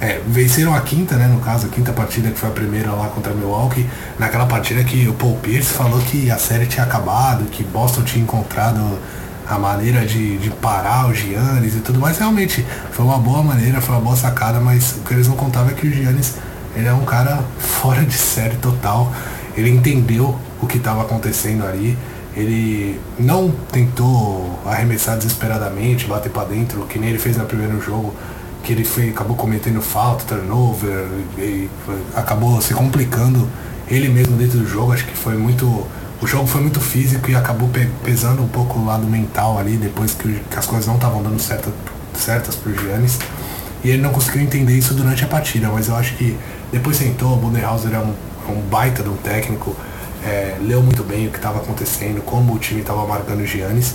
É, 0.00 0.20
venceram 0.26 0.74
a 0.74 0.80
quinta, 0.82 1.16
né? 1.16 1.26
No 1.28 1.40
caso, 1.40 1.66
a 1.66 1.70
quinta 1.70 1.92
partida 1.92 2.30
que 2.30 2.38
foi 2.38 2.50
a 2.50 2.52
primeira 2.52 2.92
lá 2.92 3.08
contra 3.08 3.32
Milwaukee. 3.32 3.88
Naquela 4.18 4.44
partida 4.44 4.84
que 4.84 5.08
o 5.08 5.14
Paul 5.14 5.36
Pierce 5.38 5.70
falou 5.72 5.98
que 6.00 6.30
a 6.30 6.36
série 6.36 6.66
tinha 6.66 6.84
acabado, 6.84 7.46
que 7.46 7.64
Boston 7.64 8.02
tinha 8.02 8.22
encontrado 8.22 8.98
a 9.48 9.58
maneira 9.58 10.04
de, 10.04 10.36
de 10.38 10.50
parar 10.50 11.08
o 11.08 11.14
Giannis 11.14 11.74
e 11.74 11.80
tudo 11.80 11.98
mais. 11.98 12.18
Realmente 12.18 12.64
foi 12.92 13.04
uma 13.04 13.18
boa 13.18 13.42
maneira, 13.42 13.80
foi 13.80 13.94
uma 13.94 14.00
boa 14.00 14.16
sacada, 14.16 14.60
mas 14.60 14.96
o 14.98 15.00
que 15.00 15.14
eles 15.14 15.26
não 15.26 15.36
contavam 15.36 15.70
é 15.70 15.74
que 15.74 15.86
o 15.86 15.90
Giannis 15.90 16.34
ele 16.76 16.86
é 16.86 16.92
um 16.92 17.04
cara 17.04 17.42
fora 17.58 18.04
de 18.04 18.14
série 18.14 18.56
total. 18.56 19.12
Ele 19.56 19.70
entendeu 19.70 20.38
o 20.60 20.66
que 20.66 20.76
estava 20.76 21.02
acontecendo 21.02 21.64
ali. 21.64 21.96
Ele 22.36 23.00
não 23.18 23.50
tentou 23.72 24.60
arremessar 24.64 25.16
desesperadamente, 25.16 26.06
bater 26.06 26.30
para 26.30 26.44
dentro, 26.44 26.86
que 26.86 26.98
nem 26.98 27.10
ele 27.10 27.18
fez 27.18 27.36
no 27.36 27.44
primeiro 27.44 27.80
jogo, 27.80 28.14
que 28.62 28.72
ele 28.72 28.84
fez, 28.84 29.10
acabou 29.10 29.34
cometendo 29.34 29.80
falta, 29.82 30.24
turnover, 30.24 31.06
e 31.36 31.68
acabou 32.14 32.60
se 32.60 32.74
complicando 32.74 33.48
ele 33.88 34.08
mesmo 34.08 34.36
dentro 34.36 34.58
do 34.58 34.68
jogo. 34.68 34.92
Acho 34.92 35.04
que 35.04 35.16
foi 35.16 35.36
muito. 35.36 35.84
O 36.20 36.26
jogo 36.26 36.48
foi 36.48 36.60
muito 36.60 36.80
físico 36.80 37.30
e 37.30 37.36
acabou 37.36 37.70
pesando 38.02 38.42
um 38.42 38.48
pouco 38.48 38.78
o 38.80 38.84
lado 38.84 39.06
mental 39.06 39.56
ali, 39.56 39.76
depois 39.76 40.14
que, 40.14 40.40
que 40.50 40.58
as 40.58 40.66
coisas 40.66 40.86
não 40.86 40.96
estavam 40.96 41.22
dando 41.22 41.40
certa, 41.40 41.70
certas 42.14 42.56
pro 42.56 42.74
Giannis. 42.76 43.18
E 43.84 43.90
ele 43.90 44.02
não 44.02 44.10
conseguiu 44.10 44.42
entender 44.42 44.76
isso 44.76 44.94
durante 44.94 45.22
a 45.24 45.28
partida, 45.28 45.68
mas 45.68 45.86
eu 45.86 45.94
acho 45.94 46.16
que 46.16 46.36
depois 46.72 46.96
sentou, 46.96 47.34
o 47.34 47.36
Budenhauser 47.36 47.94
é 47.94 47.98
um, 47.98 48.12
é 48.48 48.50
um 48.50 48.60
baita 48.62 49.04
de 49.04 49.08
um 49.08 49.16
técnico, 49.16 49.76
é, 50.24 50.56
leu 50.60 50.82
muito 50.82 51.04
bem 51.04 51.28
o 51.28 51.30
que 51.30 51.36
estava 51.36 51.60
acontecendo, 51.60 52.20
como 52.22 52.52
o 52.54 52.58
time 52.58 52.80
estava 52.80 53.06
marcando 53.06 53.40
o 53.40 53.46
Giannis. 53.46 53.94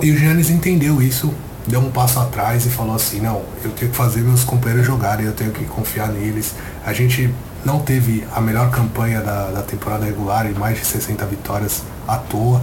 E 0.00 0.10
o 0.10 0.18
Giannis 0.18 0.50
entendeu 0.50 1.00
isso, 1.00 1.32
deu 1.64 1.78
um 1.78 1.92
passo 1.92 2.18
atrás 2.18 2.66
e 2.66 2.68
falou 2.68 2.96
assim, 2.96 3.20
não, 3.20 3.42
eu 3.62 3.70
tenho 3.70 3.92
que 3.92 3.96
fazer 3.96 4.20
meus 4.20 4.42
companheiros 4.42 4.84
jogarem, 4.84 5.24
eu 5.24 5.32
tenho 5.32 5.52
que 5.52 5.64
confiar 5.64 6.08
neles. 6.08 6.54
A 6.84 6.92
gente 6.92 7.32
não 7.64 7.80
teve 7.80 8.26
a 8.34 8.40
melhor 8.40 8.70
campanha 8.70 9.20
da, 9.20 9.50
da 9.50 9.62
temporada 9.62 10.04
regular 10.04 10.46
e 10.46 10.54
mais 10.54 10.78
de 10.78 10.84
60 10.84 11.24
vitórias 11.26 11.82
à 12.06 12.16
toa. 12.16 12.60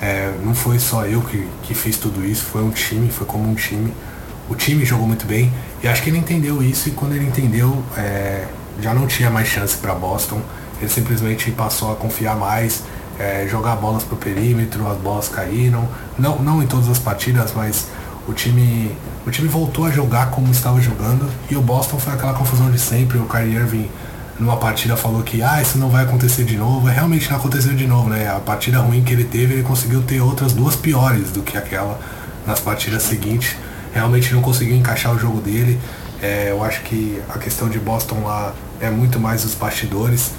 É, 0.00 0.32
não 0.44 0.54
foi 0.54 0.78
só 0.78 1.06
eu 1.06 1.20
que, 1.22 1.48
que 1.62 1.74
fiz 1.74 1.96
tudo 1.96 2.24
isso, 2.24 2.44
foi 2.44 2.62
um 2.62 2.70
time, 2.70 3.10
foi 3.10 3.26
como 3.26 3.48
um 3.48 3.54
time. 3.54 3.92
O 4.50 4.54
time 4.54 4.84
jogou 4.84 5.06
muito 5.06 5.26
bem 5.26 5.52
e 5.82 5.88
acho 5.88 6.02
que 6.02 6.10
ele 6.10 6.18
entendeu 6.18 6.62
isso 6.62 6.88
e 6.88 6.92
quando 6.92 7.14
ele 7.14 7.24
entendeu, 7.24 7.82
é, 7.96 8.46
já 8.80 8.92
não 8.92 9.06
tinha 9.06 9.30
mais 9.30 9.48
chance 9.48 9.76
para 9.76 9.94
Boston. 9.94 10.40
Ele 10.80 10.90
simplesmente 10.90 11.50
passou 11.52 11.92
a 11.92 11.96
confiar 11.96 12.36
mais, 12.36 12.82
é, 13.18 13.46
jogar 13.48 13.76
bolas 13.76 14.02
pro 14.02 14.16
perímetro, 14.16 14.86
as 14.90 14.98
bolas 14.98 15.28
caíram. 15.28 15.88
Não, 16.18 16.40
não 16.40 16.62
em 16.62 16.66
todas 16.66 16.88
as 16.88 16.98
partidas, 16.98 17.52
mas 17.54 17.86
o 18.26 18.32
time, 18.32 18.94
o 19.26 19.30
time 19.30 19.48
voltou 19.48 19.84
a 19.84 19.90
jogar 19.90 20.30
como 20.30 20.50
estava 20.50 20.80
jogando 20.80 21.30
e 21.48 21.56
o 21.56 21.62
Boston 21.62 21.98
foi 21.98 22.12
aquela 22.12 22.34
confusão 22.34 22.70
de 22.70 22.78
sempre. 22.78 23.18
O 23.18 23.26
Kyrie 23.26 23.54
Irving 23.54 23.88
numa 24.42 24.56
partida 24.56 24.96
falou 24.96 25.22
que 25.22 25.40
ah, 25.40 25.62
isso 25.62 25.78
não 25.78 25.88
vai 25.88 26.02
acontecer 26.02 26.44
de 26.44 26.56
novo. 26.56 26.88
É, 26.88 26.92
realmente 26.92 27.30
não 27.30 27.36
aconteceu 27.36 27.74
de 27.74 27.86
novo, 27.86 28.10
né? 28.10 28.28
A 28.28 28.40
partida 28.40 28.80
ruim 28.80 29.02
que 29.04 29.12
ele 29.12 29.24
teve, 29.24 29.54
ele 29.54 29.62
conseguiu 29.62 30.02
ter 30.02 30.20
outras 30.20 30.52
duas 30.52 30.74
piores 30.74 31.30
do 31.30 31.42
que 31.42 31.56
aquela 31.56 31.98
nas 32.44 32.58
partidas 32.58 33.04
seguintes. 33.04 33.54
Realmente 33.94 34.34
não 34.34 34.42
conseguiu 34.42 34.74
encaixar 34.74 35.14
o 35.14 35.18
jogo 35.18 35.40
dele. 35.40 35.78
É, 36.20 36.48
eu 36.50 36.62
acho 36.64 36.82
que 36.82 37.22
a 37.28 37.38
questão 37.38 37.68
de 37.68 37.78
Boston 37.78 38.22
lá 38.24 38.52
é 38.80 38.90
muito 38.90 39.20
mais 39.20 39.44
os 39.44 39.54
bastidores 39.54 40.32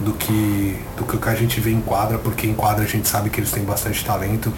do 0.00 0.12
que, 0.12 0.76
do 0.96 1.04
que 1.04 1.16
o 1.16 1.20
que 1.20 1.28
a 1.28 1.34
gente 1.34 1.60
vê 1.60 1.70
em 1.70 1.80
quadra, 1.80 2.18
porque 2.18 2.48
em 2.48 2.54
quadra 2.54 2.84
a 2.84 2.88
gente 2.88 3.08
sabe 3.08 3.30
que 3.30 3.38
eles 3.38 3.52
têm 3.52 3.64
bastante 3.64 4.04
talento. 4.04 4.52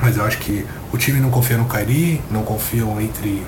Mas 0.00 0.16
eu 0.16 0.24
acho 0.24 0.38
que 0.38 0.66
o 0.92 0.96
time 0.96 1.20
não 1.20 1.30
confia 1.30 1.58
no 1.58 1.66
Kairi, 1.66 2.22
não 2.30 2.42
confiam 2.42 2.98
entre, 3.00 3.42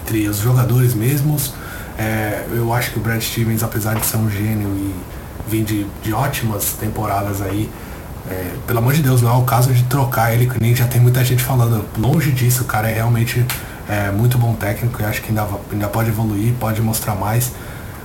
entre 0.00 0.28
os 0.28 0.38
jogadores 0.38 0.94
mesmos. 0.94 1.52
É, 1.98 2.44
eu 2.52 2.72
acho 2.72 2.92
que 2.92 2.98
o 2.98 3.02
Brad 3.02 3.20
Stevens, 3.20 3.62
apesar 3.62 3.94
de 3.94 4.06
ser 4.06 4.16
um 4.16 4.30
gênio 4.30 4.68
e 4.68 4.94
vir 5.48 5.64
de, 5.64 5.86
de 6.02 6.12
ótimas 6.12 6.72
temporadas 6.72 7.40
aí, 7.42 7.70
é, 8.30 8.52
pelo 8.66 8.78
amor 8.78 8.92
de 8.92 9.02
Deus, 9.02 9.20
não 9.20 9.30
é 9.30 9.36
o 9.36 9.42
caso 9.42 9.72
de 9.72 9.82
trocar 9.84 10.32
ele, 10.32 10.46
que 10.46 10.60
nem 10.60 10.74
já 10.74 10.86
tem 10.86 11.00
muita 11.00 11.24
gente 11.24 11.42
falando. 11.42 11.84
Longe 11.98 12.30
disso, 12.30 12.62
o 12.62 12.66
cara 12.66 12.88
é 12.88 12.94
realmente 12.94 13.44
é, 13.88 14.10
muito 14.10 14.38
bom 14.38 14.54
técnico 14.54 15.02
e 15.02 15.04
acho 15.04 15.20
que 15.22 15.28
ainda, 15.28 15.46
ainda 15.70 15.88
pode 15.88 16.08
evoluir, 16.08 16.54
pode 16.58 16.80
mostrar 16.80 17.14
mais. 17.14 17.52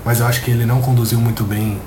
Mas 0.03 0.19
eu 0.19 0.25
acho 0.25 0.41
que 0.41 0.51
ele 0.51 0.65
não 0.65 0.81
conduziu 0.81 1.19
muito 1.19 1.43
bem 1.43 1.79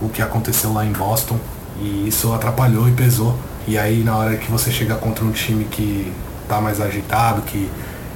o 0.00 0.08
que 0.08 0.20
aconteceu 0.20 0.72
lá 0.72 0.84
em 0.84 0.92
Boston 0.92 1.38
e 1.80 2.08
isso 2.08 2.32
atrapalhou 2.32 2.88
e 2.88 2.92
pesou. 2.92 3.38
E 3.66 3.78
aí 3.78 4.02
na 4.02 4.16
hora 4.16 4.36
que 4.36 4.50
você 4.50 4.70
chega 4.70 4.94
contra 4.94 5.24
um 5.24 5.30
time 5.30 5.64
que 5.64 6.12
tá 6.48 6.60
mais 6.60 6.80
agitado, 6.80 7.42
que, 7.42 7.70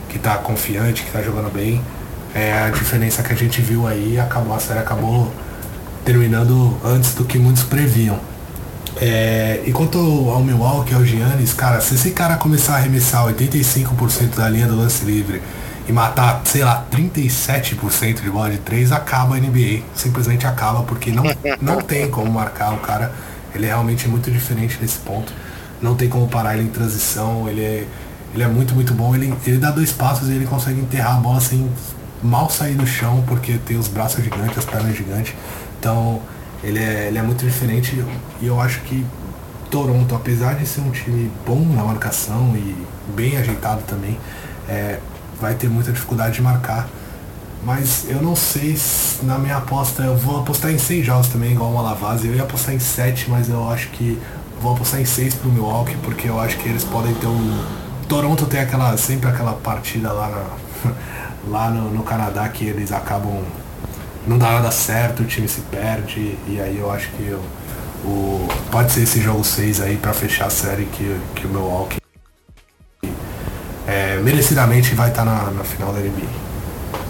que 0.08 0.18
tá 0.18 0.36
confiante, 0.36 1.02
que 1.02 1.10
tá 1.10 1.22
jogando 1.22 1.52
bem, 1.52 1.80
é 2.34 2.52
a 2.52 2.70
diferença 2.70 3.22
que 3.22 3.32
a 3.32 3.36
gente 3.36 3.60
viu 3.60 3.86
aí, 3.86 4.18
acabou, 4.18 4.54
a 4.54 4.60
série 4.60 4.78
acabou 4.78 5.32
terminando 6.04 6.76
antes 6.84 7.14
do 7.14 7.24
que 7.24 7.38
muitos 7.38 7.62
previam. 7.64 8.18
É, 9.00 9.62
e 9.64 9.72
quanto 9.72 9.98
ao 9.98 10.42
Milwaukee, 10.42 10.94
ao 10.94 11.04
Giannis, 11.04 11.52
cara, 11.52 11.80
se 11.80 11.94
esse 11.94 12.10
cara 12.10 12.36
começar 12.36 12.74
a 12.74 12.76
arremessar 12.76 13.26
85% 13.26 14.36
da 14.36 14.48
linha 14.48 14.66
do 14.66 14.76
lance 14.76 15.04
livre 15.04 15.40
e 15.88 15.92
matar, 15.92 16.42
sei 16.44 16.62
lá, 16.62 16.86
37% 16.92 18.22
de 18.22 18.30
bola 18.30 18.50
de 18.50 18.58
3, 18.58 18.92
acaba 18.92 19.36
a 19.36 19.38
NBA. 19.38 19.82
Simplesmente 19.94 20.46
acaba, 20.46 20.82
porque 20.82 21.10
não, 21.10 21.24
não 21.60 21.80
tem 21.82 22.10
como 22.10 22.30
marcar 22.30 22.74
o 22.74 22.78
cara. 22.78 23.12
Ele 23.54 23.66
é 23.66 23.68
realmente 23.68 24.06
muito 24.06 24.30
diferente 24.30 24.78
nesse 24.80 24.98
ponto. 24.98 25.32
Não 25.80 25.94
tem 25.94 26.08
como 26.08 26.28
parar 26.28 26.54
ele 26.54 26.64
em 26.64 26.70
transição. 26.70 27.48
Ele 27.48 27.62
é, 27.62 27.86
ele 28.34 28.42
é 28.42 28.48
muito, 28.48 28.74
muito 28.74 28.92
bom. 28.94 29.14
Ele, 29.14 29.34
ele 29.46 29.58
dá 29.58 29.70
dois 29.70 29.90
passos 29.90 30.28
e 30.28 30.32
ele 30.32 30.46
consegue 30.46 30.80
enterrar 30.80 31.16
a 31.16 31.20
bola 31.20 31.40
sem 31.40 31.68
mal 32.22 32.50
sair 32.50 32.74
do 32.74 32.86
chão, 32.86 33.24
porque 33.26 33.58
tem 33.58 33.76
os 33.76 33.88
braços 33.88 34.22
gigantes, 34.22 34.58
as 34.58 34.64
pernas 34.64 34.96
gigantes. 34.96 35.34
Então, 35.78 36.20
ele 36.62 36.78
é, 36.78 37.08
ele 37.08 37.18
é 37.18 37.22
muito 37.22 37.44
diferente 37.44 38.04
e 38.40 38.46
eu 38.46 38.60
acho 38.60 38.80
que 38.82 39.04
Toronto, 39.70 40.14
apesar 40.14 40.54
de 40.54 40.66
ser 40.66 40.80
um 40.80 40.90
time 40.90 41.30
bom 41.46 41.60
na 41.60 41.84
marcação 41.84 42.54
e 42.56 42.76
bem 43.14 43.36
ajeitado 43.36 43.82
também, 43.86 44.18
é, 44.68 44.98
vai 45.40 45.54
ter 45.54 45.68
muita 45.68 45.92
dificuldade 45.92 46.34
de 46.34 46.42
marcar. 46.42 46.88
Mas 47.64 48.06
eu 48.08 48.20
não 48.22 48.34
sei 48.34 48.76
se 48.76 49.24
na 49.24 49.38
minha 49.38 49.58
aposta, 49.58 50.02
eu 50.02 50.16
vou 50.16 50.40
apostar 50.40 50.70
em 50.70 50.78
seis 50.78 51.04
jogos 51.04 51.28
também, 51.28 51.52
igual 51.52 51.70
uma 51.70 51.82
Lavazzi. 51.82 52.26
Eu 52.26 52.34
ia 52.34 52.42
apostar 52.42 52.74
em 52.74 52.78
sete, 52.78 53.30
mas 53.30 53.48
eu 53.48 53.68
acho 53.70 53.88
que 53.90 54.18
vou 54.60 54.72
apostar 54.72 55.00
em 55.00 55.04
seis 55.04 55.34
pro 55.34 55.50
Milwaukee, 55.50 55.96
porque 56.02 56.28
eu 56.28 56.40
acho 56.40 56.56
que 56.56 56.68
eles 56.68 56.84
podem 56.84 57.14
ter 57.14 57.26
um. 57.26 57.64
Toronto 58.08 58.46
tem 58.46 58.60
aquela. 58.60 58.96
sempre 58.96 59.28
aquela 59.28 59.52
partida 59.52 60.10
lá, 60.10 60.28
na, 60.28 60.90
lá 61.48 61.70
no, 61.70 61.90
no 61.90 62.02
Canadá 62.02 62.48
que 62.48 62.64
eles 62.64 62.92
acabam. 62.92 63.42
Não 64.26 64.36
dá 64.36 64.52
nada 64.52 64.70
certo, 64.70 65.22
o 65.22 65.26
time 65.26 65.48
se 65.48 65.62
perde, 65.62 66.36
e 66.46 66.60
aí 66.60 66.78
eu 66.78 66.90
acho 66.90 67.08
que 67.12 67.26
eu, 67.26 67.42
o, 68.04 68.46
pode 68.70 68.92
ser 68.92 69.02
esse 69.02 69.20
jogo 69.20 69.42
6 69.42 69.80
aí 69.80 69.96
para 69.96 70.12
fechar 70.12 70.46
a 70.46 70.50
série 70.50 70.84
que, 70.84 71.18
que 71.34 71.46
o 71.46 71.48
Milwaukee 71.48 72.00
é, 73.90 74.18
merecidamente 74.18 74.94
vai 74.94 75.08
estar 75.08 75.24
tá 75.24 75.30
na, 75.30 75.50
na 75.50 75.64
final 75.64 75.92
da 75.92 75.98
NBA. 75.98 76.50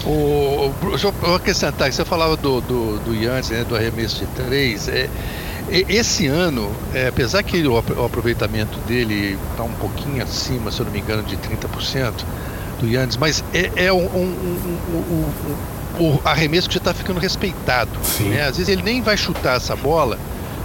O, 0.07 0.73
deixa 0.89 1.13
eu 1.23 1.35
acrescentar, 1.35 1.93
você 1.93 2.05
falava 2.05 2.37
do, 2.37 2.61
do, 2.63 2.99
do 3.01 3.11
né, 3.13 3.65
do 3.65 3.77
arremesso 3.77 4.25
de 4.25 4.27
três. 4.29 4.89
É, 4.89 5.09
esse 5.71 6.27
ano, 6.27 6.73
é, 6.95 7.09
apesar 7.09 7.43
que 7.43 7.63
o 7.67 7.77
aproveitamento 7.77 8.79
dele 8.81 9.39
está 9.51 9.63
um 9.63 9.73
pouquinho 9.73 10.23
acima, 10.23 10.73
se 10.73 10.81
eu 10.81 10.87
não 10.87 10.93
me 10.93 11.01
engano, 11.01 11.23
de 11.23 11.37
30% 11.37 12.25
do 12.81 12.89
Yannis, 12.89 13.17
mas 13.17 13.45
é, 13.53 13.71
é 13.87 13.93
um, 13.93 14.07
um, 14.07 15.27
um, 15.99 16.05
um, 16.05 16.19
arremesso 16.25 16.69
que 16.69 16.75
já 16.75 16.79
está 16.79 16.95
ficando 16.95 17.21
respeitado. 17.21 17.91
Né? 18.21 18.43
Às 18.43 18.57
vezes 18.57 18.69
ele 18.69 18.83
nem 18.83 19.03
vai 19.03 19.17
chutar 19.17 19.57
essa 19.57 19.77
bola, 19.77 20.19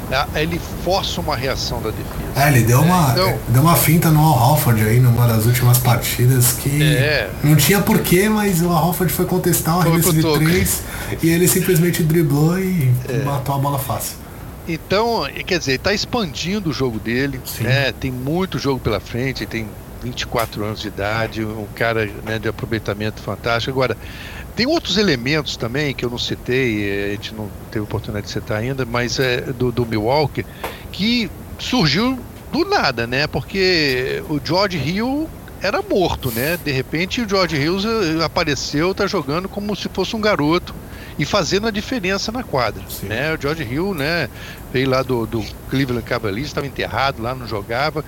né? 0.10 0.26
ele 0.36 0.60
força 0.84 1.20
uma 1.20 1.36
reação 1.36 1.82
da 1.82 1.90
defesa. 1.90 2.46
É, 2.48 2.48
ele 2.50 2.64
deu 2.64 2.82
uma, 2.82 3.12
então, 3.12 3.38
deu 3.50 3.62
uma 3.62 3.76
finta 3.76 4.10
no 4.10 4.20
Al 4.20 4.40
Halford 4.40 4.82
aí 4.82 5.00
numa 5.00 5.28
das 5.28 5.46
últimas 5.46 5.78
partidas 5.78 6.54
que 6.54 6.82
é, 6.82 7.30
não 7.44 7.56
tinha 7.56 7.82
porquê, 7.82 8.30
mas 8.30 8.62
o 8.62 8.70
Al 8.70 8.86
Halford 8.86 9.12
foi 9.12 9.26
contestar 9.26 9.78
um 9.78 9.82
arremesso 9.82 10.14
de 10.14 10.22
três 10.22 10.84
e 11.22 11.30
ele 11.30 11.48
simplesmente 11.48 12.04
driblou 12.04 12.58
e 12.58 12.92
é. 13.10 13.24
matou 13.24 13.56
a 13.56 13.58
bola 13.58 13.80
fácil. 13.80 14.26
Então, 14.68 15.28
quer 15.46 15.60
dizer, 15.60 15.74
está 15.74 15.94
expandindo 15.94 16.72
o 16.72 16.74
jogo 16.74 17.00
dele, 17.00 17.40
né? 17.62 17.92
tem 17.92 18.12
muito 18.12 18.58
jogo 18.58 18.80
pela 18.80 19.00
frente, 19.00 19.46
tem 19.46 19.68
24 20.06 20.64
anos 20.64 20.82
de 20.82 20.88
idade, 20.88 21.44
um 21.44 21.68
cara 21.76 22.06
né, 22.23 22.38
de 22.38 22.48
aproveitamento 22.48 23.22
fantástico. 23.22 23.72
Agora, 23.72 23.98
tem 24.56 24.68
outros 24.68 24.98
elementos 24.98 25.57
também 25.57 25.94
que 25.94 26.06
eu 26.06 26.10
não 26.10 26.19
citei, 26.19 26.90
eh, 26.90 27.06
a 27.07 27.11
gente 27.11 27.34
não 27.34 27.49
teve 27.72 27.84
oportunidade 27.84 28.27
de 28.27 28.32
citar 28.32 28.60
ainda, 28.60 28.86
mas 28.86 29.19
é 29.19 29.41
do, 29.41 29.72
do 29.72 29.86
Milwaukee, 29.86 30.45
que 30.91 31.30
surgiu 31.57 32.19
do 32.52 32.64
nada, 32.64 33.07
né? 33.07 33.26
Porque 33.26 34.23
o 34.30 34.40
George 34.44 34.77
Hill 34.77 35.27
era 35.61 35.82
morto, 35.82 36.32
né? 36.32 36.57
De 36.64 36.72
repente 36.72 37.22
o 37.22 37.27
George 37.27 37.56
Hill 37.56 37.80
eh, 37.80 38.23
apareceu, 38.23 38.94
tá 38.94 39.07
jogando 39.07 39.49
como 39.49 39.76
se 39.76 39.90
fosse 39.90 40.15
um 40.15 40.22
garoto 40.22 40.73
e 41.18 41.26
fazendo 41.26 41.68
a 41.68 41.72
diferença 41.72 42.32
na 42.32 42.44
quadra. 42.44 42.84
Né? 43.03 43.34
O 43.34 43.41
George 43.41 43.64
Hill 43.64 43.94
né, 43.94 44.30
veio 44.72 44.90
lá 44.90 45.02
do, 45.02 45.26
do 45.26 45.44
Cleveland 45.69 46.06
Cavaliers, 46.06 46.48
estava 46.48 46.68
enterrado 46.68 47.22
lá, 47.22 47.34
não 47.34 47.48
jogava. 47.48 48.03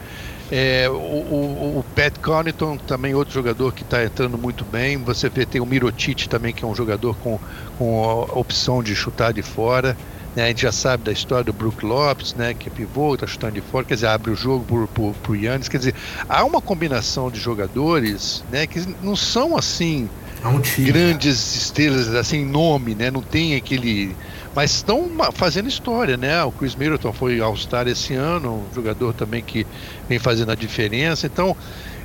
É, 0.51 0.87
o, 0.89 0.93
o, 0.93 1.79
o, 1.79 1.85
Pat 1.95 2.17
Connaughton, 2.19 2.77
também 2.77 3.13
outro 3.13 3.33
jogador 3.33 3.73
que 3.73 3.83
está 3.83 4.03
entrando 4.03 4.37
muito 4.37 4.63
bem. 4.63 4.97
Você 5.03 5.27
vê, 5.29 5.45
tem 5.45 5.59
o 5.59 5.65
Mirotic 5.65 6.27
também, 6.27 6.53
que 6.53 6.63
é 6.63 6.67
um 6.67 6.75
jogador 6.75 7.15
com, 7.17 7.39
com 7.77 8.03
a 8.03 8.39
opção 8.39 8.81
de 8.81 8.95
chutar 8.95 9.33
de 9.33 9.41
fora. 9.41 9.97
Né? 10.35 10.45
A 10.45 10.47
gente 10.47 10.61
já 10.61 10.71
sabe 10.71 11.03
da 11.03 11.11
história 11.11 11.43
do 11.43 11.51
Brook 11.51 11.83
Lopes, 11.85 12.33
né? 12.33 12.53
que 12.53 12.69
é 12.69 12.71
pivô, 12.71 13.15
está 13.15 13.27
chutando 13.27 13.53
de 13.53 13.61
fora, 13.61 13.83
quer 13.83 13.95
dizer, 13.95 14.07
abre 14.07 14.31
o 14.31 14.35
jogo 14.35 14.87
para 14.87 15.31
o 15.31 15.35
Yannis. 15.35 15.67
Quer 15.67 15.79
dizer, 15.79 15.95
há 16.29 16.45
uma 16.45 16.61
combinação 16.61 17.29
de 17.29 17.39
jogadores 17.39 18.43
né? 18.51 18.65
que 18.67 18.85
não 19.01 19.15
são 19.15 19.57
assim 19.57 20.07
é 20.43 20.47
um 20.47 20.61
time, 20.61 20.91
grandes 20.91 21.55
estrelas, 21.55 22.13
assim, 22.13 22.45
nome, 22.45 22.93
né? 22.93 23.09
não 23.09 23.21
tem 23.21 23.55
aquele 23.55 24.15
mas 24.55 24.71
estão 24.71 25.09
fazendo 25.33 25.67
história, 25.67 26.17
né? 26.17 26.43
O 26.43 26.51
Chris 26.51 26.75
Middleton 26.75 27.13
foi 27.13 27.39
All-Star 27.39 27.87
esse 27.87 28.13
ano, 28.13 28.65
um 28.69 28.73
jogador 28.73 29.13
também 29.13 29.41
que 29.41 29.65
vem 30.09 30.19
fazendo 30.19 30.51
a 30.51 30.55
diferença. 30.55 31.27
Então, 31.27 31.55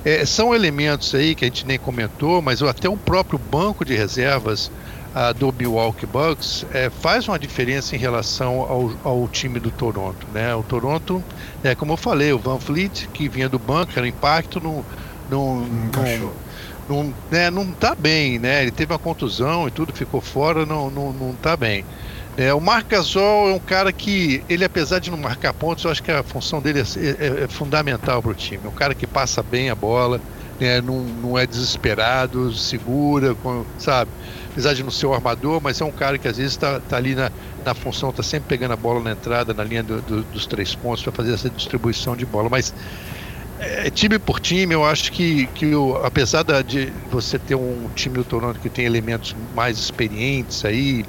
é, 0.05 0.25
são 0.25 0.55
elementos 0.55 1.15
aí 1.15 1.35
que 1.35 1.45
a 1.45 1.49
gente 1.49 1.67
nem 1.67 1.79
comentou, 1.79 2.43
mas 2.43 2.63
até 2.63 2.89
o 2.89 2.97
próprio 2.97 3.39
banco 3.39 3.85
de 3.85 3.95
reservas 3.95 4.71
uh, 5.15 5.33
do 5.35 5.53
Milwaukee 5.53 6.07
Bucks 6.07 6.67
é, 6.73 6.91
faz 6.91 7.29
uma 7.29 7.39
diferença 7.39 7.95
em 7.95 7.99
relação 7.99 8.61
ao, 8.61 8.93
ao, 9.05 9.29
time 9.29 9.61
do 9.61 9.71
Toronto, 9.71 10.27
né? 10.33 10.55
O 10.55 10.63
Toronto, 10.63 11.23
é, 11.63 11.75
como 11.75 11.93
eu 11.93 11.97
falei, 11.97 12.33
o 12.33 12.39
Van 12.39 12.59
Fleet, 12.59 13.09
que 13.13 13.29
vinha 13.29 13.49
do 13.49 13.59
banco, 13.59 13.93
era 13.97 14.07
impacto, 14.07 14.61
não, 14.61 14.85
não, 15.31 15.61
não, 15.61 16.33
não, 16.89 17.15
né, 17.31 17.51
não 17.51 17.67
tá 17.71 17.95
bem, 17.95 18.39
né? 18.39 18.63
Ele 18.63 18.71
teve 18.71 18.93
uma 18.93 18.99
contusão 18.99 19.69
e 19.69 19.71
tudo, 19.71 19.93
ficou 19.93 20.21
fora, 20.21 20.67
não, 20.67 20.91
não, 20.91 21.13
não 21.13 21.33
tá 21.35 21.57
bem. 21.57 21.85
É, 22.37 22.53
o 22.55 22.61
Marc 22.61 22.89
Gasol 22.89 23.51
é 23.51 23.55
um 23.55 23.59
cara 23.59 23.93
que, 23.93 24.43
ele 24.49 24.65
apesar 24.65 24.99
de 24.99 25.11
não 25.11 25.19
marcar 25.19 25.53
pontos, 25.53 25.85
eu 25.85 25.91
acho 25.91 26.03
que 26.03 26.11
a 26.11 26.23
função 26.23 26.63
dele 26.63 26.81
é, 26.81 26.83
é, 26.83 27.45
é 27.45 27.49
fundamental 27.49 28.23
para 28.23 28.31
o 28.31 28.35
time. 28.35 28.63
É 28.65 28.69
um 28.69 28.73
cara 28.73 28.95
que 28.95 29.07
passa 29.07 29.43
bem 29.43 29.69
a 29.69 29.75
bola, 29.75 30.19
né, 30.59 30.81
não, 30.81 31.01
não 31.03 31.39
é 31.39 31.47
desesperado, 31.47 32.53
segura, 32.55 33.35
com, 33.35 33.67
sabe? 33.79 34.11
Apesar 34.51 34.75
de 34.75 34.83
não 34.83 34.91
ser 34.91 35.07
o 35.07 35.13
armador, 35.13 35.61
mas 35.63 35.81
é 35.81 35.85
um 35.85 35.93
cara 35.93 36.19
que 36.19 36.27
às 36.27 36.37
vezes 36.37 36.53
está 36.53 36.81
tá 36.81 36.97
ali 36.97 37.15
na, 37.15 37.31
na 37.65 37.75
função, 37.75 38.11
está 38.11 38.23
sempre 38.23 38.49
pegando 38.49 38.73
a 38.73 38.77
bola 38.77 39.01
na 39.01 39.13
entrada, 39.13 39.53
na 39.53 39.65
linha 39.65 39.83
do, 39.83 40.01
do, 40.01 40.23
dos 40.23 40.47
três 40.47 40.75
pontos, 40.75 41.03
para 41.03 41.13
fazer 41.13 41.35
essa 41.35 41.51
distribuição 41.51 42.17
de 42.17 42.25
bola. 42.25 42.49
Mas 42.49 42.73
é, 43.59 43.91
time 43.91 44.19
por 44.19 44.41
time, 44.41 44.73
eu 44.75 44.85
acho 44.85 45.13
que, 45.13 45.47
que 45.49 45.73
apesar 46.03 46.45
de 46.65 46.93
você 47.11 47.39
ter 47.39 47.57
um 47.57 47.91
time 47.95 48.17
do 48.17 48.25
Toronto 48.25 48.59
que 48.59 48.71
tem 48.71 48.87
elementos 48.87 49.37
mais 49.55 49.79
experientes 49.79 50.65
aí, 50.65 51.05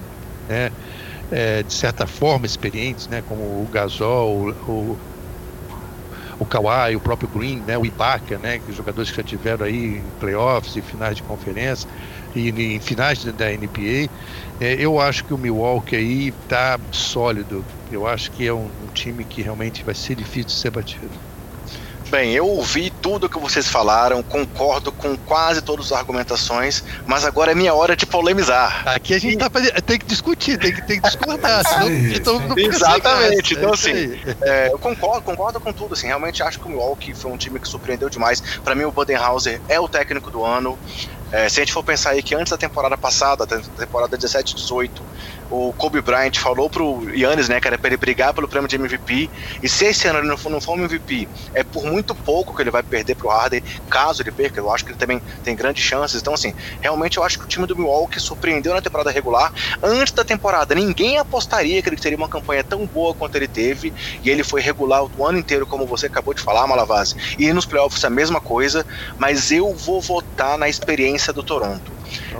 né? 0.47 0.71
É, 1.31 1.63
de 1.63 1.73
certa 1.73 2.07
forma 2.07 2.45
experientes, 2.45 3.07
né, 3.07 3.21
como 3.21 3.63
o 3.63 3.67
Gasol, 3.69 4.51
o, 4.67 4.99
o 6.39 6.45
Kawhi, 6.45 6.95
o 6.95 7.01
próprio 7.01 7.29
Green, 7.29 7.61
né, 7.63 7.77
o 7.77 7.85
Ibaka, 7.85 8.37
né, 8.39 8.59
que 8.59 8.71
jogadores 8.71 9.09
que 9.11 9.17
já 9.17 9.23
tiveram 9.23 9.65
aí 9.65 9.97
em 9.97 10.11
playoffs 10.13 10.75
e 10.75 10.81
finais 10.81 11.15
de 11.15 11.23
conferência 11.23 11.87
e 12.33 12.49
em 12.49 12.79
finais 12.79 13.23
da 13.23 13.51
NBA, 13.51 14.09
é, 14.59 14.73
eu 14.83 14.99
acho 14.99 15.23
que 15.25 15.33
o 15.33 15.37
Milwaukee 15.37 15.95
aí 15.95 16.27
está 16.29 16.79
sólido. 16.93 17.67
Eu 17.89 18.05
acho 18.05 18.31
que 18.31 18.45
é 18.47 18.53
um, 18.53 18.67
um 18.77 18.87
time 18.87 19.25
que 19.25 19.41
realmente 19.41 19.83
vai 19.85 19.95
ser 19.95 20.15
difícil 20.15 20.45
de 20.47 20.53
ser 20.53 20.71
batido. 20.71 21.21
Bem, 22.09 22.33
eu 22.33 22.47
ouvi 22.47 22.91
tudo 23.01 23.27
que 23.27 23.39
vocês 23.39 23.67
falaram, 23.67 24.21
concordo 24.21 24.91
com 24.91 25.17
quase 25.17 25.61
todas 25.61 25.91
as 25.91 25.97
argumentações, 25.97 26.83
mas 27.07 27.25
agora 27.25 27.51
é 27.51 27.55
minha 27.55 27.73
hora 27.73 27.95
de 27.95 28.05
polemizar. 28.05 28.83
Aqui 28.87 29.13
a 29.13 29.19
gente 29.19 29.37
tá 29.37 29.49
fazendo, 29.49 29.81
tem 29.81 29.97
que 29.97 30.05
discutir, 30.05 30.59
tem 30.59 30.73
que, 30.73 30.81
tem 30.85 31.01
que 31.01 31.07
discordar, 31.07 31.67
senão, 31.67 31.89
então, 31.89 32.39
não 32.39 32.57
Exatamente, 32.57 33.55
então 33.55 33.73
assim, 33.73 34.19
é, 34.41 34.69
eu 34.71 34.77
concordo, 34.77 35.21
concordo 35.21 35.59
com 35.59 35.73
tudo, 35.73 35.93
assim, 35.93 36.07
realmente 36.07 36.43
acho 36.43 36.59
que 36.59 36.65
o 36.65 36.69
Milwaukee 36.69 37.13
foi 37.13 37.31
um 37.31 37.37
time 37.37 37.59
que 37.59 37.67
surpreendeu 37.67 38.09
demais. 38.09 38.41
Para 38.63 38.75
mim 38.75 38.83
o 38.83 38.91
Budenhauser 38.91 39.59
é 39.67 39.79
o 39.79 39.87
técnico 39.87 40.29
do 40.29 40.43
ano. 40.43 40.77
É, 41.33 41.49
se 41.49 41.59
a 41.59 41.63
gente 41.63 41.73
for 41.73 41.83
pensar 41.83 42.11
aí 42.11 42.21
que 42.21 42.35
antes 42.35 42.51
da 42.51 42.57
temporada 42.57 42.95
passada, 42.95 43.43
da 43.43 43.59
temporada 43.59 44.15
17-18, 44.15 45.01
o 45.49 45.73
Kobe 45.73 45.99
Bryant 45.99 46.37
falou 46.37 46.69
pro 46.69 47.09
Yannis, 47.09 47.49
né, 47.49 47.59
que 47.59 47.67
era 47.67 47.75
pra 47.75 47.87
ele 47.87 47.97
brigar 47.97 48.35
pelo 48.35 48.47
prêmio 48.47 48.67
de 48.67 48.75
MVP. 48.75 49.31
E 49.63 49.67
se 49.67 49.85
esse 49.85 50.07
ano 50.07 50.19
ele 50.19 50.27
não 50.27 50.37
for, 50.37 50.51
não 50.51 50.61
for 50.61 50.77
MVP, 50.77 51.27
é 51.55 51.63
por 51.63 51.85
muito 51.85 52.13
pouco 52.13 52.55
que 52.55 52.61
ele 52.61 52.69
vai 52.69 52.83
perder 52.83 53.15
pro 53.15 53.29
Harden, 53.29 53.63
caso 53.89 54.21
ele 54.21 54.31
perca. 54.31 54.59
Eu 54.59 54.69
acho 54.71 54.85
que 54.85 54.91
ele 54.91 54.99
também 54.99 55.19
tem 55.41 55.55
grandes 55.55 55.83
chances. 55.83 56.21
Então, 56.21 56.35
assim, 56.35 56.53
realmente 56.79 57.17
eu 57.17 57.23
acho 57.23 57.39
que 57.39 57.45
o 57.45 57.47
time 57.47 57.65
do 57.65 57.75
Milwaukee 57.75 58.19
surpreendeu 58.19 58.71
na 58.75 58.81
temporada 58.81 59.09
regular. 59.09 59.51
Antes 59.81 60.13
da 60.13 60.23
temporada, 60.23 60.75
ninguém 60.75 61.17
apostaria 61.17 61.81
que 61.81 61.89
ele 61.89 61.97
teria 61.97 62.17
uma 62.17 62.29
campanha 62.29 62.63
tão 62.63 62.85
boa 62.85 63.15
quanto 63.15 63.35
ele 63.37 63.47
teve. 63.47 63.91
E 64.23 64.29
ele 64.29 64.43
foi 64.43 64.61
regular 64.61 65.03
o 65.17 65.25
ano 65.25 65.39
inteiro, 65.39 65.65
como 65.65 65.87
você 65.87 66.05
acabou 66.05 66.35
de 66.35 66.41
falar, 66.41 66.67
Malavase. 66.67 67.15
E 67.39 67.51
nos 67.51 67.65
playoffs 67.65 68.05
a 68.05 68.09
mesma 68.11 68.39
coisa. 68.39 68.85
Mas 69.17 69.49
eu 69.49 69.73
vou 69.73 69.99
votar 69.99 70.59
na 70.59 70.69
experiência 70.69 71.22
do 71.31 71.43
Toronto. 71.43 71.91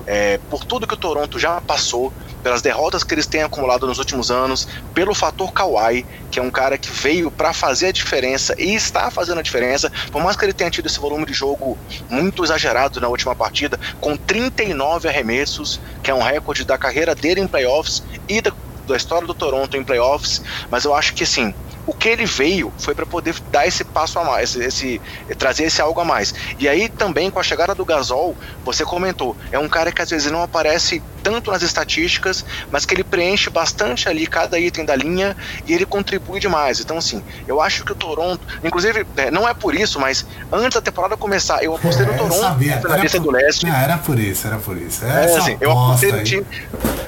É, 0.06 0.38
por 0.50 0.66
tudo 0.66 0.88
que 0.88 0.94
o 0.94 0.98
Toronto 0.98 1.40
já 1.40 1.62
passou, 1.62 2.12
pelas 2.44 2.62
derrotas 2.62 3.04
que 3.04 3.14
eles 3.14 3.26
têm 3.26 3.42
acumulado 3.42 3.88
nos 3.88 4.00
últimos 4.00 4.30
anos, 4.30 4.68
pelo 4.94 5.16
fator 5.16 5.52
Kawhi, 5.54 6.06
que 6.30 6.40
é 6.40 6.42
um 6.42 6.52
cara 6.52 6.78
que 6.78 6.92
veio 6.92 7.32
para 7.32 7.54
fazer 7.54 7.88
a 7.88 7.92
diferença 7.92 8.54
e 8.58 8.76
está 8.76 9.10
fazendo 9.10 9.40
a 9.40 9.42
diferença, 9.42 9.92
por 10.12 10.22
mais 10.22 10.36
que 10.36 10.44
ele 10.44 10.54
tenha 10.54 10.70
tido 10.70 10.88
esse 10.88 11.00
volume 11.00 11.26
de 11.26 11.34
jogo 11.34 11.78
muito 12.10 12.44
exagerado 12.44 13.00
na 13.00 13.08
última 13.08 13.34
partida, 13.34 13.80
com 14.02 14.18
39 14.18 15.08
arremessos, 15.08 15.80
que 16.02 16.12
é 16.12 16.14
um 16.14 16.22
recorde 16.22 16.66
da 16.66 16.78
carreira 16.78 17.16
dele 17.16 17.40
em 17.40 17.48
playoffs 17.48 18.04
e 18.28 18.42
da, 18.42 18.52
da 18.86 18.98
história 18.98 19.26
do 19.26 19.34
Toronto 19.34 19.78
em 19.78 19.84
playoffs, 19.84 20.42
mas 20.70 20.84
eu 20.84 20.94
acho 20.94 21.14
que 21.14 21.24
assim, 21.24 21.54
o 21.86 21.94
que 21.94 22.10
ele 22.10 22.26
veio 22.26 22.72
foi 22.78 22.96
para 22.96 23.06
poder 23.06 23.36
dar 23.52 23.68
esse 23.68 23.84
passo 23.84 24.20
a 24.20 24.24
mais, 24.24 24.56
esse, 24.56 25.02
esse, 25.28 25.36
trazer 25.36 25.66
esse 25.66 25.82
algo 25.82 26.00
a 26.00 26.06
mais. 26.06 26.34
E 26.60 26.68
aí 26.68 26.88
também 26.90 27.30
com 27.30 27.40
a 27.40 27.44
chegada 27.44 27.76
do 27.76 27.86
Gasol, 27.86 28.36
você 28.64 28.86
comentou, 28.86 29.36
é 29.52 29.60
um 29.60 29.68
cara 29.68 29.92
que 29.92 30.02
às 30.02 30.10
vezes 30.10 30.32
não 30.32 30.42
aparece 30.42 31.02
tanto 31.22 31.52
nas 31.52 31.62
estatísticas, 31.62 32.46
mas 32.70 32.86
que 32.86 32.94
ele 32.94 33.04
preenche 33.04 33.50
bastante 33.50 34.10
ali 34.10 34.28
cada 34.28 34.60
item 34.60 34.84
da 34.84 34.96
linha 34.96 35.36
e 35.66 35.74
ele 35.74 35.86
contribui 35.86 36.40
demais. 36.40 36.80
Então 36.80 36.98
assim, 36.98 37.24
eu 37.48 37.62
acho 37.62 37.86
que 37.86 37.94
o 37.94 37.96
Toronto, 37.96 38.42
inclusive, 38.64 39.06
é, 39.16 39.32
não 39.32 39.48
é 39.48 39.54
por 39.54 39.74
isso, 39.74 40.00
mas 40.00 40.26
antes 40.52 40.76
da 40.76 40.82
temporada 40.82 41.16
começar, 41.16 41.64
eu 41.64 41.76
apostei 41.76 42.06
no 42.06 42.14
é, 42.14 42.18
Toronto 42.18 42.40
sabia, 42.40 42.80
na 42.82 42.98
lista 42.98 43.20
do 43.20 43.32
leste. 43.32 43.66
Não, 43.66 43.74
era 43.76 43.98
por 43.98 44.20
isso, 44.20 44.48
era 44.48 44.58
por 44.58 44.78
isso. 44.78 45.06
É, 45.06 45.38
assim, 45.38 45.58
eu 45.62 45.72
apostei 45.72 46.12
no 46.12 46.24
time 46.24 46.46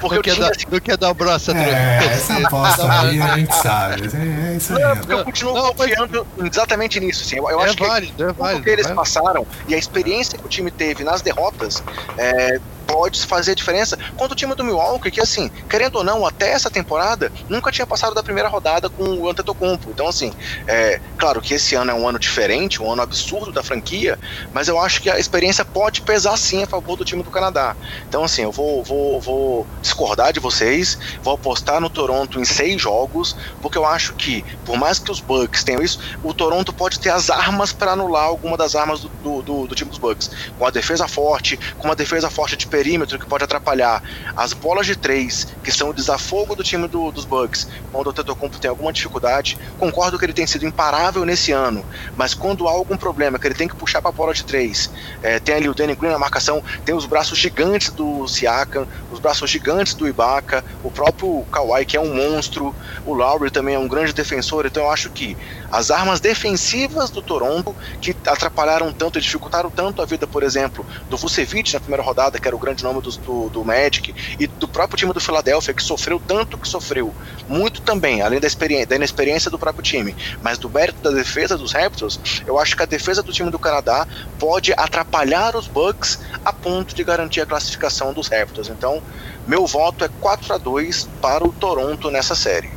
porque 0.00 0.18
eu 0.18 0.22
tinha 0.22 0.36
dar, 0.36 0.50
assim, 0.50 0.64
não 0.70 0.80
quer 0.80 0.96
dar 0.96 1.10
o 1.10 1.14
braço 1.14 1.50
é, 1.50 1.98
essa 2.06 2.34
aposta 2.46 3.00
aí 3.00 3.20
a 3.20 3.36
gente 3.36 3.54
sabe. 3.54 4.10
É, 4.14 4.54
é 4.72 4.76
isso 4.76 4.76
aí. 4.76 4.82
Não, 4.82 4.96
porque 4.96 5.12
eu 5.12 5.24
continuo 5.24 5.54
não, 5.54 5.74
confiando 5.74 6.26
mas... 6.36 6.50
exatamente 6.50 7.00
nisso. 7.00 7.24
Assim. 7.24 7.36
Eu, 7.36 7.50
eu 7.50 7.60
é 7.60 7.64
acho 7.64 7.76
válido, 7.78 8.12
que 8.14 8.22
é 8.22 8.32
válido, 8.32 8.62
que 8.62 8.70
eles 8.70 8.86
passaram 8.88 9.46
e 9.68 9.74
a 9.74 9.78
experiência 9.78 10.38
que 10.38 10.44
o 10.44 10.48
time 10.48 10.70
teve 10.70 11.04
nas 11.04 11.22
derrotas 11.22 11.82
é, 12.16 12.60
pode 12.86 13.24
fazer 13.26 13.52
a 13.52 13.54
diferença 13.54 13.98
contra 14.16 14.32
o 14.32 14.36
time 14.36 14.54
do 14.54 14.64
Milwaukee, 14.64 15.10
que 15.10 15.20
assim, 15.20 15.50
querendo 15.68 15.96
ou 15.96 16.04
não, 16.04 16.26
até 16.26 16.50
essa 16.50 16.70
temporada, 16.70 17.32
nunca 17.48 17.70
tinha 17.72 17.86
passado 17.86 18.14
da 18.14 18.22
primeira 18.22 18.48
rodada 18.48 18.88
com 18.88 19.04
o 19.04 19.28
Antetokounmpo. 19.28 19.90
Então 19.90 20.08
assim, 20.08 20.32
é, 20.66 21.00
claro 21.18 21.40
que 21.40 21.54
esse 21.54 21.74
ano 21.74 21.90
é 21.90 21.94
um 21.94 22.08
ano 22.08 22.18
diferente, 22.18 22.82
um 22.82 22.90
ano 22.90 23.02
absurdo 23.02 23.52
da 23.52 23.62
franquia, 23.62 24.18
mas 24.52 24.68
eu 24.68 24.78
acho 24.80 25.02
que 25.02 25.10
a 25.10 25.18
experiência 25.18 25.64
pode 25.64 26.02
pesar 26.02 26.36
sim 26.36 26.62
a 26.62 26.66
favor 26.66 26.96
do 26.96 27.04
time 27.04 27.22
do 27.22 27.30
Canadá. 27.30 27.76
Então 28.08 28.24
assim, 28.24 28.42
eu 28.42 28.52
vou, 28.52 28.82
vou, 28.82 29.20
vou 29.20 29.66
discordar 29.82 30.32
de 30.32 30.40
vocês, 30.40 30.98
vou 31.22 31.34
apostar 31.34 31.80
no 31.80 31.90
Toronto 31.90 32.40
em 32.40 32.44
seis 32.44 32.80
jogos, 32.80 33.36
porque 33.60 33.78
eu 33.78 33.84
acho 33.84 34.14
que, 34.14 34.44
por 34.64 34.76
mais 34.76 34.98
que 34.98 35.10
os 35.10 35.20
Bucks 35.20 35.64
tenham 35.64 35.82
isso, 35.82 36.00
o 36.22 36.32
Toronto 36.32 36.72
pode 36.72 37.00
ter 37.00 37.10
as 37.10 37.30
armas 37.30 37.72
para 37.72 37.92
anular 37.92 38.24
alguma 38.24 38.56
das 38.56 38.74
armas 38.74 39.00
do, 39.00 39.08
do, 39.08 39.42
do, 39.42 39.66
do 39.66 39.74
time 39.74 39.90
dos 39.90 39.98
Bucks. 39.98 40.30
Com 40.58 40.66
a 40.66 40.70
defesa 40.70 41.08
forte, 41.08 41.58
com 41.78 41.88
uma 41.88 41.96
defesa 41.96 42.30
forte 42.30 42.56
de 42.56 42.66
perímetro 42.76 43.18
que 43.18 43.24
pode 43.24 43.42
atrapalhar, 43.42 44.02
as 44.36 44.52
bolas 44.52 44.84
de 44.84 44.94
três, 44.94 45.48
que 45.64 45.72
são 45.72 45.88
o 45.88 45.94
desafogo 45.94 46.54
do 46.54 46.62
time 46.62 46.86
do, 46.86 47.10
dos 47.10 47.24
Bucks, 47.24 47.66
quando 47.90 48.08
o 48.08 48.12
Tetocumpo 48.12 48.58
tem 48.58 48.68
alguma 48.68 48.92
dificuldade, 48.92 49.56
concordo 49.78 50.18
que 50.18 50.26
ele 50.26 50.34
tem 50.34 50.46
sido 50.46 50.66
imparável 50.66 51.24
nesse 51.24 51.52
ano, 51.52 51.82
mas 52.14 52.34
quando 52.34 52.68
há 52.68 52.70
algum 52.70 52.94
problema, 52.94 53.38
que 53.38 53.46
ele 53.46 53.54
tem 53.54 53.66
que 53.66 53.74
puxar 53.74 54.02
para 54.02 54.10
a 54.10 54.12
bola 54.12 54.34
de 54.34 54.44
três, 54.44 54.90
é, 55.22 55.40
tem 55.40 55.54
ali 55.54 55.70
o 55.70 55.74
Danny 55.74 55.94
Green 55.94 56.10
na 56.10 56.18
marcação, 56.18 56.62
tem 56.84 56.94
os 56.94 57.06
braços 57.06 57.38
gigantes 57.38 57.90
do 57.90 58.28
Siakam, 58.28 58.86
os 59.10 59.20
braços 59.20 59.48
gigantes 59.48 59.94
do 59.94 60.06
Ibaka, 60.06 60.62
o 60.84 60.90
próprio 60.90 61.46
Kawhi, 61.50 61.86
que 61.86 61.96
é 61.96 62.00
um 62.00 62.14
monstro, 62.14 62.74
o 63.06 63.14
Lowry 63.14 63.50
também 63.50 63.74
é 63.74 63.78
um 63.78 63.88
grande 63.88 64.12
defensor, 64.12 64.66
então 64.66 64.82
eu 64.82 64.90
acho 64.90 65.08
que 65.08 65.34
as 65.72 65.90
armas 65.90 66.20
defensivas 66.20 67.08
do 67.08 67.22
Toronto, 67.22 67.74
que 68.02 68.14
atrapalharam 68.26 68.92
tanto 68.92 69.18
e 69.18 69.22
dificultaram 69.22 69.70
tanto 69.70 70.02
a 70.02 70.04
vida, 70.04 70.26
por 70.26 70.42
exemplo, 70.42 70.84
do 71.08 71.16
Vucevic 71.16 71.72
na 71.72 71.80
primeira 71.80 72.02
rodada, 72.02 72.38
que 72.38 72.46
era 72.46 72.54
o 72.54 72.58
grande 72.66 72.82
nome 72.82 73.00
do, 73.00 73.10
do, 73.10 73.48
do 73.48 73.64
Magic 73.64 74.12
e 74.38 74.46
do 74.46 74.66
próprio 74.66 74.98
time 74.98 75.12
do 75.12 75.20
Philadelphia, 75.20 75.72
que 75.72 75.82
sofreu 75.82 76.20
tanto 76.26 76.58
que 76.58 76.66
sofreu, 76.66 77.14
muito 77.48 77.80
também, 77.80 78.22
além 78.22 78.40
da, 78.40 78.46
experiência, 78.46 78.86
da 78.86 78.96
inexperiência 78.96 79.50
do 79.50 79.58
próprio 79.58 79.84
time, 79.84 80.16
mas 80.42 80.58
do 80.58 80.68
mérito 80.68 81.00
da 81.00 81.10
defesa 81.10 81.56
dos 81.56 81.72
Raptors, 81.72 82.42
eu 82.44 82.58
acho 82.58 82.76
que 82.76 82.82
a 82.82 82.86
defesa 82.86 83.22
do 83.22 83.32
time 83.32 83.50
do 83.50 83.58
Canadá 83.58 84.06
pode 84.38 84.72
atrapalhar 84.76 85.54
os 85.54 85.68
Bucks 85.68 86.18
a 86.44 86.52
ponto 86.52 86.94
de 86.94 87.04
garantir 87.04 87.40
a 87.40 87.46
classificação 87.46 88.12
dos 88.12 88.28
Raptors. 88.28 88.68
Então, 88.68 89.00
meu 89.46 89.66
voto 89.66 90.04
é 90.04 90.08
4 90.20 90.54
a 90.54 90.58
2 90.58 91.08
para 91.22 91.46
o 91.46 91.52
Toronto 91.52 92.10
nessa 92.10 92.34
série. 92.34 92.70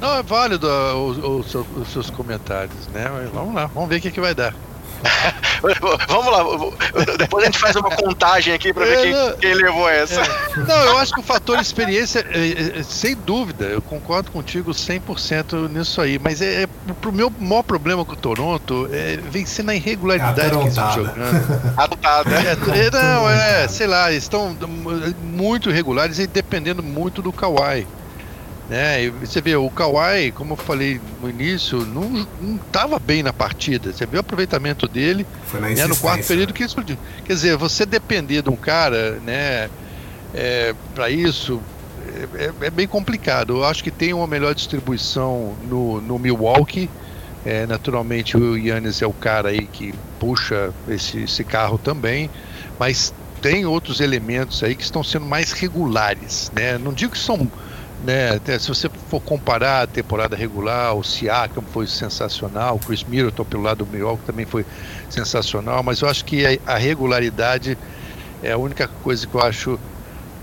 Não, 0.00 0.14
é 0.14 0.22
válido 0.22 0.68
os, 0.68 1.54
os, 1.54 1.54
os 1.54 1.88
seus 1.88 2.10
comentários, 2.10 2.86
né? 2.88 3.06
Vamos 3.32 3.54
lá, 3.54 3.66
vamos 3.66 3.88
ver 3.88 3.96
o 3.96 4.00
que, 4.02 4.10
que 4.10 4.20
vai 4.20 4.34
dar. 4.34 4.54
Vamos 6.08 6.26
lá, 6.26 7.06
depois 7.18 7.44
a 7.44 7.46
gente 7.46 7.58
faz 7.58 7.76
uma 7.76 7.90
contagem 7.90 8.54
aqui 8.54 8.72
para 8.72 8.84
ver 8.84 9.02
quem, 9.02 9.36
quem, 9.38 9.54
levou 9.54 9.88
essa. 9.88 10.20
É. 10.20 10.58
Não, 10.66 10.82
eu 10.84 10.98
acho 10.98 11.12
que 11.12 11.20
o 11.20 11.22
fator 11.22 11.58
experiência, 11.60 12.24
é, 12.30 12.78
é, 12.78 12.82
sem 12.82 13.14
dúvida, 13.14 13.64
eu 13.66 13.82
concordo 13.82 14.30
contigo 14.30 14.70
100% 14.72 15.68
nisso 15.70 16.00
aí, 16.00 16.18
mas 16.18 16.40
é, 16.40 16.62
é 16.62 16.68
pro 17.00 17.12
meu 17.12 17.32
maior 17.38 17.62
problema 17.62 18.04
com 18.04 18.12
o 18.12 18.16
Toronto 18.16 18.88
é 18.92 19.16
vencer 19.16 19.64
na 19.64 19.74
irregularidade 19.74 20.50
que 20.50 20.56
eles 20.56 20.68
estão 20.68 20.92
jogando. 20.92 21.16
Adotada. 21.76 22.30
É, 22.30 22.90
não, 22.90 23.28
é, 23.28 23.68
sei 23.68 23.86
lá, 23.86 24.12
estão 24.12 24.56
muito 25.22 25.70
irregulares 25.70 26.18
e 26.18 26.26
dependendo 26.26 26.82
muito 26.82 27.22
do 27.22 27.32
Kawhi. 27.32 27.86
Né? 28.68 29.04
E 29.04 29.10
você 29.10 29.40
vê, 29.40 29.54
o 29.54 29.70
Kawhi, 29.70 30.32
como 30.32 30.54
eu 30.54 30.56
falei 30.56 31.00
no 31.22 31.30
início, 31.30 31.86
não, 31.86 32.26
estava 32.66 32.98
bem 32.98 33.22
na 33.22 33.32
partida. 33.32 33.92
Você 33.92 34.04
viu 34.06 34.18
o 34.18 34.20
aproveitamento 34.20 34.88
dele 34.88 35.24
né, 35.60 35.86
no 35.86 35.96
quarto 35.96 36.26
período 36.26 36.52
que 36.52 36.64
explodiu. 36.64 36.96
Quer 37.24 37.32
dizer, 37.32 37.56
você 37.56 37.86
depender 37.86 38.42
de 38.42 38.50
um 38.50 38.56
cara 38.56 39.20
né, 39.24 39.70
é, 40.34 40.74
para 40.94 41.08
isso 41.08 41.62
é, 42.16 42.44
é, 42.44 42.66
é, 42.66 42.70
bem 42.70 42.88
complicado. 42.88 43.58
Eu 43.58 43.64
acho 43.64 43.84
que 43.84 43.90
tem 43.90 44.12
uma 44.12 44.26
melhor 44.26 44.54
distribuição 44.54 45.56
no, 45.68 46.00
no 46.00 46.18
Milwaukee. 46.18 46.90
É, 47.44 47.64
naturalmente 47.66 48.36
o 48.36 48.56
Yannis 48.56 49.00
é 49.00 49.06
o 49.06 49.12
cara 49.12 49.50
aí 49.50 49.66
que 49.66 49.94
puxa 50.18 50.72
esse, 50.88 51.22
esse 51.22 51.44
carro 51.44 51.78
também, 51.78 52.28
mas 52.76 53.14
tem 53.40 53.64
outros 53.64 54.00
elementos 54.00 54.64
aí 54.64 54.74
que 54.74 54.82
estão 54.82 55.04
sendo 55.04 55.26
mais 55.26 55.52
regulares, 55.52 56.50
né? 56.52 56.76
Não 56.76 56.92
digo 56.92 57.12
que 57.12 57.18
são 57.18 57.48
né? 58.06 58.40
Se 58.58 58.68
você 58.68 58.88
for 59.10 59.20
comparar 59.20 59.82
a 59.82 59.86
temporada 59.86 60.36
regular, 60.36 60.94
o 60.94 61.02
Siakam 61.02 61.62
foi 61.72 61.86
sensacional, 61.86 62.76
o 62.76 62.78
Chris 62.78 63.02
Middleton 63.02 63.44
pelo 63.44 63.64
lado 63.64 63.84
do 63.84 63.86
Milwaukee 63.86 64.24
também 64.24 64.46
foi 64.46 64.64
sensacional, 65.10 65.82
mas 65.82 66.00
eu 66.00 66.08
acho 66.08 66.24
que 66.24 66.60
a 66.64 66.76
regularidade 66.78 67.76
é 68.42 68.52
a 68.52 68.58
única 68.58 68.86
coisa 69.02 69.26
que 69.26 69.34
eu 69.34 69.42
acho 69.42 69.80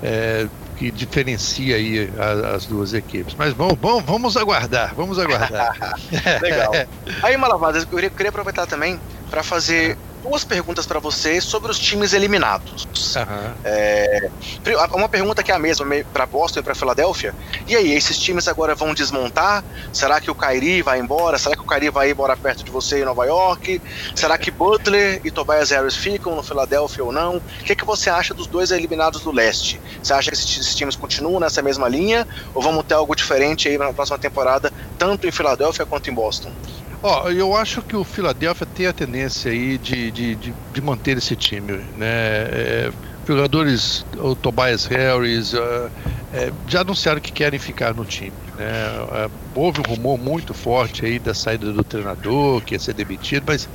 é, 0.01 0.47
que 0.77 0.91
diferencia 0.91 1.77
aí 1.77 2.11
as, 2.53 2.65
duas 2.65 2.93
equipes. 2.93 3.35
Mas 3.37 3.53
vamos, 3.53 3.77
vamos, 3.79 4.03
vamos 4.03 4.37
aguardar, 4.37 4.93
vamos 4.95 5.17
aguardar. 5.17 5.97
Legal. 6.41 6.71
Aí, 7.23 7.37
Malavaz, 7.37 7.77
eu 7.77 7.87
queria 7.87 8.29
aproveitar 8.29 8.65
também 8.65 8.99
para 9.29 9.43
fazer 9.43 9.97
duas 10.23 10.43
perguntas 10.43 10.85
para 10.85 10.99
você 10.99 11.41
sobre 11.41 11.69
os 11.69 11.77
times 11.77 12.13
eliminados. 12.13 12.87
Uhum. 13.15 13.53
É, 13.63 14.29
uma 14.93 15.09
pergunta 15.09 15.43
que 15.43 15.51
é 15.51 15.55
a 15.55 15.59
mesma 15.59 15.85
para 16.11 16.25
Boston 16.25 16.61
e 16.61 16.63
para 16.63 16.73
Filadélfia. 16.73 17.35
E 17.67 17.75
aí, 17.75 17.93
esses 17.93 18.17
times 18.17 18.47
agora 18.47 18.73
vão 18.73 18.93
desmontar? 18.93 19.63
Será 19.91 20.19
que 20.21 20.31
o 20.31 20.35
Kyrie 20.35 20.81
vai 20.81 20.99
embora? 20.99 21.37
Será 21.37 21.55
que 21.55 21.61
o 21.61 21.67
Kyrie 21.67 21.89
vai 21.89 22.09
embora 22.09 22.35
perto 22.37 22.63
de 22.63 22.71
você 22.71 23.01
em 23.01 23.05
Nova 23.05 23.25
York? 23.25 23.81
Será 24.15 24.37
que 24.37 24.49
Butler 24.49 25.19
e 25.23 25.29
Tobias 25.29 25.69
Harris 25.71 25.95
ficam 25.95 26.35
no 26.35 26.41
Filadélfia 26.41 27.03
ou 27.03 27.11
não? 27.11 27.37
O 27.37 27.63
que, 27.63 27.75
que 27.75 27.85
você 27.85 28.09
acha 28.09 28.33
dos 28.33 28.47
dois 28.47 28.71
eliminados 28.71 29.21
do 29.21 29.31
leste? 29.31 29.79
Você 30.01 30.13
acha 30.13 30.31
que 30.31 30.37
esses 30.37 30.75
times 30.75 30.95
continuam 30.95 31.39
nessa 31.39 31.61
mesma 31.61 31.89
linha? 31.89 32.25
Ou 32.53 32.61
vamos 32.61 32.85
ter 32.85 32.93
algo 32.93 33.15
diferente 33.15 33.67
aí 33.67 33.77
na 33.77 33.91
próxima 33.91 34.17
temporada, 34.17 34.71
tanto 34.97 35.27
em 35.27 35.31
Filadélfia 35.31 35.85
quanto 35.85 36.09
em 36.09 36.13
Boston? 36.13 36.51
Ó, 37.05 37.25
oh, 37.25 37.29
eu 37.31 37.53
acho 37.53 37.83
que 37.83 37.97
o 37.97 38.03
Philadelphia 38.05 38.65
tem 38.65 38.87
a 38.87 38.93
tendência 38.93 39.51
aí 39.51 39.77
de, 39.77 40.09
de, 40.09 40.35
de, 40.37 40.53
de 40.53 40.81
manter 40.81 41.17
esse 41.17 41.35
time, 41.35 41.73
né? 41.93 42.07
É, 42.87 42.91
jogadores, 43.27 44.05
o 44.17 44.33
Tobias 44.37 44.85
Harris, 44.85 45.51
uh, 45.51 45.91
é, 46.31 46.49
já 46.65 46.79
anunciaram 46.81 47.19
que 47.19 47.33
querem 47.33 47.59
ficar 47.59 47.93
no 47.93 48.05
time, 48.05 48.37
né? 48.55 48.89
Uh, 49.01 49.37
houve 49.53 49.81
um 49.81 49.83
rumor 49.83 50.17
muito 50.17 50.53
forte 50.53 51.05
aí 51.05 51.19
da 51.19 51.33
saída 51.33 51.73
do 51.73 51.83
treinador, 51.83 52.61
que 52.63 52.73
ia 52.73 52.79
ser 52.79 52.93
demitido, 52.93 53.43
mas 53.47 53.67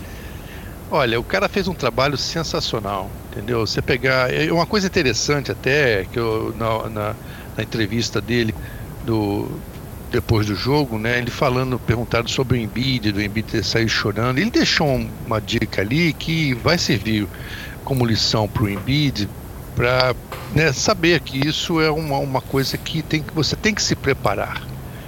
olha, 0.90 1.20
o 1.20 1.24
cara 1.24 1.48
fez 1.48 1.68
um 1.68 1.74
trabalho 1.74 2.16
sensacional, 2.16 3.18
entendeu? 3.26 3.60
Você 3.66 3.82
pegar, 3.82 4.32
é 4.32 4.50
uma 4.52 4.66
coisa 4.66 4.86
interessante 4.86 5.52
até 5.52 6.06
que 6.06 6.18
eu 6.18 6.52
na, 6.54 6.88
na, 6.90 7.16
na 7.56 7.62
entrevista 7.62 8.20
dele 8.22 8.56
do 9.02 9.62
depois 10.10 10.46
do 10.46 10.54
jogo, 10.54 10.98
né? 10.98 11.18
Ele 11.18 11.30
falando, 11.30 11.78
perguntado 11.78 12.30
sobre 12.30 12.58
o 12.58 12.60
Embiid, 12.60 13.12
do 13.12 13.22
Embiid 13.22 13.48
ter 13.48 13.64
saído 13.64 13.90
chorando. 13.90 14.38
Ele 14.38 14.50
deixou 14.50 14.86
uma 15.26 15.40
dica 15.40 15.82
ali 15.82 16.12
que 16.12 16.54
vai 16.54 16.78
servir 16.78 17.26
como 17.84 18.04
lição 18.04 18.48
para 18.48 18.64
o 18.64 18.68
Embiid, 18.68 19.28
para 19.74 20.14
né, 20.54 20.72
saber 20.72 21.20
que 21.20 21.46
isso 21.46 21.80
é 21.80 21.90
uma, 21.90 22.18
uma 22.18 22.40
coisa 22.40 22.76
que, 22.76 23.02
tem, 23.02 23.22
que 23.22 23.32
você 23.32 23.54
tem 23.54 23.74
que 23.74 23.82
se 23.82 23.94
preparar. 23.94 24.62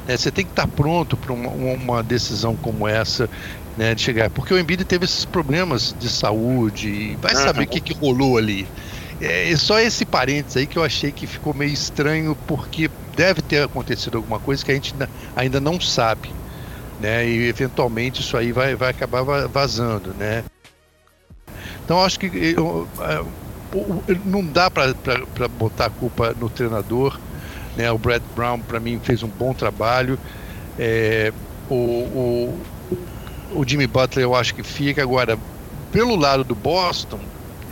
Né? 0.06 0.16
Você 0.16 0.30
tem 0.30 0.44
que 0.44 0.52
estar 0.52 0.66
pronto 0.66 1.16
para 1.16 1.32
uma, 1.32 1.48
uma 1.48 2.02
decisão 2.02 2.54
como 2.56 2.86
essa 2.86 3.28
né, 3.76 3.94
de 3.94 4.02
chegar. 4.02 4.30
Porque 4.30 4.52
o 4.52 4.58
Embiid 4.58 4.84
teve 4.84 5.04
esses 5.04 5.24
problemas 5.24 5.94
de 5.98 6.08
saúde, 6.08 7.16
vai 7.20 7.34
saber 7.34 7.64
o 7.64 7.66
que, 7.66 7.80
que 7.80 7.94
rolou 7.94 8.36
ali. 8.36 8.66
É 9.20 9.54
só 9.56 9.78
esse 9.78 10.06
parênteses 10.06 10.56
aí 10.56 10.66
que 10.66 10.78
eu 10.78 10.84
achei 10.84 11.12
que 11.12 11.26
ficou 11.26 11.52
meio 11.52 11.72
estranho, 11.72 12.36
porque 12.46 12.90
deve 13.14 13.42
ter 13.42 13.64
acontecido 13.64 14.16
alguma 14.16 14.38
coisa 14.38 14.64
que 14.64 14.70
a 14.70 14.74
gente 14.74 14.94
ainda 15.36 15.60
não 15.60 15.78
sabe. 15.78 16.32
Né? 16.98 17.28
E 17.28 17.48
eventualmente 17.48 18.22
isso 18.22 18.36
aí 18.36 18.50
vai, 18.50 18.74
vai 18.74 18.90
acabar 18.90 19.22
vazando. 19.46 20.14
Né? 20.14 20.42
Então 21.84 22.02
acho 22.02 22.18
que 22.18 22.26
eu, 22.56 22.88
eu, 24.08 24.20
não 24.24 24.44
dá 24.44 24.70
para 24.70 24.94
botar 25.48 25.86
a 25.86 25.90
culpa 25.90 26.34
no 26.38 26.48
treinador. 26.48 27.18
Né? 27.76 27.90
O 27.92 27.98
Brad 27.98 28.22
Brown, 28.34 28.60
para 28.60 28.80
mim, 28.80 28.98
fez 29.02 29.22
um 29.22 29.28
bom 29.28 29.52
trabalho. 29.52 30.18
É, 30.78 31.30
o, 31.68 31.74
o, 31.74 32.60
o 33.52 33.64
Jimmy 33.66 33.86
Butler 33.86 34.24
eu 34.24 34.34
acho 34.34 34.54
que 34.54 34.62
fica. 34.62 35.02
Agora, 35.02 35.38
pelo 35.92 36.16
lado 36.16 36.42
do 36.42 36.54
Boston, 36.54 37.20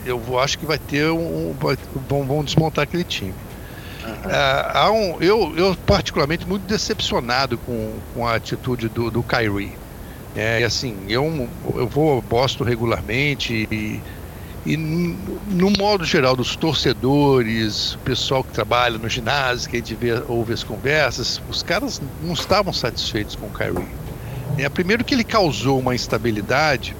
eu 0.08 0.38
acho 0.38 0.58
que 0.58 0.66
vai 0.66 0.78
ter 0.78 1.10
um. 1.10 1.54
vão, 2.08 2.24
vão 2.24 2.44
desmontar 2.44 2.84
aquele 2.84 3.04
time. 3.04 3.34
Há 4.74 4.90
um, 4.90 5.20
eu, 5.20 5.54
eu, 5.56 5.76
particularmente, 5.86 6.46
muito 6.46 6.62
decepcionado 6.66 7.58
com, 7.58 7.92
com 8.14 8.26
a 8.26 8.34
atitude 8.34 8.88
do, 8.88 9.10
do 9.10 9.22
Kyrie. 9.22 9.72
É, 10.36 10.60
e 10.60 10.64
assim, 10.64 10.96
eu, 11.08 11.48
eu 11.74 11.86
vou 11.86 12.12
ao 12.12 12.22
Boston 12.22 12.64
regularmente 12.64 13.66
e, 13.70 14.00
e, 14.64 14.76
no 14.76 15.70
modo 15.70 16.04
geral, 16.04 16.36
dos 16.36 16.54
torcedores, 16.54 17.94
o 17.94 17.98
pessoal 17.98 18.44
que 18.44 18.52
trabalha 18.52 18.98
no 18.98 19.08
ginásio, 19.08 19.68
que 19.68 19.76
a 19.76 19.80
gente 19.80 19.94
vê, 19.94 20.22
ouve 20.28 20.52
as 20.52 20.62
conversas, 20.62 21.40
os 21.48 21.62
caras 21.62 22.00
não 22.22 22.34
estavam 22.34 22.72
satisfeitos 22.72 23.34
com 23.34 23.46
o 23.46 23.50
Kyrie. 23.50 23.88
É, 24.58 24.68
primeiro 24.68 25.04
que 25.04 25.14
ele 25.14 25.24
causou 25.24 25.78
uma 25.78 25.94
instabilidade 25.94 26.94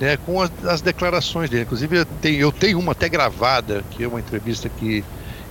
né, 0.00 0.16
com 0.16 0.40
as, 0.40 0.50
as, 0.64 0.80
declarações 0.80 1.50
dele. 1.50 1.62
Inclusive, 1.62 1.98
eu 1.98 2.04
tenho, 2.04 2.40
eu 2.40 2.52
tenho 2.52 2.78
uma 2.78 2.92
até 2.92 3.08
gravada, 3.08 3.84
que 3.90 4.04
é 4.04 4.08
uma 4.08 4.20
entrevista 4.20 4.68
que 4.68 5.04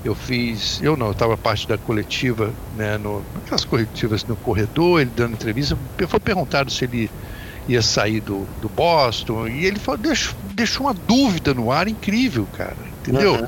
eu 0.03 0.13
fiz, 0.13 0.79
eu 0.83 0.95
não, 0.95 1.07
eu 1.07 1.11
estava 1.13 1.35
parte 1.35 1.67
da 1.67 1.77
coletiva, 1.77 2.53
né, 2.77 2.97
no, 2.97 3.23
aquelas 3.37 3.65
coletivas 3.65 4.23
no 4.23 4.35
corredor, 4.35 5.01
ele 5.01 5.11
dando 5.15 5.33
entrevista, 5.33 5.77
foi 6.07 6.19
perguntado 6.19 6.69
se 6.71 6.85
ele 6.85 7.09
ia 7.67 7.81
sair 7.81 8.21
do, 8.21 8.47
do 8.61 8.69
Boston, 8.69 9.47
e 9.47 9.65
ele 9.65 9.79
falou, 9.79 9.97
deixou, 9.97 10.35
deixou 10.53 10.85
uma 10.85 10.93
dúvida 10.93 11.53
no 11.53 11.71
ar 11.71 11.87
incrível, 11.87 12.47
cara, 12.55 12.75
entendeu? 13.01 13.33
Uhum. 13.33 13.47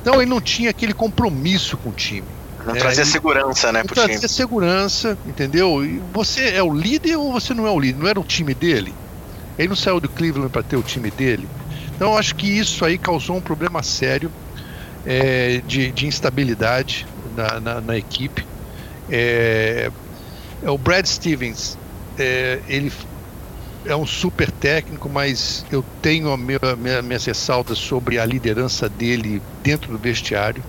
Então 0.00 0.22
ele 0.22 0.30
não 0.30 0.40
tinha 0.40 0.70
aquele 0.70 0.94
compromisso 0.94 1.76
com 1.76 1.90
o 1.90 1.92
time. 1.92 2.28
Não 2.64 2.76
é, 2.76 2.78
trazia 2.78 3.04
segurança, 3.04 3.72
né, 3.72 3.82
pro 3.82 3.94
trazia 3.94 4.16
time. 4.16 4.28
segurança, 4.28 5.18
entendeu? 5.26 5.84
E 5.84 6.00
você 6.12 6.50
é 6.50 6.62
o 6.62 6.72
líder 6.72 7.16
ou 7.16 7.32
você 7.32 7.52
não 7.52 7.66
é 7.66 7.70
o 7.70 7.78
líder? 7.78 7.98
Não 7.98 8.08
era 8.08 8.20
o 8.20 8.24
time 8.24 8.54
dele? 8.54 8.94
Ele 9.58 9.68
não 9.68 9.76
saiu 9.76 10.00
do 10.00 10.08
Cleveland 10.08 10.50
para 10.50 10.62
ter 10.62 10.76
o 10.76 10.82
time 10.82 11.10
dele. 11.10 11.48
Então 11.94 12.16
acho 12.16 12.34
que 12.34 12.46
isso 12.46 12.84
aí 12.84 12.98
causou 12.98 13.36
um 13.36 13.40
problema 13.40 13.82
sério 13.82 14.30
é, 15.06 15.62
de, 15.66 15.90
de, 15.92 16.06
instabilidade 16.06 17.06
na, 17.34 17.60
na, 17.60 17.80
na 17.80 17.96
equipe. 17.96 18.44
É, 19.08 19.90
é, 20.62 20.70
o 20.70 20.76
Brad 20.76 21.06
Stevens, 21.06 21.78
é, 22.18 22.60
ele 22.68 22.92
é 23.86 23.94
um 23.94 24.04
super 24.04 24.50
técnico, 24.50 25.08
mas 25.08 25.64
eu 25.70 25.84
tenho 26.02 26.32
a 26.32 26.36
minha, 26.36 26.58
minha, 26.76 27.00
minhas 27.00 27.24
ressalvas 27.24 27.78
sobre 27.78 28.18
a 28.18 28.26
liderança 28.26 28.88
dele 28.88 29.40
dentro 29.62 29.92
do 29.92 29.98
vestiário. 29.98 30.62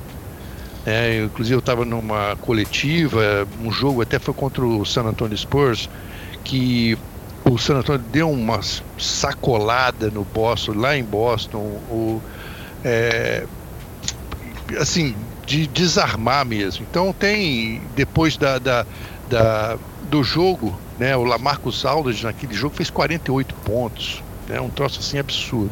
É, 0.85 1.23
inclusive 1.25 1.55
eu 1.55 1.59
estava 1.59 1.83
numa 1.83 2.37
coletiva, 2.37 3.45
um 3.61 3.69
jogo 3.69 4.01
até 4.01 4.19
foi 4.19 4.33
contra 4.33 4.65
o 4.65 4.85
San 4.85 5.03
Antonio 5.03 5.37
Spurs, 5.37 5.89
que 6.45 6.97
o 7.49 7.57
San 7.57 7.77
Antonio 7.77 8.03
deu 8.11 8.29
uma 8.29 8.61
sacolada 8.97 10.09
no 10.09 10.23
Boston, 10.23 10.73
lá 10.73 10.97
em 10.97 11.03
Boston. 11.03 11.59
O, 11.89 12.21
é, 12.83 13.45
assim, 14.79 15.15
de 15.45 15.65
desarmar 15.67 16.45
mesmo. 16.45 16.85
Então 16.89 17.13
tem, 17.13 17.81
depois 17.95 18.37
da, 18.37 18.59
da, 18.59 18.85
da 19.29 19.77
do 20.09 20.23
jogo, 20.23 20.77
né, 20.99 21.15
o 21.15 21.23
Lamarcus 21.23 21.85
Aldridge 21.85 22.23
naquele 22.23 22.53
jogo 22.53 22.75
fez 22.75 22.89
48 22.89 23.53
pontos, 23.55 24.23
né, 24.47 24.59
um 24.59 24.69
troço 24.69 24.99
assim 24.99 25.17
absurdo. 25.17 25.71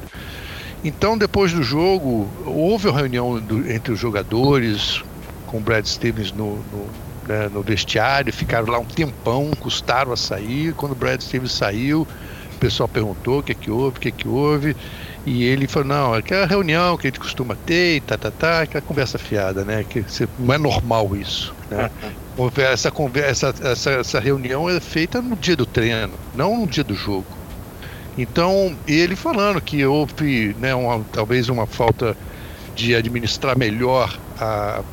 Então 0.84 1.18
depois 1.18 1.52
do 1.52 1.64
jogo 1.64 2.30
houve 2.46 2.88
uma 2.88 2.98
reunião 2.98 3.40
do, 3.40 3.70
entre 3.70 3.94
os 3.94 4.00
jogadores 4.00 5.04
com 5.48 5.58
o 5.58 5.60
Brad 5.60 5.86
Stevens 5.86 6.32
no, 6.32 6.58
no, 6.72 6.88
né, 7.28 7.50
no 7.52 7.62
vestiário, 7.62 8.32
ficaram 8.32 8.68
lá 8.68 8.80
um 8.80 8.86
tempão, 8.86 9.52
custaram 9.60 10.12
a 10.12 10.18
sair. 10.18 10.74
Quando 10.74 10.94
o 10.94 10.96
Brad 10.96 11.22
Stevens 11.22 11.52
saiu, 11.52 12.08
o 12.56 12.58
pessoal 12.60 12.88
perguntou 12.88 13.40
o 13.40 13.44
que 13.44 13.52
é 13.52 13.56
que 13.56 13.70
houve, 13.70 13.98
o 13.98 14.00
que 14.00 14.08
é 14.08 14.12
que 14.12 14.28
houve. 14.28 14.76
E 15.26 15.44
ele 15.44 15.68
falou, 15.68 15.88
não, 15.88 16.16
é 16.16 16.20
aquela 16.20 16.46
reunião 16.46 16.98
que 16.98 17.08
a 17.08 17.10
gente 17.10 17.20
costuma 17.20 17.56
ter, 17.56 17.98
e 17.98 18.02
tá, 18.02 18.18
tá, 18.18 18.32
tá, 18.32 18.62
aquela 18.62 18.82
conversa 18.82 19.18
fiada, 19.18 19.66
né? 19.66 19.84
Que 19.84 20.06
não 20.38 20.54
é 20.54 20.58
normal 20.58 21.16
isso. 21.16 21.54
Né? 21.70 21.90
Essa, 22.58 22.92
conversa, 22.92 23.56
essa, 23.64 23.92
essa 23.92 24.20
reunião 24.20 24.70
é 24.70 24.78
feita 24.82 25.22
no 25.22 25.38
dia 25.38 25.56
do 25.56 25.66
treino, 25.66 26.12
não 26.36 26.60
no 26.60 26.68
dia 26.68 26.84
do 26.84 26.94
jogo. 26.94 27.26
Então, 28.18 28.76
ele 28.86 29.16
falando 29.16 29.62
que 29.62 29.86
houve 29.86 30.54
né, 30.60 30.76
uma, 30.76 31.02
talvez 31.14 31.48
uma 31.48 31.66
falta 31.66 32.16
de 32.76 32.94
administrar 32.94 33.58
melhor 33.58 34.18
a, 34.38 34.80
a, 34.80 34.84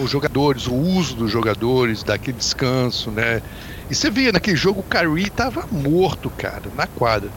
os 0.00 0.10
jogadores, 0.10 0.66
o 0.66 0.74
uso 0.74 1.14
dos 1.14 1.30
jogadores, 1.30 2.02
daquele 2.02 2.36
descanso, 2.36 3.10
né? 3.10 3.42
E 3.90 3.94
você 3.94 4.10
via 4.10 4.32
naquele 4.32 4.56
jogo 4.56 4.80
o 4.80 4.82
Kyrie 4.82 5.26
estava 5.26 5.66
morto, 5.70 6.30
cara, 6.30 6.62
na 6.74 6.86
quadra. 6.86 7.30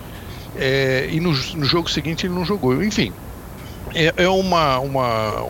É, 0.55 1.07
e 1.11 1.19
no, 1.19 1.31
no, 1.31 1.65
jogo 1.65 1.89
seguinte 1.89 2.25
ele 2.25 2.33
não 2.33 2.45
jogou. 2.45 2.81
Enfim, 2.83 3.13
é, 3.93 4.13
é 4.17 4.29
uma, 4.29 4.79
uma 4.79 5.43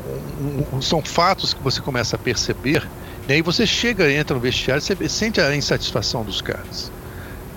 um, 0.73 0.81
são 0.81 1.01
fatos 1.01 1.53
que 1.53 1.61
você 1.61 1.81
começa 1.81 2.15
a 2.15 2.19
perceber. 2.19 2.83
Né, 3.27 3.29
e 3.29 3.33
aí 3.33 3.41
você 3.41 3.65
chega, 3.65 4.11
entra 4.11 4.35
no 4.35 4.41
vestiário, 4.41 4.81
você 4.81 5.07
sente 5.07 5.39
a 5.39 5.55
insatisfação 5.55 6.23
dos 6.23 6.41
caras. 6.41 6.91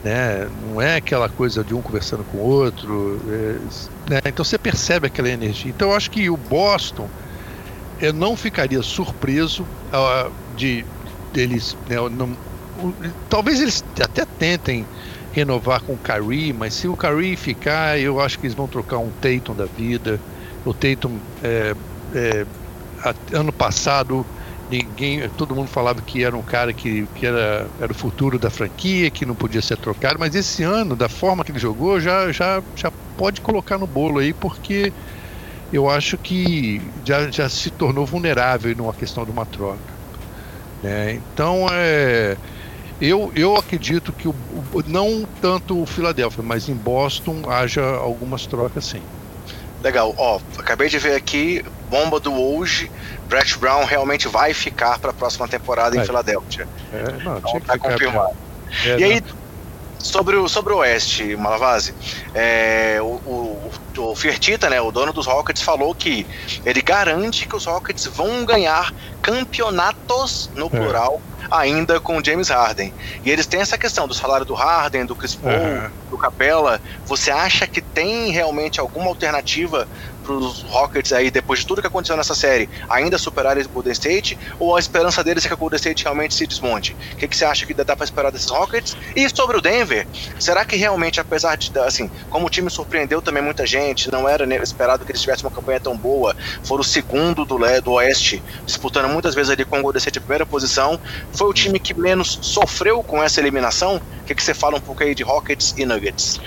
Né? 0.02 0.48
Não 0.68 0.80
é 0.80 0.96
aquela 0.96 1.28
coisa 1.28 1.62
de 1.62 1.74
um 1.74 1.82
conversando 1.82 2.24
com 2.24 2.38
o 2.38 2.40
outro. 2.40 3.20
É, 3.28 4.12
né? 4.14 4.20
Então 4.26 4.44
você 4.44 4.58
percebe 4.58 5.06
aquela 5.06 5.28
energia. 5.28 5.70
Então 5.70 5.90
eu 5.90 5.96
acho 5.96 6.10
que 6.10 6.30
o 6.30 6.36
Boston, 6.36 7.08
eu 8.00 8.12
não 8.12 8.36
ficaria 8.36 8.82
surpreso 8.82 9.62
uh, 9.64 10.32
de 10.56 10.84
deles, 11.32 11.76
né, 11.88 11.96
não, 12.10 12.36
talvez 13.28 13.60
eles 13.60 13.84
até 14.02 14.24
tentem 14.24 14.84
renovar 15.32 15.82
com 15.82 15.94
o 15.94 15.98
Curry, 15.98 16.52
mas 16.52 16.74
se 16.74 16.88
o 16.88 16.96
Curry 16.96 17.36
ficar, 17.36 17.98
eu 18.00 18.20
acho 18.20 18.38
que 18.38 18.46
eles 18.46 18.56
vão 18.56 18.68
trocar 18.68 18.98
um 18.98 19.12
Tatum 19.12 19.54
da 19.54 19.66
vida. 19.66 20.20
O 20.64 20.74
Tatum, 20.74 21.20
é, 21.42 21.72
é, 22.14 22.46
ano 23.32 23.52
passado, 23.52 24.26
ninguém, 24.68 25.28
todo 25.30 25.54
mundo 25.54 25.68
falava 25.68 26.02
que 26.02 26.24
era 26.24 26.36
um 26.36 26.42
cara 26.42 26.74
que, 26.74 27.06
que 27.14 27.26
era, 27.26 27.70
era 27.78 27.92
o 27.92 27.94
futuro 27.94 28.38
da 28.38 28.50
franquia, 28.50 29.10
que 29.10 29.24
não 29.24 29.36
podia 29.36 29.62
ser 29.62 29.76
trocado, 29.78 30.18
mas 30.18 30.34
esse 30.34 30.62
ano, 30.62 30.96
da 30.96 31.08
forma 31.08 31.44
que 31.44 31.52
ele 31.52 31.58
jogou, 31.58 32.00
já, 32.00 32.32
já, 32.32 32.62
já 32.74 32.90
pode 33.16 33.40
colocar 33.40 33.78
no 33.78 33.86
bolo 33.86 34.18
aí, 34.18 34.34
porque 34.34 34.92
eu 35.72 35.88
acho 35.88 36.16
que 36.18 36.80
já, 37.04 37.30
já 37.30 37.48
se 37.48 37.70
tornou 37.70 38.04
vulnerável 38.06 38.74
numa 38.76 38.92
questão 38.92 39.24
de 39.24 39.30
uma 39.30 39.46
troca. 39.46 39.78
Né? 40.82 41.20
Então, 41.32 41.66
é 41.70 42.36
eu, 43.00 43.32
eu 43.34 43.56
acredito 43.56 44.12
que 44.12 44.28
o, 44.28 44.34
o, 44.72 44.82
não 44.86 45.26
tanto 45.40 45.80
o 45.80 45.86
Philadelphia, 45.86 46.44
mas 46.44 46.68
em 46.68 46.74
Boston 46.74 47.42
haja 47.48 47.82
algumas 47.82 48.46
trocas 48.46 48.84
sim. 48.84 49.02
Legal, 49.82 50.14
ó, 50.18 50.38
acabei 50.58 50.90
de 50.90 50.98
ver 50.98 51.14
aqui, 51.14 51.64
bomba 51.88 52.20
do 52.20 52.34
hoje, 52.34 52.90
Brett 53.26 53.56
Brown 53.58 53.84
realmente 53.86 54.28
vai 54.28 54.52
ficar 54.52 54.98
para 54.98 55.10
a 55.10 55.14
próxima 55.14 55.48
temporada 55.48 55.96
é. 55.96 56.00
em 56.00 56.04
Filadélfia. 56.04 56.68
É, 56.92 57.24
não, 57.24 57.38
então, 57.38 57.60
tá 57.60 57.78
confirmado. 57.78 58.36
É, 58.84 58.98
e 58.98 59.04
aí, 59.04 59.22
sobre 59.98 60.36
o, 60.36 60.46
sobre 60.46 60.74
o 60.74 60.78
Oeste, 60.78 61.34
Malavase, 61.36 61.94
é, 62.34 62.98
o, 63.00 63.06
o, 63.06 63.70
o 64.00 64.14
Fertita, 64.14 64.68
né, 64.68 64.80
o 64.80 64.90
dono 64.90 65.12
dos 65.12 65.26
Rockets, 65.26 65.62
falou 65.62 65.94
que 65.94 66.26
ele 66.64 66.82
garante 66.82 67.46
que 67.46 67.54
os 67.54 67.66
Rockets 67.66 68.06
vão 68.06 68.44
ganhar 68.44 68.92
campeonatos, 69.22 70.50
no 70.54 70.66
é. 70.66 70.68
plural, 70.70 71.20
ainda 71.50 72.00
com 72.00 72.16
o 72.16 72.24
James 72.24 72.48
Harden. 72.48 72.92
E 73.24 73.30
eles 73.30 73.46
têm 73.46 73.60
essa 73.60 73.76
questão 73.76 74.06
do 74.06 74.14
salário 74.14 74.46
do 74.46 74.54
Harden, 74.54 75.04
do 75.04 75.16
Chris 75.16 75.34
Paul, 75.34 75.52
uhum. 75.52 75.90
do 76.10 76.18
Capella. 76.18 76.80
Você 77.06 77.30
acha 77.30 77.66
que 77.66 77.80
tem 77.80 78.30
realmente 78.30 78.80
alguma 78.80 79.06
alternativa 79.06 79.88
para 80.20 80.32
os 80.32 80.62
Rockets 80.62 81.12
aí, 81.12 81.30
depois 81.30 81.60
de 81.60 81.66
tudo 81.66 81.80
que 81.80 81.86
aconteceu 81.86 82.16
nessa 82.16 82.34
série, 82.34 82.68
ainda 82.88 83.18
superarem 83.18 83.64
o 83.64 83.68
Golden 83.68 83.92
State? 83.92 84.38
Ou 84.58 84.76
a 84.76 84.78
esperança 84.78 85.24
deles 85.24 85.44
é 85.44 85.48
que 85.48 85.54
o 85.54 85.56
Golden 85.56 85.76
State 85.76 86.04
realmente 86.04 86.34
se 86.34 86.46
desmonte? 86.46 86.96
O 87.12 87.16
que, 87.16 87.28
que 87.28 87.36
você 87.36 87.44
acha 87.44 87.66
que 87.66 87.74
dá 87.74 87.96
para 87.96 88.04
esperar 88.04 88.30
desses 88.30 88.50
Rockets? 88.50 88.96
E 89.14 89.28
sobre 89.28 89.56
o 89.56 89.60
Denver, 89.60 90.06
será 90.38 90.64
que 90.64 90.76
realmente, 90.76 91.20
apesar 91.20 91.56
de, 91.56 91.76
assim, 91.80 92.10
como 92.28 92.46
o 92.46 92.50
time 92.50 92.70
surpreendeu 92.70 93.20
também 93.20 93.42
muita 93.42 93.66
gente, 93.66 94.10
não 94.10 94.28
era 94.28 94.44
esperado 94.62 95.04
que 95.04 95.12
eles 95.12 95.20
tivessem 95.20 95.44
uma 95.44 95.54
campanha 95.54 95.80
tão 95.80 95.96
boa, 95.96 96.36
foram 96.62 96.82
o 96.82 96.84
segundo 96.84 97.44
do, 97.44 97.58
do 97.82 97.92
Oeste, 97.92 98.42
disputando 98.64 99.08
muitas 99.08 99.34
vezes 99.34 99.50
ali 99.50 99.64
com 99.64 99.78
o 99.78 99.82
Golden 99.82 99.98
State 99.98 100.18
em 100.18 100.22
primeira 100.22 100.46
posição, 100.46 100.98
foi 101.32 101.48
o 101.48 101.52
time 101.52 101.78
que 101.78 101.94
menos 101.94 102.38
sofreu 102.42 103.02
com 103.02 103.22
essa 103.22 103.40
eliminação? 103.40 103.96
O 103.96 104.24
que, 104.24 104.34
que 104.34 104.42
você 104.42 104.54
fala 104.54 104.76
um 104.76 104.80
pouco 104.80 105.02
aí 105.02 105.14
de 105.14 105.22
Rockets 105.22 105.74
e 105.76 105.84
Nuggets? 105.84 106.40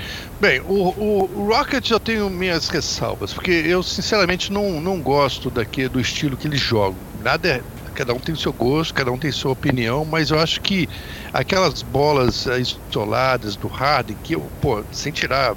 Bem, 0.43 0.59
o, 0.59 0.89
o, 0.89 1.47
Rockets 1.47 1.89
eu 1.89 2.01
tenho 2.01 2.29
minhas 2.29 2.67
ressalvas, 2.67 3.31
porque 3.31 3.49
eu 3.49 3.81
sinceramente 3.81 4.51
não, 4.51 4.81
não 4.81 4.99
gosto 4.99 5.49
daqui 5.49 5.87
do 5.87 6.01
estilo 6.01 6.35
que 6.35 6.45
eles 6.45 6.59
jogam. 6.59 6.97
Nada 7.23 7.47
é, 7.47 7.61
cada 7.95 8.13
um 8.13 8.19
tem 8.19 8.35
o 8.35 8.37
seu 8.37 8.51
gosto, 8.51 8.93
cada 8.93 9.09
um 9.09 9.17
tem 9.17 9.31
sua 9.31 9.53
opinião, 9.53 10.03
mas 10.03 10.31
eu 10.31 10.39
acho 10.39 10.59
que 10.59 10.89
aquelas 11.31 11.81
bolas 11.81 12.45
isoladas 12.45 13.55
do 13.55 13.69
Harden, 13.69 14.17
que 14.21 14.35
eu, 14.35 14.41
pô, 14.61 14.83
sem 14.91 15.13
tirar 15.13 15.55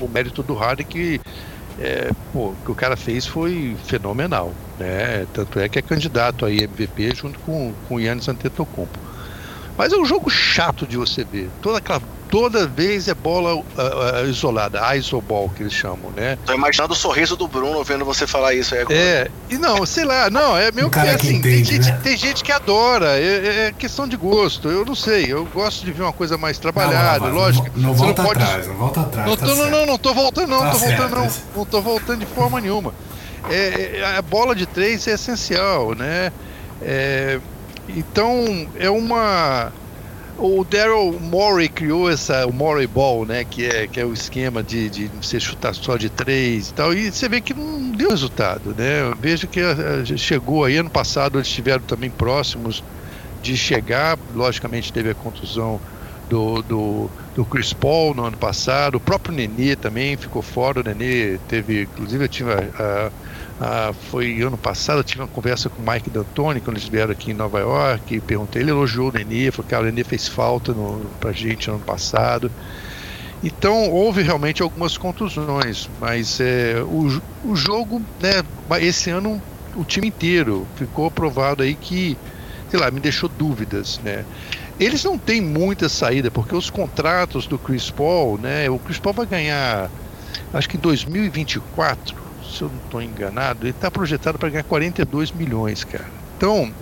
o 0.00 0.08
mérito 0.08 0.42
do 0.42 0.54
Harden, 0.54 0.86
que 0.86 1.20
é, 1.78 2.10
pô, 2.32 2.46
o 2.48 2.56
que 2.64 2.70
o 2.70 2.74
cara 2.74 2.96
fez 2.96 3.26
foi 3.26 3.76
fenomenal, 3.84 4.54
né? 4.78 5.26
Tanto 5.34 5.60
é 5.60 5.68
que 5.68 5.80
é 5.80 5.82
candidato 5.82 6.46
aí 6.46 6.62
MVP 6.62 7.14
junto 7.14 7.38
com, 7.40 7.74
com 7.86 7.96
o 7.96 8.00
Yannis 8.00 8.26
Antetokounmpo. 8.26 8.98
Mas 9.76 9.92
é 9.92 9.96
um 9.98 10.06
jogo 10.06 10.30
chato 10.30 10.86
de 10.86 10.96
você 10.96 11.24
ver. 11.24 11.50
Toda 11.60 11.76
aquela 11.76 12.00
toda 12.30 12.66
vez 12.66 13.08
é 13.08 13.14
bola 13.14 13.54
uh, 13.54 13.62
uh, 13.62 14.28
isolada, 14.28 14.96
isoball 14.96 15.48
que 15.48 15.62
eles 15.62 15.72
chamam, 15.72 16.10
né? 16.16 16.38
Tô 16.44 16.52
imaginando 16.54 16.92
o 16.92 16.96
sorriso 16.96 17.36
do 17.36 17.48
Bruno 17.48 17.82
vendo 17.82 18.04
você 18.04 18.26
falar 18.26 18.54
isso 18.54 18.74
aí 18.74 18.82
agora. 18.82 18.98
É, 18.98 19.30
e 19.50 19.58
não, 19.58 19.84
sei 19.84 20.04
lá, 20.04 20.30
não, 20.30 20.56
é 20.56 20.70
meio 20.70 20.88
um 20.88 20.90
que 20.90 20.98
assim, 20.98 21.36
entende, 21.36 21.42
tem, 21.42 21.64
gente, 21.64 21.90
né? 21.90 22.00
tem, 22.02 22.16
gente, 22.16 22.44
que 22.44 22.52
adora, 22.52 23.18
é, 23.18 23.66
é, 23.66 23.72
questão 23.76 24.06
de 24.06 24.16
gosto, 24.16 24.68
eu 24.68 24.84
não 24.84 24.94
sei, 24.94 25.32
eu 25.32 25.44
gosto 25.46 25.84
de 25.84 25.92
ver 25.92 26.02
uma 26.02 26.12
coisa 26.12 26.36
mais 26.36 26.58
trabalhada, 26.58 27.20
não, 27.20 27.28
não, 27.28 27.34
lógico. 27.34 27.68
Não, 27.74 27.88
não 27.88 27.94
volta 27.94 28.22
não 28.22 28.28
pode... 28.28 28.42
atrás, 28.42 28.66
não 28.66 28.74
volta 28.74 29.00
atrás. 29.00 29.28
Não, 29.28 29.36
tá 29.36 29.46
tô, 29.46 29.54
não, 29.54 29.70
não, 29.70 29.86
não 29.86 29.98
tô 29.98 30.14
voltando, 30.14 30.48
não, 30.48 30.60
tá 30.60 30.70
tô 30.70 30.78
certo, 30.78 30.98
voltando, 30.98 31.16
não, 31.16 31.32
não 31.56 31.64
tô 31.64 31.80
voltando 31.80 32.20
de 32.20 32.26
forma 32.26 32.60
nenhuma. 32.60 32.94
É, 33.50 34.00
é, 34.00 34.16
a 34.16 34.22
bola 34.22 34.54
de 34.54 34.66
três 34.66 35.06
é 35.06 35.12
essencial, 35.12 35.94
né? 35.94 36.32
É, 36.82 37.40
então, 37.88 38.68
é 38.78 38.90
uma 38.90 39.72
o 40.38 40.64
Daryl 40.64 41.18
Morey 41.20 41.68
criou 41.68 42.08
essa, 42.08 42.46
o 42.46 42.52
Morey 42.52 42.86
Ball, 42.86 43.26
né? 43.26 43.44
Que 43.44 43.66
é, 43.66 43.86
que 43.88 44.00
é 44.00 44.04
o 44.04 44.12
esquema 44.12 44.62
de, 44.62 44.88
de 44.88 45.08
você 45.08 45.40
chutar 45.40 45.74
só 45.74 45.96
de 45.96 46.08
três 46.08 46.70
e 46.70 46.74
tal. 46.74 46.94
E 46.94 47.10
você 47.10 47.28
vê 47.28 47.40
que 47.40 47.52
não 47.52 47.90
deu 47.90 48.10
resultado, 48.10 48.74
né? 48.76 49.02
Eu 49.02 49.16
vejo 49.16 49.48
que 49.48 49.60
a, 49.60 49.72
a, 49.72 50.16
chegou 50.16 50.64
aí, 50.64 50.76
ano 50.76 50.90
passado 50.90 51.38
eles 51.38 51.48
estiveram 51.48 51.82
também 51.82 52.08
próximos 52.08 52.84
de 53.42 53.56
chegar. 53.56 54.16
Logicamente 54.34 54.92
teve 54.92 55.10
a 55.10 55.14
contusão 55.14 55.80
do, 56.28 56.62
do, 56.62 57.10
do, 57.34 57.44
Chris 57.44 57.72
Paul 57.72 58.14
no 58.14 58.24
ano 58.24 58.36
passado. 58.36 58.96
O 58.96 59.00
próprio 59.00 59.34
Nenê 59.34 59.74
também 59.74 60.16
ficou 60.16 60.42
fora. 60.42 60.80
O 60.80 60.84
Nenê 60.84 61.38
teve, 61.48 61.82
inclusive 61.82 62.24
eu 62.24 62.28
tive 62.28 62.52
a, 62.52 62.58
a 62.78 63.10
ah, 63.60 63.92
foi 63.92 64.40
ano 64.40 64.56
passado, 64.56 65.00
eu 65.00 65.04
tive 65.04 65.20
uma 65.22 65.28
conversa 65.28 65.68
com 65.68 65.82
o 65.82 65.90
Mike 65.90 66.10
D'Antoni, 66.10 66.60
quando 66.60 66.76
eles 66.76 66.88
vieram 66.88 67.12
aqui 67.12 67.32
em 67.32 67.34
Nova 67.34 67.58
York, 67.58 68.14
e 68.14 68.20
perguntei, 68.20 68.62
ele 68.62 68.70
elogiou 68.70 69.08
o 69.08 69.12
Nenê, 69.12 69.50
falou 69.50 69.68
que 69.68 69.74
o 69.74 69.82
Nenê 69.82 70.04
fez 70.04 70.28
falta 70.28 70.72
no, 70.72 71.00
pra 71.18 71.32
gente 71.32 71.68
ano 71.68 71.80
passado. 71.80 72.52
Então 73.42 73.90
houve 73.90 74.22
realmente 74.22 74.62
algumas 74.62 74.96
contusões, 74.96 75.88
mas 76.00 76.38
é, 76.40 76.82
o, 76.82 77.20
o 77.44 77.56
jogo, 77.56 78.00
né, 78.20 78.42
esse 78.80 79.10
ano 79.10 79.40
o 79.74 79.84
time 79.84 80.08
inteiro 80.08 80.66
ficou 80.76 81.10
provado 81.10 81.62
aí 81.62 81.76
que, 81.76 82.16
sei 82.68 82.78
lá, 82.78 82.90
me 82.90 83.00
deixou 83.00 83.28
dúvidas, 83.28 83.98
né. 84.00 84.24
Eles 84.78 85.02
não 85.02 85.18
têm 85.18 85.40
muita 85.40 85.88
saída, 85.88 86.30
porque 86.30 86.54
os 86.54 86.70
contratos 86.70 87.46
do 87.46 87.58
Chris 87.58 87.90
Paul, 87.90 88.38
né, 88.38 88.70
o 88.70 88.78
Chris 88.78 88.98
Paul 88.98 89.14
vai 89.14 89.26
ganhar, 89.26 89.90
acho 90.52 90.68
que 90.68 90.76
em 90.76 90.80
2024, 90.80 92.27
se 92.48 92.62
eu 92.62 92.68
não 92.68 92.78
estou 92.84 93.02
enganado, 93.02 93.64
ele 93.64 93.70
está 93.70 93.90
projetado 93.90 94.38
para 94.38 94.48
ganhar 94.48 94.64
42 94.64 95.32
milhões, 95.32 95.84
cara. 95.84 96.06
Então, 96.36 96.72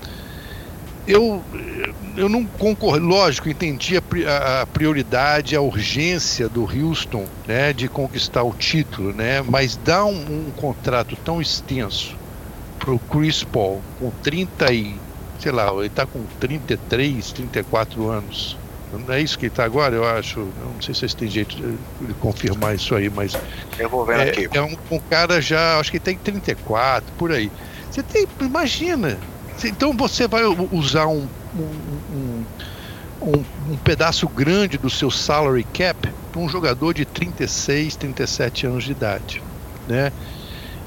eu, 1.07 1.43
eu 2.17 2.29
não 2.29 2.45
concordo, 2.45 3.07
lógico, 3.07 3.49
entendi 3.49 3.97
a, 3.97 4.63
a, 4.63 4.67
prioridade, 4.67 5.55
a 5.55 5.61
urgência 5.61 6.49
do 6.49 6.63
Houston, 6.63 7.27
né, 7.47 7.73
de 7.73 7.89
conquistar 7.89 8.43
o 8.43 8.53
título, 8.53 9.13
né, 9.13 9.43
mas 9.43 9.77
dar 9.77 10.05
um, 10.05 10.49
um 10.49 10.51
contrato 10.57 11.17
tão 11.25 11.41
extenso 11.41 12.17
pro 12.79 12.99
Chris 12.99 13.45
Paul 13.45 13.81
com 13.99 14.11
30 14.23 14.73
e, 14.73 14.95
sei 15.39 15.53
lá, 15.53 15.73
ele 15.75 15.89
tá 15.89 16.07
com 16.07 16.23
33, 16.41 17.33
34 17.33 18.09
anos. 18.09 18.57
Não 18.93 19.13
é 19.13 19.21
isso 19.21 19.39
que 19.39 19.47
ele 19.47 19.55
tá 19.55 19.65
agora, 19.65 19.95
eu 19.95 20.05
acho. 20.05 20.41
Não 20.41 20.81
sei 20.81 20.95
se 20.95 21.01
vocês 21.01 21.15
têm 21.15 21.29
jeito 21.29 21.57
de 22.01 22.15
confirmar 22.15 22.75
isso 22.75 22.95
aí, 22.95 23.11
mas. 23.11 23.37
Eu 23.79 23.89
vou 23.89 24.05
ver 24.05 24.19
é, 24.19 24.31
aqui. 24.31 24.49
É 24.53 24.63
um, 24.63 24.77
um, 24.91 24.99
cara 24.99 25.41
já, 25.41 25.79
acho 25.79 25.91
que 25.91 25.99
tem 25.99 26.17
34, 26.17 27.13
por 27.19 27.33
aí. 27.33 27.51
Você 27.91 28.03
tem, 28.03 28.27
imagina. 28.41 29.19
Então 29.65 29.93
você 29.97 30.29
vai 30.29 30.45
usar 30.71 31.07
um, 31.07 31.27
um, 31.57 32.45
um, 33.23 33.45
um 33.71 33.77
pedaço 33.79 34.29
grande 34.29 34.79
do 34.79 34.91
seu 34.91 35.11
salary 35.11 35.65
cap 35.65 36.09
para 36.31 36.41
um 36.41 36.49
jogador 36.49 36.93
de 36.93 37.05
36, 37.05 37.97
37 37.97 38.67
anos 38.67 38.85
de 38.85 38.93
idade, 38.93 39.43
né? 39.89 40.13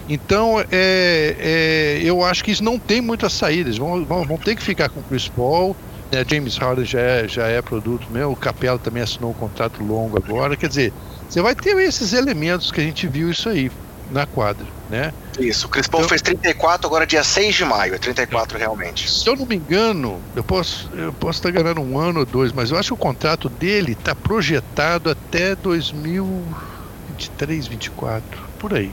Então, 0.08 0.60
é, 0.72 1.36
é, 1.40 2.00
eu 2.04 2.24
acho 2.24 2.44
que 2.44 2.50
isso 2.50 2.64
não 2.64 2.80
tem 2.80 3.00
muitas 3.00 3.32
saídas. 3.32 3.78
Vão, 3.78 4.04
vão, 4.04 4.26
vão 4.26 4.38
ter 4.38 4.56
que 4.56 4.64
ficar 4.64 4.90
com 4.90 5.02
o 5.02 5.04
Chris 5.04 5.28
Paul. 5.28 5.76
Né? 6.12 6.26
James 6.28 6.58
Harden 6.58 6.86
já 6.86 7.00
é, 7.00 7.28
já 7.28 7.48
é 7.48 7.62
produto 7.62 8.08
mesmo. 8.12 8.32
O 8.32 8.36
Capela 8.36 8.80
também 8.80 9.04
assinou 9.04 9.32
um 9.32 9.34
contrato 9.34 9.84
longo 9.84 10.18
agora. 10.18 10.58
Quer 10.58 10.68
dizer, 10.68 10.94
você 11.28 11.42
vai 11.42 11.56
ter 11.56 11.78
esses 11.78 12.14
elementos 12.14 12.72
que 12.72 12.82
a 12.82 12.84
gente 12.84 13.08
viu 13.08 13.30
isso 13.30 13.50
aí 13.50 13.72
na 14.12 14.26
quadra, 14.26 14.66
né? 14.90 15.14
Isso, 15.40 15.68
o 15.68 15.70
Chris 15.70 15.88
Paul 15.88 16.02
então, 16.02 16.10
fez 16.10 16.22
34 16.22 16.88
agora 16.88 17.06
dia 17.06 17.24
6 17.24 17.56
de 17.56 17.64
maio, 17.64 17.94
é 17.94 17.98
34 17.98 18.58
realmente. 18.58 19.10
Se 19.10 19.30
eu 19.30 19.36
não 19.36 19.46
me 19.46 19.56
engano, 19.56 20.20
eu 20.36 20.44
posso, 20.44 20.90
eu 20.94 21.14
posso 21.14 21.38
estar 21.40 21.52
ganhando 21.52 21.82
um 21.82 22.00
ano 22.00 22.22
ou 22.22 22.26
dois, 22.26 22.52
mas 22.52 22.72
eu 22.72 22.78
acho 22.78 22.88
que 22.90 22.94
o 22.94 22.98
contrato 22.98 23.48
dele 23.48 23.92
está 23.92 24.16
projetado 24.16 25.12
até 25.12 25.56
2023, 25.56 27.68
24, 27.68 28.42
por 28.58 28.74
aí. 28.74 28.92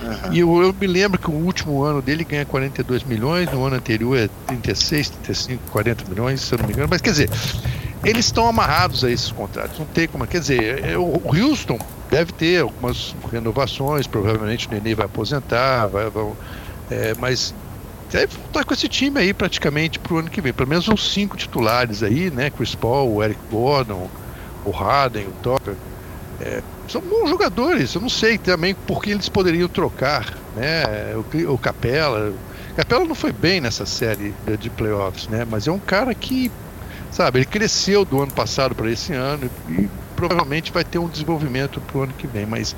Uhum. 0.00 0.32
E 0.32 0.40
eu, 0.40 0.62
eu, 0.62 0.74
me 0.78 0.86
lembro 0.86 1.18
que 1.18 1.30
o 1.30 1.34
último 1.34 1.82
ano 1.82 2.02
dele 2.02 2.24
ganha 2.24 2.44
42 2.44 3.04
milhões, 3.04 3.50
no 3.50 3.64
ano 3.64 3.76
anterior 3.76 4.16
é 4.16 4.28
36, 4.46 5.10
35, 5.10 5.70
40 5.70 6.04
milhões, 6.08 6.40
se 6.40 6.54
eu 6.54 6.58
não 6.58 6.66
me 6.66 6.72
engano. 6.72 6.88
Mas 6.90 7.00
quer 7.00 7.10
dizer, 7.10 7.30
eles 8.04 8.26
estão 8.26 8.46
amarrados 8.46 9.04
a 9.04 9.10
esses 9.10 9.30
contratos. 9.32 9.78
Não 9.78 9.86
tem 9.86 10.06
como. 10.06 10.26
Quer 10.26 10.40
dizer, 10.40 10.84
é, 10.84 10.98
o 10.98 11.20
Houston 11.24 11.78
deve 12.10 12.32
ter 12.32 12.62
algumas 12.62 13.14
renovações, 13.32 14.06
provavelmente 14.06 14.68
o 14.68 14.70
Nenê 14.70 14.94
vai 14.94 15.06
aposentar, 15.06 15.86
vai, 15.86 16.08
vai 16.10 16.32
é, 16.90 17.14
mas 17.18 17.54
deve 18.10 18.36
voltar 18.36 18.64
com 18.64 18.72
esse 18.72 18.88
time 18.88 19.18
aí 19.18 19.34
praticamente 19.34 19.98
para 19.98 20.14
o 20.14 20.18
ano 20.18 20.30
que 20.30 20.40
vem. 20.40 20.52
Pelo 20.52 20.68
menos 20.68 20.88
uns 20.88 21.12
cinco 21.12 21.36
titulares 21.36 22.02
aí, 22.02 22.30
né? 22.30 22.50
Chris 22.50 22.74
Paul, 22.74 23.14
o 23.14 23.22
Eric 23.22 23.40
Gordon, 23.50 24.08
o 24.64 24.70
Harden, 24.70 25.26
o 25.26 25.32
Topper. 25.42 25.74
É, 26.40 26.62
são 26.88 27.00
bons 27.00 27.28
jogadores. 27.28 27.94
Eu 27.94 28.00
não 28.00 28.08
sei 28.08 28.38
também 28.38 28.74
por 28.74 29.02
que 29.02 29.10
eles 29.10 29.28
poderiam 29.28 29.68
trocar, 29.68 30.34
né? 30.54 30.84
O, 31.14 31.54
o 31.54 31.58
Capela. 31.58 32.32
Capela 32.76 33.04
não 33.04 33.14
foi 33.14 33.32
bem 33.32 33.60
nessa 33.60 33.86
série 33.86 34.34
de, 34.46 34.56
de 34.56 34.70
playoffs, 34.70 35.28
né? 35.28 35.46
Mas 35.48 35.66
é 35.66 35.72
um 35.72 35.78
cara 35.78 36.14
que, 36.14 36.50
sabe, 37.10 37.38
ele 37.38 37.46
cresceu 37.46 38.04
do 38.04 38.22
ano 38.22 38.32
passado 38.32 38.74
para 38.74 38.90
esse 38.90 39.12
ano 39.12 39.50
e 39.68 39.88
provavelmente 40.14 40.72
vai 40.72 40.84
ter 40.84 40.98
um 40.98 41.08
desenvolvimento 41.08 41.80
pro 41.80 42.02
ano 42.02 42.12
que 42.12 42.26
vem. 42.26 42.46
Mas 42.46 42.76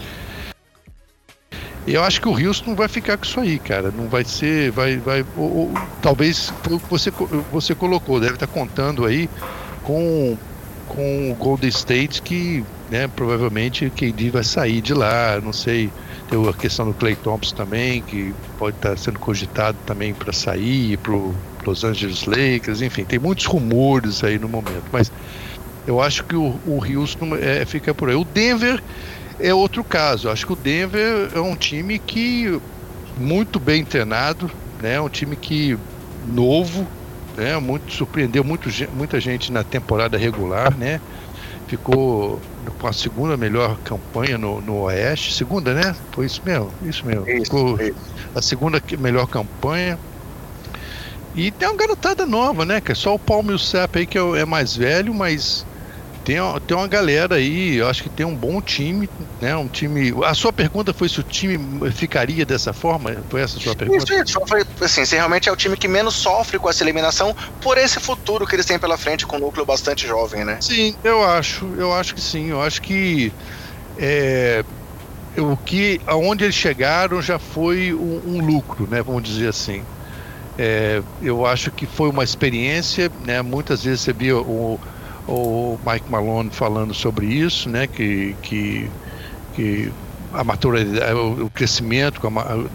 eu 1.86 2.04
acho 2.04 2.20
que 2.20 2.28
o 2.28 2.32
Houston 2.32 2.74
vai 2.74 2.86
ficar 2.86 3.16
com 3.16 3.24
isso 3.24 3.40
aí, 3.40 3.58
cara. 3.58 3.90
Não 3.90 4.08
vai 4.08 4.24
ser, 4.24 4.70
vai, 4.70 4.96
vai, 4.98 5.24
ou, 5.36 5.56
ou, 5.56 5.74
talvez 6.02 6.52
você 6.88 7.10
você 7.50 7.74
colocou, 7.74 8.20
deve 8.20 8.34
estar 8.34 8.46
contando 8.46 9.04
aí 9.04 9.28
com 9.82 10.36
com 10.88 11.30
o 11.30 11.34
Golden 11.34 11.68
State 11.68 12.22
que 12.22 12.64
né, 12.90 13.06
provavelmente 13.06 13.86
o 13.86 13.90
KD 13.90 14.30
vai 14.30 14.44
sair 14.44 14.80
de 14.80 14.94
lá, 14.94 15.40
não 15.42 15.52
sei, 15.52 15.90
tem 16.30 16.48
a 16.48 16.52
questão 16.52 16.86
do 16.86 16.94
Clay 16.94 17.16
Thompson 17.16 17.54
também, 17.54 18.00
que 18.02 18.34
pode 18.58 18.76
estar 18.76 18.96
sendo 18.96 19.18
cogitado 19.18 19.76
também 19.84 20.14
para 20.14 20.32
sair 20.32 20.96
para 20.98 21.12
Los 21.66 21.84
Angeles 21.84 22.24
Lakers, 22.24 22.80
enfim, 22.80 23.04
tem 23.04 23.18
muitos 23.18 23.44
rumores 23.44 24.24
aí 24.24 24.38
no 24.38 24.48
momento, 24.48 24.84
mas 24.90 25.12
eu 25.86 26.00
acho 26.00 26.24
que 26.24 26.36
o, 26.36 26.58
o 26.66 26.82
Houston 26.84 27.36
é, 27.36 27.64
fica 27.64 27.94
por 27.94 28.10
aí. 28.10 28.14
O 28.14 28.24
Denver 28.24 28.82
é 29.38 29.52
outro 29.54 29.84
caso, 29.84 30.28
eu 30.28 30.32
acho 30.32 30.46
que 30.46 30.52
o 30.52 30.56
Denver 30.56 31.30
é 31.34 31.40
um 31.40 31.56
time 31.56 31.98
que 31.98 32.60
muito 33.16 33.60
bem 33.60 33.84
treinado, 33.84 34.50
né, 34.80 35.00
um 35.00 35.08
time 35.08 35.36
que 35.36 35.78
novo, 36.26 36.86
né, 37.36 37.58
muito 37.58 37.92
surpreendeu 37.92 38.42
muito, 38.42 38.70
muita 38.94 39.20
gente 39.20 39.52
na 39.52 39.62
temporada 39.62 40.16
regular, 40.16 40.76
né, 40.76 41.00
ficou 41.68 42.40
com 42.78 42.86
a 42.86 42.92
segunda 42.92 43.36
melhor 43.36 43.78
campanha 43.84 44.36
no, 44.38 44.60
no 44.60 44.82
Oeste. 44.82 45.34
Segunda, 45.34 45.74
né? 45.74 45.94
Foi 46.12 46.26
isso 46.26 46.42
mesmo, 46.44 46.70
isso 46.82 47.06
mesmo. 47.06 47.28
Isso, 47.28 47.44
ficou 47.44 47.80
isso. 47.80 47.94
a 48.34 48.42
segunda 48.42 48.82
melhor 48.98 49.26
campanha. 49.26 49.98
E 51.34 51.50
tem 51.50 51.68
uma 51.68 51.76
garotada 51.76 52.26
nova, 52.26 52.64
né? 52.64 52.80
Que 52.80 52.92
é 52.92 52.94
só 52.94 53.14
o 53.14 53.18
Paul 53.18 53.42
Millsap 53.42 53.98
aí 53.98 54.06
que 54.06 54.18
é, 54.18 54.40
é 54.40 54.44
mais 54.44 54.76
velho, 54.76 55.14
mas 55.14 55.64
tem, 56.28 56.36
tem 56.66 56.76
uma 56.76 56.86
galera 56.86 57.36
aí, 57.36 57.76
eu 57.76 57.88
acho 57.88 58.02
que 58.02 58.10
tem 58.10 58.26
um 58.26 58.36
bom 58.36 58.60
time, 58.60 59.08
né? 59.40 59.56
Um 59.56 59.66
time. 59.66 60.12
A 60.26 60.34
sua 60.34 60.52
pergunta 60.52 60.92
foi 60.92 61.08
se 61.08 61.18
o 61.18 61.22
time 61.22 61.58
ficaria 61.90 62.44
dessa 62.44 62.74
forma? 62.74 63.16
Foi 63.30 63.40
essa 63.40 63.56
a 63.56 63.62
sua 63.62 63.74
pergunta? 63.74 64.04
Isso, 64.04 64.22
isso. 64.22 64.40
Foi, 64.46 64.62
assim, 64.82 65.06
se 65.06 65.16
realmente 65.16 65.48
é 65.48 65.52
o 65.52 65.56
time 65.56 65.74
que 65.74 65.88
menos 65.88 66.14
sofre 66.14 66.58
com 66.58 66.68
essa 66.68 66.84
eliminação 66.84 67.34
por 67.62 67.78
esse 67.78 67.98
futuro 67.98 68.46
que 68.46 68.54
eles 68.54 68.66
têm 68.66 68.78
pela 68.78 68.98
frente 68.98 69.26
com 69.26 69.36
um 69.36 69.40
núcleo 69.40 69.64
bastante 69.64 70.06
jovem, 70.06 70.44
né? 70.44 70.58
Sim, 70.60 70.94
eu 71.02 71.24
acho, 71.24 71.64
eu 71.78 71.94
acho 71.94 72.14
que 72.14 72.20
sim. 72.20 72.50
Eu 72.50 72.60
acho 72.60 72.82
que 72.82 73.32
é, 73.96 74.62
o 75.38 75.56
que 75.56 75.98
aonde 76.06 76.44
eles 76.44 76.54
chegaram 76.54 77.22
já 77.22 77.38
foi 77.38 77.94
um, 77.94 78.20
um 78.26 78.44
lucro, 78.44 78.86
né? 78.86 79.02
Vamos 79.02 79.22
dizer 79.22 79.48
assim. 79.48 79.82
É, 80.58 81.02
eu 81.22 81.46
acho 81.46 81.70
que 81.70 81.86
foi 81.86 82.10
uma 82.10 82.22
experiência, 82.22 83.10
né? 83.24 83.40
Muitas 83.40 83.82
vezes 83.82 84.02
você 84.02 84.12
via 84.12 84.36
o 84.36 84.78
o 85.28 85.78
Mike 85.86 86.10
Malone 86.10 86.50
falando 86.50 86.94
sobre 86.94 87.26
isso, 87.26 87.68
né, 87.68 87.86
que, 87.86 88.34
que, 88.42 88.90
que 89.54 89.92
a 90.32 90.42
maturidade, 90.42 91.14
o 91.14 91.50
crescimento 91.50 92.20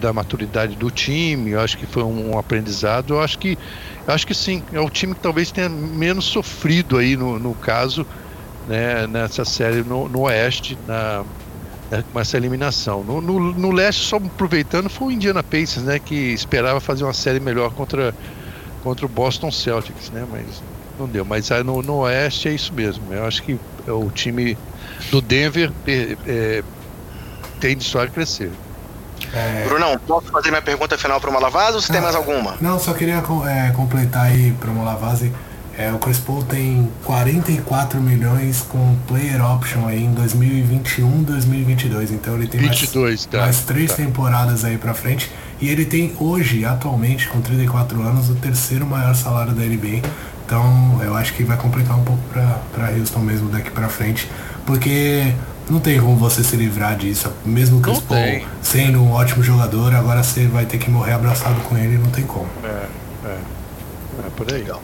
da 0.00 0.12
maturidade 0.12 0.76
do 0.76 0.90
time, 0.90 1.52
eu 1.52 1.60
acho 1.60 1.76
que 1.76 1.86
foi 1.86 2.02
um 2.02 2.38
aprendizado. 2.38 3.14
Eu 3.14 3.20
acho 3.20 3.38
que, 3.38 3.58
acho 4.06 4.26
que 4.26 4.34
sim, 4.34 4.62
é 4.72 4.80
o 4.80 4.90
time 4.90 5.14
que 5.14 5.20
talvez 5.20 5.50
tenha 5.52 5.68
menos 5.68 6.24
sofrido 6.24 6.96
aí 6.96 7.16
no, 7.16 7.38
no 7.38 7.54
caso, 7.54 8.06
né, 8.68 9.06
nessa 9.06 9.44
série 9.44 9.82
no, 9.82 10.08
no 10.08 10.22
Oeste, 10.22 10.78
na, 10.86 11.24
né, 11.90 12.04
com 12.12 12.20
essa 12.20 12.36
eliminação. 12.36 13.04
No, 13.04 13.20
no, 13.20 13.52
no, 13.52 13.70
Leste, 13.70 14.02
só 14.04 14.16
aproveitando, 14.16 14.88
foi 14.88 15.08
o 15.08 15.10
Indiana 15.10 15.42
Pacers, 15.42 15.82
né, 15.82 15.98
que 15.98 16.14
esperava 16.14 16.80
fazer 16.80 17.04
uma 17.04 17.12
série 17.12 17.40
melhor 17.40 17.72
contra, 17.72 18.14
contra 18.82 19.06
o 19.06 19.08
Boston 19.08 19.50
Celtics, 19.50 20.10
né, 20.10 20.26
mas 20.30 20.62
não 20.98 21.06
deu. 21.06 21.24
Mas 21.24 21.50
no, 21.64 21.82
no 21.82 21.96
Oeste 21.98 22.48
é 22.48 22.52
isso 22.52 22.72
mesmo. 22.72 23.12
Eu 23.12 23.26
acho 23.26 23.42
que 23.42 23.58
o 23.86 24.10
time 24.10 24.56
do 25.10 25.20
Denver 25.20 25.72
é, 25.86 26.16
é, 26.26 26.64
tende 27.60 27.84
só 27.84 28.02
a 28.02 28.08
crescer. 28.08 28.50
É... 29.32 29.64
Brunão, 29.66 29.98
posso 30.06 30.26
fazer 30.28 30.50
minha 30.50 30.62
pergunta 30.62 30.98
final 30.98 31.20
para 31.20 31.30
o 31.30 31.32
Malavase 31.32 31.76
ou 31.76 31.82
você 31.82 31.90
ah, 31.90 31.94
tem 31.94 32.02
mais 32.02 32.14
alguma? 32.14 32.56
Não, 32.60 32.78
só 32.78 32.92
queria 32.92 33.22
é, 33.48 33.70
completar 33.70 34.26
aí 34.26 34.52
para 34.60 34.70
o 34.70 34.74
Malavase. 34.74 35.32
É, 35.76 35.90
o 35.92 35.98
Chris 35.98 36.18
Paul 36.18 36.44
tem 36.44 36.88
44 37.02 38.00
milhões 38.00 38.60
com 38.60 38.96
player 39.08 39.44
option 39.44 39.88
aí 39.88 40.04
em 40.04 40.12
2021, 40.12 41.24
2022. 41.24 42.12
Então 42.12 42.34
ele 42.34 42.46
tem 42.46 42.60
22, 42.60 43.02
mais, 43.02 43.26
tá, 43.26 43.38
mais 43.38 43.60
três 43.62 43.90
tá. 43.90 43.96
temporadas 43.96 44.64
aí 44.64 44.78
para 44.78 44.94
frente. 44.94 45.30
E 45.60 45.68
ele 45.68 45.84
tem 45.84 46.14
hoje, 46.20 46.64
atualmente, 46.64 47.28
com 47.28 47.40
34 47.40 48.00
anos, 48.02 48.30
o 48.30 48.34
terceiro 48.36 48.86
maior 48.86 49.14
salário 49.14 49.52
da 49.52 49.62
NBA. 49.62 50.02
Então 50.44 51.00
eu 51.02 51.16
acho 51.16 51.32
que 51.34 51.42
vai 51.42 51.56
complicar 51.56 51.98
um 51.98 52.04
pouco 52.04 52.22
para 52.72 52.90
Houston 52.90 53.20
mesmo 53.20 53.48
daqui 53.48 53.70
para 53.70 53.88
frente, 53.88 54.30
porque 54.66 55.32
não 55.68 55.80
tem 55.80 55.98
como 56.00 56.16
você 56.16 56.44
se 56.44 56.56
livrar 56.56 56.96
disso. 56.96 57.32
Mesmo 57.44 57.78
o 57.78 57.80
Chris 57.80 58.00
Paul 58.00 58.42
sendo 58.62 59.02
um 59.02 59.12
ótimo 59.12 59.42
jogador, 59.42 59.94
agora 59.94 60.22
você 60.22 60.46
vai 60.46 60.66
ter 60.66 60.78
que 60.78 60.90
morrer 60.90 61.12
abraçado 61.12 61.60
com 61.62 61.76
ele, 61.76 61.96
não 61.98 62.10
tem 62.10 62.24
como. 62.24 62.48
É, 62.62 63.28
é, 63.28 63.38
é 64.26 64.30
por 64.36 64.52
aí. 64.52 64.60
Legal. 64.60 64.82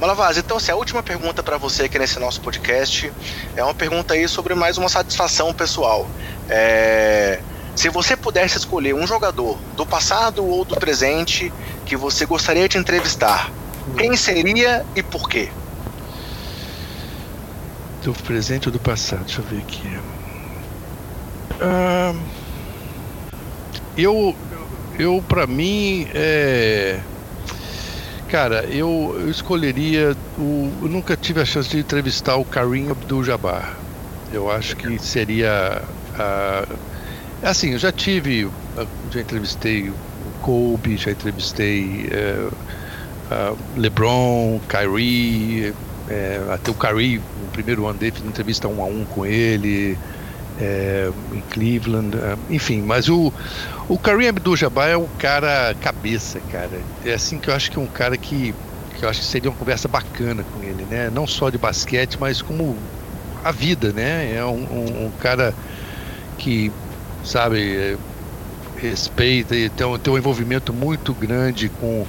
Malavaz, 0.00 0.38
então 0.38 0.56
assim, 0.56 0.72
a 0.72 0.76
última 0.76 1.02
pergunta 1.02 1.42
para 1.42 1.58
você 1.58 1.84
aqui 1.84 1.98
nesse 1.98 2.18
nosso 2.18 2.40
podcast 2.40 3.12
é 3.54 3.62
uma 3.62 3.74
pergunta 3.74 4.14
aí 4.14 4.26
sobre 4.26 4.54
mais 4.54 4.78
uma 4.78 4.88
satisfação 4.88 5.52
pessoal. 5.52 6.08
É... 6.48 7.40
Se 7.76 7.88
você 7.88 8.16
pudesse 8.16 8.58
escolher 8.58 8.94
um 8.94 9.06
jogador 9.06 9.58
do 9.76 9.86
passado 9.86 10.44
ou 10.44 10.64
do 10.64 10.74
presente 10.76 11.52
que 11.86 11.96
você 11.96 12.26
gostaria 12.26 12.68
de 12.68 12.76
entrevistar, 12.78 13.50
quem 13.96 14.16
seria 14.16 14.84
e 14.94 15.02
por 15.02 15.28
quê? 15.28 15.48
Do 18.02 18.12
presente 18.12 18.68
ou 18.68 18.72
do 18.72 18.80
passado? 18.80 19.24
Deixa 19.24 19.40
eu 19.40 19.44
ver 19.44 19.58
aqui. 19.58 19.88
Ah, 21.60 22.14
eu, 23.96 24.34
eu 24.98 25.22
para 25.28 25.46
mim, 25.46 26.06
é, 26.14 27.00
cara, 28.30 28.64
eu, 28.66 29.14
eu 29.18 29.30
escolheria. 29.30 30.16
O, 30.38 30.70
eu 30.82 30.88
nunca 30.88 31.16
tive 31.16 31.40
a 31.40 31.44
chance 31.44 31.68
de 31.68 31.78
entrevistar 31.78 32.36
o 32.36 32.44
Karim 32.44 32.90
Abdul-Jabbar. 32.90 33.76
Eu 34.32 34.50
acho 34.50 34.76
que 34.76 34.98
seria. 34.98 35.82
assim, 37.42 37.72
eu 37.72 37.78
já 37.78 37.92
tive. 37.92 38.48
Já 39.10 39.20
entrevistei 39.20 39.90
o 39.90 39.94
Kobe, 40.40 40.96
já 40.96 41.10
entrevistei 41.10 42.08
é, 42.10 42.48
uh, 43.30 43.56
LeBron, 43.76 44.60
Kyrie, 44.68 45.74
é, 46.08 46.40
até 46.50 46.70
o 46.70 46.74
Kyrie, 46.74 47.18
no 47.18 47.48
primeiro 47.52 47.86
ano 47.86 47.98
dele, 47.98 48.12
fiz 48.12 48.24
entrevista 48.24 48.68
um 48.68 48.82
a 48.82 48.86
um 48.86 49.04
com 49.04 49.24
ele, 49.24 49.96
é, 50.60 51.10
em 51.32 51.40
Cleveland, 51.50 52.16
é, 52.16 52.36
enfim, 52.50 52.82
mas 52.82 53.08
o, 53.08 53.32
o 53.88 53.98
Kareem 53.98 54.28
Abdul-Jabbar 54.28 54.88
é 54.88 54.96
um 54.96 55.08
cara 55.18 55.74
cabeça, 55.80 56.40
cara. 56.52 56.80
É 57.04 57.12
assim 57.12 57.38
que 57.38 57.48
eu 57.48 57.54
acho 57.54 57.70
que 57.70 57.78
é 57.78 57.80
um 57.80 57.86
cara 57.86 58.16
que, 58.16 58.54
que 58.98 59.04
eu 59.04 59.08
acho 59.08 59.20
que 59.20 59.26
seria 59.26 59.50
uma 59.50 59.56
conversa 59.56 59.88
bacana 59.88 60.44
com 60.44 60.62
ele, 60.62 60.86
né? 60.90 61.10
Não 61.12 61.26
só 61.26 61.48
de 61.48 61.56
basquete, 61.56 62.18
mas 62.20 62.42
como 62.42 62.76
a 63.42 63.50
vida, 63.50 63.92
né? 63.92 64.34
É 64.34 64.44
um, 64.44 64.62
um, 64.62 65.06
um 65.06 65.10
cara 65.18 65.54
que, 66.36 66.70
sabe, 67.24 67.76
é, 67.76 67.96
respeita 68.76 69.54
e 69.54 69.68
tem, 69.68 69.98
tem 69.98 70.12
um 70.12 70.18
envolvimento 70.18 70.72
muito 70.72 71.14
grande 71.14 71.68
com, 71.68 72.06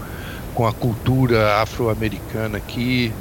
com 0.61 0.67
a 0.67 0.73
cultura 0.73 1.55
afro-americana 1.59 2.59
aqui. 2.59 3.11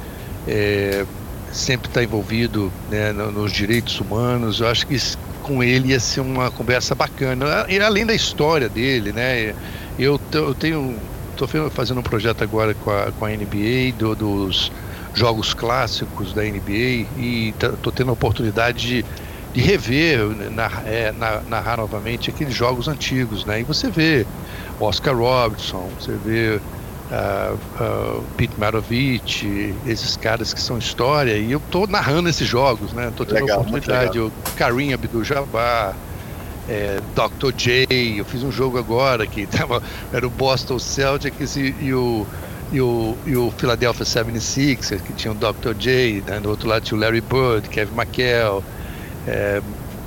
É, 0.47 1.03
sempre 1.51 1.87
está 1.87 2.03
envolvido 2.03 2.71
né, 2.89 3.11
nos 3.11 3.51
direitos 3.51 3.99
humanos. 3.99 4.59
Eu 4.59 4.67
acho 4.67 4.85
que 4.85 4.95
com 5.41 5.63
ele 5.63 5.89
ia 5.89 5.99
ser 5.99 6.21
uma 6.21 6.51
conversa 6.51 6.93
bacana. 6.93 7.65
E 7.67 7.79
além 7.79 8.05
da 8.05 8.13
história 8.13 8.69
dele, 8.69 9.11
né? 9.11 9.55
Eu, 9.97 10.21
eu 10.31 10.53
tenho. 10.53 10.95
Estou 11.31 11.71
fazendo 11.71 11.99
um 11.99 12.03
projeto 12.03 12.43
agora 12.43 12.75
com 12.75 12.91
a, 12.91 13.11
com 13.11 13.25
a 13.25 13.29
NBA 13.29 13.93
do, 13.97 14.15
dos 14.15 14.71
jogos 15.15 15.55
clássicos 15.55 16.33
da 16.33 16.43
NBA 16.43 17.07
e 17.17 17.55
estou 17.59 17.91
tendo 17.91 18.11
a 18.11 18.13
oportunidade 18.13 18.87
de, 18.87 19.05
de 19.51 19.61
rever, 19.61 20.19
narrar, 20.51 20.83
é, 20.85 21.11
narrar 21.47 21.77
novamente 21.77 22.29
aqueles 22.29 22.53
jogos 22.53 22.87
antigos, 22.87 23.43
né? 23.45 23.61
E 23.61 23.63
você 23.63 23.89
vê 23.89 24.27
Oscar 24.79 25.17
Robertson, 25.17 25.89
você 25.99 26.11
vê 26.23 26.61
uh, 27.11 27.55
uh, 27.55 28.23
Pete 28.37 28.53
Maravich, 28.57 29.75
esses 29.85 30.15
caras 30.15 30.53
que 30.53 30.61
são 30.61 30.77
história, 30.77 31.37
e 31.37 31.51
eu 31.51 31.59
estou 31.59 31.87
narrando 31.87 32.29
esses 32.29 32.47
jogos, 32.47 32.93
né? 32.93 33.09
Estou 33.09 33.25
tendo 33.25 33.41
legal, 33.41 33.59
a 33.59 33.61
oportunidade, 33.61 34.19
o 34.19 34.31
Karim 34.55 34.93
Abdul-Jabbar, 34.93 35.95
é, 36.69 36.99
Dr. 37.15 37.53
J, 37.55 37.87
eu 38.17 38.25
fiz 38.25 38.43
um 38.43 38.51
jogo 38.51 38.77
agora 38.77 39.27
que 39.27 39.45
tava, 39.47 39.83
era 40.13 40.25
o 40.25 40.29
Boston 40.29 40.79
Celtics 40.79 41.55
e, 41.55 41.75
e 41.81 41.93
o 41.93 42.25
e 42.71 42.79
o, 42.79 43.17
e 43.25 43.35
o 43.35 43.51
Philadelphia 43.57 44.05
76ers, 44.05 45.01
que 45.01 45.11
tinha 45.11 45.33
o 45.33 45.35
Dr. 45.35 45.73
J, 45.77 46.23
né? 46.25 46.39
do 46.39 46.49
outro 46.49 46.69
lado 46.69 46.83
tinha 46.83 46.97
o 46.97 47.01
Larry 47.01 47.19
Bird, 47.19 47.67
Kevin 47.67 47.93
McHale. 47.93 48.63
É, 49.27 49.61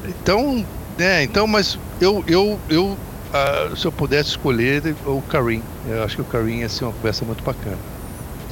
então, 0.09 0.65
né, 0.97 1.25
então, 1.25 1.47
mas 1.47 1.79
eu, 2.01 2.25
eu, 2.27 2.59
eu 2.71 2.97
uh, 3.35 3.77
se 3.77 3.85
eu 3.85 3.93
pudesse 3.93 4.31
escolher, 4.31 4.95
o 5.05 5.23
Karim. 5.29 5.63
Eu 5.87 6.03
acho 6.03 6.17
que 6.17 6.23
o 6.23 6.25
Karim 6.25 6.61
ia 6.61 6.69
ser 6.69 6.85
uma 6.85 6.93
conversa 6.93 7.25
muito 7.25 7.43
bacana. 7.43 7.79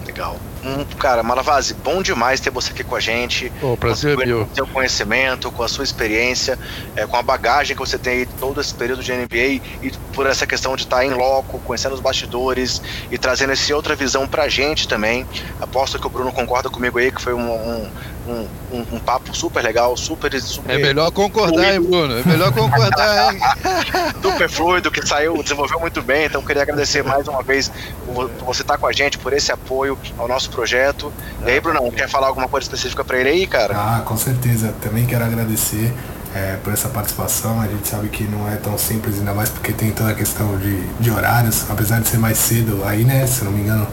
Legal. 0.06 0.36
Hum, 0.64 0.84
cara, 0.98 1.22
Malavase, 1.22 1.74
bom 1.74 2.02
demais 2.02 2.38
ter 2.38 2.50
você 2.50 2.72
aqui 2.72 2.84
com 2.84 2.94
a 2.94 3.00
gente. 3.00 3.52
Oh, 3.62 3.76
prazer, 3.76 4.16
com 4.16 4.24
meu. 4.24 4.46
Com 4.46 4.54
seu 4.54 4.66
conhecimento, 4.66 5.50
com 5.50 5.62
a 5.62 5.68
sua 5.68 5.84
experiência, 5.84 6.58
é, 6.94 7.06
com 7.06 7.16
a 7.16 7.22
bagagem 7.22 7.74
que 7.74 7.80
você 7.80 7.98
tem 7.98 8.18
aí 8.18 8.26
todo 8.38 8.60
esse 8.60 8.74
período 8.74 9.02
de 9.02 9.12
NBA 9.12 9.62
e 9.82 9.92
por 10.12 10.26
essa 10.26 10.46
questão 10.46 10.76
de 10.76 10.82
estar 10.82 11.04
em 11.04 11.10
loco, 11.10 11.58
conhecendo 11.60 11.94
os 11.94 12.00
bastidores 12.00 12.82
e 13.10 13.18
trazendo 13.18 13.52
essa 13.52 13.74
outra 13.74 13.94
visão 13.96 14.26
pra 14.26 14.48
gente 14.48 14.86
também. 14.86 15.26
Aposto 15.60 15.98
que 15.98 16.06
o 16.06 16.10
Bruno 16.10 16.32
concorda 16.32 16.68
comigo 16.68 16.98
aí 16.98 17.10
que 17.10 17.20
foi 17.20 17.32
um, 17.32 17.50
um 17.50 17.90
um, 18.26 18.46
um, 18.72 18.86
um, 18.92 18.98
papo 19.00 19.34
super 19.36 19.62
legal, 19.62 19.96
super, 19.96 20.40
super. 20.40 20.74
É 20.74 20.78
melhor 20.78 21.10
concordar, 21.10 21.74
hein, 21.74 21.80
Bruno? 21.80 22.18
É 22.18 22.22
melhor 22.24 22.52
concordar, 22.52 23.34
hein? 23.34 23.40
super 24.22 24.48
fluido, 24.48 24.90
que 24.90 25.06
saiu, 25.06 25.42
desenvolveu 25.42 25.80
muito 25.80 26.00
bem. 26.02 26.26
Então, 26.26 26.42
queria 26.42 26.62
agradecer 26.62 27.02
mais 27.02 27.26
uma 27.26 27.42
vez 27.42 27.70
por 28.06 28.30
você 28.46 28.62
estar 28.62 28.78
com 28.78 28.86
a 28.86 28.92
gente, 28.92 29.18
por 29.18 29.32
esse 29.32 29.50
apoio 29.50 29.98
ao 30.16 30.28
nosso 30.28 30.50
projeto. 30.50 31.12
E 31.44 31.50
aí, 31.50 31.60
Bruno, 31.60 31.90
quer 31.90 32.08
falar 32.08 32.28
alguma 32.28 32.48
coisa 32.48 32.64
específica 32.64 33.04
para 33.04 33.18
ele 33.18 33.28
aí, 33.30 33.46
cara? 33.46 33.74
Ah, 33.76 34.02
com 34.04 34.16
certeza. 34.16 34.74
Também 34.80 35.06
quero 35.06 35.24
agradecer. 35.24 35.92
É, 36.34 36.56
por 36.64 36.72
essa 36.72 36.88
participação. 36.88 37.60
A 37.60 37.66
gente 37.66 37.86
sabe 37.86 38.08
que 38.08 38.24
não 38.24 38.50
é 38.50 38.56
tão 38.56 38.78
simples, 38.78 39.18
ainda 39.18 39.34
mais 39.34 39.50
porque 39.50 39.70
tem 39.70 39.90
toda 39.90 40.12
a 40.12 40.14
questão 40.14 40.56
de, 40.56 40.82
de 40.98 41.10
horários, 41.10 41.66
apesar 41.68 42.00
de 42.00 42.08
ser 42.08 42.16
mais 42.16 42.38
cedo 42.38 42.82
aí, 42.86 43.04
né? 43.04 43.26
Se 43.26 43.44
não 43.44 43.52
me 43.52 43.60
engano, 43.60 43.86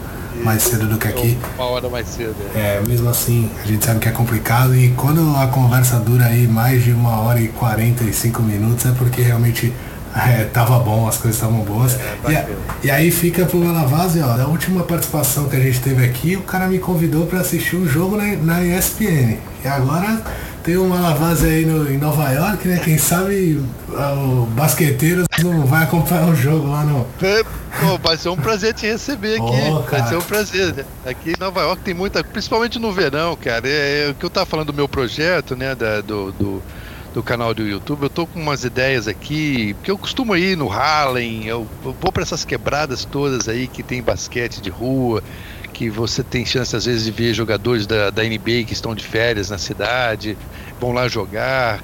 mais 0.43 0.63
cedo 0.63 0.87
do 0.87 0.97
que 0.97 1.07
aqui. 1.07 1.37
Uma 1.55 1.67
hora 1.67 1.89
mais 1.89 2.07
cedo. 2.07 2.35
É. 2.55 2.77
é, 2.77 2.83
mesmo 2.87 3.09
assim, 3.09 3.49
a 3.63 3.67
gente 3.67 3.85
sabe 3.85 3.99
que 3.99 4.09
é 4.09 4.11
complicado 4.11 4.75
e 4.75 4.89
quando 4.89 5.35
a 5.37 5.47
conversa 5.47 5.97
dura 5.99 6.25
aí 6.25 6.47
mais 6.47 6.83
de 6.83 6.91
uma 6.91 7.19
hora 7.21 7.39
e 7.39 7.47
45 7.49 8.41
minutos 8.41 8.85
é 8.85 8.91
porque 8.91 9.21
realmente 9.21 9.73
é, 10.15 10.45
tava 10.45 10.79
bom, 10.79 11.07
as 11.07 11.17
coisas 11.17 11.39
estavam 11.39 11.61
boas. 11.61 11.95
É, 12.25 12.47
e, 12.83 12.87
e, 12.87 12.91
aí 12.91 13.11
fica 13.11 13.45
pro 13.45 13.59
Malavase, 13.59 14.21
ó, 14.21 14.35
da 14.35 14.47
última 14.47 14.83
participação 14.83 15.47
que 15.47 15.55
a 15.55 15.59
gente 15.59 15.79
teve 15.81 16.03
aqui, 16.03 16.35
o 16.35 16.41
cara 16.41 16.67
me 16.67 16.79
convidou 16.79 17.25
para 17.25 17.39
assistir 17.39 17.75
um 17.75 17.87
jogo 17.87 18.17
na, 18.17 18.35
na 18.35 18.63
ESPN. 18.63 19.37
E 19.63 19.67
agora 19.67 20.21
tem 20.63 20.77
uma 20.77 20.99
lavase 20.99 21.47
aí 21.47 21.65
no, 21.65 21.89
em 21.89 21.97
Nova 21.97 22.29
York, 22.31 22.67
né? 22.67 22.79
Quem 22.83 22.97
sabe 22.97 23.63
o 23.89 24.45
basqueteiro 24.47 25.25
não 25.43 25.65
vai 25.65 25.83
acompanhar 25.83 26.27
o 26.29 26.35
jogo 26.35 26.69
lá 26.69 26.83
no. 26.83 27.05
É, 27.21 27.43
pô, 27.43 27.97
vai 28.01 28.17
ser 28.17 28.29
um 28.29 28.35
prazer 28.35 28.73
te 28.73 28.85
receber 28.85 29.35
aqui. 29.35 29.69
Oh, 29.71 29.81
vai 29.81 30.07
ser 30.07 30.15
um 30.15 30.21
prazer. 30.21 30.73
Né? 30.73 30.85
Aqui 31.05 31.31
em 31.31 31.39
Nova 31.39 31.61
York 31.61 31.83
tem 31.83 31.93
muita, 31.93 32.23
principalmente 32.23 32.79
no 32.79 32.91
verão, 32.91 33.35
cara. 33.35 33.67
É, 33.67 34.07
é 34.07 34.11
o 34.11 34.15
que 34.15 34.25
eu 34.25 34.29
tava 34.29 34.45
falando 34.45 34.67
do 34.67 34.73
meu 34.73 34.87
projeto, 34.87 35.55
né? 35.55 35.75
Da, 35.75 36.01
do, 36.01 36.31
do, 36.33 36.63
do, 37.13 37.23
canal 37.23 37.53
do 37.53 37.63
YouTube. 37.63 38.03
Eu 38.03 38.09
tô 38.09 38.27
com 38.27 38.39
umas 38.39 38.63
ideias 38.63 39.07
aqui, 39.07 39.73
porque 39.75 39.91
eu 39.91 39.97
costumo 39.97 40.35
ir 40.35 40.57
no 40.57 40.71
Harlem, 40.71 41.45
eu, 41.45 41.67
eu 41.85 41.95
vou 41.99 42.11
para 42.11 42.23
essas 42.23 42.45
quebradas 42.45 43.05
todas 43.05 43.47
aí 43.47 43.67
que 43.67 43.81
tem 43.81 44.01
basquete 44.01 44.61
de 44.61 44.69
rua 44.69 45.23
que 45.79 45.89
você 45.89 46.21
tem 46.21 46.45
chance 46.45 46.75
às 46.75 46.83
vezes 46.83 47.05
de 47.05 47.11
ver 47.11 47.33
jogadores 47.33 47.87
da, 47.87 48.09
da 48.09 48.21
NBA 48.21 48.65
que 48.67 48.73
estão 48.73 48.93
de 48.93 49.01
férias 49.01 49.49
na 49.49 49.57
cidade, 49.57 50.37
vão 50.77 50.91
lá 50.91 51.07
jogar. 51.07 51.81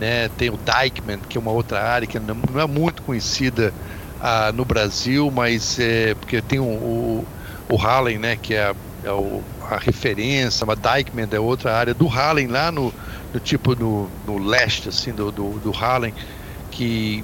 Né? 0.00 0.30
Tem 0.30 0.48
o 0.48 0.56
Dykeman, 0.56 1.18
que 1.28 1.36
é 1.36 1.40
uma 1.42 1.50
outra 1.50 1.82
área 1.82 2.06
que 2.06 2.18
não 2.18 2.58
é 2.58 2.66
muito 2.66 3.02
conhecida 3.02 3.70
ah, 4.18 4.50
no 4.50 4.64
Brasil, 4.64 5.30
mas 5.30 5.78
é 5.78 6.14
porque 6.14 6.40
tem 6.40 6.58
o, 6.58 7.22
o, 7.68 7.76
Harlem, 7.78 8.18
né? 8.18 8.34
que 8.34 8.54
é, 8.54 8.62
a, 8.62 8.74
é 9.04 9.12
o, 9.12 9.42
a 9.70 9.76
referência, 9.76 10.64
mas 10.64 10.78
Dykeman 10.78 11.28
é 11.30 11.38
outra 11.38 11.76
área 11.76 11.92
do 11.92 12.08
Harlem 12.08 12.46
lá 12.46 12.72
no, 12.72 12.94
no 13.34 13.40
tipo 13.40 13.76
no, 13.76 14.08
no 14.26 14.38
leste 14.38 14.88
assim 14.88 15.12
do, 15.12 15.30
do, 15.30 15.58
do 15.58 15.70
Harlem 15.70 16.14
que 16.70 17.22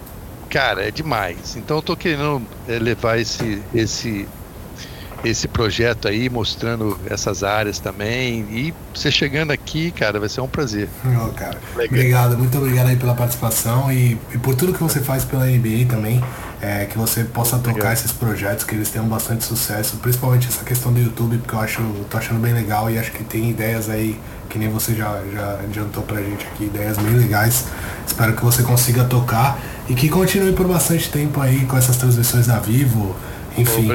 cara 0.51 0.87
é 0.87 0.91
demais 0.91 1.57
então 1.57 1.77
eu 1.77 1.83
tô 1.83 1.97
querendo 1.97 2.43
é, 2.69 2.79
levar 2.79 3.19
esse 3.19 3.63
esse 3.73 4.29
esse 5.25 5.47
projeto 5.47 6.09
aí, 6.09 6.29
mostrando 6.29 6.99
essas 7.09 7.43
áreas 7.43 7.79
também. 7.79 8.47
E 8.51 8.75
você 8.95 9.11
chegando 9.11 9.51
aqui, 9.51 9.91
cara, 9.91 10.19
vai 10.19 10.29
ser 10.29 10.41
um 10.41 10.49
prazer. 10.49 10.89
Oh, 11.05 11.33
cara. 11.33 11.59
Obrigado, 11.75 12.37
muito 12.39 12.57
obrigado 12.57 12.89
aí 12.89 12.97
pela 12.97 13.15
participação 13.15 13.93
e, 13.93 14.19
e, 14.33 14.39
por 14.39 14.55
tudo 14.55 14.73
que 14.73 14.83
você 14.83 15.01
faz 15.01 15.25
pela 15.25 15.47
NBA 15.47 15.87
também. 15.89 16.23
É, 16.63 16.85
que 16.85 16.99
você 16.99 17.25
possa 17.25 17.59
tocar 17.59 17.95
esses 17.95 18.13
projetos, 18.13 18.65
que 18.65 18.75
eles 18.75 18.91
tenham 18.91 19.09
bastante 19.09 19.45
sucesso, 19.45 19.97
principalmente 19.97 20.47
essa 20.47 20.63
questão 20.63 20.93
do 20.93 21.01
YouTube, 21.01 21.39
porque 21.39 21.55
eu 21.55 21.59
acho, 21.59 21.83
tô 22.11 22.19
achando 22.19 22.39
bem 22.39 22.53
legal 22.53 22.91
e 22.91 22.99
acho 22.99 23.13
que 23.13 23.25
tem 23.25 23.49
ideias 23.49 23.89
aí, 23.89 24.21
que 24.47 24.59
nem 24.59 24.69
você 24.69 24.95
já, 24.95 25.23
já 25.33 25.55
adiantou 25.55 26.03
pra 26.03 26.21
gente 26.21 26.47
aqui, 26.47 26.65
ideias 26.65 26.99
bem 26.99 27.15
legais. 27.15 27.65
Espero 28.07 28.37
que 28.37 28.45
você 28.45 28.63
consiga 28.63 29.05
tocar 29.05 29.59
e 29.89 29.95
que 29.95 30.11
continue 30.11 30.53
por 30.53 30.69
bastante 30.69 31.11
tempo 31.11 31.41
aí 31.41 31.65
com 31.65 31.79
essas 31.79 31.97
transmissões 31.97 32.47
da 32.47 32.59
Vivo, 32.59 33.17
enfim, 33.57 33.89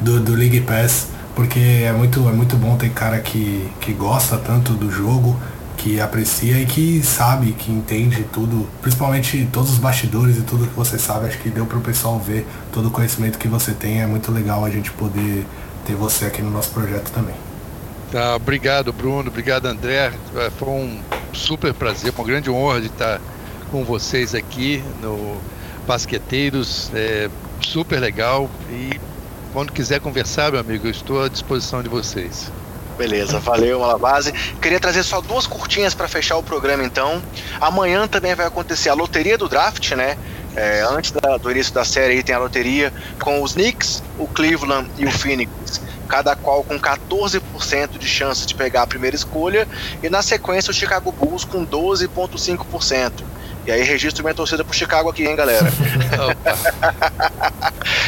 do, 0.00 0.20
do 0.20 0.34
League 0.34 0.60
Pass, 0.62 1.08
porque 1.34 1.58
é 1.58 1.92
muito, 1.92 2.28
é 2.28 2.32
muito 2.32 2.56
bom 2.56 2.76
ter 2.76 2.90
cara 2.90 3.18
que, 3.18 3.68
que 3.80 3.92
gosta 3.92 4.36
tanto 4.36 4.72
do 4.72 4.90
jogo, 4.90 5.38
que 5.76 6.00
aprecia 6.00 6.60
e 6.60 6.66
que 6.66 7.02
sabe, 7.02 7.52
que 7.52 7.72
entende 7.72 8.24
tudo, 8.32 8.68
principalmente 8.80 9.48
todos 9.52 9.72
os 9.72 9.78
bastidores 9.78 10.38
e 10.38 10.42
tudo 10.42 10.66
que 10.66 10.74
você 10.74 10.98
sabe, 10.98 11.26
acho 11.26 11.38
que 11.38 11.50
deu 11.50 11.66
para 11.66 11.78
o 11.78 11.80
pessoal 11.80 12.18
ver 12.18 12.46
todo 12.70 12.86
o 12.86 12.90
conhecimento 12.90 13.38
que 13.38 13.48
você 13.48 13.72
tem, 13.72 14.00
é 14.00 14.06
muito 14.06 14.30
legal 14.30 14.64
a 14.64 14.70
gente 14.70 14.92
poder 14.92 15.44
ter 15.84 15.94
você 15.94 16.26
aqui 16.26 16.40
no 16.40 16.50
nosso 16.50 16.70
projeto 16.70 17.10
também. 17.10 17.34
Tá, 18.12 18.36
obrigado 18.36 18.92
Bruno, 18.92 19.28
obrigado 19.28 19.66
André, 19.66 20.12
é, 20.36 20.50
foi 20.50 20.68
um 20.68 21.00
super 21.32 21.74
prazer, 21.74 22.12
uma 22.16 22.24
grande 22.24 22.50
honra 22.50 22.80
de 22.80 22.86
estar 22.86 23.20
com 23.70 23.82
vocês 23.84 24.34
aqui 24.34 24.84
no 25.00 25.36
Basqueteiros, 25.86 26.92
é, 26.94 27.28
super 27.62 28.00
legal 28.00 28.50
e 28.70 29.00
quando 29.52 29.70
quiser 29.70 30.00
conversar, 30.00 30.50
meu 30.50 30.60
amigo, 30.60 30.86
eu 30.86 30.90
estou 30.90 31.22
à 31.22 31.28
disposição 31.28 31.82
de 31.82 31.88
vocês. 31.88 32.50
Beleza, 32.96 33.38
valeu, 33.38 33.80
Malabase. 33.80 34.32
Queria 34.60 34.78
trazer 34.78 35.02
só 35.02 35.20
duas 35.20 35.46
curtinhas 35.46 35.94
para 35.94 36.08
fechar 36.08 36.36
o 36.36 36.42
programa, 36.42 36.84
então. 36.84 37.22
Amanhã 37.60 38.06
também 38.06 38.34
vai 38.34 38.46
acontecer 38.46 38.88
a 38.88 38.94
loteria 38.94 39.36
do 39.36 39.48
draft, 39.48 39.92
né? 39.92 40.16
É, 40.54 40.82
antes 40.82 41.10
da, 41.10 41.36
do 41.38 41.50
início 41.50 41.72
da 41.72 41.84
série 41.84 42.14
aí 42.14 42.22
tem 42.22 42.34
a 42.34 42.38
loteria 42.38 42.92
com 43.20 43.42
os 43.42 43.54
Knicks, 43.54 44.02
o 44.18 44.26
Cleveland 44.26 44.90
e 44.98 45.06
o 45.06 45.10
Phoenix, 45.10 45.80
cada 46.06 46.36
qual 46.36 46.62
com 46.62 46.78
14% 46.78 47.98
de 47.98 48.06
chance 48.06 48.46
de 48.46 48.54
pegar 48.54 48.82
a 48.82 48.86
primeira 48.86 49.16
escolha, 49.16 49.66
e 50.02 50.10
na 50.10 50.20
sequência 50.20 50.70
o 50.70 50.74
Chicago 50.74 51.10
Bulls 51.10 51.44
com 51.44 51.66
12,5%. 51.66 53.12
E 53.64 53.70
aí 53.70 53.82
registro 53.82 54.24
minha 54.24 54.34
torcida 54.34 54.64
pro 54.64 54.74
Chicago 54.74 55.08
aqui, 55.08 55.24
hein, 55.24 55.36
galera? 55.36 55.66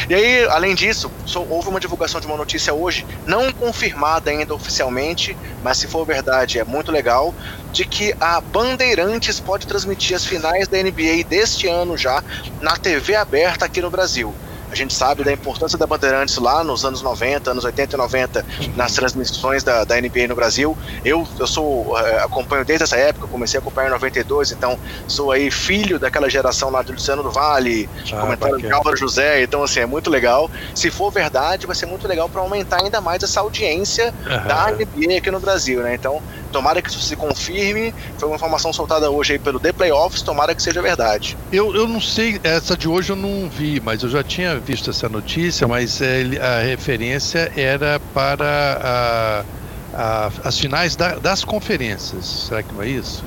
e 0.09 0.13
aí, 0.13 0.45
além 0.49 0.75
disso, 0.75 1.09
houve 1.49 1.69
uma 1.69 1.79
divulgação 1.79 2.19
de 2.19 2.27
uma 2.27 2.35
notícia 2.35 2.73
hoje, 2.73 3.05
não 3.25 3.51
confirmada 3.53 4.29
ainda 4.29 4.53
oficialmente, 4.53 5.35
mas 5.63 5.77
se 5.77 5.87
for 5.87 6.05
verdade, 6.05 6.59
é 6.59 6.65
muito 6.65 6.91
legal, 6.91 7.33
de 7.71 7.85
que 7.85 8.13
a 8.19 8.41
Bandeirantes 8.41 9.39
pode 9.39 9.65
transmitir 9.65 10.15
as 10.15 10.25
finais 10.25 10.67
da 10.67 10.77
NBA 10.77 11.23
deste 11.27 11.67
ano 11.67 11.97
já 11.97 12.21
na 12.61 12.75
TV 12.75 13.15
aberta 13.15 13.65
aqui 13.65 13.81
no 13.81 13.89
Brasil. 13.89 14.35
A 14.75 14.77
gente 14.77 14.93
sabe 14.93 15.23
da 15.23 15.31
importância 15.31 15.77
da 15.77 15.87
Bandeirantes 15.87 16.37
lá 16.37 16.61
nos 16.61 16.83
anos 16.83 17.01
90, 17.01 17.49
anos 17.49 17.63
80 17.63 17.95
e 17.95 17.97
90, 17.97 18.45
nas 18.75 18.91
transmissões 18.93 19.63
da, 19.63 19.85
da 19.85 19.95
NBA 19.95 20.27
no 20.27 20.35
Brasil. 20.35 20.77
Eu, 21.05 21.25
eu 21.39 21.47
sou, 21.47 21.97
é, 21.97 22.19
acompanho 22.19 22.65
desde 22.65 22.83
essa 22.83 22.97
época, 22.97 23.25
comecei 23.25 23.57
a 23.57 23.61
acompanhar 23.61 23.87
em 23.87 23.91
92, 23.91 24.51
então 24.51 24.77
sou 25.07 25.31
aí 25.31 25.49
filho 25.49 25.97
daquela 25.97 26.29
geração 26.29 26.69
lá 26.69 26.81
do 26.81 26.91
Luciano 26.91 27.23
do 27.23 27.31
Vale, 27.31 27.89
ah, 28.11 28.17
comentário 28.17 28.57
de 28.57 28.69
Álvaro 28.69 28.97
José, 28.97 29.43
então 29.43 29.63
assim, 29.63 29.79
é 29.79 29.85
muito 29.85 30.09
legal. 30.09 30.51
Se 30.73 30.91
for 30.91 31.09
verdade, 31.09 31.65
vai 31.65 31.75
ser 31.75 31.85
muito 31.85 32.05
legal 32.05 32.27
para 32.27 32.41
aumentar 32.41 32.83
ainda 32.83 32.99
mais 32.99 33.23
essa 33.23 33.39
audiência 33.39 34.13
uhum. 34.25 34.47
da 34.47 34.71
NBA 34.71 35.17
aqui 35.19 35.31
no 35.31 35.39
Brasil, 35.39 35.81
né? 35.83 35.95
Então, 35.95 36.21
tomara 36.51 36.81
que 36.81 36.89
isso 36.89 37.01
se 37.01 37.15
confirme. 37.15 37.93
Foi 38.17 38.29
uma 38.29 38.35
informação 38.35 38.71
soltada 38.71 39.09
hoje 39.09 39.33
aí 39.33 39.39
pelo 39.39 39.59
The 39.59 39.73
Playoffs, 39.73 40.21
tomara 40.21 40.55
que 40.55 40.63
seja 40.63 40.81
verdade. 40.81 41.37
Eu, 41.51 41.75
eu 41.75 41.87
não 41.87 41.99
sei, 41.99 42.39
essa 42.43 42.77
de 42.77 42.87
hoje 42.87 43.11
eu 43.11 43.15
não 43.15 43.49
vi, 43.49 43.81
mas 43.83 44.03
eu 44.03 44.09
já 44.09 44.23
tinha 44.23 44.55
visto 44.65 44.89
essa 44.89 45.07
notícia, 45.07 45.67
mas 45.67 46.01
a 46.01 46.61
referência 46.61 47.51
era 47.55 47.99
para 48.13 49.45
a, 49.93 50.25
a, 50.25 50.31
as 50.43 50.59
finais 50.59 50.95
da, 50.95 51.15
das 51.15 51.43
conferências. 51.43 52.25
Será 52.25 52.63
que 52.63 52.73
não 52.73 52.81
é 52.81 52.87
isso? 52.87 53.23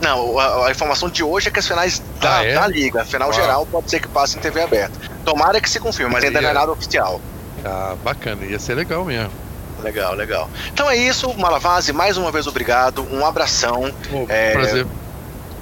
Não, 0.00 0.38
a, 0.38 0.66
a, 0.66 0.70
informação 0.70 1.08
de 1.08 1.22
hoje 1.22 1.48
é 1.48 1.50
que 1.50 1.58
as 1.58 1.66
finais 1.66 2.02
da, 2.20 2.38
ah, 2.38 2.44
é? 2.44 2.54
da 2.54 2.66
liga, 2.66 3.02
a 3.02 3.04
final 3.04 3.30
Uau. 3.30 3.40
geral, 3.40 3.66
pode 3.66 3.90
ser 3.90 4.00
que 4.00 4.08
passe 4.08 4.36
em 4.36 4.40
TV 4.40 4.60
aberta. 4.60 4.98
Tomara 5.24 5.60
que 5.60 5.70
se 5.70 5.80
confirme, 5.80 6.12
mas 6.12 6.24
ainda 6.24 6.40
não 6.40 6.50
é 6.50 6.52
nada 6.52 6.72
oficial. 6.72 7.20
Ah, 7.64 7.96
bacana, 8.04 8.44
ia 8.44 8.58
ser 8.58 8.74
legal 8.74 9.04
mesmo. 9.04 9.32
Legal, 9.82 10.14
legal. 10.14 10.50
Então 10.72 10.90
é 10.90 10.96
isso, 10.96 11.32
Malavase, 11.38 11.92
mais 11.92 12.16
uma 12.16 12.30
vez 12.30 12.46
obrigado, 12.46 13.06
um 13.10 13.24
abração. 13.24 13.92
Oh, 14.12 14.26
é, 14.28 14.52
prazer. 14.52 14.86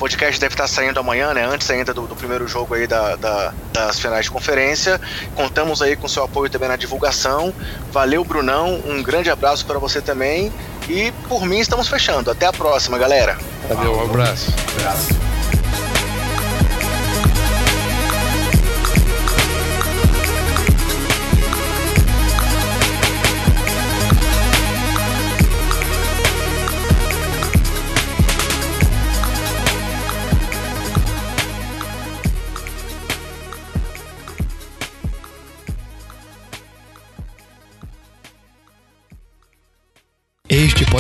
O 0.03 0.05
podcast 0.05 0.41
deve 0.41 0.55
estar 0.55 0.67
saindo 0.67 0.99
amanhã, 0.99 1.33
né? 1.33 1.45
Antes 1.47 1.71
ainda 1.71 1.95
do, 1.95 2.09
do 2.09 2.17
primeiro 2.17 2.49
jogo 2.49 2.75
aí 2.75 2.89
da, 2.89 3.15
da, 3.15 3.55
das 3.73 4.01
finais 4.01 4.25
de 4.25 4.33
conferência. 4.33 5.01
Contamos 5.37 5.81
aí 5.81 5.95
com 5.95 6.09
seu 6.09 6.25
apoio 6.25 6.51
também 6.51 6.69
na 6.69 6.75
divulgação. 6.75 7.55
Valeu, 7.93 8.25
Brunão. 8.25 8.83
Um 8.85 9.01
grande 9.01 9.31
abraço 9.31 9.65
para 9.65 9.79
você 9.79 10.03
também. 10.03 10.53
E 10.89 11.13
por 11.29 11.47
mim 11.47 11.61
estamos 11.61 11.87
fechando. 11.87 12.33
Até 12.33 12.47
a 12.47 12.53
próxima, 12.53 12.99
galera. 12.99 13.39
Valeu, 13.69 13.97
um 13.97 14.03
abraço. 14.03 14.51
Um 14.51 14.81
abraço. 14.81 15.42